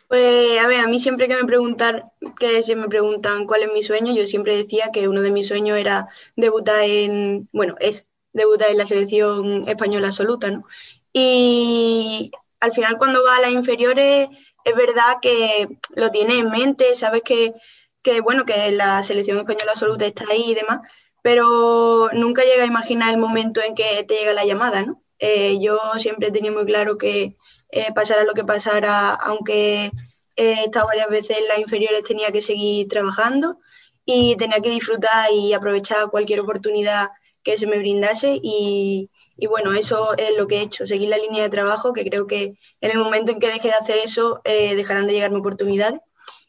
Pues 0.07 0.59
a 0.59 0.67
ver, 0.67 0.81
a 0.81 0.87
mí 0.87 0.99
siempre 0.99 1.27
que 1.27 1.35
me 1.35 1.45
preguntan, 1.45 2.03
que 2.39 2.61
se 2.61 2.75
me 2.75 2.87
preguntan 2.87 3.47
cuál 3.47 3.63
es 3.63 3.73
mi 3.73 3.81
sueño, 3.81 4.13
yo 4.13 4.27
siempre 4.27 4.55
decía 4.55 4.91
que 4.93 5.07
uno 5.07 5.21
de 5.21 5.31
mis 5.31 5.47
sueños 5.47 5.79
era 5.79 6.07
debutar 6.35 6.83
en, 6.83 7.49
bueno, 7.51 7.75
es 7.79 8.05
debutar 8.31 8.69
en 8.69 8.77
la 8.77 8.85
selección 8.85 9.67
española 9.67 10.07
absoluta, 10.07 10.51
¿no? 10.51 10.65
Y 11.11 12.31
al 12.59 12.73
final 12.73 12.97
cuando 12.97 13.23
va 13.23 13.37
a 13.37 13.41
las 13.41 13.51
inferiores 13.51 14.29
es 14.63 14.75
verdad 14.75 15.19
que 15.21 15.67
lo 15.95 16.11
tienes 16.11 16.37
en 16.37 16.49
mente, 16.49 16.93
sabes 16.95 17.21
que, 17.23 17.53
que 18.01 18.21
bueno, 18.21 18.45
que 18.45 18.71
la 18.71 19.01
selección 19.03 19.37
española 19.39 19.71
absoluta 19.71 20.05
está 20.05 20.25
ahí 20.29 20.51
y 20.51 20.55
demás, 20.55 20.81
pero 21.25 22.11
nunca 22.13 22.43
llega 22.43 22.65
a 22.65 22.67
imaginar 22.67 23.11
el 23.11 23.17
momento 23.17 23.59
en 23.59 23.73
que 23.73 24.03
te 24.07 24.13
llega 24.13 24.33
la 24.33 24.45
llamada, 24.45 24.83
¿no? 24.83 25.01
Eh, 25.17 25.57
yo 25.59 25.79
siempre 25.97 26.27
he 26.27 26.31
tenido 26.31 26.53
muy 26.53 26.65
claro 26.65 26.99
que 26.99 27.35
eh, 27.71 27.87
pasara 27.95 28.25
lo 28.25 28.35
que 28.35 28.43
pasara, 28.43 29.15
aunque 29.15 29.89
he 30.35 30.65
estado 30.65 30.85
varias 30.85 31.09
veces 31.09 31.39
en 31.39 31.47
las 31.47 31.57
inferiores, 31.57 32.03
tenía 32.03 32.31
que 32.31 32.43
seguir 32.43 32.87
trabajando 32.89 33.57
y 34.05 34.35
tenía 34.35 34.59
que 34.59 34.69
disfrutar 34.69 35.31
y 35.33 35.53
aprovechar 35.53 36.11
cualquier 36.11 36.41
oportunidad 36.41 37.09
que 37.41 37.57
se 37.57 37.65
me 37.65 37.79
brindase 37.79 38.39
y, 38.43 39.09
y 39.35 39.47
bueno, 39.47 39.73
eso 39.73 40.15
es 40.19 40.37
lo 40.37 40.45
que 40.45 40.57
he 40.57 40.61
hecho, 40.61 40.85
seguir 40.85 41.09
la 41.09 41.17
línea 41.17 41.41
de 41.41 41.49
trabajo, 41.49 41.91
que 41.91 42.05
creo 42.05 42.27
que 42.27 42.53
en 42.81 42.91
el 42.91 42.99
momento 42.99 43.31
en 43.31 43.39
que 43.39 43.49
deje 43.49 43.69
de 43.69 43.73
hacer 43.73 43.97
eso, 43.97 44.41
eh, 44.43 44.75
dejarán 44.75 45.07
de 45.07 45.13
llegarme 45.13 45.39
oportunidades. 45.39 46.01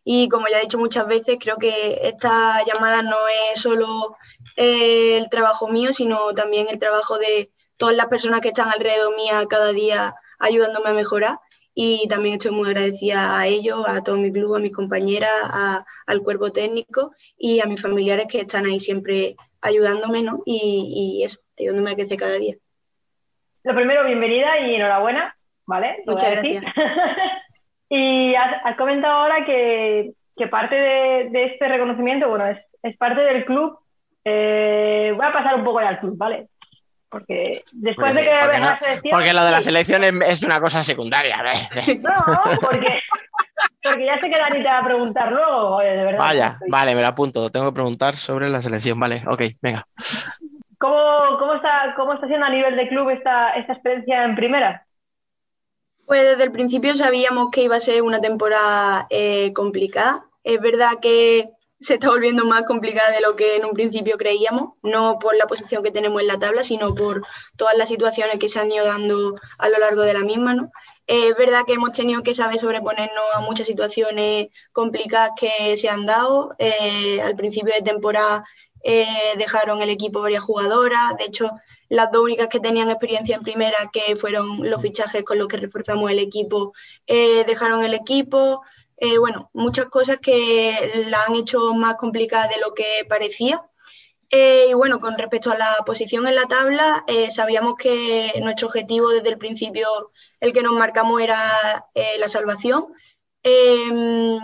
Y 0.04 0.28
como 0.28 0.46
ya 0.48 0.58
he 0.58 0.62
dicho 0.62 0.76
muchas 0.76 1.06
veces, 1.06 1.38
creo 1.40 1.56
que 1.56 1.98
esta 2.02 2.62
llamada 2.66 3.00
no 3.00 3.16
es 3.50 3.60
solo 3.62 4.16
eh, 4.56 5.16
el 5.18 5.28
trabajo 5.30 5.68
mío, 5.68 5.92
sino 5.92 6.32
también 6.34 6.66
el 6.70 6.78
trabajo 6.78 7.18
de 7.18 7.50
todas 7.76 7.94
las 7.94 8.06
personas 8.06 8.40
que 8.40 8.48
están 8.48 8.68
alrededor 8.70 9.14
mía 9.16 9.42
cada 9.48 9.72
día 9.72 10.14
ayudándome 10.38 10.90
a 10.90 10.94
mejorar. 10.94 11.38
Y 11.78 12.08
también 12.08 12.36
estoy 12.36 12.52
muy 12.52 12.68
agradecida 12.68 13.38
a 13.38 13.46
ellos, 13.46 13.84
a 13.86 14.02
todo 14.02 14.16
mi 14.16 14.32
club, 14.32 14.54
a 14.54 14.58
mis 14.60 14.72
compañeras, 14.72 15.30
a- 15.52 15.84
al 16.06 16.22
cuerpo 16.22 16.50
técnico 16.50 17.12
y 17.36 17.60
a 17.60 17.66
mis 17.66 17.82
familiares 17.82 18.26
que 18.30 18.38
están 18.40 18.64
ahí 18.64 18.80
siempre 18.80 19.36
ayudándome, 19.60 20.22
¿no? 20.22 20.40
Y, 20.46 21.18
y 21.20 21.24
eso, 21.24 21.38
ayudándome 21.58 21.90
a 21.90 21.94
crecer 21.94 22.16
cada 22.18 22.38
día. 22.38 22.54
Lo 23.62 23.74
primero, 23.74 24.06
bienvenida 24.06 24.58
y 24.60 24.74
enhorabuena, 24.76 25.36
¿vale? 25.66 26.02
Lo 26.06 26.12
Muchas 26.14 26.30
gracias. 26.30 26.64
y 27.90 28.34
has, 28.34 28.60
has 28.64 28.76
comentado 28.76 29.12
ahora 29.12 29.44
que, 29.44 30.12
que 30.36 30.46
parte 30.48 30.74
de, 30.76 31.28
de 31.30 31.44
este 31.46 31.68
reconocimiento, 31.68 32.28
bueno, 32.28 32.46
es, 32.46 32.58
es 32.82 32.96
parte 32.96 33.20
del 33.20 33.44
club. 33.44 33.78
Eh, 34.28 35.12
voy 35.16 35.24
a 35.24 35.32
pasar 35.32 35.54
un 35.54 35.62
poco 35.64 35.80
ya 35.80 35.90
al 35.90 36.00
club, 36.00 36.16
¿vale? 36.16 36.48
Porque 37.08 37.62
después 37.72 38.08
Porque 38.12 38.20
de 38.24 38.28
que 38.28 38.36
porque 38.40 38.58
no- 38.58 38.64
la 38.66 38.78
selección... 38.80 39.10
Porque 39.12 39.32
lo 39.32 39.44
de 39.44 39.50
la 39.52 39.62
selección 39.62 40.02
es, 40.04 40.14
es 40.28 40.42
una 40.42 40.60
cosa 40.60 40.82
secundaria. 40.82 41.38
No, 42.02 42.12
porque, 42.60 43.00
porque 43.82 44.04
ya 44.04 44.20
sé 44.20 44.28
que 44.28 44.36
Dani 44.36 44.58
te 44.62 44.68
va 44.68 44.78
a 44.78 44.84
preguntar 44.84 45.30
luego, 45.30 45.76
oye, 45.76 45.90
de 45.90 46.04
verdad. 46.04 46.18
Vaya, 46.18 46.46
estoy- 46.54 46.70
vale, 46.70 46.94
me 46.96 47.02
lo 47.02 47.06
apunto. 47.06 47.50
Tengo 47.50 47.66
que 47.66 47.74
preguntar 47.74 48.16
sobre 48.16 48.48
la 48.48 48.60
selección. 48.60 48.98
Vale, 48.98 49.22
ok, 49.28 49.42
venga. 49.62 49.86
¿Cómo, 50.78 51.38
cómo, 51.38 51.54
está, 51.54 51.94
¿Cómo 51.96 52.14
está 52.14 52.26
siendo 52.26 52.46
a 52.46 52.50
nivel 52.50 52.74
de 52.76 52.88
club 52.88 53.08
esta, 53.10 53.50
esta 53.52 53.74
experiencia 53.74 54.24
en 54.24 54.34
primera? 54.34 54.84
Pues 56.04 56.22
desde 56.22 56.42
el 56.44 56.52
principio 56.52 56.94
sabíamos 56.96 57.50
que 57.52 57.62
iba 57.62 57.76
a 57.76 57.80
ser 57.80 58.02
una 58.02 58.20
temporada 58.20 59.06
eh, 59.10 59.52
complicada. 59.54 60.24
Es 60.44 60.60
verdad 60.60 60.90
que 61.00 61.48
se 61.86 61.94
está 61.94 62.08
volviendo 62.08 62.44
más 62.44 62.64
complicada 62.64 63.12
de 63.12 63.20
lo 63.20 63.36
que 63.36 63.54
en 63.54 63.64
un 63.64 63.72
principio 63.72 64.18
creíamos, 64.18 64.70
no 64.82 65.20
por 65.20 65.36
la 65.36 65.46
posición 65.46 65.84
que 65.84 65.92
tenemos 65.92 66.20
en 66.20 66.26
la 66.26 66.36
tabla, 66.36 66.64
sino 66.64 66.96
por 66.96 67.22
todas 67.56 67.76
las 67.78 67.88
situaciones 67.88 68.40
que 68.40 68.48
se 68.48 68.58
han 68.58 68.72
ido 68.72 68.84
dando 68.84 69.36
a 69.58 69.68
lo 69.68 69.78
largo 69.78 70.02
de 70.02 70.12
la 70.12 70.24
misma. 70.24 70.52
¿no? 70.52 70.72
Es 71.06 71.36
verdad 71.36 71.62
que 71.64 71.74
hemos 71.74 71.92
tenido 71.92 72.24
que 72.24 72.34
saber 72.34 72.58
sobreponernos 72.58 73.24
a 73.34 73.40
muchas 73.40 73.68
situaciones 73.68 74.48
complicadas 74.72 75.30
que 75.38 75.76
se 75.76 75.88
han 75.88 76.06
dado. 76.06 76.50
Eh, 76.58 77.20
al 77.22 77.36
principio 77.36 77.72
de 77.72 77.82
temporada 77.82 78.44
eh, 78.82 79.06
dejaron 79.38 79.80
el 79.80 79.90
equipo 79.90 80.22
varias 80.22 80.42
jugadoras, 80.42 81.16
de 81.18 81.26
hecho 81.26 81.52
las 81.88 82.10
dos 82.10 82.24
únicas 82.24 82.48
que 82.48 82.58
tenían 82.58 82.90
experiencia 82.90 83.36
en 83.36 83.42
primera, 83.42 83.76
que 83.92 84.16
fueron 84.16 84.68
los 84.68 84.82
fichajes 84.82 85.22
con 85.22 85.38
los 85.38 85.46
que 85.46 85.56
reforzamos 85.58 86.10
el 86.10 86.18
equipo, 86.18 86.72
eh, 87.06 87.44
dejaron 87.44 87.84
el 87.84 87.94
equipo. 87.94 88.62
Eh, 88.98 89.18
bueno, 89.18 89.50
muchas 89.52 89.86
cosas 89.86 90.18
que 90.18 91.04
la 91.10 91.18
han 91.24 91.34
hecho 91.36 91.74
más 91.74 91.96
complicada 91.96 92.48
de 92.48 92.60
lo 92.60 92.74
que 92.74 93.04
parecía. 93.08 93.62
Eh, 94.30 94.66
y 94.70 94.74
bueno, 94.74 95.00
con 95.00 95.16
respecto 95.16 95.50
a 95.50 95.56
la 95.56 95.70
posición 95.84 96.26
en 96.26 96.34
la 96.34 96.46
tabla, 96.46 97.04
eh, 97.06 97.30
sabíamos 97.30 97.74
que 97.76 98.32
nuestro 98.42 98.68
objetivo 98.68 99.10
desde 99.10 99.28
el 99.28 99.38
principio, 99.38 99.86
el 100.40 100.52
que 100.52 100.62
nos 100.62 100.72
marcamos, 100.74 101.20
era 101.20 101.38
eh, 101.94 102.18
la 102.18 102.28
salvación. 102.28 102.86
Eh, 103.42 104.38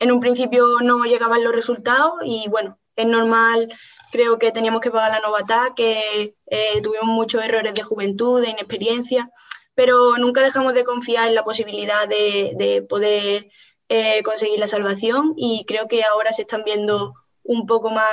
en 0.00 0.12
un 0.12 0.20
principio 0.20 0.80
no 0.82 1.04
llegaban 1.04 1.44
los 1.44 1.54
resultados 1.54 2.14
y 2.24 2.48
bueno, 2.48 2.78
es 2.96 3.06
normal 3.06 3.68
creo 4.10 4.38
que 4.38 4.52
teníamos 4.52 4.80
que 4.80 4.90
pagar 4.90 5.12
la 5.12 5.20
novatá, 5.20 5.72
que 5.74 6.34
eh, 6.46 6.82
tuvimos 6.82 7.06
muchos 7.06 7.44
errores 7.44 7.74
de 7.74 7.82
juventud, 7.82 8.42
de 8.42 8.50
inexperiencia, 8.50 9.30
pero 9.74 10.18
nunca 10.18 10.42
dejamos 10.42 10.74
de 10.74 10.84
confiar 10.84 11.28
en 11.28 11.34
la 11.34 11.44
posibilidad 11.44 12.08
de, 12.08 12.52
de 12.56 12.82
poder 12.82 13.50
eh, 13.90 14.22
conseguir 14.22 14.60
la 14.60 14.68
salvación 14.68 15.34
y 15.36 15.64
creo 15.66 15.88
que 15.88 16.04
ahora 16.04 16.32
se 16.32 16.42
están 16.42 16.62
viendo 16.64 17.14
un 17.42 17.66
poco 17.66 17.90
más 17.90 18.06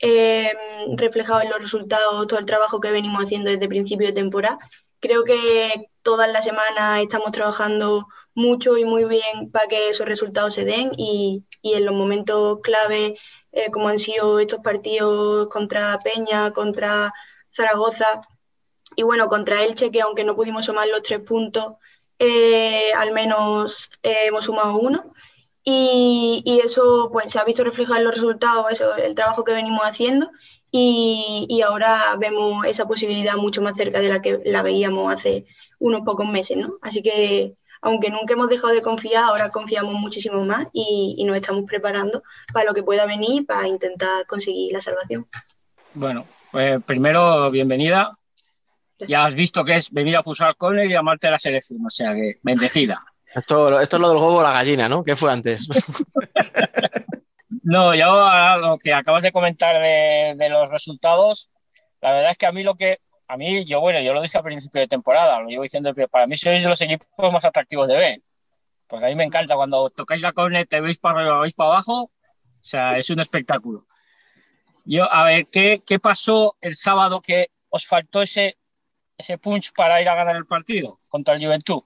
eh, 0.00 0.52
reflejados 0.96 1.44
en 1.44 1.50
los 1.50 1.60
resultados 1.60 2.26
todo 2.26 2.40
el 2.40 2.46
trabajo 2.46 2.80
que 2.80 2.90
venimos 2.90 3.24
haciendo 3.24 3.50
desde 3.50 3.68
principio 3.68 4.08
de 4.08 4.12
temporada. 4.12 4.58
Creo 5.00 5.22
que 5.22 5.90
todas 6.02 6.28
las 6.32 6.44
semanas 6.44 7.00
estamos 7.00 7.30
trabajando 7.30 8.08
mucho 8.34 8.76
y 8.76 8.84
muy 8.84 9.04
bien 9.04 9.50
para 9.52 9.68
que 9.68 9.90
esos 9.90 10.06
resultados 10.06 10.54
se 10.54 10.64
den 10.64 10.90
y, 10.98 11.44
y 11.62 11.74
en 11.74 11.86
los 11.86 11.94
momentos 11.94 12.58
clave 12.62 13.16
eh, 13.52 13.70
como 13.70 13.88
han 13.88 13.98
sido 14.00 14.40
estos 14.40 14.60
partidos 14.60 15.46
contra 15.48 15.98
Peña, 16.00 16.50
contra 16.52 17.12
Zaragoza, 17.54 18.22
y 18.96 19.02
bueno, 19.02 19.28
contra 19.28 19.62
Elche, 19.64 19.90
que 19.90 20.00
aunque 20.02 20.24
no 20.24 20.34
pudimos 20.36 20.64
sumar 20.66 20.88
los 20.88 21.02
tres 21.02 21.20
puntos, 21.20 21.74
eh, 22.18 22.92
al 22.96 23.12
menos 23.12 23.90
eh, 24.02 24.26
hemos 24.26 24.44
sumado 24.44 24.76
uno. 24.78 25.12
Y, 25.68 26.60
eso 26.64 27.10
pues 27.12 27.32
se 27.32 27.40
ha 27.40 27.44
visto 27.44 27.64
reflejado 27.64 27.98
en 27.98 28.04
los 28.04 28.14
resultados, 28.14 28.70
eso, 28.70 28.94
el 28.96 29.16
trabajo 29.16 29.42
que 29.42 29.52
venimos 29.52 29.82
haciendo 29.82 30.30
y, 30.70 31.46
y, 31.48 31.62
ahora 31.62 31.98
vemos 32.18 32.64
esa 32.66 32.86
posibilidad 32.86 33.34
mucho 33.36 33.62
más 33.62 33.76
cerca 33.76 34.00
de 34.00 34.08
la 34.08 34.22
que 34.22 34.40
la 34.44 34.62
veíamos 34.62 35.12
hace 35.12 35.44
unos 35.80 36.02
pocos 36.02 36.28
meses, 36.28 36.56
¿no? 36.56 36.78
Así 36.82 37.02
que 37.02 37.56
aunque 37.82 38.10
nunca 38.10 38.34
hemos 38.34 38.48
dejado 38.48 38.74
de 38.74 38.82
confiar, 38.82 39.24
ahora 39.24 39.50
confiamos 39.50 39.94
muchísimo 39.94 40.44
más 40.44 40.68
y, 40.72 41.16
y 41.18 41.24
nos 41.24 41.36
estamos 41.36 41.64
preparando 41.66 42.22
para 42.52 42.66
lo 42.66 42.74
que 42.74 42.82
pueda 42.82 43.06
venir 43.06 43.44
para 43.46 43.66
intentar 43.66 44.26
conseguir 44.26 44.72
la 44.72 44.80
salvación. 44.80 45.26
Bueno, 45.94 46.26
pues 46.52 46.82
primero, 46.84 47.50
bienvenida. 47.50 48.12
Ya 49.00 49.24
has 49.24 49.34
visto 49.34 49.64
que 49.64 49.76
es 49.76 49.90
venir 49.90 50.16
a 50.16 50.22
Fusar 50.22 50.56
con 50.56 50.78
él 50.78 50.90
y 50.90 50.94
llamarte 50.94 51.26
a 51.26 51.32
la 51.32 51.38
selección, 51.38 51.84
o 51.84 51.90
sea 51.90 52.14
que 52.14 52.38
bendecida. 52.42 52.98
Esto, 53.34 53.80
esto 53.80 53.96
es 53.96 54.00
lo 54.00 54.08
del 54.08 54.18
huevo 54.18 54.36
o 54.36 54.42
la 54.42 54.52
gallina, 54.52 54.88
¿no? 54.88 55.04
¿Qué 55.04 55.14
fue 55.14 55.30
antes? 55.30 55.68
no, 57.62 57.94
ya 57.94 58.56
lo 58.56 58.78
que 58.78 58.94
acabas 58.94 59.22
de 59.22 59.32
comentar 59.32 59.76
de, 59.82 60.34
de, 60.36 60.48
los 60.48 60.70
resultados, 60.70 61.50
la 62.00 62.12
verdad 62.12 62.30
es 62.30 62.38
que 62.38 62.46
a 62.46 62.52
mí 62.52 62.62
lo 62.62 62.76
que, 62.76 63.00
a 63.28 63.36
mí, 63.36 63.64
yo 63.66 63.80
bueno, 63.80 64.00
yo 64.00 64.14
lo 64.14 64.22
dije 64.22 64.38
al 64.38 64.44
principio 64.44 64.80
de 64.80 64.88
temporada, 64.88 65.40
lo 65.40 65.48
llevo 65.48 65.64
diciendo, 65.64 65.92
para 66.10 66.26
mí 66.26 66.36
sois 66.36 66.62
de 66.62 66.68
los 66.68 66.80
equipos 66.80 67.32
más 67.32 67.44
atractivos 67.44 67.88
de 67.88 67.96
ver, 67.98 68.22
porque 68.86 69.06
a 69.06 69.08
mí 69.08 69.16
me 69.16 69.24
encanta 69.24 69.56
cuando 69.56 69.90
tocáis 69.90 70.22
la 70.22 70.32
cornet, 70.32 70.68
te 70.68 70.80
veis 70.80 70.98
para 70.98 71.20
arriba, 71.20 71.40
veis 71.40 71.54
para 71.54 71.70
abajo, 71.70 72.04
o 72.04 72.10
sea, 72.60 72.96
es 72.96 73.10
un 73.10 73.20
espectáculo. 73.20 73.86
Yo, 74.84 75.12
a 75.12 75.24
ver, 75.24 75.46
¿qué, 75.48 75.82
qué 75.84 75.98
pasó 75.98 76.56
el 76.60 76.76
sábado 76.76 77.20
que 77.20 77.50
os 77.68 77.86
faltó 77.86 78.22
ese, 78.22 78.56
ese 79.18 79.38
punch 79.38 79.72
para 79.72 80.00
ir 80.00 80.08
a 80.08 80.14
ganar 80.14 80.36
el 80.36 80.46
partido 80.46 81.00
contra 81.08 81.34
el 81.34 81.44
Juventud? 81.44 81.82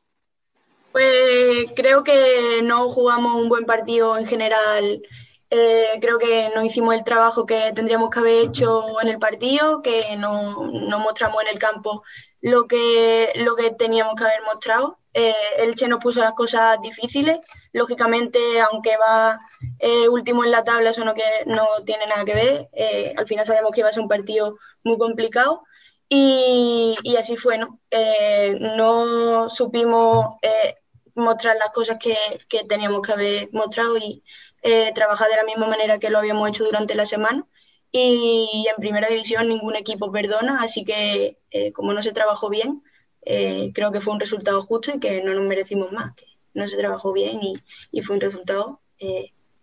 Pues 0.92 1.66
creo 1.76 2.02
que 2.02 2.60
no 2.62 2.88
jugamos 2.88 3.36
un 3.36 3.48
buen 3.48 3.64
partido 3.64 4.16
en 4.18 4.26
general. 4.26 5.02
Eh, 5.50 5.98
creo 6.00 6.18
que 6.18 6.50
no 6.54 6.64
hicimos 6.64 6.94
el 6.94 7.04
trabajo 7.04 7.46
que 7.46 7.72
tendríamos 7.74 8.10
que 8.10 8.20
haber 8.20 8.46
hecho 8.46 9.00
en 9.00 9.08
el 9.08 9.18
partido, 9.18 9.82
que 9.82 10.16
no, 10.16 10.62
mostramos 10.98 11.42
en 11.42 11.48
el 11.48 11.58
campo 11.58 12.02
lo 12.40 12.66
que, 12.66 13.32
lo 13.36 13.56
que 13.56 13.70
teníamos 13.70 14.14
que 14.16 14.24
haber 14.24 14.42
mostrado. 14.42 14.98
Eh, 15.12 15.34
Elche 15.58 15.88
nos 15.88 16.00
puso 16.00 16.20
las 16.20 16.32
cosas 16.32 16.80
difíciles. 16.82 17.40
Lógicamente, 17.72 18.38
aunque 18.60 18.96
va 18.96 19.38
eh, 19.78 20.08
último 20.08 20.44
en 20.44 20.50
la 20.50 20.64
tabla, 20.64 20.90
eso 20.90 21.04
no, 21.04 21.14
no 21.46 21.66
tiene 21.84 22.06
nada 22.06 22.24
que 22.24 22.34
ver. 22.34 22.68
Eh, 22.72 23.14
al 23.16 23.26
final 23.26 23.46
sabemos 23.46 23.72
que 23.72 23.80
iba 23.80 23.88
a 23.88 23.92
ser 23.92 24.02
un 24.02 24.08
partido 24.08 24.56
muy 24.84 24.98
complicado. 24.98 25.64
Y, 26.12 26.96
y 27.04 27.16
así 27.16 27.36
fue, 27.36 27.56
¿no? 27.56 27.78
Eh, 27.90 28.58
no 28.60 29.48
supimos 29.48 30.38
eh, 30.42 30.74
mostrar 31.14 31.56
las 31.56 31.70
cosas 31.70 31.98
que, 31.98 32.16
que, 32.48 32.64
teníamos 32.64 33.02
que 33.02 33.12
haber 33.12 33.48
mostrado 33.52 33.96
y 33.96 34.22
eh, 34.62 34.92
trabajar 34.94 35.28
de 35.30 35.36
la 35.36 35.44
misma 35.44 35.66
manera 35.66 35.98
que 35.98 36.10
lo 36.10 36.18
habíamos 36.18 36.48
hecho 36.48 36.64
durante 36.64 36.94
la 36.94 37.06
semana. 37.06 37.46
Y 37.92 38.66
en 38.68 38.80
primera 38.80 39.08
división 39.08 39.48
ningún 39.48 39.74
equipo 39.74 40.12
perdona, 40.12 40.62
así 40.62 40.84
que 40.84 41.38
eh, 41.50 41.72
como 41.72 41.92
no 41.92 42.02
se 42.02 42.12
trabajó 42.12 42.48
bien, 42.48 42.82
eh, 43.22 43.72
creo 43.74 43.90
que 43.90 44.00
fue 44.00 44.14
un 44.14 44.20
resultado 44.20 44.62
justo 44.62 44.92
y 44.94 45.00
que 45.00 45.22
no 45.22 45.34
nos 45.34 45.44
merecimos 45.44 45.90
más, 45.90 46.14
que 46.14 46.26
no 46.54 46.68
se 46.68 46.76
trabajó 46.76 47.12
bien 47.12 47.42
y, 47.42 47.54
y 47.90 48.02
fue 48.02 48.16
un 48.16 48.20
resultado 48.20 48.80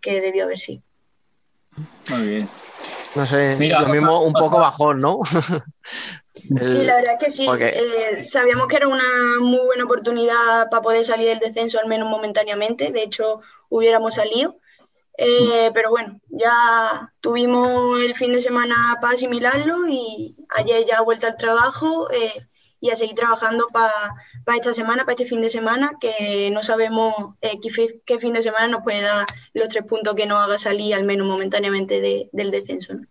que 0.00 0.20
debió 0.20 0.44
haber 0.44 0.58
sido. 0.58 0.82
Muy 2.10 2.26
bien. 2.26 2.50
No 3.14 3.26
sé, 3.26 3.56
Mira, 3.56 3.80
lo 3.80 3.88
mismo 3.88 4.22
un 4.22 4.32
poco 4.32 4.58
bajón, 4.58 5.00
¿no? 5.00 5.20
El... 6.60 6.70
Sí, 6.70 6.84
la 6.84 6.96
verdad 6.96 7.16
es 7.18 7.24
que 7.24 7.30
sí. 7.30 7.46
Porque... 7.46 7.68
Eh, 7.68 8.24
sabíamos 8.24 8.68
que 8.68 8.76
era 8.76 8.88
una 8.88 9.38
muy 9.40 9.60
buena 9.60 9.84
oportunidad 9.84 10.68
para 10.70 10.82
poder 10.82 11.04
salir 11.04 11.28
del 11.28 11.38
descenso, 11.38 11.78
al 11.80 11.88
menos 11.88 12.08
momentáneamente. 12.08 12.90
De 12.92 13.02
hecho, 13.02 13.40
hubiéramos 13.68 14.14
salido. 14.14 14.58
Eh, 15.20 15.72
pero 15.74 15.90
bueno, 15.90 16.20
ya 16.28 17.12
tuvimos 17.20 18.00
el 18.00 18.14
fin 18.14 18.32
de 18.32 18.40
semana 18.40 18.98
para 19.00 19.14
asimilarlo 19.14 19.88
y 19.88 20.36
ayer 20.50 20.84
ya 20.86 21.00
vuelta 21.00 21.26
al 21.26 21.36
trabajo 21.36 22.08
eh, 22.12 22.46
y 22.78 22.90
a 22.90 22.96
seguir 22.96 23.16
trabajando 23.16 23.66
para 23.72 23.92
pa 24.44 24.54
esta 24.54 24.72
semana, 24.72 25.02
para 25.02 25.14
este 25.14 25.26
fin 25.26 25.42
de 25.42 25.50
semana, 25.50 25.92
que 26.00 26.50
no 26.52 26.62
sabemos 26.62 27.12
eh, 27.40 27.58
qué, 27.60 28.00
qué, 28.06 28.18
fin 28.20 28.32
de 28.32 28.44
semana 28.44 28.68
nos 28.68 28.82
puede 28.84 29.02
dar 29.02 29.26
los 29.54 29.68
tres 29.68 29.84
puntos 29.84 30.14
que 30.14 30.26
nos 30.26 30.38
haga 30.38 30.56
salir 30.56 30.94
al 30.94 31.04
menos 31.04 31.26
momentáneamente 31.26 32.00
de, 32.00 32.30
del 32.32 32.52
descenso. 32.52 32.94
¿no? 32.94 33.06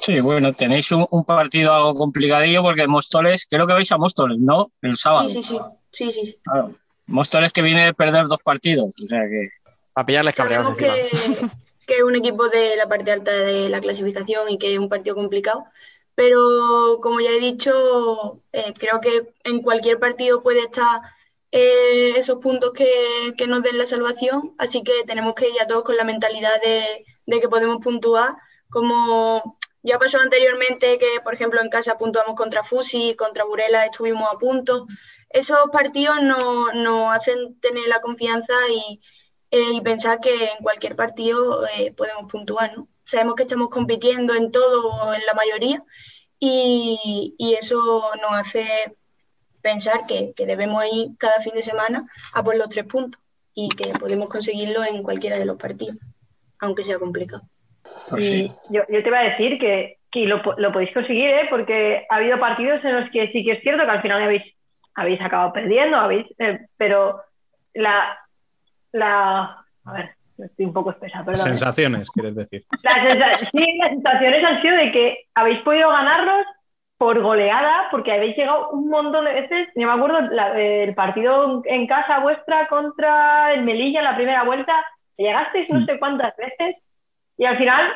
Sí, 0.00 0.20
bueno, 0.20 0.54
tenéis 0.54 0.90
un, 0.92 1.06
un, 1.10 1.24
partido 1.24 1.72
algo 1.72 1.94
complicadillo 1.94 2.62
porque 2.62 2.88
Móstoles, 2.88 3.46
creo 3.48 3.66
que 3.66 3.74
vais 3.74 3.92
a 3.92 3.98
Móstoles, 3.98 4.40
¿no? 4.40 4.72
El 4.82 4.96
sábado. 4.96 5.28
Sí, 5.28 5.42
sí, 5.42 5.56
sí. 5.90 6.10
sí, 6.10 6.12
sí. 6.12 6.38
Claro. 6.42 6.74
Móstoles 7.06 7.52
que 7.52 7.62
viene 7.62 7.84
de 7.84 7.94
perder 7.94 8.26
dos 8.26 8.40
partidos, 8.42 8.94
o 9.02 9.06
sea 9.06 9.20
que... 9.28 9.48
A 9.94 10.06
pillarles 10.06 10.34
cabreados. 10.34 10.74
Que, 10.76 11.10
que 11.86 11.96
es 11.96 12.02
un 12.02 12.16
equipo 12.16 12.48
de 12.48 12.76
la 12.76 12.88
parte 12.88 13.12
alta 13.12 13.30
de 13.30 13.68
la 13.68 13.80
clasificación 13.80 14.50
y 14.50 14.58
que 14.58 14.72
es 14.72 14.78
un 14.78 14.88
partido 14.88 15.14
complicado, 15.14 15.64
pero 16.14 16.98
como 17.02 17.20
ya 17.20 17.30
he 17.30 17.40
dicho, 17.40 18.40
eh, 18.52 18.72
creo 18.78 19.00
que 19.00 19.34
en 19.44 19.60
cualquier 19.60 19.98
partido 19.98 20.42
puede 20.42 20.60
estar 20.60 21.02
eh, 21.50 22.14
esos 22.16 22.38
puntos 22.38 22.72
que, 22.72 23.34
que, 23.36 23.46
nos 23.46 23.62
den 23.62 23.78
la 23.78 23.86
salvación, 23.86 24.54
así 24.58 24.82
que 24.82 24.92
tenemos 25.06 25.34
que 25.34 25.48
ir 25.48 25.60
a 25.60 25.66
todos 25.66 25.82
con 25.82 25.96
la 25.96 26.04
mentalidad 26.04 26.60
de, 26.62 27.04
de 27.26 27.40
que 27.40 27.48
podemos 27.48 27.78
puntuar 27.78 28.36
como 28.70 29.58
ya 29.82 29.98
pasó 29.98 30.18
anteriormente 30.18 30.98
que, 30.98 31.20
por 31.22 31.34
ejemplo, 31.34 31.60
en 31.60 31.68
casa 31.68 31.98
puntuamos 31.98 32.36
contra 32.36 32.64
Fusi, 32.64 33.14
contra 33.16 33.44
Burela 33.44 33.84
estuvimos 33.84 34.28
a 34.32 34.38
punto. 34.38 34.86
Esos 35.28 35.58
partidos 35.72 36.22
nos 36.22 36.74
no 36.74 37.10
hacen 37.10 37.58
tener 37.60 37.88
la 37.88 38.00
confianza 38.00 38.54
y, 38.70 39.00
eh, 39.50 39.82
pensar 39.82 40.20
que 40.20 40.32
en 40.32 40.62
cualquier 40.62 40.96
partido 40.96 41.66
eh, 41.78 41.92
podemos 41.92 42.30
puntuar. 42.30 42.76
¿no? 42.76 42.88
Sabemos 43.04 43.34
que 43.34 43.42
estamos 43.42 43.68
compitiendo 43.68 44.34
en 44.34 44.50
todo 44.50 44.88
o 44.88 45.14
en 45.14 45.20
la 45.26 45.34
mayoría 45.34 45.84
y, 46.38 47.34
y 47.38 47.54
eso 47.54 47.76
nos 48.22 48.32
hace 48.32 48.96
pensar 49.62 50.06
que, 50.06 50.32
que, 50.34 50.46
debemos 50.46 50.84
ir 50.92 51.10
cada 51.18 51.40
fin 51.40 51.54
de 51.54 51.62
semana 51.62 52.08
a 52.32 52.42
por 52.42 52.56
los 52.56 52.68
tres 52.68 52.86
puntos 52.86 53.20
y 53.54 53.68
que 53.68 53.92
podemos 53.98 54.28
conseguirlo 54.28 54.84
en 54.84 55.02
cualquiera 55.02 55.38
de 55.38 55.44
los 55.44 55.56
partidos, 55.56 55.98
aunque 56.60 56.84
sea 56.84 56.98
complicado. 56.98 57.42
Pues 58.08 58.28
sí. 58.28 58.48
yo, 58.70 58.82
yo, 58.88 59.02
te 59.02 59.08
iba 59.08 59.18
a 59.18 59.30
decir 59.30 59.58
que, 59.58 59.98
que 60.10 60.26
lo, 60.26 60.42
lo, 60.58 60.72
podéis 60.72 60.92
conseguir, 60.92 61.30
¿eh? 61.30 61.46
porque 61.48 62.06
ha 62.08 62.16
habido 62.16 62.38
partidos 62.38 62.84
en 62.84 63.00
los 63.00 63.10
que 63.10 63.30
sí 63.32 63.44
que 63.44 63.52
es 63.52 63.62
cierto 63.62 63.84
que 63.84 63.90
al 63.90 64.02
final 64.02 64.22
habéis, 64.22 64.42
habéis 64.94 65.20
acabado 65.20 65.52
perdiendo, 65.52 65.96
habéis, 65.96 66.26
eh, 66.38 66.60
pero 66.76 67.22
la, 67.74 68.18
la. 68.92 69.64
A 69.84 69.92
ver, 69.92 70.10
estoy 70.38 70.66
un 70.66 70.72
poco 70.72 70.90
espesa, 70.90 71.24
perdón. 71.24 71.42
Sensaciones, 71.42 72.10
quieres 72.10 72.34
decir. 72.34 72.64
Sensa 72.78 73.38
sí, 73.38 73.78
las 73.78 73.90
sensaciones 73.90 74.44
han 74.44 74.62
sido 74.62 74.76
de 74.76 74.92
que 74.92 75.24
habéis 75.34 75.60
podido 75.60 75.88
ganarlos 75.88 76.46
por 76.98 77.20
goleada, 77.20 77.88
porque 77.90 78.12
habéis 78.12 78.36
llegado 78.36 78.70
un 78.70 78.88
montón 78.88 79.24
de 79.24 79.32
veces. 79.32 79.68
Yo 79.74 79.88
me 79.88 79.92
acuerdo 79.92 80.20
la, 80.30 80.56
el 80.60 80.94
partido 80.94 81.62
en 81.64 81.86
casa 81.86 82.20
vuestra 82.20 82.68
contra 82.68 83.54
el 83.54 83.62
Melilla 83.62 84.00
en 84.00 84.04
la 84.04 84.14
primera 84.14 84.44
vuelta, 84.44 84.72
llegasteis 85.16 85.68
no 85.70 85.84
sé 85.84 85.98
cuántas 85.98 86.36
veces 86.36 86.76
y 87.36 87.44
al 87.44 87.58
final, 87.58 87.92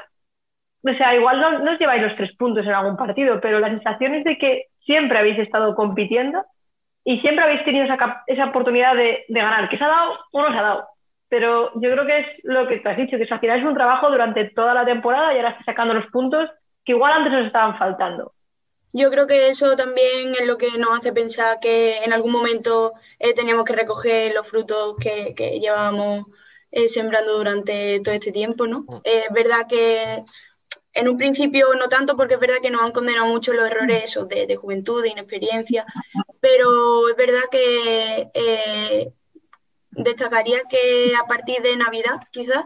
o 0.84 0.94
sea, 0.94 1.14
igual 1.14 1.40
no, 1.40 1.58
no 1.60 1.72
os 1.72 1.78
lleváis 1.78 2.02
los 2.02 2.16
tres 2.16 2.34
puntos 2.36 2.64
en 2.64 2.72
algún 2.72 2.96
partido, 2.96 3.40
pero 3.40 3.60
la 3.60 3.68
sensación 3.68 4.14
es 4.14 4.24
de 4.24 4.38
que 4.38 4.66
siempre 4.84 5.18
habéis 5.18 5.38
estado 5.38 5.74
compitiendo 5.74 6.44
y 7.04 7.20
siempre 7.20 7.44
habéis 7.44 7.64
tenido 7.64 7.84
esa, 7.84 8.24
esa 8.26 8.46
oportunidad 8.46 8.94
de, 8.94 9.24
de, 9.28 9.40
ganar, 9.40 9.68
que 9.68 9.78
se 9.78 9.84
ha 9.84 9.88
dado 9.88 10.12
o 10.32 10.42
no 10.42 10.50
se 10.50 10.58
ha 10.58 10.62
dado. 10.62 10.88
Pero 11.28 11.72
yo 11.74 11.90
creo 11.90 12.06
que 12.06 12.18
es 12.18 12.26
lo 12.44 12.68
que 12.68 12.78
te 12.78 12.88
has 12.88 12.96
dicho, 12.96 13.16
que 13.16 13.26
al 13.30 13.40
final 13.40 13.58
es 13.58 13.64
un 13.64 13.74
trabajo 13.74 14.10
durante 14.10 14.44
toda 14.50 14.74
la 14.74 14.84
temporada 14.84 15.32
y 15.32 15.36
ahora 15.36 15.50
estás 15.50 15.66
sacando 15.66 15.94
los 15.94 16.06
puntos 16.06 16.48
que 16.84 16.92
igual 16.92 17.12
antes 17.12 17.32
nos 17.32 17.46
estaban 17.46 17.76
faltando. 17.78 18.32
Yo 18.92 19.10
creo 19.10 19.26
que 19.26 19.48
eso 19.48 19.76
también 19.76 20.34
es 20.40 20.46
lo 20.46 20.56
que 20.56 20.68
nos 20.78 20.98
hace 20.98 21.12
pensar 21.12 21.58
que 21.60 21.98
en 22.04 22.12
algún 22.12 22.32
momento 22.32 22.92
eh, 23.18 23.34
teníamos 23.34 23.64
que 23.64 23.74
recoger 23.74 24.32
los 24.34 24.48
frutos 24.48 24.96
que, 24.98 25.34
que 25.34 25.60
llevábamos 25.60 26.26
eh, 26.70 26.88
sembrando 26.88 27.36
durante 27.36 28.00
todo 28.00 28.14
este 28.14 28.32
tiempo, 28.32 28.66
¿no? 28.66 28.84
Es 29.04 29.24
eh, 29.24 29.28
verdad 29.32 29.66
que 29.68 30.24
en 30.92 31.08
un 31.08 31.16
principio 31.16 31.74
no 31.74 31.88
tanto, 31.88 32.16
porque 32.16 32.34
es 32.34 32.40
verdad 32.40 32.60
que 32.62 32.70
nos 32.70 32.82
han 32.82 32.92
condenado 32.92 33.26
mucho 33.26 33.52
los 33.52 33.68
errores 33.70 34.04
esos 34.04 34.28
de, 34.28 34.46
de 34.46 34.56
juventud, 34.56 35.02
de 35.02 35.10
inexperiencia, 35.10 35.84
pero 36.40 37.08
es 37.08 37.16
verdad 37.16 37.42
que 37.50 38.30
eh, 38.32 39.12
destacaría 39.90 40.62
que 40.70 41.12
a 41.22 41.26
partir 41.26 41.62
de 41.62 41.76
Navidad, 41.76 42.20
quizás, 42.30 42.64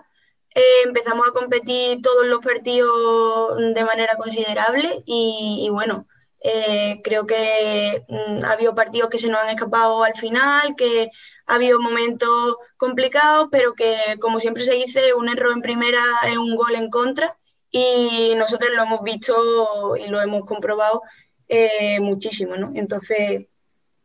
eh, 0.55 0.83
empezamos 0.85 1.29
a 1.29 1.33
competir 1.33 2.03
todos 2.03 2.27
los 2.27 2.41
partidos 2.41 3.57
de 3.57 3.85
manera 3.85 4.17
considerable 4.17 5.03
y, 5.07 5.63
y 5.65 5.71
bueno, 5.71 6.07
eh, 6.41 7.01
creo 7.05 7.27
que 7.27 8.05
mm, 8.09 8.45
ha 8.45 8.53
habido 8.53 8.75
partidos 8.75 9.11
que 9.11 9.19
se 9.19 9.29
nos 9.29 9.41
han 9.41 9.51
escapado 9.51 10.03
al 10.05 10.15
final, 10.15 10.75
que 10.77 11.11
ha 11.47 11.55
habido 11.55 11.81
momentos 11.81 12.57
complicados, 12.77 13.49
pero 13.51 13.75
que, 13.75 13.97
como 14.21 14.41
siempre 14.41 14.63
se 14.63 14.75
dice, 14.75 15.15
un 15.15 15.29
error 15.29 15.53
en 15.53 15.63
primera 15.63 16.03
es 16.27 16.39
un 16.39 16.55
gol 16.57 16.75
en 16.75 16.91
contra 16.91 17.37
y 17.71 18.35
nosotros 18.37 18.71
lo 18.75 18.83
hemos 18.83 19.03
visto 19.03 19.97
y 19.97 20.09
lo 20.09 20.21
hemos 20.21 20.45
comprobado 20.45 21.03
eh, 21.49 22.01
muchísimo, 22.01 22.57
¿no? 22.57 22.71
Entonces, 22.75 23.47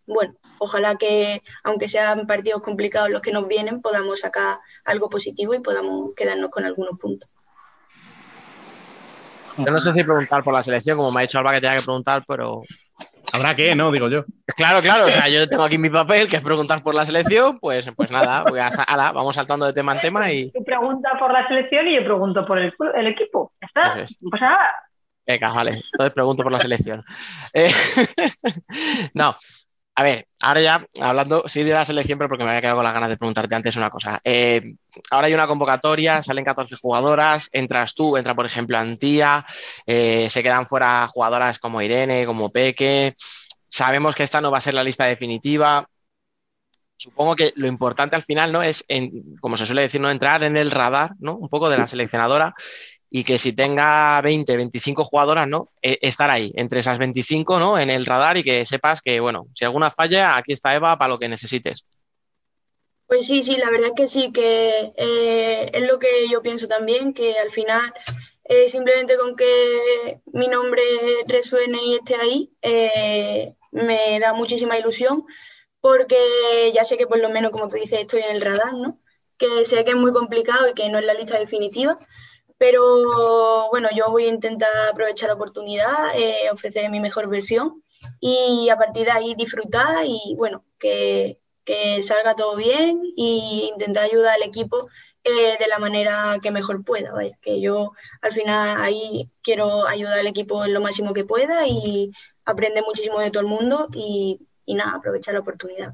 bueno, 0.08 0.36
ojalá 0.60 0.96
que, 0.96 1.42
aunque 1.64 1.90
sean 1.90 2.28
partidos 2.28 2.62
complicados 2.62 3.10
los 3.10 3.22
que 3.22 3.32
nos 3.32 3.48
vienen, 3.48 3.82
podamos 3.82 4.20
sacar 4.22 4.60
algo 4.84 5.10
positivo 5.10 5.54
y 5.54 5.60
podamos 5.60 6.14
quedarnos 6.16 6.50
con 6.50 6.66
algunos 6.66 7.00
puntos. 7.00 7.30
Yo 9.58 9.72
no 9.72 9.80
sé 9.80 9.94
si 9.94 10.04
preguntar 10.04 10.44
por 10.44 10.54
la 10.54 10.64
selección, 10.64 10.98
como 10.98 11.12
me 11.12 11.20
ha 11.20 11.22
dicho 11.22 11.40
Alba 11.40 11.54
que 11.54 11.62
tenía 11.62 11.78
que 11.78 11.84
preguntar, 11.84 12.24
pero 12.28 12.64
Habrá 13.34 13.56
que, 13.56 13.76
¿no? 13.76 13.92
Digo 13.92 14.08
yo. 14.10 14.24
Claro, 14.56 14.82
claro, 14.82 15.08
o 15.08 15.10
sea, 15.10 15.28
yo 15.28 15.48
tengo 15.50 15.64
aquí 15.64 15.78
mi 15.78 15.90
papel, 15.90 16.30
que 16.30 16.38
es 16.38 16.42
preguntar 16.42 16.82
por 16.82 16.94
la 16.96 17.06
selección, 17.06 17.60
pues, 17.60 17.90
pues 17.96 18.12
nada, 18.12 18.44
voy 18.44 18.60
a- 18.60 18.68
ala, 18.68 19.12
vamos 19.12 19.36
saltando 19.36 19.66
de 19.66 19.74
tema 19.74 19.94
en 19.96 20.02
tema 20.02 20.32
y 20.32 20.52
Tú 20.52 20.64
preguntas 20.64 21.14
por 21.20 21.34
la 21.34 21.46
selección 21.48 21.88
y 21.88 21.96
yo 21.96 22.04
pregunto 22.06 22.46
por 22.46 22.60
el, 22.60 22.72
equipo. 23.08 23.52
Ya 23.62 23.68
está, 23.68 23.90
Eso 23.90 24.00
es. 24.02 24.18
no 24.22 24.30
pasa 24.30 24.46
nada. 24.46 24.70
venga, 25.28 25.52
vale, 25.52 25.72
entonces 25.72 26.14
pregunto 26.14 26.44
por 26.44 26.52
la 26.52 26.60
selección. 26.60 27.04
Eh, 27.54 27.72
no, 29.14 29.36
a 29.98 30.04
ver, 30.04 30.28
ahora 30.42 30.62
ya 30.62 30.88
hablando, 31.00 31.46
sí 31.48 31.64
de 31.64 31.72
la 31.72 31.86
selección, 31.86 32.20
pero 32.20 32.28
porque 32.28 32.44
me 32.44 32.50
había 32.50 32.62
quedado 32.62 32.78
con 32.78 32.84
las 32.84 32.94
ganas 32.94 33.10
de 33.10 33.18
preguntarte 33.18 33.56
antes 33.56 33.78
una 33.78 33.90
cosa. 33.90 34.20
Eh, 34.26 34.76
ahora 35.10 35.28
hay 35.28 35.34
una 35.34 35.48
convocatoria, 35.48 36.22
salen 36.22 36.44
14 36.44 36.76
jugadoras, 36.76 37.50
entras 37.54 37.96
tú, 37.96 38.18
entra 38.18 38.36
por 38.36 38.46
ejemplo 38.46 38.78
Antía, 38.78 39.46
eh, 39.86 40.28
se 40.30 40.44
quedan 40.44 40.66
fuera 40.68 41.08
jugadoras 41.08 41.60
como 41.60 41.82
Irene, 41.82 42.26
como 42.26 42.50
Peque. 42.50 43.16
Sabemos 43.70 44.16
que 44.16 44.24
esta 44.24 44.42
no 44.42 44.52
va 44.52 44.58
a 44.58 44.62
ser 44.62 44.74
la 44.74 44.84
lista 44.84 45.06
definitiva. 45.06 45.88
Supongo 46.98 47.36
que 47.36 47.54
lo 47.56 47.68
importante 47.68 48.16
al 48.18 48.24
final, 48.24 48.52
¿no? 48.52 48.62
Es, 48.64 48.86
como 49.40 49.58
se 49.58 49.66
suele 49.66 49.84
decir, 49.84 50.02
¿no? 50.02 50.10
Entrar 50.10 50.44
en 50.44 50.58
el 50.58 50.72
radar, 50.72 51.12
¿no? 51.20 51.36
Un 51.36 51.50
poco 51.50 51.70
de 51.70 51.78
la 51.78 51.88
seleccionadora 51.88 52.54
y 53.18 53.24
que 53.24 53.40
si 53.40 53.54
tenga 53.54 54.20
20, 54.20 54.58
25 54.58 55.06
jugadoras, 55.06 55.48
¿no? 55.48 55.70
Eh, 55.82 56.00
estar 56.02 56.30
ahí, 56.30 56.52
entre 56.54 56.82
esas 56.82 56.98
25, 56.98 57.60
¿no? 57.60 57.80
En 57.80 57.90
el 57.90 58.06
radar 58.06 58.36
y 58.36 58.44
que 58.44 58.66
sepas 58.66 59.02
que, 59.02 59.22
bueno, 59.22 59.48
si 59.56 59.64
alguna 59.64 59.90
falla, 59.90 60.36
aquí 60.36 60.52
está 60.52 60.76
Eva 60.76 60.98
para 60.98 61.14
lo 61.14 61.18
que 61.18 61.30
necesites. 61.30 61.86
Pues 63.08 63.26
sí, 63.26 63.42
sí, 63.42 63.56
la 63.56 63.72
verdad 63.72 63.92
es 63.92 63.94
que 63.96 64.08
sí, 64.10 64.34
que 64.34 64.92
eh, 64.98 65.72
es 65.74 65.88
lo 65.88 65.98
que 65.98 66.28
yo 66.30 66.42
pienso 66.42 66.68
también, 66.68 67.14
que 67.14 67.40
al 67.40 67.52
final 67.52 67.94
eh, 68.44 68.68
simplemente 68.68 69.16
con 69.16 69.38
que 69.38 70.20
mi 70.34 70.48
nombre 70.48 70.82
resuene 71.26 71.78
y 71.86 71.96
esté 71.96 72.16
ahí, 72.16 72.52
eh, 72.64 73.56
me 73.72 74.20
da 74.20 74.34
muchísima 74.34 74.78
ilusión, 74.78 75.24
porque 75.80 76.18
ya 76.74 76.84
sé 76.84 76.98
que 76.98 77.08
por 77.08 77.20
lo 77.20 77.30
menos, 77.30 77.52
como 77.52 77.70
tú 77.70 77.76
dices, 77.76 78.02
estoy 78.02 78.24
en 78.24 78.36
el 78.36 78.42
radar, 78.42 78.74
¿no? 78.74 79.00
Que 79.38 79.64
sé 79.64 79.86
que 79.86 79.92
es 79.92 79.98
muy 79.98 80.12
complicado 80.12 80.68
y 80.70 80.74
que 80.74 80.90
no 80.90 81.00
es 81.00 81.06
la 81.06 81.14
lista 81.14 81.40
definitiva, 81.40 81.98
pero 82.58 83.70
bueno, 83.70 83.90
yo 83.96 84.10
voy 84.10 84.26
a 84.26 84.30
intentar 84.30 84.70
aprovechar 84.92 85.30
la 85.30 85.36
oportunidad, 85.36 86.16
eh, 86.16 86.50
ofrecer 86.52 86.90
mi 86.90 87.00
mejor 87.00 87.30
versión 87.30 87.84
y 88.20 88.70
a 88.70 88.78
partir 88.78 89.06
de 89.06 89.12
ahí 89.12 89.36
disfrutar 89.36 90.06
y 90.06 90.36
bueno, 90.38 90.66
que, 90.80 91.40
que 91.64 92.04
salga 92.04 92.36
todo 92.36 92.56
bien 92.56 93.02
e 93.18 93.70
intentar 93.74 94.06
ayudar 94.06 94.36
al 94.36 94.44
equipo 94.44 94.88
eh, 95.24 95.58
de 95.60 95.68
la 95.68 95.80
manera 95.80 96.38
que 96.42 96.52
mejor 96.52 96.84
pueda, 96.86 97.12
vaya, 97.12 97.38
que 97.42 97.60
yo 97.62 97.94
al 98.22 98.32
final 98.32 98.78
ahí 98.82 99.32
quiero 99.42 99.88
ayudar 99.88 100.20
al 100.20 100.28
equipo 100.28 100.68
lo 100.68 100.82
máximo 100.82 101.14
que 101.14 101.26
pueda 101.26 101.68
y 101.68 102.12
aprender 102.46 102.84
muchísimo 102.86 103.20
de 103.20 103.32
todo 103.32 103.42
el 103.42 103.50
mundo 103.50 103.88
y, 103.94 104.40
y 104.66 104.76
nada, 104.76 104.98
aprovechar 104.98 105.34
la 105.34 105.40
oportunidad. 105.42 105.94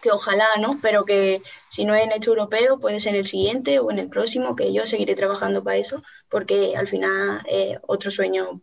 Que 0.00 0.10
ojalá, 0.10 0.46
¿no? 0.60 0.78
Pero 0.80 1.04
que 1.04 1.42
si 1.68 1.84
no 1.84 1.94
es 1.94 2.04
en 2.04 2.12
este 2.12 2.28
europeo, 2.28 2.78
puede 2.78 3.00
ser 3.00 3.14
en 3.14 3.20
el 3.20 3.26
siguiente 3.26 3.78
o 3.78 3.90
en 3.90 3.98
el 3.98 4.08
próximo, 4.08 4.54
que 4.54 4.72
yo 4.72 4.86
seguiré 4.86 5.14
trabajando 5.14 5.64
para 5.64 5.76
eso, 5.76 6.02
porque 6.28 6.76
al 6.76 6.88
final 6.88 7.42
es 7.46 7.78
otro 7.86 8.10
sueño 8.10 8.60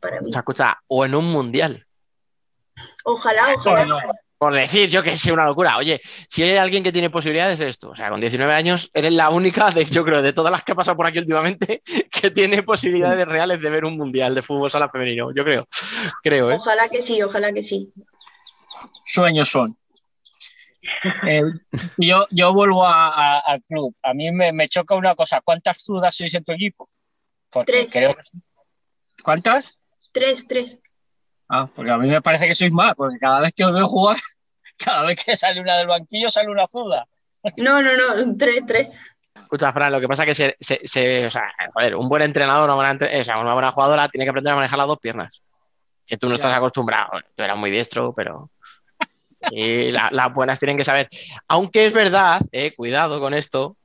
para 0.00 0.20
mí. 0.20 0.30
O 0.30 0.32
sea, 0.32 0.40
escucha, 0.40 0.78
o 0.86 1.04
en 1.04 1.14
un 1.14 1.30
mundial. 1.30 1.86
Ojalá, 3.04 3.54
ojalá. 3.56 4.02
Por 4.42 4.54
decir, 4.54 4.90
yo 4.90 5.04
que 5.04 5.16
sé, 5.16 5.30
una 5.30 5.46
locura. 5.46 5.76
Oye, 5.76 6.00
si 6.28 6.42
hay 6.42 6.56
alguien 6.56 6.82
que 6.82 6.90
tiene 6.90 7.10
posibilidades 7.10 7.60
es 7.60 7.68
esto. 7.68 7.90
O 7.90 7.94
sea, 7.94 8.10
con 8.10 8.20
19 8.20 8.52
años 8.52 8.90
eres 8.92 9.12
la 9.12 9.30
única, 9.30 9.70
de, 9.70 9.84
yo 9.84 10.04
creo, 10.04 10.20
de 10.20 10.32
todas 10.32 10.50
las 10.50 10.64
que 10.64 10.72
ha 10.72 10.74
pasado 10.74 10.96
por 10.96 11.06
aquí 11.06 11.20
últimamente, 11.20 11.80
que 12.10 12.32
tiene 12.32 12.64
posibilidades 12.64 13.24
reales 13.24 13.60
de 13.60 13.70
ver 13.70 13.84
un 13.84 13.96
mundial 13.96 14.34
de 14.34 14.42
fútbol 14.42 14.68
sala 14.68 14.88
femenino. 14.88 15.32
Yo 15.32 15.44
creo, 15.44 15.68
creo, 16.24 16.50
¿eh? 16.50 16.56
Ojalá 16.56 16.88
que 16.88 17.00
sí, 17.00 17.22
ojalá 17.22 17.52
que 17.52 17.62
sí. 17.62 17.92
Sueños 19.04 19.48
son. 19.48 19.76
Eh, 21.26 21.42
yo, 21.98 22.26
yo 22.30 22.52
vuelvo 22.52 22.84
a- 22.84 23.08
a- 23.08 23.38
al 23.40 23.62
club. 23.62 23.94
A 24.02 24.14
mí 24.14 24.30
me, 24.32 24.52
me 24.52 24.68
choca 24.68 24.94
una 24.94 25.14
cosa. 25.14 25.40
¿Cuántas 25.40 25.78
zurdas 25.82 26.16
sois 26.16 26.34
en 26.34 26.44
tu 26.44 26.52
equipo? 26.52 26.88
Porque 27.50 27.72
Tres. 27.72 27.88
creo 27.92 28.14
que... 28.14 28.20
¿Cuántas? 29.22 29.78
Tres, 30.12 30.46
tres. 30.48 30.78
Ah, 31.48 31.68
porque 31.74 31.90
a 31.90 31.98
mí 31.98 32.08
me 32.08 32.22
parece 32.22 32.48
que 32.48 32.54
sois 32.54 32.72
más, 32.72 32.94
porque 32.94 33.18
cada 33.18 33.40
vez 33.40 33.52
que 33.52 33.64
os 33.64 33.72
veo 33.72 33.86
jugar, 33.86 34.16
cada 34.78 35.02
vez 35.02 35.24
que 35.24 35.36
sale 35.36 35.60
una 35.60 35.76
del 35.76 35.86
banquillo, 35.86 36.30
sale 36.30 36.50
una 36.50 36.66
zurda. 36.66 37.06
No, 37.62 37.82
no, 37.82 37.90
no, 37.96 38.36
tres, 38.36 38.60
tres. 38.66 38.88
Escucha, 39.34 39.72
Fran, 39.72 39.92
lo 39.92 40.00
que 40.00 40.08
pasa 40.08 40.22
es 40.24 40.28
que 40.28 40.34
se, 40.34 40.56
se- 40.60 40.80
se- 40.86 41.26
o 41.26 41.30
sea, 41.30 41.42
joder, 41.74 41.96
un 41.96 42.08
buen 42.08 42.22
entrenador, 42.22 42.64
una 42.64 42.74
buena, 42.74 42.90
entre- 42.92 43.20
o 43.20 43.24
sea, 43.24 43.38
una 43.38 43.52
buena 43.52 43.72
jugadora 43.72 44.08
tiene 44.08 44.24
que 44.24 44.30
aprender 44.30 44.52
a 44.52 44.56
manejar 44.56 44.78
las 44.78 44.86
dos 44.88 44.98
piernas. 44.98 45.42
Que 46.06 46.16
tú 46.16 46.28
no 46.28 46.34
estás 46.34 46.54
acostumbrado. 46.56 47.10
Tú 47.34 47.42
eras 47.42 47.56
muy 47.58 47.70
diestro, 47.70 48.12
pero. 48.12 48.50
Y 49.50 49.90
la- 49.90 50.08
las 50.12 50.32
buenas 50.32 50.58
tienen 50.58 50.76
que 50.76 50.84
saber. 50.84 51.08
Aunque 51.48 51.86
es 51.86 51.92
verdad, 51.92 52.40
eh, 52.52 52.74
cuidado 52.74 53.20
con 53.20 53.34
esto, 53.34 53.76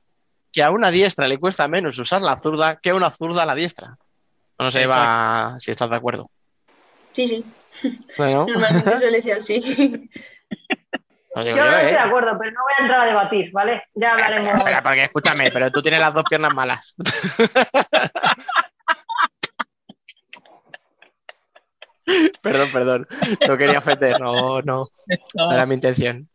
que 0.52 0.62
a 0.62 0.70
una 0.70 0.90
diestra 0.90 1.28
le 1.28 1.38
cuesta 1.38 1.68
menos 1.68 1.98
usar 1.98 2.22
la 2.22 2.36
zurda 2.36 2.76
que 2.76 2.90
a 2.90 2.94
una 2.94 3.10
zurda 3.10 3.44
la 3.44 3.54
diestra. 3.54 3.96
No 4.58 4.70
sé, 4.70 4.82
Eva, 4.82 5.56
si 5.58 5.70
estás 5.70 5.90
de 5.90 5.96
acuerdo. 5.96 6.30
Sí, 7.12 7.26
sí. 7.26 7.44
Bueno, 8.16 8.46
Normalmente 8.48 8.98
suele 8.98 9.20
ser 9.22 9.38
así. 9.38 9.60
Yo 11.34 11.44
no 11.54 11.66
estoy 11.68 11.84
de 11.86 11.90
¿eh? 11.92 11.98
acuerdo, 11.98 12.36
pero 12.38 12.50
no 12.50 12.60
voy 12.62 12.72
a 12.78 12.82
entrar 12.82 13.00
a 13.02 13.04
debatir, 13.06 13.52
¿vale? 13.52 13.84
Ya 13.94 14.10
hablaremos. 14.10 14.58
Espera, 14.58 14.82
porque 14.82 15.04
escúchame, 15.04 15.50
pero 15.52 15.70
tú 15.70 15.80
tienes 15.82 16.00
las 16.00 16.12
dos 16.12 16.24
piernas 16.28 16.52
malas. 16.54 16.94
perdón, 22.42 22.68
perdón. 22.72 23.06
No 23.46 23.56
quería 23.56 23.78
ofender, 23.78 24.20
no, 24.20 24.60
no. 24.62 24.88
No 25.34 25.52
era 25.52 25.66
mi 25.66 25.74
intención. 25.74 26.28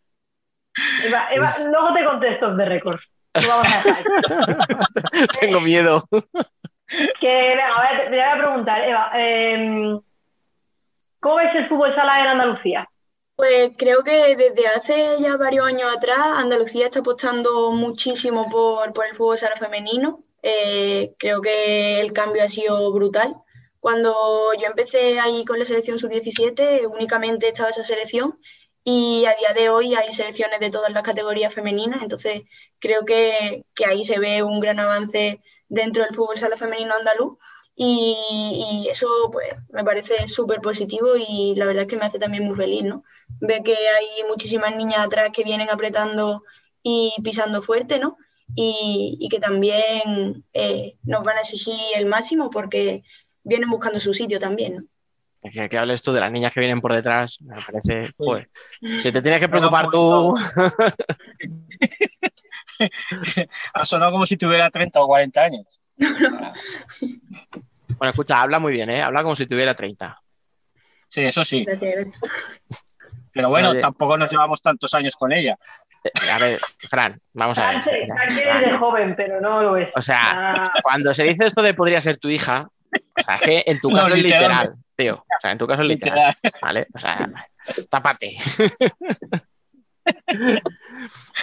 Eva, 1.05 1.27
Eva, 1.31 1.57
luego 1.59 1.93
te 1.93 2.05
contesto 2.05 2.55
de 2.55 2.65
récord. 2.65 2.99
Tengo 5.39 5.61
miedo. 5.61 6.07
Que, 7.19 7.27
venga, 7.27 7.75
a 7.75 7.81
ver, 7.81 7.97
te 8.03 8.11
te 8.11 8.15
voy 8.15 8.19
a 8.19 8.37
preguntar, 8.37 8.83
Eva, 8.83 9.11
eh, 9.15 9.99
¿cómo 11.19 11.35
ves 11.35 11.55
el 11.55 11.67
fútbol 11.67 11.95
sala 11.95 12.21
en 12.21 12.27
Andalucía? 12.27 12.87
Pues 13.35 13.71
creo 13.77 14.03
que 14.03 14.35
desde 14.35 14.67
hace 14.67 15.17
ya 15.19 15.35
varios 15.37 15.65
años 15.65 15.91
atrás 15.95 16.19
Andalucía 16.37 16.85
está 16.85 16.99
apostando 16.99 17.71
muchísimo 17.71 18.47
por, 18.49 18.93
por 18.93 19.07
el 19.07 19.15
fútbol 19.15 19.39
sala 19.39 19.55
femenino. 19.55 20.19
Eh, 20.43 21.15
creo 21.17 21.41
que 21.41 21.99
el 21.99 22.13
cambio 22.13 22.43
ha 22.43 22.49
sido 22.49 22.93
brutal. 22.93 23.35
Cuando 23.83 24.13
yo 24.57 24.67
empecé 24.67 25.19
ahí 25.19 25.43
con 25.43 25.59
la 25.59 25.65
selección 25.65 25.99
sub-17, 25.99 26.87
únicamente 26.89 27.49
estaba 27.49 27.69
esa 27.69 27.83
selección 27.83 28.39
y 28.81 29.25
a 29.25 29.35
día 29.35 29.53
de 29.53 29.67
hoy 29.67 29.93
hay 29.93 30.09
selecciones 30.13 30.61
de 30.61 30.69
todas 30.69 30.93
las 30.93 31.03
categorías 31.03 31.53
femeninas, 31.53 32.01
entonces 32.01 32.43
creo 32.79 33.03
que, 33.03 33.65
que 33.75 33.85
ahí 33.85 34.05
se 34.05 34.19
ve 34.19 34.41
un 34.41 34.61
gran 34.61 34.79
avance 34.79 35.41
dentro 35.67 36.05
del 36.05 36.15
fútbol 36.15 36.37
sala 36.37 36.55
femenino 36.55 36.93
andaluz 36.95 37.37
y, 37.75 38.85
y 38.85 38.89
eso 38.89 39.07
pues 39.33 39.49
me 39.73 39.83
parece 39.83 40.29
súper 40.29 40.61
positivo 40.61 41.17
y 41.17 41.53
la 41.57 41.65
verdad 41.65 41.81
es 41.81 41.89
que 41.89 41.97
me 41.97 42.05
hace 42.05 42.19
también 42.19 42.45
muy 42.45 42.55
feliz, 42.55 42.83
¿no? 42.83 43.03
Ver 43.41 43.63
que 43.63 43.75
hay 43.75 44.07
muchísimas 44.29 44.73
niñas 44.77 44.99
atrás 44.99 45.31
que 45.33 45.43
vienen 45.43 45.69
apretando 45.69 46.43
y 46.83 47.13
pisando 47.21 47.61
fuerte, 47.61 47.99
¿no? 47.99 48.15
Y, 48.55 49.17
y 49.19 49.27
que 49.27 49.39
también 49.41 50.45
eh, 50.53 50.95
nos 51.03 51.23
van 51.25 51.37
a 51.37 51.41
exigir 51.41 51.75
el 51.97 52.05
máximo 52.05 52.49
porque 52.49 53.03
vienen 53.43 53.69
buscando 53.69 53.99
su 53.99 54.13
sitio 54.13 54.39
también, 54.39 54.75
¿no? 54.75 54.83
Que, 55.51 55.67
que 55.67 55.77
hables 55.77 56.01
tú 56.01 56.13
de 56.13 56.21
las 56.21 56.31
niñas 56.31 56.53
que 56.53 56.61
vienen 56.61 56.79
por 56.79 56.93
detrás, 56.93 57.37
me 57.41 57.55
parece. 57.61 58.13
Joder. 58.17 58.49
Si 59.01 59.11
te 59.11 59.21
tienes 59.21 59.41
que 59.41 59.49
preocupar 59.49 59.89
tú. 59.89 60.37
Ha 63.73 63.85
sonado 63.85 64.11
como 64.11 64.25
si 64.25 64.37
tuviera 64.37 64.69
30 64.69 65.01
o 65.01 65.07
40 65.07 65.41
años. 65.43 65.81
Bueno, 65.97 66.53
escucha, 68.11 68.41
habla 68.41 68.59
muy 68.59 68.73
bien, 68.73 68.89
¿eh? 68.89 69.01
Habla 69.01 69.23
como 69.23 69.35
si 69.35 69.45
tuviera 69.45 69.75
30. 69.75 70.19
Sí, 71.07 71.21
eso 71.23 71.43
sí. 71.43 71.65
Pero 73.31 73.49
bueno, 73.49 73.69
Oye. 73.71 73.79
tampoco 73.79 74.17
nos 74.17 74.31
llevamos 74.31 74.61
tantos 74.61 74.93
años 74.95 75.15
con 75.15 75.31
ella. 75.31 75.57
Eh, 76.03 76.09
A 76.31 76.39
ver, 76.39 76.59
Fran, 76.89 77.19
vamos 77.33 77.57
a 77.57 77.67
ver. 77.69 77.83
Sánchez 77.83 78.07
Sánchez 78.07 78.45
es 78.65 78.71
de 78.71 78.77
joven, 78.77 79.13
pero 79.15 79.39
no 79.39 79.61
lo 79.61 79.77
es. 79.77 79.89
O 79.95 80.01
sea, 80.01 80.19
Ah, 80.65 80.73
cuando 80.81 81.13
se 81.13 81.23
dice 81.23 81.45
esto 81.47 81.61
de 81.61 81.73
podría 81.73 82.01
ser 82.01 82.17
tu 82.17 82.29
hija, 82.29 82.67
o 83.17 83.21
sea, 83.23 83.35
es 83.35 83.41
que 83.41 83.63
en 83.67 83.79
tu 83.79 83.89
No, 83.89 83.97
caso 83.97 84.15
es 84.15 84.23
literal. 84.23 84.73
tío. 84.95 85.15
O 85.15 85.39
sea, 85.41 85.51
en 85.51 85.57
tu 85.57 85.67
caso 85.67 85.81
es 85.81 85.87
literal, 85.87 86.33
¿vale? 86.61 86.87
O 86.93 86.99
sea, 86.99 87.29
tápate. 87.89 88.37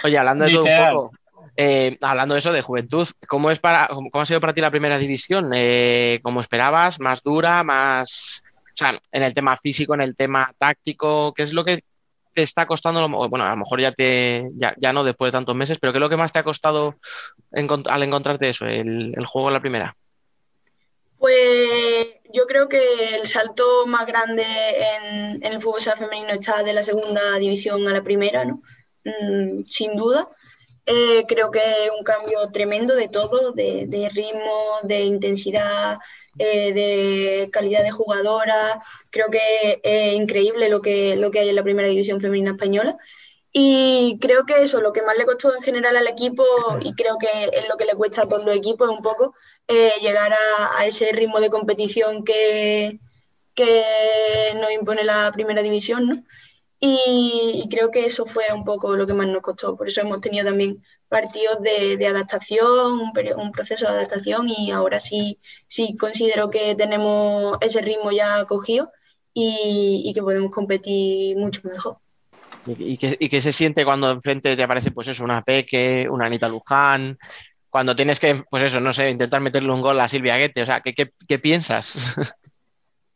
Oye, 0.03 0.17
hablando 0.17 0.45
de 0.45 0.51
todo 0.51 0.63
un 0.65 0.85
poco, 0.93 1.11
eh, 1.57 1.97
hablando 2.01 2.33
de 2.35 2.39
eso 2.39 2.53
de 2.53 2.61
juventud, 2.61 3.07
¿cómo 3.27 3.51
es 3.51 3.59
para, 3.59 3.87
cómo, 3.87 4.09
cómo 4.09 4.21
ha 4.21 4.25
sido 4.25 4.41
para 4.41 4.53
ti 4.53 4.61
la 4.61 4.71
primera 4.71 4.97
división? 4.97 5.51
Eh, 5.53 6.19
¿Cómo 6.23 6.41
esperabas? 6.41 6.99
¿Más 6.99 7.21
dura? 7.23 7.63
¿Más 7.63 8.43
O 8.67 8.75
sea, 8.75 8.99
en 9.11 9.23
el 9.23 9.33
tema 9.33 9.57
físico, 9.57 9.93
en 9.93 10.01
el 10.01 10.15
tema 10.15 10.51
táctico, 10.57 11.33
¿qué 11.33 11.43
es 11.43 11.53
lo 11.53 11.63
que 11.65 11.83
te 12.33 12.43
está 12.43 12.65
costando? 12.65 13.07
Bueno, 13.29 13.45
a 13.45 13.49
lo 13.49 13.57
mejor 13.57 13.81
ya 13.81 13.91
te, 13.91 14.47
ya, 14.55 14.73
ya 14.77 14.93
no 14.93 15.03
después 15.03 15.31
de 15.31 15.37
tantos 15.37 15.55
meses, 15.55 15.77
pero 15.81 15.91
¿qué 15.91 15.97
es 15.97 16.01
lo 16.01 16.09
que 16.09 16.17
más 16.17 16.31
te 16.31 16.39
ha 16.39 16.43
costado 16.43 16.95
encont- 17.51 17.89
al 17.89 18.03
encontrarte 18.03 18.49
eso, 18.49 18.65
el, 18.65 19.13
el 19.17 19.25
juego 19.25 19.49
en 19.49 19.53
la 19.53 19.59
primera? 19.61 19.95
Pues 21.21 22.07
yo 22.33 22.47
creo 22.47 22.67
que 22.67 22.81
el 23.15 23.27
salto 23.27 23.85
más 23.85 24.07
grande 24.07 24.43
en, 24.43 25.43
el 25.45 25.61
fútbol 25.61 25.79
femenino 25.81 26.29
está 26.29 26.63
de 26.63 26.73
la 26.73 26.83
segunda 26.83 27.37
división 27.37 27.87
a 27.87 27.93
la 27.93 28.01
primera, 28.01 28.43
¿no? 28.43 28.59
Mm, 29.05 29.63
sin 29.65 29.95
duda. 29.95 30.27
Eh, 30.87 31.23
creo 31.27 31.51
que 31.51 31.59
es 31.59 31.91
un 31.95 32.03
cambio 32.03 32.49
tremendo 32.51 32.95
de 32.95 33.07
todo, 33.07 33.51
de, 33.51 33.85
de 33.87 34.09
ritmo, 34.09 34.79
de 34.81 35.01
intensidad, 35.01 35.99
eh, 36.39 36.73
de 36.73 37.49
calidad 37.51 37.83
de 37.83 37.91
jugadora. 37.91 38.81
Creo 39.11 39.27
que 39.29 39.79
es 39.83 40.15
increíble 40.15 40.69
lo 40.69 40.81
que, 40.81 41.15
lo 41.17 41.29
que 41.29 41.41
hay 41.41 41.49
en 41.49 41.55
la 41.55 41.63
primera 41.63 41.87
división 41.87 42.19
femenina 42.19 42.53
española. 42.53 42.97
Y 43.53 44.17
creo 44.21 44.45
que 44.45 44.63
eso, 44.63 44.81
lo 44.81 44.93
que 44.93 45.03
más 45.03 45.17
le 45.17 45.25
costó 45.25 45.53
en 45.55 45.61
general 45.61 45.95
al 45.97 46.07
equipo, 46.07 46.43
y 46.81 46.93
creo 46.95 47.17
que 47.19 47.27
es 47.53 47.69
lo 47.69 47.77
que 47.77 47.85
le 47.85 47.93
cuesta 47.93 48.23
a 48.23 48.27
todos 48.27 48.45
los 48.45 48.55
equipos, 48.55 48.89
es 48.89 48.95
un 48.95 49.03
poco 49.03 49.35
eh, 49.71 49.93
llegar 50.01 50.31
a, 50.33 50.79
a 50.79 50.85
ese 50.85 51.11
ritmo 51.13 51.39
de 51.39 51.49
competición 51.49 52.23
que, 52.23 52.99
que 53.55 53.83
nos 54.59 54.71
impone 54.71 55.03
la 55.03 55.31
primera 55.33 55.61
división, 55.63 56.07
¿no? 56.07 56.23
Y, 56.83 57.61
y 57.63 57.69
creo 57.69 57.91
que 57.91 58.05
eso 58.07 58.25
fue 58.25 58.45
un 58.53 58.65
poco 58.65 58.95
lo 58.95 59.05
que 59.05 59.13
más 59.13 59.27
nos 59.27 59.43
costó. 59.43 59.77
Por 59.77 59.87
eso 59.87 60.01
hemos 60.01 60.19
tenido 60.19 60.45
también 60.45 60.83
partidos 61.07 61.61
de, 61.61 61.95
de 61.95 62.07
adaptación, 62.07 62.99
un, 62.99 63.11
un 63.37 63.51
proceso 63.51 63.85
de 63.85 63.91
adaptación 63.91 64.49
y 64.49 64.71
ahora 64.71 64.99
sí, 64.99 65.37
sí 65.67 65.95
considero 65.95 66.49
que 66.49 66.73
tenemos 66.73 67.57
ese 67.61 67.81
ritmo 67.81 68.11
ya 68.11 68.45
cogido 68.45 68.91
y, 69.31 70.01
y 70.05 70.13
que 70.13 70.21
podemos 70.23 70.49
competir 70.49 71.37
mucho 71.37 71.61
mejor. 71.65 71.97
¿Y, 72.65 72.93
y 72.93 72.97
qué, 72.97 73.15
y 73.19 73.29
qué 73.29 73.41
se 73.41 73.53
siente 73.53 73.85
cuando 73.85 74.09
enfrente 74.09 74.55
te 74.55 74.63
aparece, 74.63 74.89
pues 74.91 75.07
eso, 75.07 75.23
una 75.23 75.43
Peque, 75.43 76.07
una 76.09 76.25
Anita 76.25 76.47
Luján? 76.47 77.17
Cuando 77.71 77.95
tienes 77.95 78.19
que, 78.19 78.35
pues 78.51 78.61
eso, 78.63 78.79
no 78.79 78.93
sé, 78.93 79.09
intentar 79.09 79.41
meterle 79.41 79.71
un 79.71 79.81
gol 79.81 79.99
a 79.99 80.07
Silvia 80.09 80.37
Guete, 80.37 80.61
o 80.61 80.65
sea, 80.67 80.81
¿qué, 80.81 80.93
qué, 80.93 81.11
qué 81.27 81.39
piensas? 81.39 81.95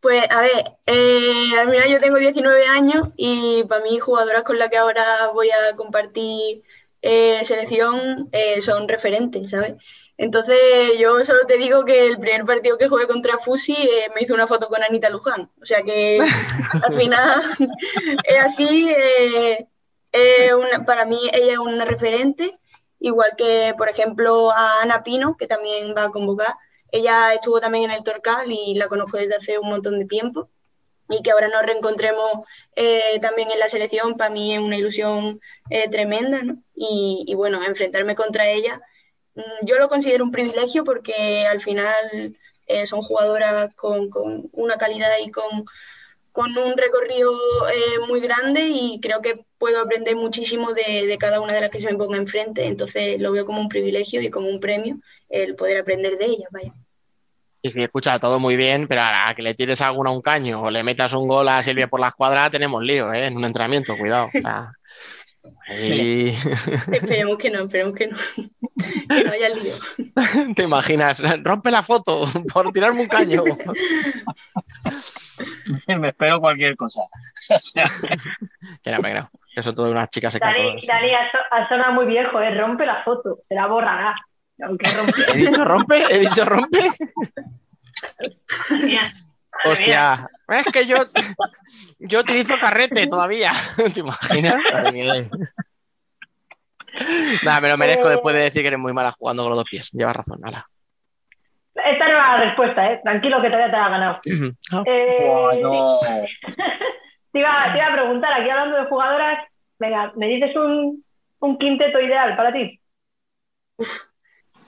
Pues 0.01 0.23
a 0.29 0.41
ver, 0.41 0.73
eh, 0.85 1.49
al 1.59 1.67
final 1.71 1.89
yo 1.89 1.99
tengo 1.99 2.17
19 2.17 2.67
años 2.67 3.07
y 3.17 3.63
para 3.67 3.81
mí 3.83 3.97
jugadoras 3.97 4.43
con 4.43 4.59
las 4.59 4.69
que 4.69 4.77
ahora 4.77 5.03
voy 5.33 5.49
a 5.49 5.75
compartir 5.75 6.61
eh, 7.01 7.39
selección 7.43 8.29
eh, 8.31 8.61
son 8.61 8.87
referentes, 8.87 9.49
¿sabes? 9.49 9.73
Entonces 10.17 10.59
yo 10.99 11.25
solo 11.25 11.47
te 11.47 11.57
digo 11.57 11.85
que 11.85 12.05
el 12.05 12.19
primer 12.19 12.45
partido 12.45 12.77
que 12.77 12.87
jugué 12.87 13.07
contra 13.07 13.39
Fusi 13.39 13.73
eh, 13.73 14.11
me 14.13 14.21
hizo 14.21 14.35
una 14.35 14.45
foto 14.45 14.67
con 14.67 14.83
Anita 14.83 15.09
Luján. 15.09 15.49
O 15.59 15.65
sea 15.65 15.81
que 15.81 16.19
al 16.83 16.93
final 16.93 17.41
es 18.25 18.43
así, 18.43 18.93
una- 20.55 20.85
para 20.85 21.05
mí 21.05 21.17
ella 21.33 21.53
es 21.53 21.57
una 21.57 21.83
referente, 21.83 22.57
igual 22.99 23.31
que 23.37 23.73
por 23.77 23.89
ejemplo 23.89 24.51
a 24.51 24.81
Ana 24.81 25.03
Pino, 25.03 25.37
que 25.37 25.47
también 25.47 25.93
va 25.97 26.05
a 26.05 26.11
convocar. 26.11 26.55
Ella 26.91 27.33
estuvo 27.33 27.59
también 27.59 27.85
en 27.85 27.91
el 27.91 28.03
Torcal 28.03 28.51
y 28.51 28.75
la 28.75 28.87
conozco 28.87 29.17
desde 29.17 29.35
hace 29.35 29.59
un 29.59 29.69
montón 29.69 29.99
de 29.99 30.05
tiempo. 30.05 30.49
Y 31.09 31.21
que 31.21 31.31
ahora 31.31 31.47
nos 31.49 31.63
reencontremos 31.63 32.31
eh, 32.75 33.19
también 33.21 33.51
en 33.51 33.59
la 33.59 33.69
selección, 33.69 34.17
para 34.17 34.31
mí 34.31 34.53
es 34.53 34.59
una 34.59 34.77
ilusión 34.77 35.39
eh, 35.69 35.87
tremenda, 35.89 36.41
y 36.73 37.31
bueno, 37.35 37.63
enfrentarme 37.63 38.15
contra 38.15 38.49
ella, 38.49 38.81
mm, 39.35 39.65
yo 39.65 39.77
lo 39.77 39.87
considero 39.87 40.23
un 40.23 40.31
privilegio 40.31 40.83
porque 40.83 41.45
al 41.47 41.61
final 41.61 42.35
eh, 42.67 42.87
son 42.87 43.01
jugadoras 43.01 43.73
con, 43.75 44.09
con 44.09 44.49
una 44.53 44.77
calidad 44.77 45.09
y 45.23 45.31
con, 45.31 45.65
con 46.35 46.51
un 46.57 46.75
recorrido 46.77 47.31
eh, 47.69 47.99
muy 48.09 48.19
grande 48.19 48.67
y 48.69 48.99
creo 49.01 49.21
que 49.21 49.45
puedo 49.57 49.81
aprender 49.81 50.17
muchísimo 50.17 50.73
de, 50.73 51.07
de 51.07 51.17
cada 51.17 51.39
una 51.39 51.53
de 51.53 51.61
las 51.61 51.69
que 51.69 51.79
se 51.79 51.89
me 51.89 51.97
ponga 51.97 52.17
enfrente. 52.17 52.67
Entonces 52.67 53.21
lo 53.21 53.31
veo 53.31 53.45
como 53.45 53.61
un 53.61 53.69
privilegio 53.69 54.21
y 54.21 54.29
como 54.29 54.49
un 54.49 54.59
premio 54.59 54.97
el 55.29 55.55
poder 55.55 55.77
aprender 55.79 56.17
de 56.17 56.25
ellas, 56.25 56.49
vaya. 56.51 56.73
Y 57.61 57.71
que 57.71 57.85
escucha 57.85 58.19
todo 58.19 58.37
muy 58.37 58.57
bien, 58.57 58.87
pero 58.89 59.01
a 59.03 59.33
que 59.33 59.41
le 59.43 59.53
tires 59.55 59.79
alguna 59.79 60.11
un 60.11 60.21
caño 60.21 60.61
o 60.61 60.69
le 60.69 60.83
metas 60.83 61.13
un 61.13 61.27
gol 61.27 61.47
a 61.47 61.63
Silvia 61.63 61.87
por 61.87 62.01
la 62.01 62.09
escuadra, 62.09 62.49
tenemos 62.51 62.83
lío, 62.83 63.13
¿eh? 63.13 63.27
En 63.27 63.37
un 63.37 63.45
entrenamiento, 63.45 63.95
cuidado. 63.97 64.27
o 64.27 64.31
sea, 64.39 64.71
ahí- 65.69 66.35
Esperemos 66.91 67.37
que 67.37 67.49
no, 67.49 67.61
esperemos 67.63 67.95
que 67.95 68.07
no. 68.07 68.17
que 69.09 69.23
no 69.23 69.31
haya 69.31 69.49
lío. 69.49 69.73
¿Te 70.55 70.63
imaginas? 70.63 71.23
Rompe 71.43 71.71
la 71.71 71.81
foto 71.81 72.23
por 72.53 72.71
tirarme 72.73 73.01
un 73.01 73.07
caño. 73.07 73.43
Me 75.99 76.09
espero 76.09 76.39
cualquier 76.39 76.75
cosa. 76.75 77.01
Que 78.83 78.91
no, 78.91 78.99
creo. 78.99 79.29
Que 79.53 79.63
son 79.63 79.75
todas 79.75 79.91
unas 79.91 80.09
chicas 80.09 80.37
Dani, 80.39 80.81
secas. 80.81 80.87
Dani 80.87 81.13
ha, 81.13 81.31
so- 81.31 81.37
ha 81.55 81.69
sonado 81.69 81.93
muy 81.93 82.05
viejo, 82.05 82.39
¿eh? 82.41 82.53
Rompe 82.55 82.85
la 82.85 83.03
foto, 83.03 83.39
se 83.47 83.55
la 83.55 83.67
borrará. 83.67 84.15
Aunque 84.63 84.89
rompe. 84.89 85.21
¿He 85.33 85.37
dicho 85.37 85.65
rompe? 85.65 86.03
¿He 86.09 86.19
dicho 86.19 86.45
rompe? 86.45 86.91
Hostia, 89.65 90.29
es 90.49 90.65
que 90.71 90.85
yo, 90.85 90.97
yo 91.99 92.19
utilizo 92.19 92.55
carrete 92.59 93.07
todavía. 93.07 93.53
¿Te 93.93 93.99
imaginas? 94.01 94.57
Nada, 97.43 97.61
me 97.61 97.69
lo 97.69 97.77
merezco 97.77 98.09
después 98.09 98.35
de 98.35 98.43
decir 98.43 98.61
que 98.61 98.67
eres 98.67 98.79
muy 98.79 98.93
mala 98.93 99.11
jugando 99.11 99.43
con 99.43 99.49
los 99.51 99.57
dos 99.59 99.69
pies. 99.69 99.89
Llevas 99.91 100.15
razón, 100.15 100.39
nada. 100.41 100.67
Esta 101.75 102.05
no 102.05 102.11
era 102.11 102.37
la 102.37 102.45
respuesta, 102.45 102.91
¿eh? 102.91 103.01
Tranquilo 103.03 103.41
que 103.41 103.49
todavía 103.49 103.71
te 103.71 103.77
la 103.77 103.85
has 103.85 103.91
ganado. 103.91 104.21
Eh, 104.85 105.23
Buah, 105.25 105.55
no. 105.57 105.99
te, 107.31 107.39
iba, 107.39 107.71
te 107.71 107.77
iba 107.77 107.87
a 107.87 107.93
preguntar, 107.93 108.33
aquí 108.33 108.49
hablando 108.49 108.77
de 108.77 108.85
jugadoras, 108.85 109.47
venga, 109.77 110.13
¿me 110.15 110.27
dices 110.27 110.55
un, 110.55 111.03
un 111.39 111.57
quinteto 111.57 111.99
ideal 111.99 112.35
para 112.37 112.53
ti? 112.53 112.79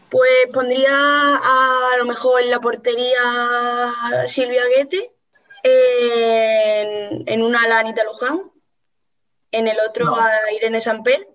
Pues 0.09 0.47
pondría 0.53 0.89
a, 0.91 1.93
a 1.93 1.97
lo 1.97 2.05
mejor 2.05 2.41
en 2.41 2.51
la 2.51 2.59
portería 2.59 3.17
a 3.23 4.27
Silvia 4.27 4.61
Guete, 4.75 5.11
en, 5.63 7.23
en 7.25 7.41
una 7.41 7.63
a 7.63 7.67
la 7.67 7.79
Anita 7.79 8.03
Luján, 8.03 8.41
en 9.51 9.67
el 9.67 9.77
otro 9.79 10.13
a 10.15 10.29
Irene 10.55 10.81
Samper. 10.81 11.27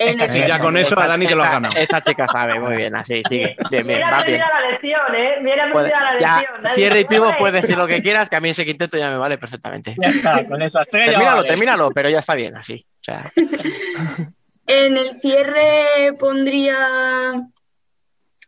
En 0.00 0.08
Esta 0.10 0.28
chica 0.28 0.46
ya 0.46 0.58
con 0.60 0.76
eso 0.76 0.96
a 0.96 1.08
Dani 1.08 1.26
te 1.26 1.34
lo 1.34 1.42
has 1.42 1.48
Esta- 1.48 1.54
ganado. 1.60 1.76
Esta 1.80 2.00
chica 2.02 2.28
sabe, 2.28 2.60
muy 2.60 2.76
bien, 2.76 2.94
así, 2.94 3.20
sigue. 3.28 3.56
Bien, 3.70 3.84
bien, 3.84 3.98
Viene 3.98 4.10
va 4.12 4.22
bien. 4.22 4.38
la 4.38 4.70
lección, 4.70 5.14
¿eh? 5.16 5.34
Puede- 5.72 5.92
aprendida 5.92 6.00
la 6.14 6.20
ya, 6.20 6.36
lección. 6.40 6.74
Cierre 6.76 7.00
y 7.00 7.04
pivo, 7.06 7.32
puedes 7.38 7.62
decir 7.62 7.76
lo 7.76 7.86
que 7.88 8.00
quieras, 8.00 8.28
que 8.30 8.36
a 8.36 8.40
mí 8.40 8.50
ese 8.50 8.64
quinteto 8.64 8.96
ya 8.96 9.10
me 9.10 9.16
vale 9.18 9.38
perfectamente. 9.38 9.96
Ya 10.00 10.08
está, 10.10 10.46
con 10.46 10.62
esas 10.62 10.86
tres 10.88 11.06
Termínalo, 11.10 11.36
vale. 11.38 11.48
termínalo, 11.48 11.90
pero 11.90 12.08
ya 12.10 12.20
está 12.20 12.34
bien, 12.36 12.56
así. 12.56 12.86
O 13.00 13.02
sea, 13.04 13.32
En 14.68 14.98
el 14.98 15.18
cierre 15.18 16.12
pondría. 16.18 16.76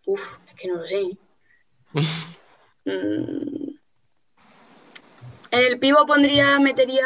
Uf, 0.07 0.37
es 0.49 0.55
que 0.55 0.69
no 0.69 0.75
lo 0.77 0.87
sé. 0.87 1.03
Mm. 2.85 3.75
En 5.51 5.61
el 5.67 5.79
pivo 5.79 6.07
pondría, 6.07 6.59
metería 6.61 7.05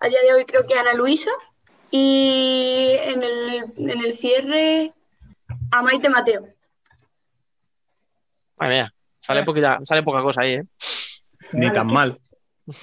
a 0.00 0.08
día 0.08 0.18
de 0.22 0.32
hoy 0.34 0.44
creo 0.46 0.66
que 0.66 0.74
a 0.74 0.80
Ana 0.80 0.94
Luisa. 0.94 1.30
Y 1.90 2.96
en 3.04 3.22
el, 3.22 3.64
en 3.90 4.04
el 4.04 4.16
cierre 4.16 4.92
a 5.72 5.82
Maite 5.82 6.08
Mateo. 6.08 6.46
madre 8.56 8.74
mía, 8.74 8.92
sale 9.20 9.44
poquita, 9.44 9.78
sale 9.84 10.02
poca 10.02 10.22
cosa 10.22 10.42
ahí, 10.42 10.54
¿eh? 10.54 10.64
Ni 11.52 11.72
tan 11.72 11.86
mal. 11.86 12.18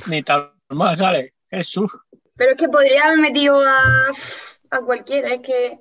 Ni 0.07 0.21
tan 0.23 0.51
mal 0.69 0.97
sale. 0.97 1.33
Jesús. 1.49 1.97
Pero 2.37 2.51
es 2.51 2.57
que 2.57 2.67
podría 2.67 3.05
haber 3.05 3.19
metido 3.19 3.63
a, 3.65 4.11
a 4.71 4.79
cualquiera, 4.81 5.29
es 5.29 5.41
que. 5.41 5.79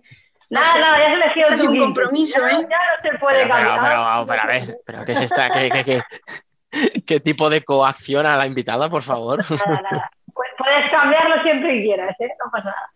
no 0.50 0.60
Nada, 0.60 0.72
sé. 0.72 0.78
nada, 0.80 0.98
ya 0.98 1.06
has 1.12 1.20
elegido 1.20 1.48
Es 1.48 1.60
tu 1.62 1.70
un 1.72 1.78
compromiso, 1.78 2.40
ya, 2.40 2.46
¿eh? 2.48 2.66
Ya 2.70 2.78
no 2.78 3.10
se 3.10 3.18
puede 3.18 3.38
Pero, 3.42 3.54
pero, 3.54 3.68
cambiar. 3.74 3.80
pero, 3.80 4.26
pero, 4.26 4.42
a 4.42 4.46
ver, 4.46 4.78
pero 4.86 5.04
¿qué 5.04 5.12
es 5.12 5.20
esta? 5.22 5.50
¿Qué, 5.50 5.70
qué, 5.70 5.84
qué- 5.84 7.00
qué 7.06 7.20
tipo 7.20 7.50
de 7.50 7.64
coacción 7.64 8.26
a 8.26 8.36
la 8.36 8.46
invitada, 8.46 8.88
por 8.88 9.02
favor? 9.02 9.38
Nada, 9.50 9.82
nada. 9.90 10.10
Pu- 10.32 10.42
Puedes 10.58 10.90
cambiarlo 10.90 11.42
siempre 11.42 11.72
que 11.78 11.82
quieras, 11.82 12.14
¿eh? 12.20 12.30
No 12.44 12.50
pasa 12.50 12.66
nada. 12.66 12.92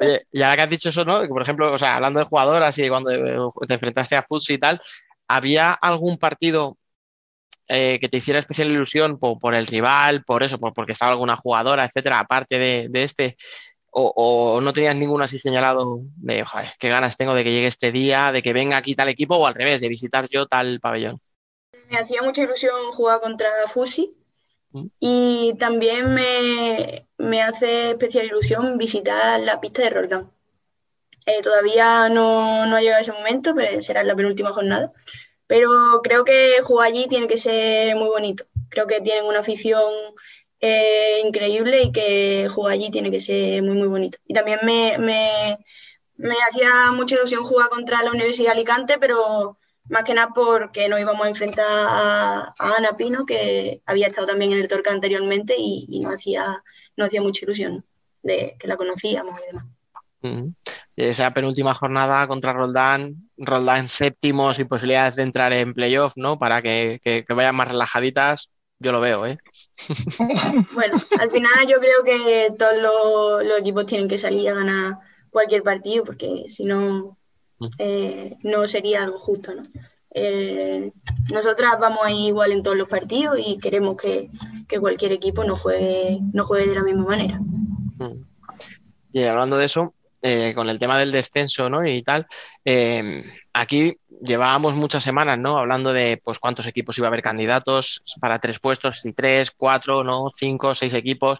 Oye, 0.00 0.26
y 0.32 0.42
ahora 0.42 0.56
que 0.56 0.62
has 0.62 0.70
dicho 0.70 0.90
eso, 0.90 1.04
¿no? 1.04 1.26
Por 1.28 1.42
ejemplo, 1.42 1.72
o 1.72 1.78
sea, 1.78 1.96
hablando 1.96 2.18
de 2.18 2.26
jugadoras 2.26 2.78
y 2.78 2.88
cuando 2.88 3.10
eh, 3.10 3.38
te 3.66 3.74
enfrentaste 3.74 4.16
a 4.16 4.22
Futsi 4.22 4.54
y 4.54 4.58
tal, 4.58 4.80
¿había 5.28 5.72
algún 5.72 6.18
partido 6.18 6.78
eh, 7.68 7.98
que 8.00 8.08
te 8.08 8.18
hiciera 8.18 8.40
especial 8.40 8.70
ilusión 8.70 9.18
por, 9.18 9.54
el 9.54 9.66
rival, 9.66 10.22
por 10.24 10.42
eso, 10.42 10.58
por, 10.58 10.72
porque 10.72 10.92
estaba 10.92 11.12
alguna 11.12 11.36
jugadora, 11.36 11.84
etcétera, 11.84 12.20
aparte 12.20 12.58
de, 12.58 13.02
este? 13.02 13.36
O, 13.90 14.60
no 14.62 14.72
tenías 14.74 14.94
ninguno 14.94 15.24
así 15.24 15.38
señalado 15.38 16.00
de, 16.16 16.44
joder, 16.44 16.72
qué 16.78 16.90
ganas 16.90 17.16
tengo 17.16 17.34
de 17.34 17.42
que 17.42 17.50
llegue 17.50 17.66
este 17.66 17.90
día, 17.90 18.30
de 18.30 18.42
que 18.42 18.52
venga 18.52 18.76
aquí 18.76 18.94
tal 18.94 19.08
equipo, 19.08 19.36
o 19.36 19.46
al 19.46 19.54
revés, 19.54 19.80
de 19.80 19.88
visitar 19.88 20.28
yo 20.28 20.46
tal 20.46 20.80
pabellón? 20.80 21.18
Me 21.90 21.98
hacía 21.98 22.22
mucha 22.22 22.42
ilusión 22.42 22.92
jugar 22.92 23.20
contra 23.20 23.48
Fusi. 23.68 24.14
Y 25.00 25.54
también 25.58 26.14
me, 26.14 27.06
me 27.18 27.42
hace 27.42 27.90
especial 27.90 28.26
ilusión 28.26 28.78
visitar 28.78 29.40
la 29.40 29.60
pista 29.60 29.82
de 29.82 29.90
Roldán. 29.90 30.30
Eh, 31.26 31.42
todavía 31.42 32.08
no, 32.08 32.66
no 32.66 32.76
ha 32.76 32.80
llegado 32.80 33.02
ese 33.02 33.12
momento, 33.12 33.54
pero 33.54 33.82
será 33.82 34.04
la 34.04 34.14
penúltima 34.14 34.52
jornada. 34.52 34.92
Pero 35.46 36.00
creo 36.02 36.24
que 36.24 36.60
jugar 36.62 36.88
allí 36.88 37.06
tiene 37.08 37.28
que 37.28 37.38
ser 37.38 37.96
muy 37.96 38.08
bonito. 38.08 38.46
creo 38.68 38.86
que 38.86 39.00
tienen 39.00 39.26
una 39.26 39.40
afición 39.40 39.92
eh, 40.60 41.22
increíble 41.24 41.82
y 41.82 41.92
que 41.92 42.48
jugar 42.48 42.74
allí 42.74 42.90
tiene 42.90 43.10
que 43.10 43.20
ser 43.20 43.62
muy, 43.62 43.76
muy 43.76 43.88
bonito. 43.88 44.18
Y 44.26 44.34
también 44.34 44.60
me, 44.64 44.98
me, 44.98 45.58
me 46.16 46.34
hacía 46.50 46.92
mucha 46.92 47.16
ilusión 47.16 47.44
jugar 47.44 47.68
contra 47.70 48.02
la 48.02 48.10
Universidad 48.10 48.48
de 48.48 48.52
Alicante, 48.52 48.98
pero 48.98 49.58
más 49.88 50.04
que 50.04 50.14
nada 50.14 50.30
porque 50.34 50.88
nos 50.88 51.00
íbamos 51.00 51.24
a 51.26 51.28
enfrentar 51.28 51.66
a, 51.68 52.52
a 52.58 52.76
Ana 52.76 52.96
Pino, 52.96 53.24
que 53.26 53.82
había 53.86 54.06
estado 54.06 54.26
también 54.26 54.52
en 54.52 54.58
el 54.60 54.68
Torca 54.68 54.90
anteriormente 54.92 55.54
y, 55.58 55.86
y 55.88 56.00
nos, 56.00 56.14
hacía, 56.14 56.62
nos 56.96 57.08
hacía 57.08 57.22
mucha 57.22 57.44
ilusión 57.44 57.84
de 58.22 58.56
que 58.58 58.66
la 58.68 58.76
conocíamos 58.76 59.34
y 59.40 59.46
demás. 59.46 59.64
Mm. 60.22 60.48
Esa 60.96 61.32
penúltima 61.32 61.74
jornada 61.74 62.26
contra 62.26 62.52
Roldán, 62.52 63.30
Roldán 63.36 63.88
séptimo 63.88 64.52
sin 64.54 64.66
posibilidades 64.66 65.14
de 65.16 65.22
entrar 65.22 65.52
en 65.52 65.74
playoff, 65.74 66.14
¿no? 66.16 66.38
Para 66.38 66.62
que, 66.62 67.00
que- 67.04 67.24
que 67.24 67.34
vayan 67.34 67.54
más 67.54 67.68
relajaditas, 67.68 68.48
yo 68.78 68.92
lo 68.92 69.00
veo, 69.00 69.26
¿eh? 69.26 69.38
Bueno, 70.74 70.96
al 71.20 71.30
final 71.30 71.66
yo 71.68 71.78
creo 71.80 72.02
que 72.04 72.48
todos 72.58 72.76
los, 72.82 73.44
los 73.46 73.58
equipos 73.60 73.86
tienen 73.86 74.08
que 74.08 74.18
salir 74.18 74.48
a 74.50 74.54
ganar 74.54 74.94
cualquier 75.30 75.62
partido 75.62 76.04
porque 76.04 76.44
si 76.48 76.64
no, 76.64 77.18
eh, 77.78 78.36
no 78.42 78.66
sería 78.66 79.02
algo 79.02 79.18
justo, 79.18 79.54
¿no? 79.54 79.64
Eh, 80.18 80.92
nosotras 81.30 81.78
vamos 81.78 82.00
a 82.02 82.10
ir 82.10 82.28
igual 82.28 82.52
en 82.52 82.62
todos 82.62 82.76
los 82.76 82.88
partidos 82.88 83.38
y 83.44 83.58
queremos 83.58 83.96
que, 83.96 84.30
que 84.66 84.80
cualquier 84.80 85.12
equipo 85.12 85.44
no 85.44 85.56
juegue, 85.56 86.20
no 86.32 86.44
juegue 86.44 86.68
de 86.68 86.74
la 86.74 86.82
misma 86.82 87.04
manera. 87.04 87.40
Y 89.12 89.22
hablando 89.24 89.58
de 89.58 89.66
eso, 89.66 89.94
eh, 90.22 90.54
con 90.54 90.68
el 90.68 90.78
tema 90.78 90.98
del 90.98 91.12
descenso, 91.12 91.68
¿no? 91.68 91.86
Y 91.86 92.02
tal, 92.02 92.26
eh, 92.64 93.24
aquí 93.52 93.96
llevábamos 94.22 94.74
muchas 94.74 95.04
semanas, 95.04 95.38
¿no? 95.38 95.58
Hablando 95.58 95.92
de 95.92 96.20
pues 96.22 96.38
cuántos 96.38 96.66
equipos 96.66 96.96
iba 96.98 97.06
a 97.06 97.08
haber 97.08 97.22
candidatos 97.22 98.02
para 98.20 98.38
tres 98.38 98.58
puestos, 98.58 99.00
si 99.00 99.12
tres, 99.12 99.50
cuatro, 99.50 100.02
¿no? 100.02 100.32
Cinco, 100.34 100.74
seis 100.74 100.94
equipos. 100.94 101.38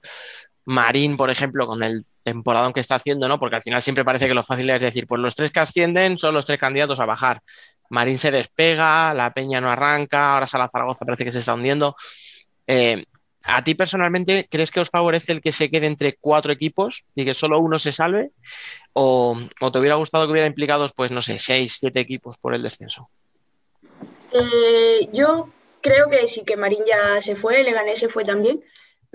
Marín, 0.66 1.16
por 1.16 1.30
ejemplo, 1.30 1.66
con 1.66 1.82
el 1.82 2.04
temporadón 2.26 2.72
que 2.72 2.80
está 2.80 2.96
haciendo, 2.96 3.28
¿no? 3.28 3.38
Porque 3.38 3.54
al 3.54 3.62
final 3.62 3.80
siempre 3.82 4.04
parece 4.04 4.26
que 4.26 4.34
lo 4.34 4.42
fácil 4.42 4.68
es 4.70 4.80
decir, 4.80 5.06
pues 5.06 5.20
los 5.20 5.36
tres 5.36 5.52
que 5.52 5.60
ascienden 5.60 6.18
son 6.18 6.34
los 6.34 6.44
tres 6.44 6.58
candidatos 6.58 6.98
a 6.98 7.06
bajar. 7.06 7.40
Marín 7.88 8.18
se 8.18 8.32
despega, 8.32 9.14
la 9.14 9.32
Peña 9.32 9.60
no 9.60 9.70
arranca, 9.70 10.34
ahora 10.34 10.48
Sala 10.48 10.68
Zaragoza 10.68 11.04
parece 11.04 11.24
que 11.24 11.30
se 11.30 11.38
está 11.38 11.54
hundiendo. 11.54 11.94
Eh, 12.66 13.04
¿A 13.44 13.62
ti 13.62 13.76
personalmente 13.76 14.48
crees 14.50 14.72
que 14.72 14.80
os 14.80 14.90
favorece 14.90 15.30
el 15.30 15.40
que 15.40 15.52
se 15.52 15.70
quede 15.70 15.86
entre 15.86 16.16
cuatro 16.16 16.52
equipos 16.52 17.04
y 17.14 17.24
que 17.24 17.32
solo 17.32 17.60
uno 17.60 17.78
se 17.78 17.92
salve? 17.92 18.32
¿O, 18.92 19.38
o 19.60 19.70
te 19.70 19.78
hubiera 19.78 19.94
gustado 19.94 20.26
que 20.26 20.32
hubiera 20.32 20.48
implicados, 20.48 20.92
pues 20.92 21.12
no 21.12 21.22
sé, 21.22 21.38
seis, 21.38 21.76
siete 21.78 22.00
equipos 22.00 22.36
por 22.38 22.56
el 22.56 22.62
descenso? 22.64 23.08
Eh, 24.32 25.08
yo 25.12 25.48
creo 25.80 26.10
que 26.10 26.26
sí, 26.26 26.42
que 26.44 26.56
Marín 26.56 26.82
ya 26.84 27.22
se 27.22 27.36
fue, 27.36 27.62
Leganés 27.62 28.00
se 28.00 28.08
fue 28.08 28.24
también, 28.24 28.60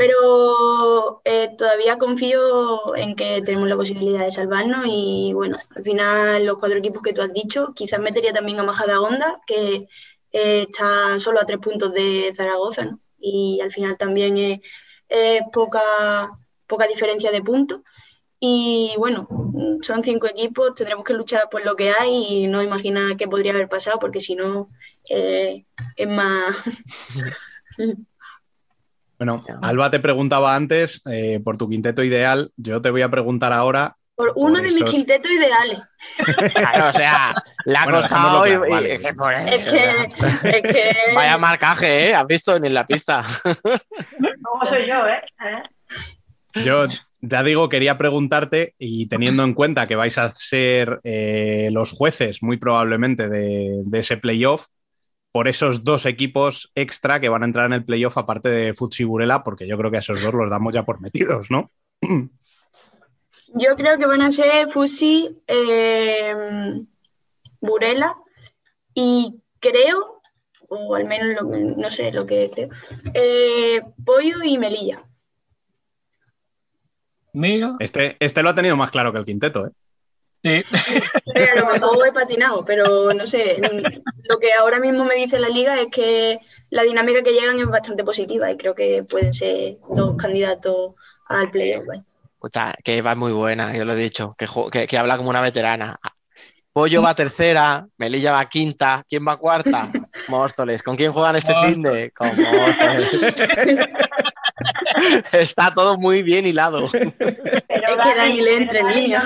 pero 0.01 1.21
eh, 1.25 1.49
todavía 1.55 1.99
confío 1.99 2.95
en 2.95 3.15
que 3.15 3.43
tenemos 3.43 3.69
la 3.69 3.75
posibilidad 3.75 4.25
de 4.25 4.31
salvarnos 4.31 4.87
y 4.87 5.31
bueno, 5.35 5.57
al 5.75 5.83
final 5.83 6.43
los 6.43 6.57
cuatro 6.57 6.79
equipos 6.79 7.03
que 7.03 7.13
tú 7.13 7.21
has 7.21 7.31
dicho, 7.31 7.73
quizás 7.75 7.99
metería 7.99 8.33
también 8.33 8.59
a 8.59 8.63
Majadahonda, 8.63 9.41
que 9.45 9.87
eh, 10.31 10.63
está 10.63 11.19
solo 11.19 11.39
a 11.39 11.45
tres 11.45 11.59
puntos 11.59 11.93
de 11.93 12.33
Zaragoza. 12.35 12.97
Y 13.19 13.59
al 13.61 13.71
final 13.71 13.95
también 13.99 14.37
es, 14.37 14.59
es 15.07 15.43
poca, 15.53 16.31
poca 16.65 16.87
diferencia 16.87 17.31
de 17.31 17.43
puntos. 17.43 17.81
Y 18.39 18.95
bueno, 18.97 19.27
son 19.83 20.03
cinco 20.03 20.25
equipos, 20.25 20.73
tendremos 20.73 21.05
que 21.05 21.13
luchar 21.13 21.47
por 21.51 21.63
lo 21.63 21.75
que 21.75 21.91
hay 21.91 22.25
y 22.27 22.47
no 22.47 22.63
imaginar 22.63 23.17
qué 23.17 23.27
podría 23.27 23.51
haber 23.51 23.69
pasado, 23.69 23.99
porque 23.99 24.19
si 24.19 24.33
no, 24.33 24.67
eh, 25.09 25.63
es 25.95 26.07
más. 26.07 26.55
Bueno, 29.21 29.43
Alba 29.61 29.91
te 29.91 29.99
preguntaba 29.99 30.55
antes 30.55 30.99
eh, 31.05 31.39
por 31.43 31.55
tu 31.55 31.69
quinteto 31.69 32.03
ideal. 32.03 32.51
Yo 32.57 32.81
te 32.81 32.89
voy 32.89 33.03
a 33.03 33.09
preguntar 33.11 33.53
ahora. 33.53 33.95
Por 34.15 34.33
uno 34.35 34.55
Por 34.55 34.63
de 34.63 34.71
mis 34.71 34.83
quintetos 34.85 35.29
ideales. 35.29 35.79
Claro, 36.55 36.89
o 36.89 36.91
sea, 36.93 37.35
le 37.65 37.77
ha 37.77 37.83
Bueno, 37.83 37.99
costado 38.01 38.47
y- 38.47 38.49
claro, 38.49 38.65
y- 38.65 38.69
vale. 38.71 38.95
es 38.95 39.01
que 39.01 39.09
Es 39.09 39.69
que, 39.69 40.49
es 40.49 40.61
que 40.63 40.95
Vaya 41.13 41.37
marcaje, 41.37 42.09
¿eh? 42.09 42.15
¿Has 42.15 42.25
visto? 42.25 42.59
Ni 42.59 42.69
en 42.69 42.73
la 42.73 42.87
pista. 42.87 43.23
¿Cómo 44.41 44.65
soy 44.67 44.87
yo, 44.87 45.05
eh? 45.07 45.21
¿Eh? 45.45 45.61
Yo 46.65 46.85
ya 47.21 47.43
digo, 47.43 47.69
quería 47.69 47.99
preguntarte, 47.99 48.73
y 48.79 49.05
teniendo 49.05 49.43
en 49.43 49.53
cuenta 49.53 49.85
que 49.85 49.95
vais 49.95 50.17
a 50.17 50.29
ser 50.31 50.99
eh, 51.03 51.69
los 51.71 51.91
jueces, 51.91 52.41
muy 52.41 52.57
probablemente, 52.57 53.29
de, 53.29 53.83
de 53.85 53.99
ese 53.99 54.17
playoff, 54.17 54.65
por 55.31 55.47
esos 55.47 55.83
dos 55.83 56.05
equipos 56.05 56.71
extra 56.75 57.19
que 57.19 57.29
van 57.29 57.43
a 57.43 57.45
entrar 57.45 57.65
en 57.65 57.73
el 57.73 57.85
playoff, 57.85 58.17
aparte 58.17 58.49
de 58.49 58.73
Futsi 58.73 59.03
y 59.03 59.05
Burela, 59.05 59.43
porque 59.43 59.67
yo 59.67 59.77
creo 59.77 59.91
que 59.91 59.97
a 59.97 60.01
esos 60.01 60.21
dos 60.21 60.33
los 60.33 60.49
damos 60.49 60.73
ya 60.73 60.83
por 60.83 60.99
metidos, 61.01 61.49
¿no? 61.49 61.71
yo 63.53 63.75
creo 63.75 63.97
que 63.97 64.05
van 64.05 64.21
a 64.21 64.31
ser 64.31 64.67
Fusi, 64.69 65.43
eh, 65.47 66.33
Burela 67.59 68.15
y 68.93 69.41
creo, 69.59 70.21
o 70.67 70.95
al 70.95 71.05
menos 71.05 71.29
lo 71.41 71.57
no 71.77 71.89
sé 71.91 72.11
lo 72.11 72.25
que 72.25 72.49
creo, 72.53 72.69
eh, 73.13 73.81
Pollo 74.03 74.43
y 74.43 74.57
Melilla. 74.57 75.05
Mira, 77.33 77.75
Este, 77.79 78.17
este 78.19 78.43
lo 78.43 78.49
ha 78.49 78.55
tenido 78.55 78.75
más 78.75 78.91
claro 78.91 79.13
que 79.13 79.19
el 79.19 79.25
quinteto, 79.25 79.67
¿eh? 79.67 79.71
Sí. 80.43 80.63
Eh, 81.35 81.47
a 81.51 81.59
lo 81.59 81.67
mejor 81.71 82.07
he 82.07 82.11
patinado, 82.11 82.63
pero 82.65 83.13
no 83.13 83.25
sé. 83.25 83.59
Lo 84.29 84.39
que 84.39 84.53
ahora 84.53 84.79
mismo 84.79 85.03
me 85.05 85.15
dice 85.15 85.39
la 85.39 85.49
liga 85.49 85.79
es 85.79 85.87
que 85.91 86.39
la 86.69 86.83
dinámica 86.83 87.21
que 87.23 87.31
llegan 87.33 87.59
es 87.59 87.65
bastante 87.67 88.03
positiva 88.03 88.49
y 88.51 88.57
creo 88.57 88.73
que 88.75 89.03
pueden 89.03 89.33
ser 89.33 89.77
dos 89.89 90.15
candidatos 90.17 90.93
al 91.27 91.51
playoff. 91.51 91.85
Escucha, 92.33 92.73
que 92.83 93.01
va 93.01 93.13
muy 93.15 93.31
buena, 93.33 93.75
yo 93.75 93.85
lo 93.85 93.93
he 93.93 93.97
dicho, 93.97 94.35
que, 94.37 94.47
que- 94.71 94.87
que 94.87 94.97
habla 94.97 95.17
como 95.17 95.29
una 95.29 95.41
veterana. 95.41 95.97
Pollo 96.73 97.01
va 97.01 97.13
tercera, 97.13 97.85
Melilla 97.97 98.31
va 98.31 98.47
quinta, 98.47 99.03
¿quién 99.09 99.27
va 99.27 99.35
cuarta? 99.37 99.91
Móstoles. 100.29 100.81
¿Con 100.81 100.95
quién 100.95 101.11
juegan 101.11 101.35
este 101.35 101.53
fin 101.65 101.83
de? 101.83 102.11
Con 102.11 102.29
Móstoles. 102.29 103.35
Está 105.31 105.73
todo 105.73 105.97
muy 105.97 106.23
bien 106.23 106.45
hilado. 106.45 106.87
Pero 106.91 107.09
Es 107.09 107.63
que 107.67 108.15
Dani 108.15 108.41
lee 108.41 108.53
entre 108.55 108.83
líneas. 108.83 109.25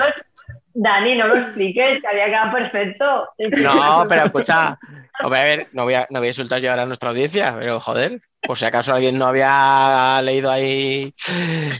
Dani, 0.78 1.16
no 1.16 1.28
lo 1.28 1.36
expliques, 1.38 2.00
que 2.00 2.06
había 2.06 2.26
quedado 2.26 2.52
perfecto. 2.52 3.28
No, 3.62 4.04
pero 4.08 4.26
escucha, 4.26 4.78
a 5.14 5.28
ver, 5.28 5.68
no 5.72 5.84
voy 5.84 5.94
a, 5.94 6.06
no 6.10 6.20
voy 6.20 6.28
a 6.28 6.30
insultar 6.30 6.60
yo 6.60 6.70
ahora 6.70 6.82
a 6.82 6.86
nuestra 6.86 7.10
audiencia, 7.10 7.56
pero 7.58 7.80
joder, 7.80 8.20
por 8.42 8.58
si 8.58 8.66
acaso 8.66 8.92
alguien 8.92 9.18
no 9.18 9.26
había 9.26 10.20
leído 10.22 10.50
ahí. 10.50 11.14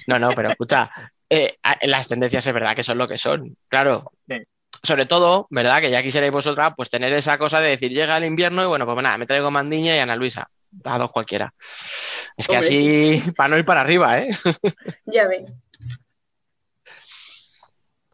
No, 0.06 0.18
no, 0.18 0.30
pero 0.30 0.50
escucha, 0.50 0.90
eh, 1.28 1.56
las 1.82 2.08
tendencias 2.08 2.46
es 2.46 2.54
verdad 2.54 2.74
que 2.74 2.82
son 2.82 2.98
lo 2.98 3.06
que 3.06 3.18
son, 3.18 3.56
claro. 3.68 4.12
Sí. 4.28 4.36
Sobre 4.82 5.06
todo, 5.06 5.46
¿verdad? 5.50 5.80
Que 5.80 5.90
ya 5.90 6.02
quisierais 6.02 6.32
vosotras, 6.32 6.72
pues 6.76 6.90
tener 6.90 7.12
esa 7.12 7.38
cosa 7.38 7.60
de 7.60 7.70
decir, 7.70 7.90
llega 7.90 8.16
el 8.16 8.24
invierno 8.24 8.62
y 8.62 8.66
bueno, 8.66 8.86
pues 8.86 9.02
nada, 9.02 9.18
me 9.18 9.26
traigo 9.26 9.50
Mandiña 9.50 9.96
y 9.96 9.98
Ana 9.98 10.16
Luisa, 10.16 10.48
a 10.84 10.98
dos 10.98 11.10
cualquiera. 11.10 11.52
Es 12.36 12.46
que 12.46 12.54
Hombre, 12.56 12.68
así, 12.68 13.22
para 13.36 13.48
no 13.48 13.58
ir 13.58 13.64
para 13.64 13.80
arriba, 13.80 14.18
¿eh? 14.20 14.28
Ya 15.06 15.26
ven. 15.26 15.46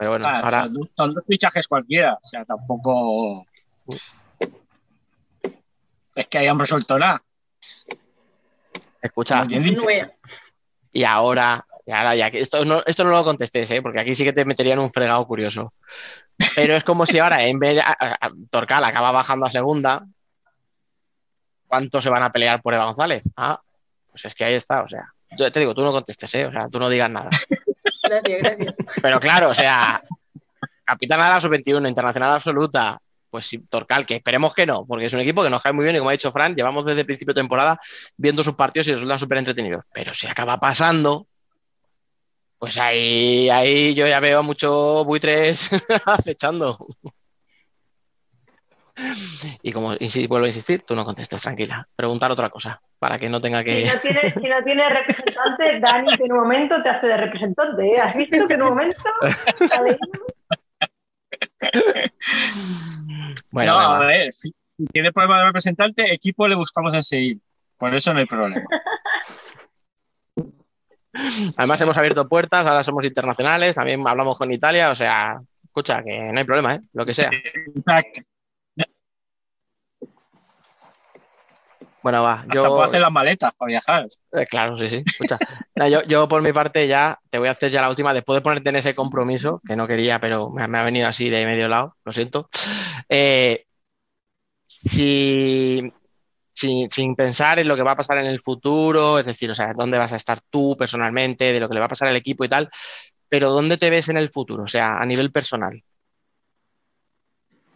Pero 0.02 0.10
bueno, 0.10 0.24
Ah, 0.28 0.40
ahora. 0.40 0.64
son, 0.64 0.72
dos- 0.72 0.90
son 0.96 1.14
dos 1.14 1.24
fichajes 1.28 1.68
cualquiera. 1.68 2.14
O 2.14 2.24
sea, 2.26 2.44
tampoco. 2.44 3.46
Es 6.16 6.26
que 6.26 6.38
hayan 6.38 6.58
resuelto 6.58 6.98
nada. 6.98 7.22
Escucha. 9.00 9.46
Y 10.92 11.04
ahora, 11.04 11.64
y 11.86 11.92
ahora 11.92 12.16
ya 12.16 12.32
que 12.32 12.40
esto 12.40 12.64
no, 12.64 12.82
esto 12.84 13.04
no 13.04 13.10
lo 13.10 13.22
contestes, 13.22 13.70
¿eh? 13.70 13.80
porque 13.80 14.00
aquí 14.00 14.16
sí 14.16 14.24
que 14.24 14.32
te 14.32 14.44
meterían 14.44 14.80
un 14.80 14.92
fregado 14.92 15.24
curioso. 15.24 15.72
Pero 16.56 16.74
es 16.74 16.82
como 16.82 17.06
si 17.06 17.20
ahora, 17.20 17.44
en 17.46 17.60
vez 17.60 17.76
de 17.76 17.82
Torcal 18.50 18.82
acaba 18.84 19.12
bajando 19.12 19.46
a 19.46 19.52
segunda, 19.52 20.04
¿cuánto 21.68 22.02
se 22.02 22.10
van 22.10 22.24
a 22.24 22.32
pelear 22.32 22.60
por 22.60 22.74
Eva 22.74 22.86
González? 22.86 23.22
Ah, 23.36 23.60
pues 24.10 24.24
es 24.24 24.34
que 24.34 24.44
ahí 24.46 24.54
está, 24.54 24.82
o 24.82 24.88
sea. 24.88 25.04
Yo 25.38 25.50
te 25.52 25.60
digo, 25.60 25.74
tú 25.74 25.82
no 25.82 25.92
contestes, 25.92 26.34
¿eh? 26.34 26.46
O 26.46 26.50
sea, 26.50 26.68
tú 26.68 26.80
no 26.80 26.88
digas 26.88 27.08
nada. 27.10 27.30
Gracias, 28.02 28.38
gracias. 28.38 28.74
Pero 29.00 29.20
claro, 29.20 29.50
o 29.50 29.54
sea, 29.54 30.02
capitana 30.84 31.24
de 31.24 31.30
la 31.30 31.40
sub-21, 31.40 31.88
internacional 31.88 32.34
absoluta, 32.34 33.00
pues 33.30 33.50
Torcal, 33.70 34.04
que 34.04 34.16
esperemos 34.16 34.52
que 34.54 34.66
no, 34.66 34.84
porque 34.84 35.06
es 35.06 35.14
un 35.14 35.20
equipo 35.20 35.42
que 35.42 35.50
nos 35.50 35.62
cae 35.62 35.72
muy 35.72 35.84
bien 35.84 35.96
y 35.96 35.98
como 35.98 36.10
ha 36.10 36.12
dicho 36.12 36.30
Fran, 36.30 36.54
llevamos 36.54 36.84
desde 36.84 37.00
el 37.00 37.06
principio 37.06 37.32
de 37.32 37.40
temporada 37.40 37.80
viendo 38.16 38.42
sus 38.42 38.54
partidos 38.54 38.88
y 38.88 38.92
resultan 38.92 39.18
súper 39.18 39.38
entretenidos. 39.38 39.84
Pero 39.92 40.14
si 40.14 40.26
acaba 40.26 40.58
pasando, 40.60 41.26
pues 42.58 42.76
ahí, 42.76 43.48
ahí 43.48 43.94
yo 43.94 44.06
ya 44.06 44.20
veo 44.20 44.40
a 44.40 44.42
muchos 44.42 45.04
buitres 45.06 45.70
acechando. 46.04 46.86
Y 49.62 49.72
como 49.72 49.96
vuelvo 50.28 50.44
a 50.44 50.48
insistir, 50.48 50.82
tú 50.86 50.94
no 50.94 51.04
contestes, 51.04 51.40
tranquila. 51.40 51.88
Preguntar 51.96 52.30
otra 52.30 52.50
cosa, 52.50 52.82
para 53.02 53.18
que 53.18 53.28
no 53.28 53.40
tenga 53.40 53.58
Si 53.58 53.64
que... 53.64 53.84
no, 53.84 54.00
tienes, 54.00 54.32
si 54.40 54.48
no 54.48 54.62
tienes 54.62 54.88
representante, 54.88 55.80
Dani 55.80 56.16
que 56.16 56.22
en 56.22 56.32
un 56.34 56.38
momento 56.38 56.80
te 56.84 56.88
hace 56.88 57.08
de 57.08 57.16
representante. 57.16 57.84
¿eh? 57.84 58.00
¿Has 58.00 58.14
visto 58.14 58.46
que 58.46 58.54
en 58.54 58.62
un 58.62 58.68
momento? 58.68 59.02
Bueno, 63.50 63.72
no, 63.72 63.78
a 63.80 63.98
ver, 64.06 64.32
si 64.32 64.54
tiene 64.92 65.10
problema 65.10 65.40
de 65.40 65.46
representante, 65.46 66.14
equipo 66.14 66.46
le 66.46 66.54
buscamos 66.54 66.94
enseguida. 66.94 67.40
Por 67.76 67.92
eso 67.92 68.14
no 68.14 68.20
hay 68.20 68.26
problema. 68.26 68.62
Además 71.58 71.80
hemos 71.80 71.96
abierto 71.96 72.28
puertas, 72.28 72.64
ahora 72.66 72.84
somos 72.84 73.04
internacionales, 73.04 73.74
también 73.74 74.06
hablamos 74.06 74.38
con 74.38 74.52
Italia, 74.52 74.92
o 74.92 74.96
sea, 74.96 75.40
escucha, 75.64 76.04
que 76.04 76.30
no 76.32 76.38
hay 76.38 76.44
problema, 76.44 76.74
¿eh? 76.74 76.80
Lo 76.92 77.04
que 77.04 77.14
sea. 77.14 77.30
Bueno, 82.02 82.22
va. 82.22 82.44
Hasta 82.48 82.68
puedo 82.68 82.82
hacer 82.82 83.00
las 83.00 83.12
maletas 83.12 83.52
para 83.54 83.68
viajar. 83.68 84.06
Eh, 84.32 84.46
claro, 84.46 84.78
sí, 84.78 84.88
sí. 84.88 85.02
Escucha. 85.04 85.38
No, 85.74 85.88
yo, 85.88 86.02
yo, 86.02 86.28
por 86.28 86.42
mi 86.42 86.52
parte 86.52 86.86
ya 86.86 87.18
te 87.30 87.38
voy 87.38 87.48
a 87.48 87.52
hacer 87.52 87.70
ya 87.70 87.82
la 87.82 87.90
última, 87.90 88.12
después 88.12 88.36
de 88.36 88.42
ponerte 88.42 88.70
en 88.70 88.76
ese 88.76 88.94
compromiso, 88.94 89.60
que 89.66 89.76
no 89.76 89.86
quería, 89.86 90.20
pero 90.20 90.50
me, 90.50 90.66
me 90.68 90.78
ha 90.78 90.84
venido 90.84 91.08
así 91.08 91.30
de 91.30 91.46
medio 91.46 91.68
lado, 91.68 91.96
lo 92.04 92.12
siento. 92.12 92.48
Eh, 93.08 93.64
si, 94.66 95.92
sin, 96.52 96.90
sin, 96.90 97.14
pensar 97.14 97.58
en 97.58 97.68
lo 97.68 97.76
que 97.76 97.82
va 97.82 97.92
a 97.92 97.96
pasar 97.96 98.18
en 98.18 98.26
el 98.26 98.40
futuro, 98.40 99.18
es 99.18 99.26
decir, 99.26 99.50
o 99.50 99.54
sea, 99.54 99.72
dónde 99.74 99.98
vas 99.98 100.12
a 100.12 100.16
estar 100.16 100.42
tú 100.50 100.76
personalmente, 100.76 101.52
de 101.52 101.60
lo 101.60 101.68
que 101.68 101.74
le 101.74 101.80
va 101.80 101.86
a 101.86 101.90
pasar 101.90 102.08
al 102.08 102.16
equipo 102.16 102.44
y 102.44 102.48
tal, 102.48 102.70
pero 103.28 103.50
¿dónde 103.50 103.78
te 103.78 103.90
ves 103.90 104.08
en 104.08 104.16
el 104.16 104.30
futuro? 104.30 104.64
O 104.64 104.68
sea, 104.68 104.98
a 104.98 105.06
nivel 105.06 105.30
personal. 105.32 105.82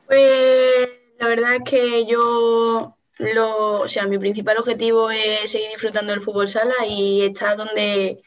Pues 0.06 0.88
la 1.18 1.28
verdad 1.28 1.54
es 1.54 1.62
que 1.70 2.06
yo 2.06 2.95
lo, 3.18 3.80
o 3.80 3.88
sea, 3.88 4.06
mi 4.06 4.18
principal 4.18 4.58
objetivo 4.58 5.10
es 5.10 5.50
seguir 5.50 5.68
disfrutando 5.70 6.12
del 6.12 6.22
fútbol 6.22 6.48
sala 6.48 6.74
y 6.88 7.22
estar 7.22 7.56
donde, 7.56 8.22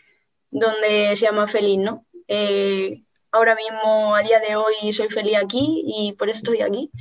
donde 0.50 1.16
sea 1.16 1.32
más 1.32 1.52
feliz, 1.52 1.78
¿no? 1.80 2.06
Eh, 2.28 3.04
ahora 3.32 3.56
mismo, 3.56 4.16
a 4.16 4.22
día 4.22 4.40
de 4.40 4.56
hoy, 4.56 4.94
soy 4.94 5.10
feliz 5.10 5.38
aquí 5.38 5.84
y 5.86 6.14
por 6.14 6.30
eso 6.30 6.40
estoy 6.40 6.62
aquí. 6.62 6.92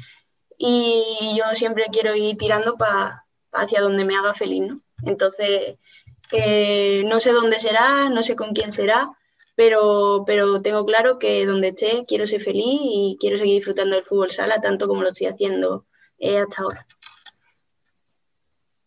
Y 0.59 1.36
yo 1.36 1.44
siempre 1.55 1.85
quiero 1.93 2.15
ir 2.15 2.36
tirando 2.36 2.77
para 2.77 3.24
hacia 3.52 3.81
donde 3.81 4.05
me 4.05 4.16
haga 4.16 4.35
feliz, 4.35 4.62
¿no? 4.62 4.82
Entonces, 5.05 5.77
no 7.05 7.20
sé 7.20 7.32
dónde 7.32 7.59
será, 7.59 8.09
no 8.10 8.23
sé 8.23 8.36
con 8.36 8.52
quién 8.52 8.73
será, 8.73 9.10
pero, 9.59 10.24
pero 10.27 10.62
tengo 10.62 10.85
claro 10.86 11.19
que 11.19 11.47
donde 11.47 11.69
esté 11.69 12.05
quiero 12.06 12.27
ser 12.27 12.40
feliz 12.40 12.78
y 12.81 13.16
quiero 13.19 13.39
seguir 13.39 13.56
disfrutando 13.56 13.97
del 13.97 14.05
fútbol 14.05 14.31
sala 14.31 14.60
tanto 14.60 14.86
como 14.86 15.02
lo 15.02 15.10
estoy 15.10 15.27
haciendo 15.27 15.86
eh, 16.19 16.39
hasta 16.39 16.62
ahora. 16.62 16.86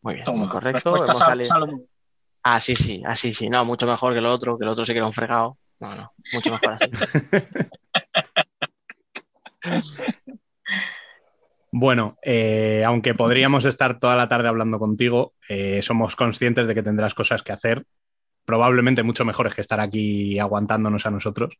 Muy 0.01 0.15
bien, 0.15 0.25
muy 0.35 0.47
correcto. 0.47 0.97
Sal 1.13 1.41
ah, 2.43 2.59
sí, 2.59 2.75
sí, 2.75 3.03
así 3.05 3.29
ah, 3.29 3.33
sí. 3.33 3.49
No, 3.49 3.65
mucho 3.65 3.85
mejor 3.85 4.13
que 4.13 4.21
lo 4.21 4.33
otro, 4.33 4.57
que 4.57 4.63
el 4.65 4.69
otro 4.69 4.83
sí 4.85 4.93
que 4.93 4.99
era 4.99 5.07
un 5.07 5.13
fregado. 5.13 5.57
No, 5.79 5.95
no, 5.95 6.11
mucho 6.33 6.51
mejor 6.51 6.71
así. 6.73 6.91
Bueno, 11.73 12.17
eh, 12.21 12.83
aunque 12.85 13.13
podríamos 13.13 13.63
estar 13.63 13.97
toda 13.97 14.17
la 14.17 14.27
tarde 14.27 14.49
hablando 14.49 14.77
contigo, 14.77 15.35
eh, 15.47 15.81
somos 15.81 16.17
conscientes 16.17 16.67
de 16.67 16.75
que 16.75 16.83
tendrás 16.83 17.13
cosas 17.13 17.43
que 17.43 17.53
hacer, 17.53 17.85
probablemente 18.43 19.03
mucho 19.03 19.23
mejores 19.23 19.55
que 19.55 19.61
estar 19.61 19.79
aquí 19.79 20.37
aguantándonos 20.37 21.05
a 21.05 21.11
nosotros. 21.11 21.57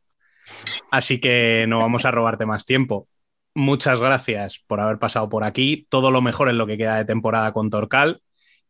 Así 0.90 1.18
que 1.18 1.64
no 1.66 1.78
vamos 1.78 2.04
a 2.04 2.10
robarte 2.10 2.44
más 2.44 2.66
tiempo. 2.66 3.08
Muchas 3.54 4.00
gracias 4.00 4.62
por 4.66 4.80
haber 4.80 4.98
pasado 4.98 5.30
por 5.30 5.44
aquí. 5.44 5.86
Todo 5.88 6.10
lo 6.10 6.20
mejor 6.20 6.50
en 6.50 6.58
lo 6.58 6.66
que 6.66 6.76
queda 6.76 6.96
de 6.96 7.06
temporada 7.06 7.52
con 7.52 7.70
Torcal 7.70 8.20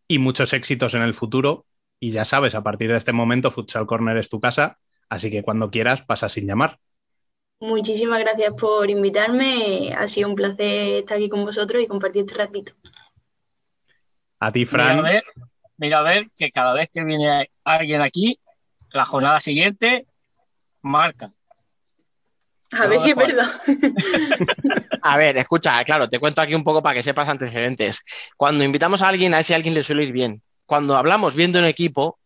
y 0.09 0.19
muchos 0.19 0.53
éxitos 0.53 0.95
en 0.95 1.03
el 1.03 1.15
futuro. 1.15 1.67
Y 2.01 2.11
ya 2.11 2.25
sabes, 2.25 2.55
a 2.55 2.63
partir 2.63 2.91
de 2.91 2.97
este 2.97 3.13
momento, 3.13 3.51
Futsal 3.51 3.87
Corner 3.87 4.17
es 4.17 4.29
tu 4.29 4.41
casa, 4.41 4.79
así 5.09 5.31
que 5.31 5.43
cuando 5.43 5.71
quieras 5.71 6.03
pasa 6.03 6.29
sin 6.29 6.47
llamar. 6.47 6.79
Muchísimas 7.61 8.19
gracias 8.19 8.55
por 8.55 8.91
invitarme. 8.91 9.95
Ha 9.97 10.09
sido 10.09 10.29
un 10.29 10.35
placer 10.35 10.95
estar 10.95 11.17
aquí 11.17 11.29
con 11.29 11.45
vosotros 11.45 11.81
y 11.81 11.87
compartir 11.87 12.23
este 12.23 12.35
ratito. 12.35 12.73
A 14.41 14.51
ti, 14.51 14.65
Fran. 14.65 14.97
Mira 14.97 15.09
a, 15.09 15.13
ver, 15.13 15.25
mira 15.77 15.99
a 16.01 16.03
ver 16.03 16.27
que 16.37 16.51
cada 16.51 16.73
vez 16.73 16.91
que 16.93 17.05
viene 17.05 17.49
alguien 17.63 18.01
aquí, 18.01 18.41
la 18.91 19.05
jornada 19.05 19.39
siguiente 19.39 20.07
marca. 20.81 21.31
A 22.73 22.87
ver 22.87 22.99
si 22.99 23.11
es 23.11 23.17
verdad. 23.17 23.49
A 25.05 25.17
ver, 25.17 25.37
escucha, 25.37 25.83
claro, 25.85 26.09
te 26.09 26.21
cuento 26.21 26.41
aquí 26.41 26.55
un 26.55 26.63
poco 26.65 26.83
para 26.83 26.95
que 26.95 27.03
sepas 27.03 27.29
antecedentes. 27.29 28.03
Cuando 28.37 28.63
invitamos 28.65 29.03
a 29.03 29.09
alguien, 29.09 29.35
a 29.35 29.41
ese 29.41 29.55
alguien 29.55 29.75
le 29.75 29.83
suele 29.83 30.05
ir 30.05 30.13
bien. 30.13 30.43
Cuando 30.65 30.97
hablamos 30.97 31.35
viendo 31.35 31.59
un 31.59 31.65
equipo, 31.65 32.19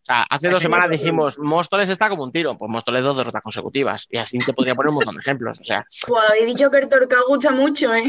o 0.00 0.04
sea, 0.04 0.26
hace 0.30 0.48
dos 0.48 0.62
semanas 0.62 0.88
dijimos, 0.88 1.38
Móstoles 1.38 1.90
está 1.90 2.08
como 2.08 2.24
un 2.24 2.32
tiro. 2.32 2.56
Pues 2.56 2.70
Móstoles 2.70 3.04
dos 3.04 3.16
derrotas 3.18 3.42
consecutivas. 3.42 4.06
Y 4.10 4.16
así 4.16 4.38
te 4.38 4.52
podría 4.54 4.74
poner 4.74 4.88
un 4.88 4.94
montón 4.96 5.14
de 5.14 5.20
ejemplos. 5.20 5.60
O 5.60 5.64
sea. 5.64 5.84
Pues 6.06 6.22
habéis 6.30 6.46
dicho 6.46 6.70
que 6.70 6.78
el 6.78 6.88
Torca 6.88 7.16
gusta 7.28 7.50
mucho, 7.50 7.94
¿eh? 7.94 8.04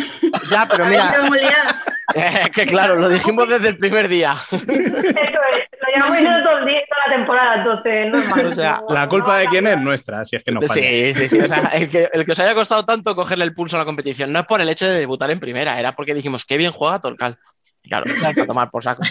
Ya, 0.49 0.67
pero 0.69 0.85
mira. 0.85 1.13
Es 2.13 2.49
que 2.49 2.65
claro, 2.65 2.97
lo 2.97 3.07
dijimos 3.07 3.47
desde 3.47 3.69
el 3.69 3.77
primer 3.77 4.09
día. 4.09 4.35
Eso 4.51 4.57
es, 4.65 4.67
lo 4.67 5.87
llevamos 5.95 6.17
diciendo 6.17 6.43
todo 6.43 6.57
el 6.57 6.65
día, 6.65 6.81
toda 6.89 7.07
la 7.07 7.15
temporada, 7.15 7.55
entonces 7.55 8.11
normal. 8.11 8.45
O 8.47 8.53
sea, 8.53 8.81
la 8.89 9.07
culpa 9.07 9.37
de 9.37 9.47
quién 9.47 9.67
es 9.67 9.79
nuestra, 9.79 10.25
si 10.25 10.35
es 10.35 10.43
que 10.43 10.51
no 10.51 10.61
falla. 10.61 10.73
Sí, 10.73 11.13
sí, 11.13 11.29
sí. 11.29 11.39
O 11.39 11.47
sea, 11.47 11.69
el 11.73 11.89
que, 11.89 12.09
el 12.11 12.25
que 12.25 12.31
os 12.33 12.39
haya 12.39 12.53
costado 12.53 12.83
tanto 12.83 13.15
cogerle 13.15 13.45
el 13.45 13.53
pulso 13.53 13.77
a 13.77 13.79
la 13.79 13.85
competición 13.85 14.33
no 14.33 14.39
es 14.39 14.45
por 14.45 14.59
el 14.59 14.67
hecho 14.67 14.87
de 14.87 14.99
debutar 14.99 15.31
en 15.31 15.39
primera, 15.39 15.79
era 15.79 15.93
porque 15.93 16.13
dijimos, 16.13 16.43
qué 16.43 16.57
bien 16.57 16.73
juega 16.73 16.99
Torcal. 16.99 17.37
Y 17.81 17.87
claro, 17.87 18.05
a 18.25 18.45
tomar 18.45 18.69
por 18.69 18.83
saco. 18.83 19.03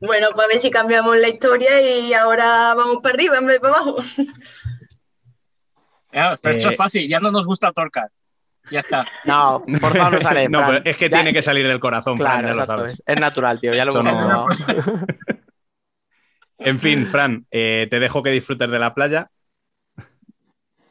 Bueno, 0.00 0.28
pues 0.34 0.46
a 0.46 0.48
ver 0.48 0.58
si 0.58 0.70
cambiamos 0.70 1.16
la 1.18 1.28
historia 1.28 1.80
y 1.80 2.12
ahora 2.14 2.74
vamos 2.74 2.98
para 3.02 3.14
arriba 3.14 3.36
en 3.36 3.46
vez 3.46 3.56
de 3.56 3.60
para 3.60 3.74
abajo. 3.74 3.96
pero 6.42 6.56
eso 6.56 6.70
es 6.70 6.74
eh, 6.74 6.76
fácil, 6.76 7.08
ya 7.08 7.20
no 7.20 7.30
nos 7.30 7.46
gusta 7.46 7.70
Torcar. 7.70 8.10
Ya 8.70 8.80
está. 8.80 9.06
No, 9.24 9.62
por 9.80 9.96
favor, 9.96 10.12
no 10.22 10.22
sale. 10.22 10.48
no, 10.48 10.62
pero 10.64 10.80
es 10.84 10.96
que 10.96 11.10
tiene 11.10 11.34
que 11.34 11.42
salir 11.42 11.66
del 11.66 11.80
corazón, 11.80 12.16
claro, 12.16 12.38
Fran, 12.38 12.46
ya 12.46 12.54
lo 12.54 12.66
sabes. 12.66 13.02
Es, 13.04 13.20
natural, 13.20 13.60
tío, 13.60 13.74
ya 13.74 13.84
lo 13.84 13.98
hemos 13.98 14.58
En 16.58 16.80
fin, 16.80 17.06
Fran, 17.06 17.46
eh, 17.50 17.86
te 17.90 18.00
dejo 18.00 18.22
que 18.22 18.30
disfrutes 18.30 18.70
de 18.70 18.78
la 18.78 18.94
playa. 18.94 19.30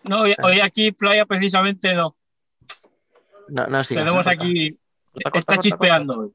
No, 0.03 0.22
hoy, 0.22 0.60
aquí 0.61 0.91
playa 0.91 1.26
precisamente 1.26 1.94
no. 1.94 2.15
No, 3.48 3.68
no, 3.68 3.84
sí. 3.84 3.95
Tenemos 3.95 4.27
aquí. 4.27 4.80
está 5.34 5.57
chispeando. 5.57 6.31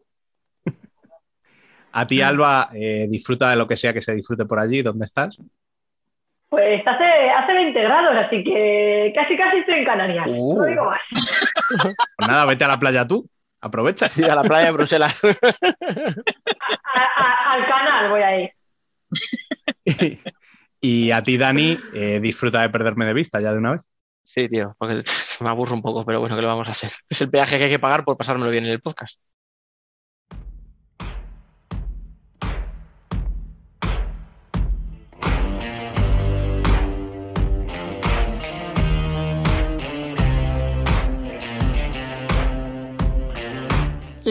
A 1.97 2.07
ti, 2.09 2.21
Alba, 2.21 2.71
eh, 2.75 3.07
disfruta 3.09 3.51
de 3.51 3.57
lo 3.57 3.69
que 3.69 3.77
sea 3.77 3.93
que 3.93 4.03
se 4.03 4.13
disfrute 4.15 4.45
por 4.47 4.59
allí. 4.59 4.83
¿Dónde 4.83 5.05
estás? 5.05 5.39
Pues 6.49 6.85
hace, 6.85 7.05
hace 7.31 7.53
20 7.53 7.81
grados, 7.83 8.17
así 8.17 8.43
que 8.43 9.13
casi 9.15 9.37
casi 9.37 9.59
estoy 9.59 9.77
en 9.77 9.85
Canarias. 9.85 10.27
Uh. 10.29 10.59
No 10.59 10.65
digo 10.65 10.85
más. 10.87 11.01
Pues 12.17 12.29
nada, 12.29 12.47
vete 12.47 12.65
a 12.65 12.69
la 12.69 12.79
playa 12.79 13.07
tú. 13.07 13.29
Aprovecha. 13.61 14.09
Sí, 14.09 14.25
a 14.25 14.35
la 14.35 14.43
playa 14.43 14.67
de 14.67 14.73
Bruselas. 14.73 15.23
al 15.25 15.35
canal 17.69 18.11
voy 18.11 18.23
a 18.23 18.41
ir. 18.41 18.51
y 20.81 21.11
a 21.13 21.23
ti, 21.23 21.39
Dani, 21.39 21.79
eh, 21.95 22.19
disfruta 22.21 22.61
de 22.63 22.71
perderme 22.71 23.07
de 23.07 23.15
vista 23.15 23.41
ya 23.41 23.53
de 23.53 23.59
una 23.59 23.73
vez. 23.73 23.83
Sí, 24.25 24.49
tío, 24.49 24.75
porque 24.79 25.05
me 25.41 25.49
aburro 25.49 25.75
un 25.75 25.83
poco, 25.83 26.05
pero 26.05 26.19
bueno, 26.19 26.35
¿qué 26.35 26.43
le 26.43 26.49
vamos 26.49 26.67
a 26.67 26.73
hacer? 26.73 26.93
Es 27.09 27.21
el 27.21 27.31
peaje 27.31 27.57
que 27.57 27.65
hay 27.65 27.71
que 27.71 27.79
pagar 27.79 28.05
por 28.05 28.17
pasármelo 28.17 28.51
bien 28.51 28.65
en 28.65 28.71
el 28.71 28.81
podcast. 28.81 29.19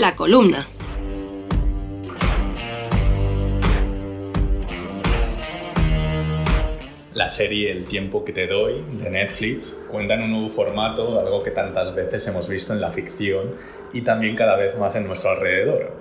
La 0.04 0.18
columna. 0.18 0.68
La 7.14 7.30
serie 7.30 7.72
El 7.72 7.86
tiempo 7.86 8.26
que 8.26 8.34
te 8.34 8.48
doy 8.48 8.84
de 9.02 9.10
Netflix 9.10 9.82
cuenta 9.90 10.16
en 10.16 10.24
un 10.24 10.32
nuevo 10.32 10.50
formato, 10.50 11.22
algo 11.22 11.42
que 11.42 11.52
tantas 11.52 11.96
veces 11.96 12.28
hemos 12.28 12.50
visto 12.50 12.74
en 12.74 12.82
la 12.82 12.92
ficción 12.92 13.56
y 13.94 14.02
también 14.02 14.36
cada 14.36 14.58
vez 14.58 14.78
más 14.78 14.94
en 14.96 15.08
nuestro 15.08 15.30
alrededor. 15.32 15.94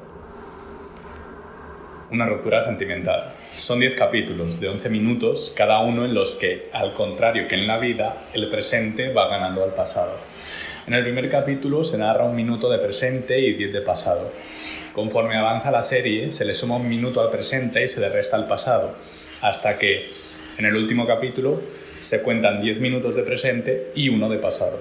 Una 2.10 2.26
ruptura 2.26 2.60
sentimental. 2.60 3.34
Son 3.54 3.78
10 3.78 3.94
capítulos 3.94 4.58
de 4.58 4.68
11 4.68 4.88
minutos, 4.90 5.54
cada 5.56 5.78
uno 5.78 6.04
en 6.04 6.12
los 6.12 6.34
que, 6.34 6.70
al 6.72 6.92
contrario 6.94 7.46
que 7.46 7.54
en 7.54 7.68
la 7.68 7.78
vida, 7.78 8.16
el 8.32 8.50
presente 8.50 9.12
va 9.12 9.28
ganando 9.28 9.62
al 9.62 9.74
pasado. 9.74 10.31
En 10.84 10.94
el 10.94 11.04
primer 11.04 11.28
capítulo 11.28 11.84
se 11.84 11.96
narra 11.96 12.24
un 12.24 12.34
minuto 12.34 12.68
de 12.68 12.78
presente 12.78 13.38
y 13.38 13.54
diez 13.54 13.72
de 13.72 13.82
pasado. 13.82 14.32
Conforme 14.92 15.36
avanza 15.36 15.70
la 15.70 15.84
serie, 15.84 16.32
se 16.32 16.44
le 16.44 16.54
suma 16.54 16.74
un 16.74 16.88
minuto 16.88 17.20
al 17.20 17.30
presente 17.30 17.84
y 17.84 17.88
se 17.88 18.00
le 18.00 18.08
resta 18.08 18.36
al 18.36 18.48
pasado, 18.48 18.96
hasta 19.42 19.78
que, 19.78 20.08
en 20.58 20.66
el 20.66 20.74
último 20.74 21.06
capítulo, 21.06 21.62
se 22.00 22.20
cuentan 22.20 22.60
10 22.60 22.80
minutos 22.80 23.14
de 23.14 23.22
presente 23.22 23.92
y 23.94 24.08
uno 24.08 24.28
de 24.28 24.38
pasado. 24.38 24.80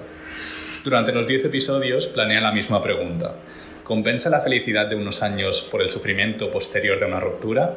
Durante 0.82 1.12
los 1.12 1.28
10 1.28 1.44
episodios 1.44 2.08
planea 2.08 2.40
la 2.40 2.50
misma 2.50 2.82
pregunta. 2.82 3.36
¿Compensa 3.84 4.28
la 4.28 4.40
felicidad 4.40 4.88
de 4.88 4.96
unos 4.96 5.22
años 5.22 5.62
por 5.62 5.82
el 5.82 5.92
sufrimiento 5.92 6.50
posterior 6.50 6.98
de 6.98 7.06
una 7.06 7.20
ruptura? 7.20 7.76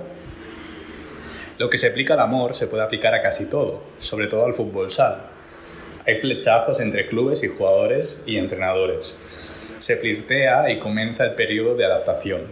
Lo 1.60 1.70
que 1.70 1.78
se 1.78 1.88
aplica 1.88 2.16
al 2.16 2.22
amor 2.22 2.56
se 2.56 2.66
puede 2.66 2.82
aplicar 2.82 3.14
a 3.14 3.22
casi 3.22 3.46
todo, 3.46 3.84
sobre 4.00 4.26
todo 4.26 4.46
al 4.46 4.56
fútbol 4.56 4.90
sal. 4.90 5.36
Hay 6.07 6.18
flechazos 6.18 6.80
entre 6.80 7.07
clubes 7.07 7.41
y 7.41 7.48
jugadores 7.48 8.22
y 8.27 8.38
entrenadores. 8.38 9.19
Se 9.80 9.98
flirtea 9.98 10.69
y 10.69 10.77
comienza 10.77 11.23
el 11.23 11.34
periodo 11.34 11.76
de 11.76 11.86
adaptación. 11.86 12.44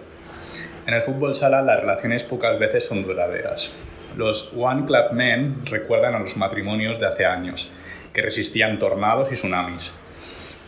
En 0.88 0.96
el 0.96 1.04
fútbol 1.04 1.36
sala 1.36 1.62
las 1.62 1.80
relaciones 1.80 2.24
pocas 2.24 2.58
veces 2.58 2.86
son 2.86 3.04
duraderas. 3.04 3.72
Los 4.18 4.52
One 4.58 4.86
Club 4.86 5.12
Men 5.12 5.58
recuerdan 5.66 6.16
a 6.16 6.20
los 6.20 6.36
matrimonios 6.36 7.00
de 7.00 7.06
hace 7.06 7.26
años, 7.26 7.70
que 8.12 8.24
resistían 8.24 8.80
tornados 8.80 9.32
y 9.32 9.36
tsunamis. 9.36 9.94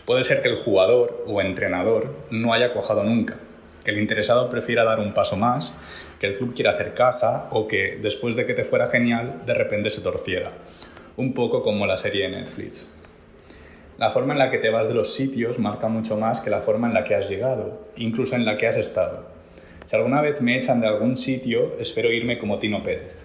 Puede 0.04 0.22
ser 0.22 0.40
que 0.40 0.48
el 0.48 0.56
jugador 0.56 1.24
o 1.26 1.40
entrenador 1.40 2.14
no 2.30 2.52
haya 2.52 2.72
cuajado 2.72 3.02
nunca, 3.02 3.34
que 3.84 3.90
el 3.90 3.98
interesado 3.98 4.48
prefiera 4.48 4.84
dar 4.84 5.00
un 5.00 5.12
paso 5.12 5.36
más, 5.36 5.74
que 6.20 6.28
el 6.28 6.36
club 6.36 6.54
quiera 6.54 6.70
hacer 6.70 6.94
caja 6.94 7.48
o 7.50 7.66
que, 7.66 7.98
después 8.00 8.36
de 8.36 8.46
que 8.46 8.54
te 8.54 8.64
fuera 8.64 8.86
genial, 8.86 9.42
de 9.44 9.54
repente 9.54 9.90
se 9.90 10.02
torciera. 10.02 10.52
Un 11.18 11.32
poco 11.32 11.62
como 11.62 11.86
la 11.86 11.96
serie 11.96 12.24
de 12.24 12.36
Netflix. 12.36 12.90
La 13.96 14.10
forma 14.10 14.34
en 14.34 14.38
la 14.38 14.50
que 14.50 14.58
te 14.58 14.68
vas 14.68 14.86
de 14.86 14.92
los 14.92 15.14
sitios 15.14 15.58
marca 15.58 15.88
mucho 15.88 16.18
más 16.18 16.42
que 16.42 16.50
la 16.50 16.60
forma 16.60 16.88
en 16.88 16.92
la 16.92 17.04
que 17.04 17.14
has 17.14 17.30
llegado, 17.30 17.86
incluso 17.96 18.36
en 18.36 18.44
la 18.44 18.58
que 18.58 18.66
has 18.66 18.76
estado. 18.76 19.26
Si 19.86 19.96
alguna 19.96 20.20
vez 20.20 20.42
me 20.42 20.58
echan 20.58 20.82
de 20.82 20.88
algún 20.88 21.16
sitio, 21.16 21.74
espero 21.80 22.12
irme 22.12 22.36
como 22.36 22.58
Tino 22.58 22.82
Pérez. 22.82 23.16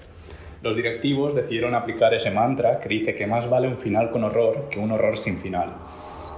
Los 0.63 0.77
directivos 0.77 1.35
decidieron 1.35 1.75
aplicar 1.75 2.13
ese 2.13 2.31
mantra 2.31 2.79
que 2.79 2.87
dice 2.87 3.13
que 3.13 3.27
más 3.27 3.49
vale 3.49 3.67
un 3.67 3.77
final 3.77 4.09
con 4.09 4.23
horror 4.23 4.69
que 4.69 4.79
un 4.79 4.91
horror 4.91 5.17
sin 5.17 5.39
final. 5.39 5.73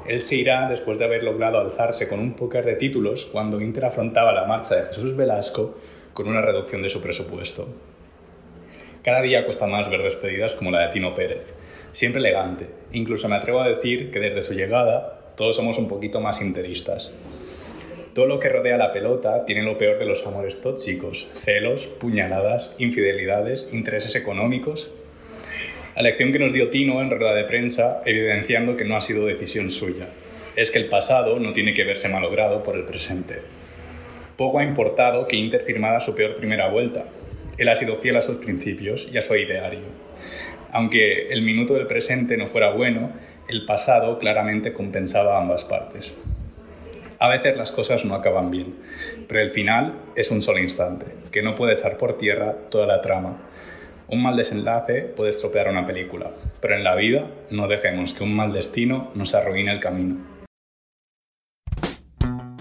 Él 0.07 0.21
se 0.21 0.38
irá 0.38 0.67
después 0.67 0.97
de 0.97 1.05
haber 1.05 1.21
logrado 1.21 1.59
alzarse 1.59 2.07
con 2.07 2.19
un 2.19 2.34
póker 2.34 2.65
de 2.65 2.77
títulos 2.77 3.30
cuando 3.31 3.61
Inter 3.61 3.85
afrontaba 3.85 4.34
la 4.34 4.45
marcha 4.45 4.73
de 4.73 4.85
Jesús 4.85 5.15
Velasco 5.15 5.77
con 6.13 6.27
una 6.27 6.41
reducción 6.41 6.81
de 6.81 6.89
su 6.89 6.99
presupuesto. 6.99 7.67
Cada 9.03 9.21
día 9.21 9.43
cuesta 9.43 9.67
más 9.67 9.89
ver 9.89 10.01
despedidas 10.01 10.55
como 10.55 10.71
la 10.71 10.80
de 10.80 10.93
Tino 10.93 11.13
Pérez, 11.13 11.53
siempre 11.91 12.21
elegante. 12.21 12.67
Incluso 12.93 13.27
me 13.27 13.35
atrevo 13.35 13.59
a 13.59 13.67
decir 13.67 14.11
que 14.11 14.21
desde 14.21 14.41
su 14.41 14.53
llegada 14.53 15.19
todos 15.35 15.57
somos 15.57 15.77
un 15.77 15.89
poquito 15.89 16.21
más 16.21 16.41
interistas. 16.41 17.13
Todo 18.15 18.27
lo 18.27 18.39
que 18.39 18.47
rodea 18.47 18.77
la 18.77 18.93
pelota 18.93 19.43
tiene 19.43 19.63
lo 19.63 19.77
peor 19.77 19.99
de 19.99 20.05
los 20.05 20.25
amores 20.25 20.61
tóxicos, 20.61 21.27
celos, 21.34 21.88
puñaladas, 21.88 22.71
infidelidades, 22.77 23.67
intereses 23.73 24.15
económicos. 24.15 24.89
La 25.97 26.03
lección 26.03 26.31
que 26.31 26.39
nos 26.39 26.53
dio 26.53 26.69
Tino 26.69 27.01
en 27.01 27.11
rueda 27.11 27.34
de 27.34 27.43
prensa, 27.43 28.01
evidenciando 28.05 28.77
que 28.77 28.85
no 28.85 28.95
ha 28.95 29.01
sido 29.01 29.25
decisión 29.25 29.69
suya, 29.69 30.07
es 30.55 30.71
que 30.71 30.80
el 30.80 30.88
pasado 30.88 31.39
no 31.39 31.51
tiene 31.51 31.73
que 31.73 31.84
verse 31.84 32.07
malogrado 32.07 32.63
por 32.63 32.77
el 32.77 32.85
presente. 32.85 33.41
Poco 34.38 34.59
ha 34.59 34.63
importado 34.63 35.27
que 35.27 35.35
Inter 35.35 35.61
firmara 35.61 35.99
su 35.99 36.15
peor 36.15 36.35
primera 36.35 36.69
vuelta. 36.69 37.03
Él 37.57 37.69
ha 37.69 37.75
sido 37.75 37.97
fiel 37.97 38.17
a 38.17 38.21
sus 38.21 38.38
principios 38.38 39.07
y 39.11 39.17
a 39.17 39.21
su 39.21 39.35
ideario. 39.35 39.81
Aunque 40.71 41.27
el 41.27 41.43
minuto 41.43 41.75
del 41.75 41.88
presente 41.88 42.35
no 42.35 42.47
fuera 42.47 42.71
bueno, 42.71 43.11
el 43.47 43.65
pasado 43.65 44.17
claramente 44.19 44.73
compensaba 44.73 45.38
a 45.38 45.41
ambas 45.41 45.65
partes. 45.65 46.15
A 47.19 47.30
veces 47.30 47.55
las 47.55 47.71
cosas 47.71 48.03
no 48.05 48.15
acaban 48.15 48.51
bien, 48.51 48.75
pero 49.27 49.39
el 49.39 49.51
final 49.51 49.93
es 50.15 50.31
un 50.31 50.41
solo 50.41 50.59
instante, 50.59 51.05
que 51.31 51.41
no 51.41 51.55
puede 51.55 51.73
echar 51.73 51.97
por 51.97 52.17
tierra 52.17 52.53
toda 52.69 52.88
la 52.88 53.01
trama. 53.01 53.38
Un 54.07 54.21
mal 54.21 54.35
desenlace 54.35 55.03
puede 55.03 55.30
estropear 55.30 55.69
una 55.69 55.85
película, 55.85 56.31
pero 56.59 56.75
en 56.75 56.84
la 56.84 56.95
vida 56.95 57.27
no 57.49 57.67
dejemos 57.67 58.13
que 58.13 58.23
un 58.23 58.35
mal 58.35 58.51
destino 58.51 59.11
nos 59.15 59.35
arruine 59.35 59.71
el 59.71 59.80
camino. 59.80 60.17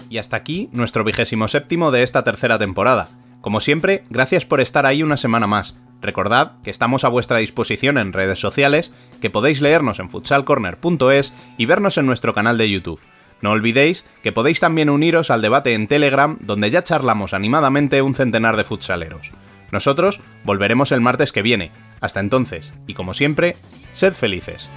Y 0.09 0.19
hasta 0.19 0.37
aquí 0.37 0.69
nuestro 0.71 1.03
vigésimo 1.03 1.47
séptimo 1.47 1.91
de 1.91 2.03
esta 2.03 2.23
tercera 2.23 2.59
temporada. 2.59 3.09
Como 3.43 3.59
siempre, 3.59 4.05
gracias 4.09 4.45
por 4.45 4.61
estar 4.61 4.85
ahí 4.85 5.03
una 5.03 5.17
semana 5.17 5.47
más. 5.47 5.75
Recordad 6.01 6.53
que 6.63 6.69
estamos 6.69 7.03
a 7.03 7.09
vuestra 7.09 7.39
disposición 7.39 7.97
en 7.97 8.13
redes 8.13 8.39
sociales, 8.39 8.89
que 9.19 9.29
podéis 9.29 9.59
leernos 9.59 9.99
en 9.99 10.07
futsalcorner.es 10.07 11.33
y 11.57 11.65
vernos 11.65 11.97
en 11.97 12.05
nuestro 12.05 12.33
canal 12.33 12.57
de 12.57 12.69
YouTube. 12.69 13.01
No 13.41 13.51
olvidéis 13.51 14.05
que 14.23 14.31
podéis 14.31 14.61
también 14.61 14.89
uniros 14.89 15.29
al 15.29 15.41
debate 15.41 15.73
en 15.73 15.89
Telegram, 15.89 16.37
donde 16.39 16.71
ya 16.71 16.85
charlamos 16.85 17.33
animadamente 17.33 18.01
un 18.01 18.15
centenar 18.15 18.55
de 18.55 18.63
futsaleros. 18.63 19.31
Nosotros 19.73 20.21
volveremos 20.45 20.93
el 20.93 21.01
martes 21.01 21.33
que 21.33 21.41
viene. 21.41 21.71
Hasta 21.99 22.21
entonces, 22.21 22.71
y 22.87 22.93
como 22.93 23.13
siempre, 23.13 23.57
sed 23.91 24.13
felices. 24.13 24.69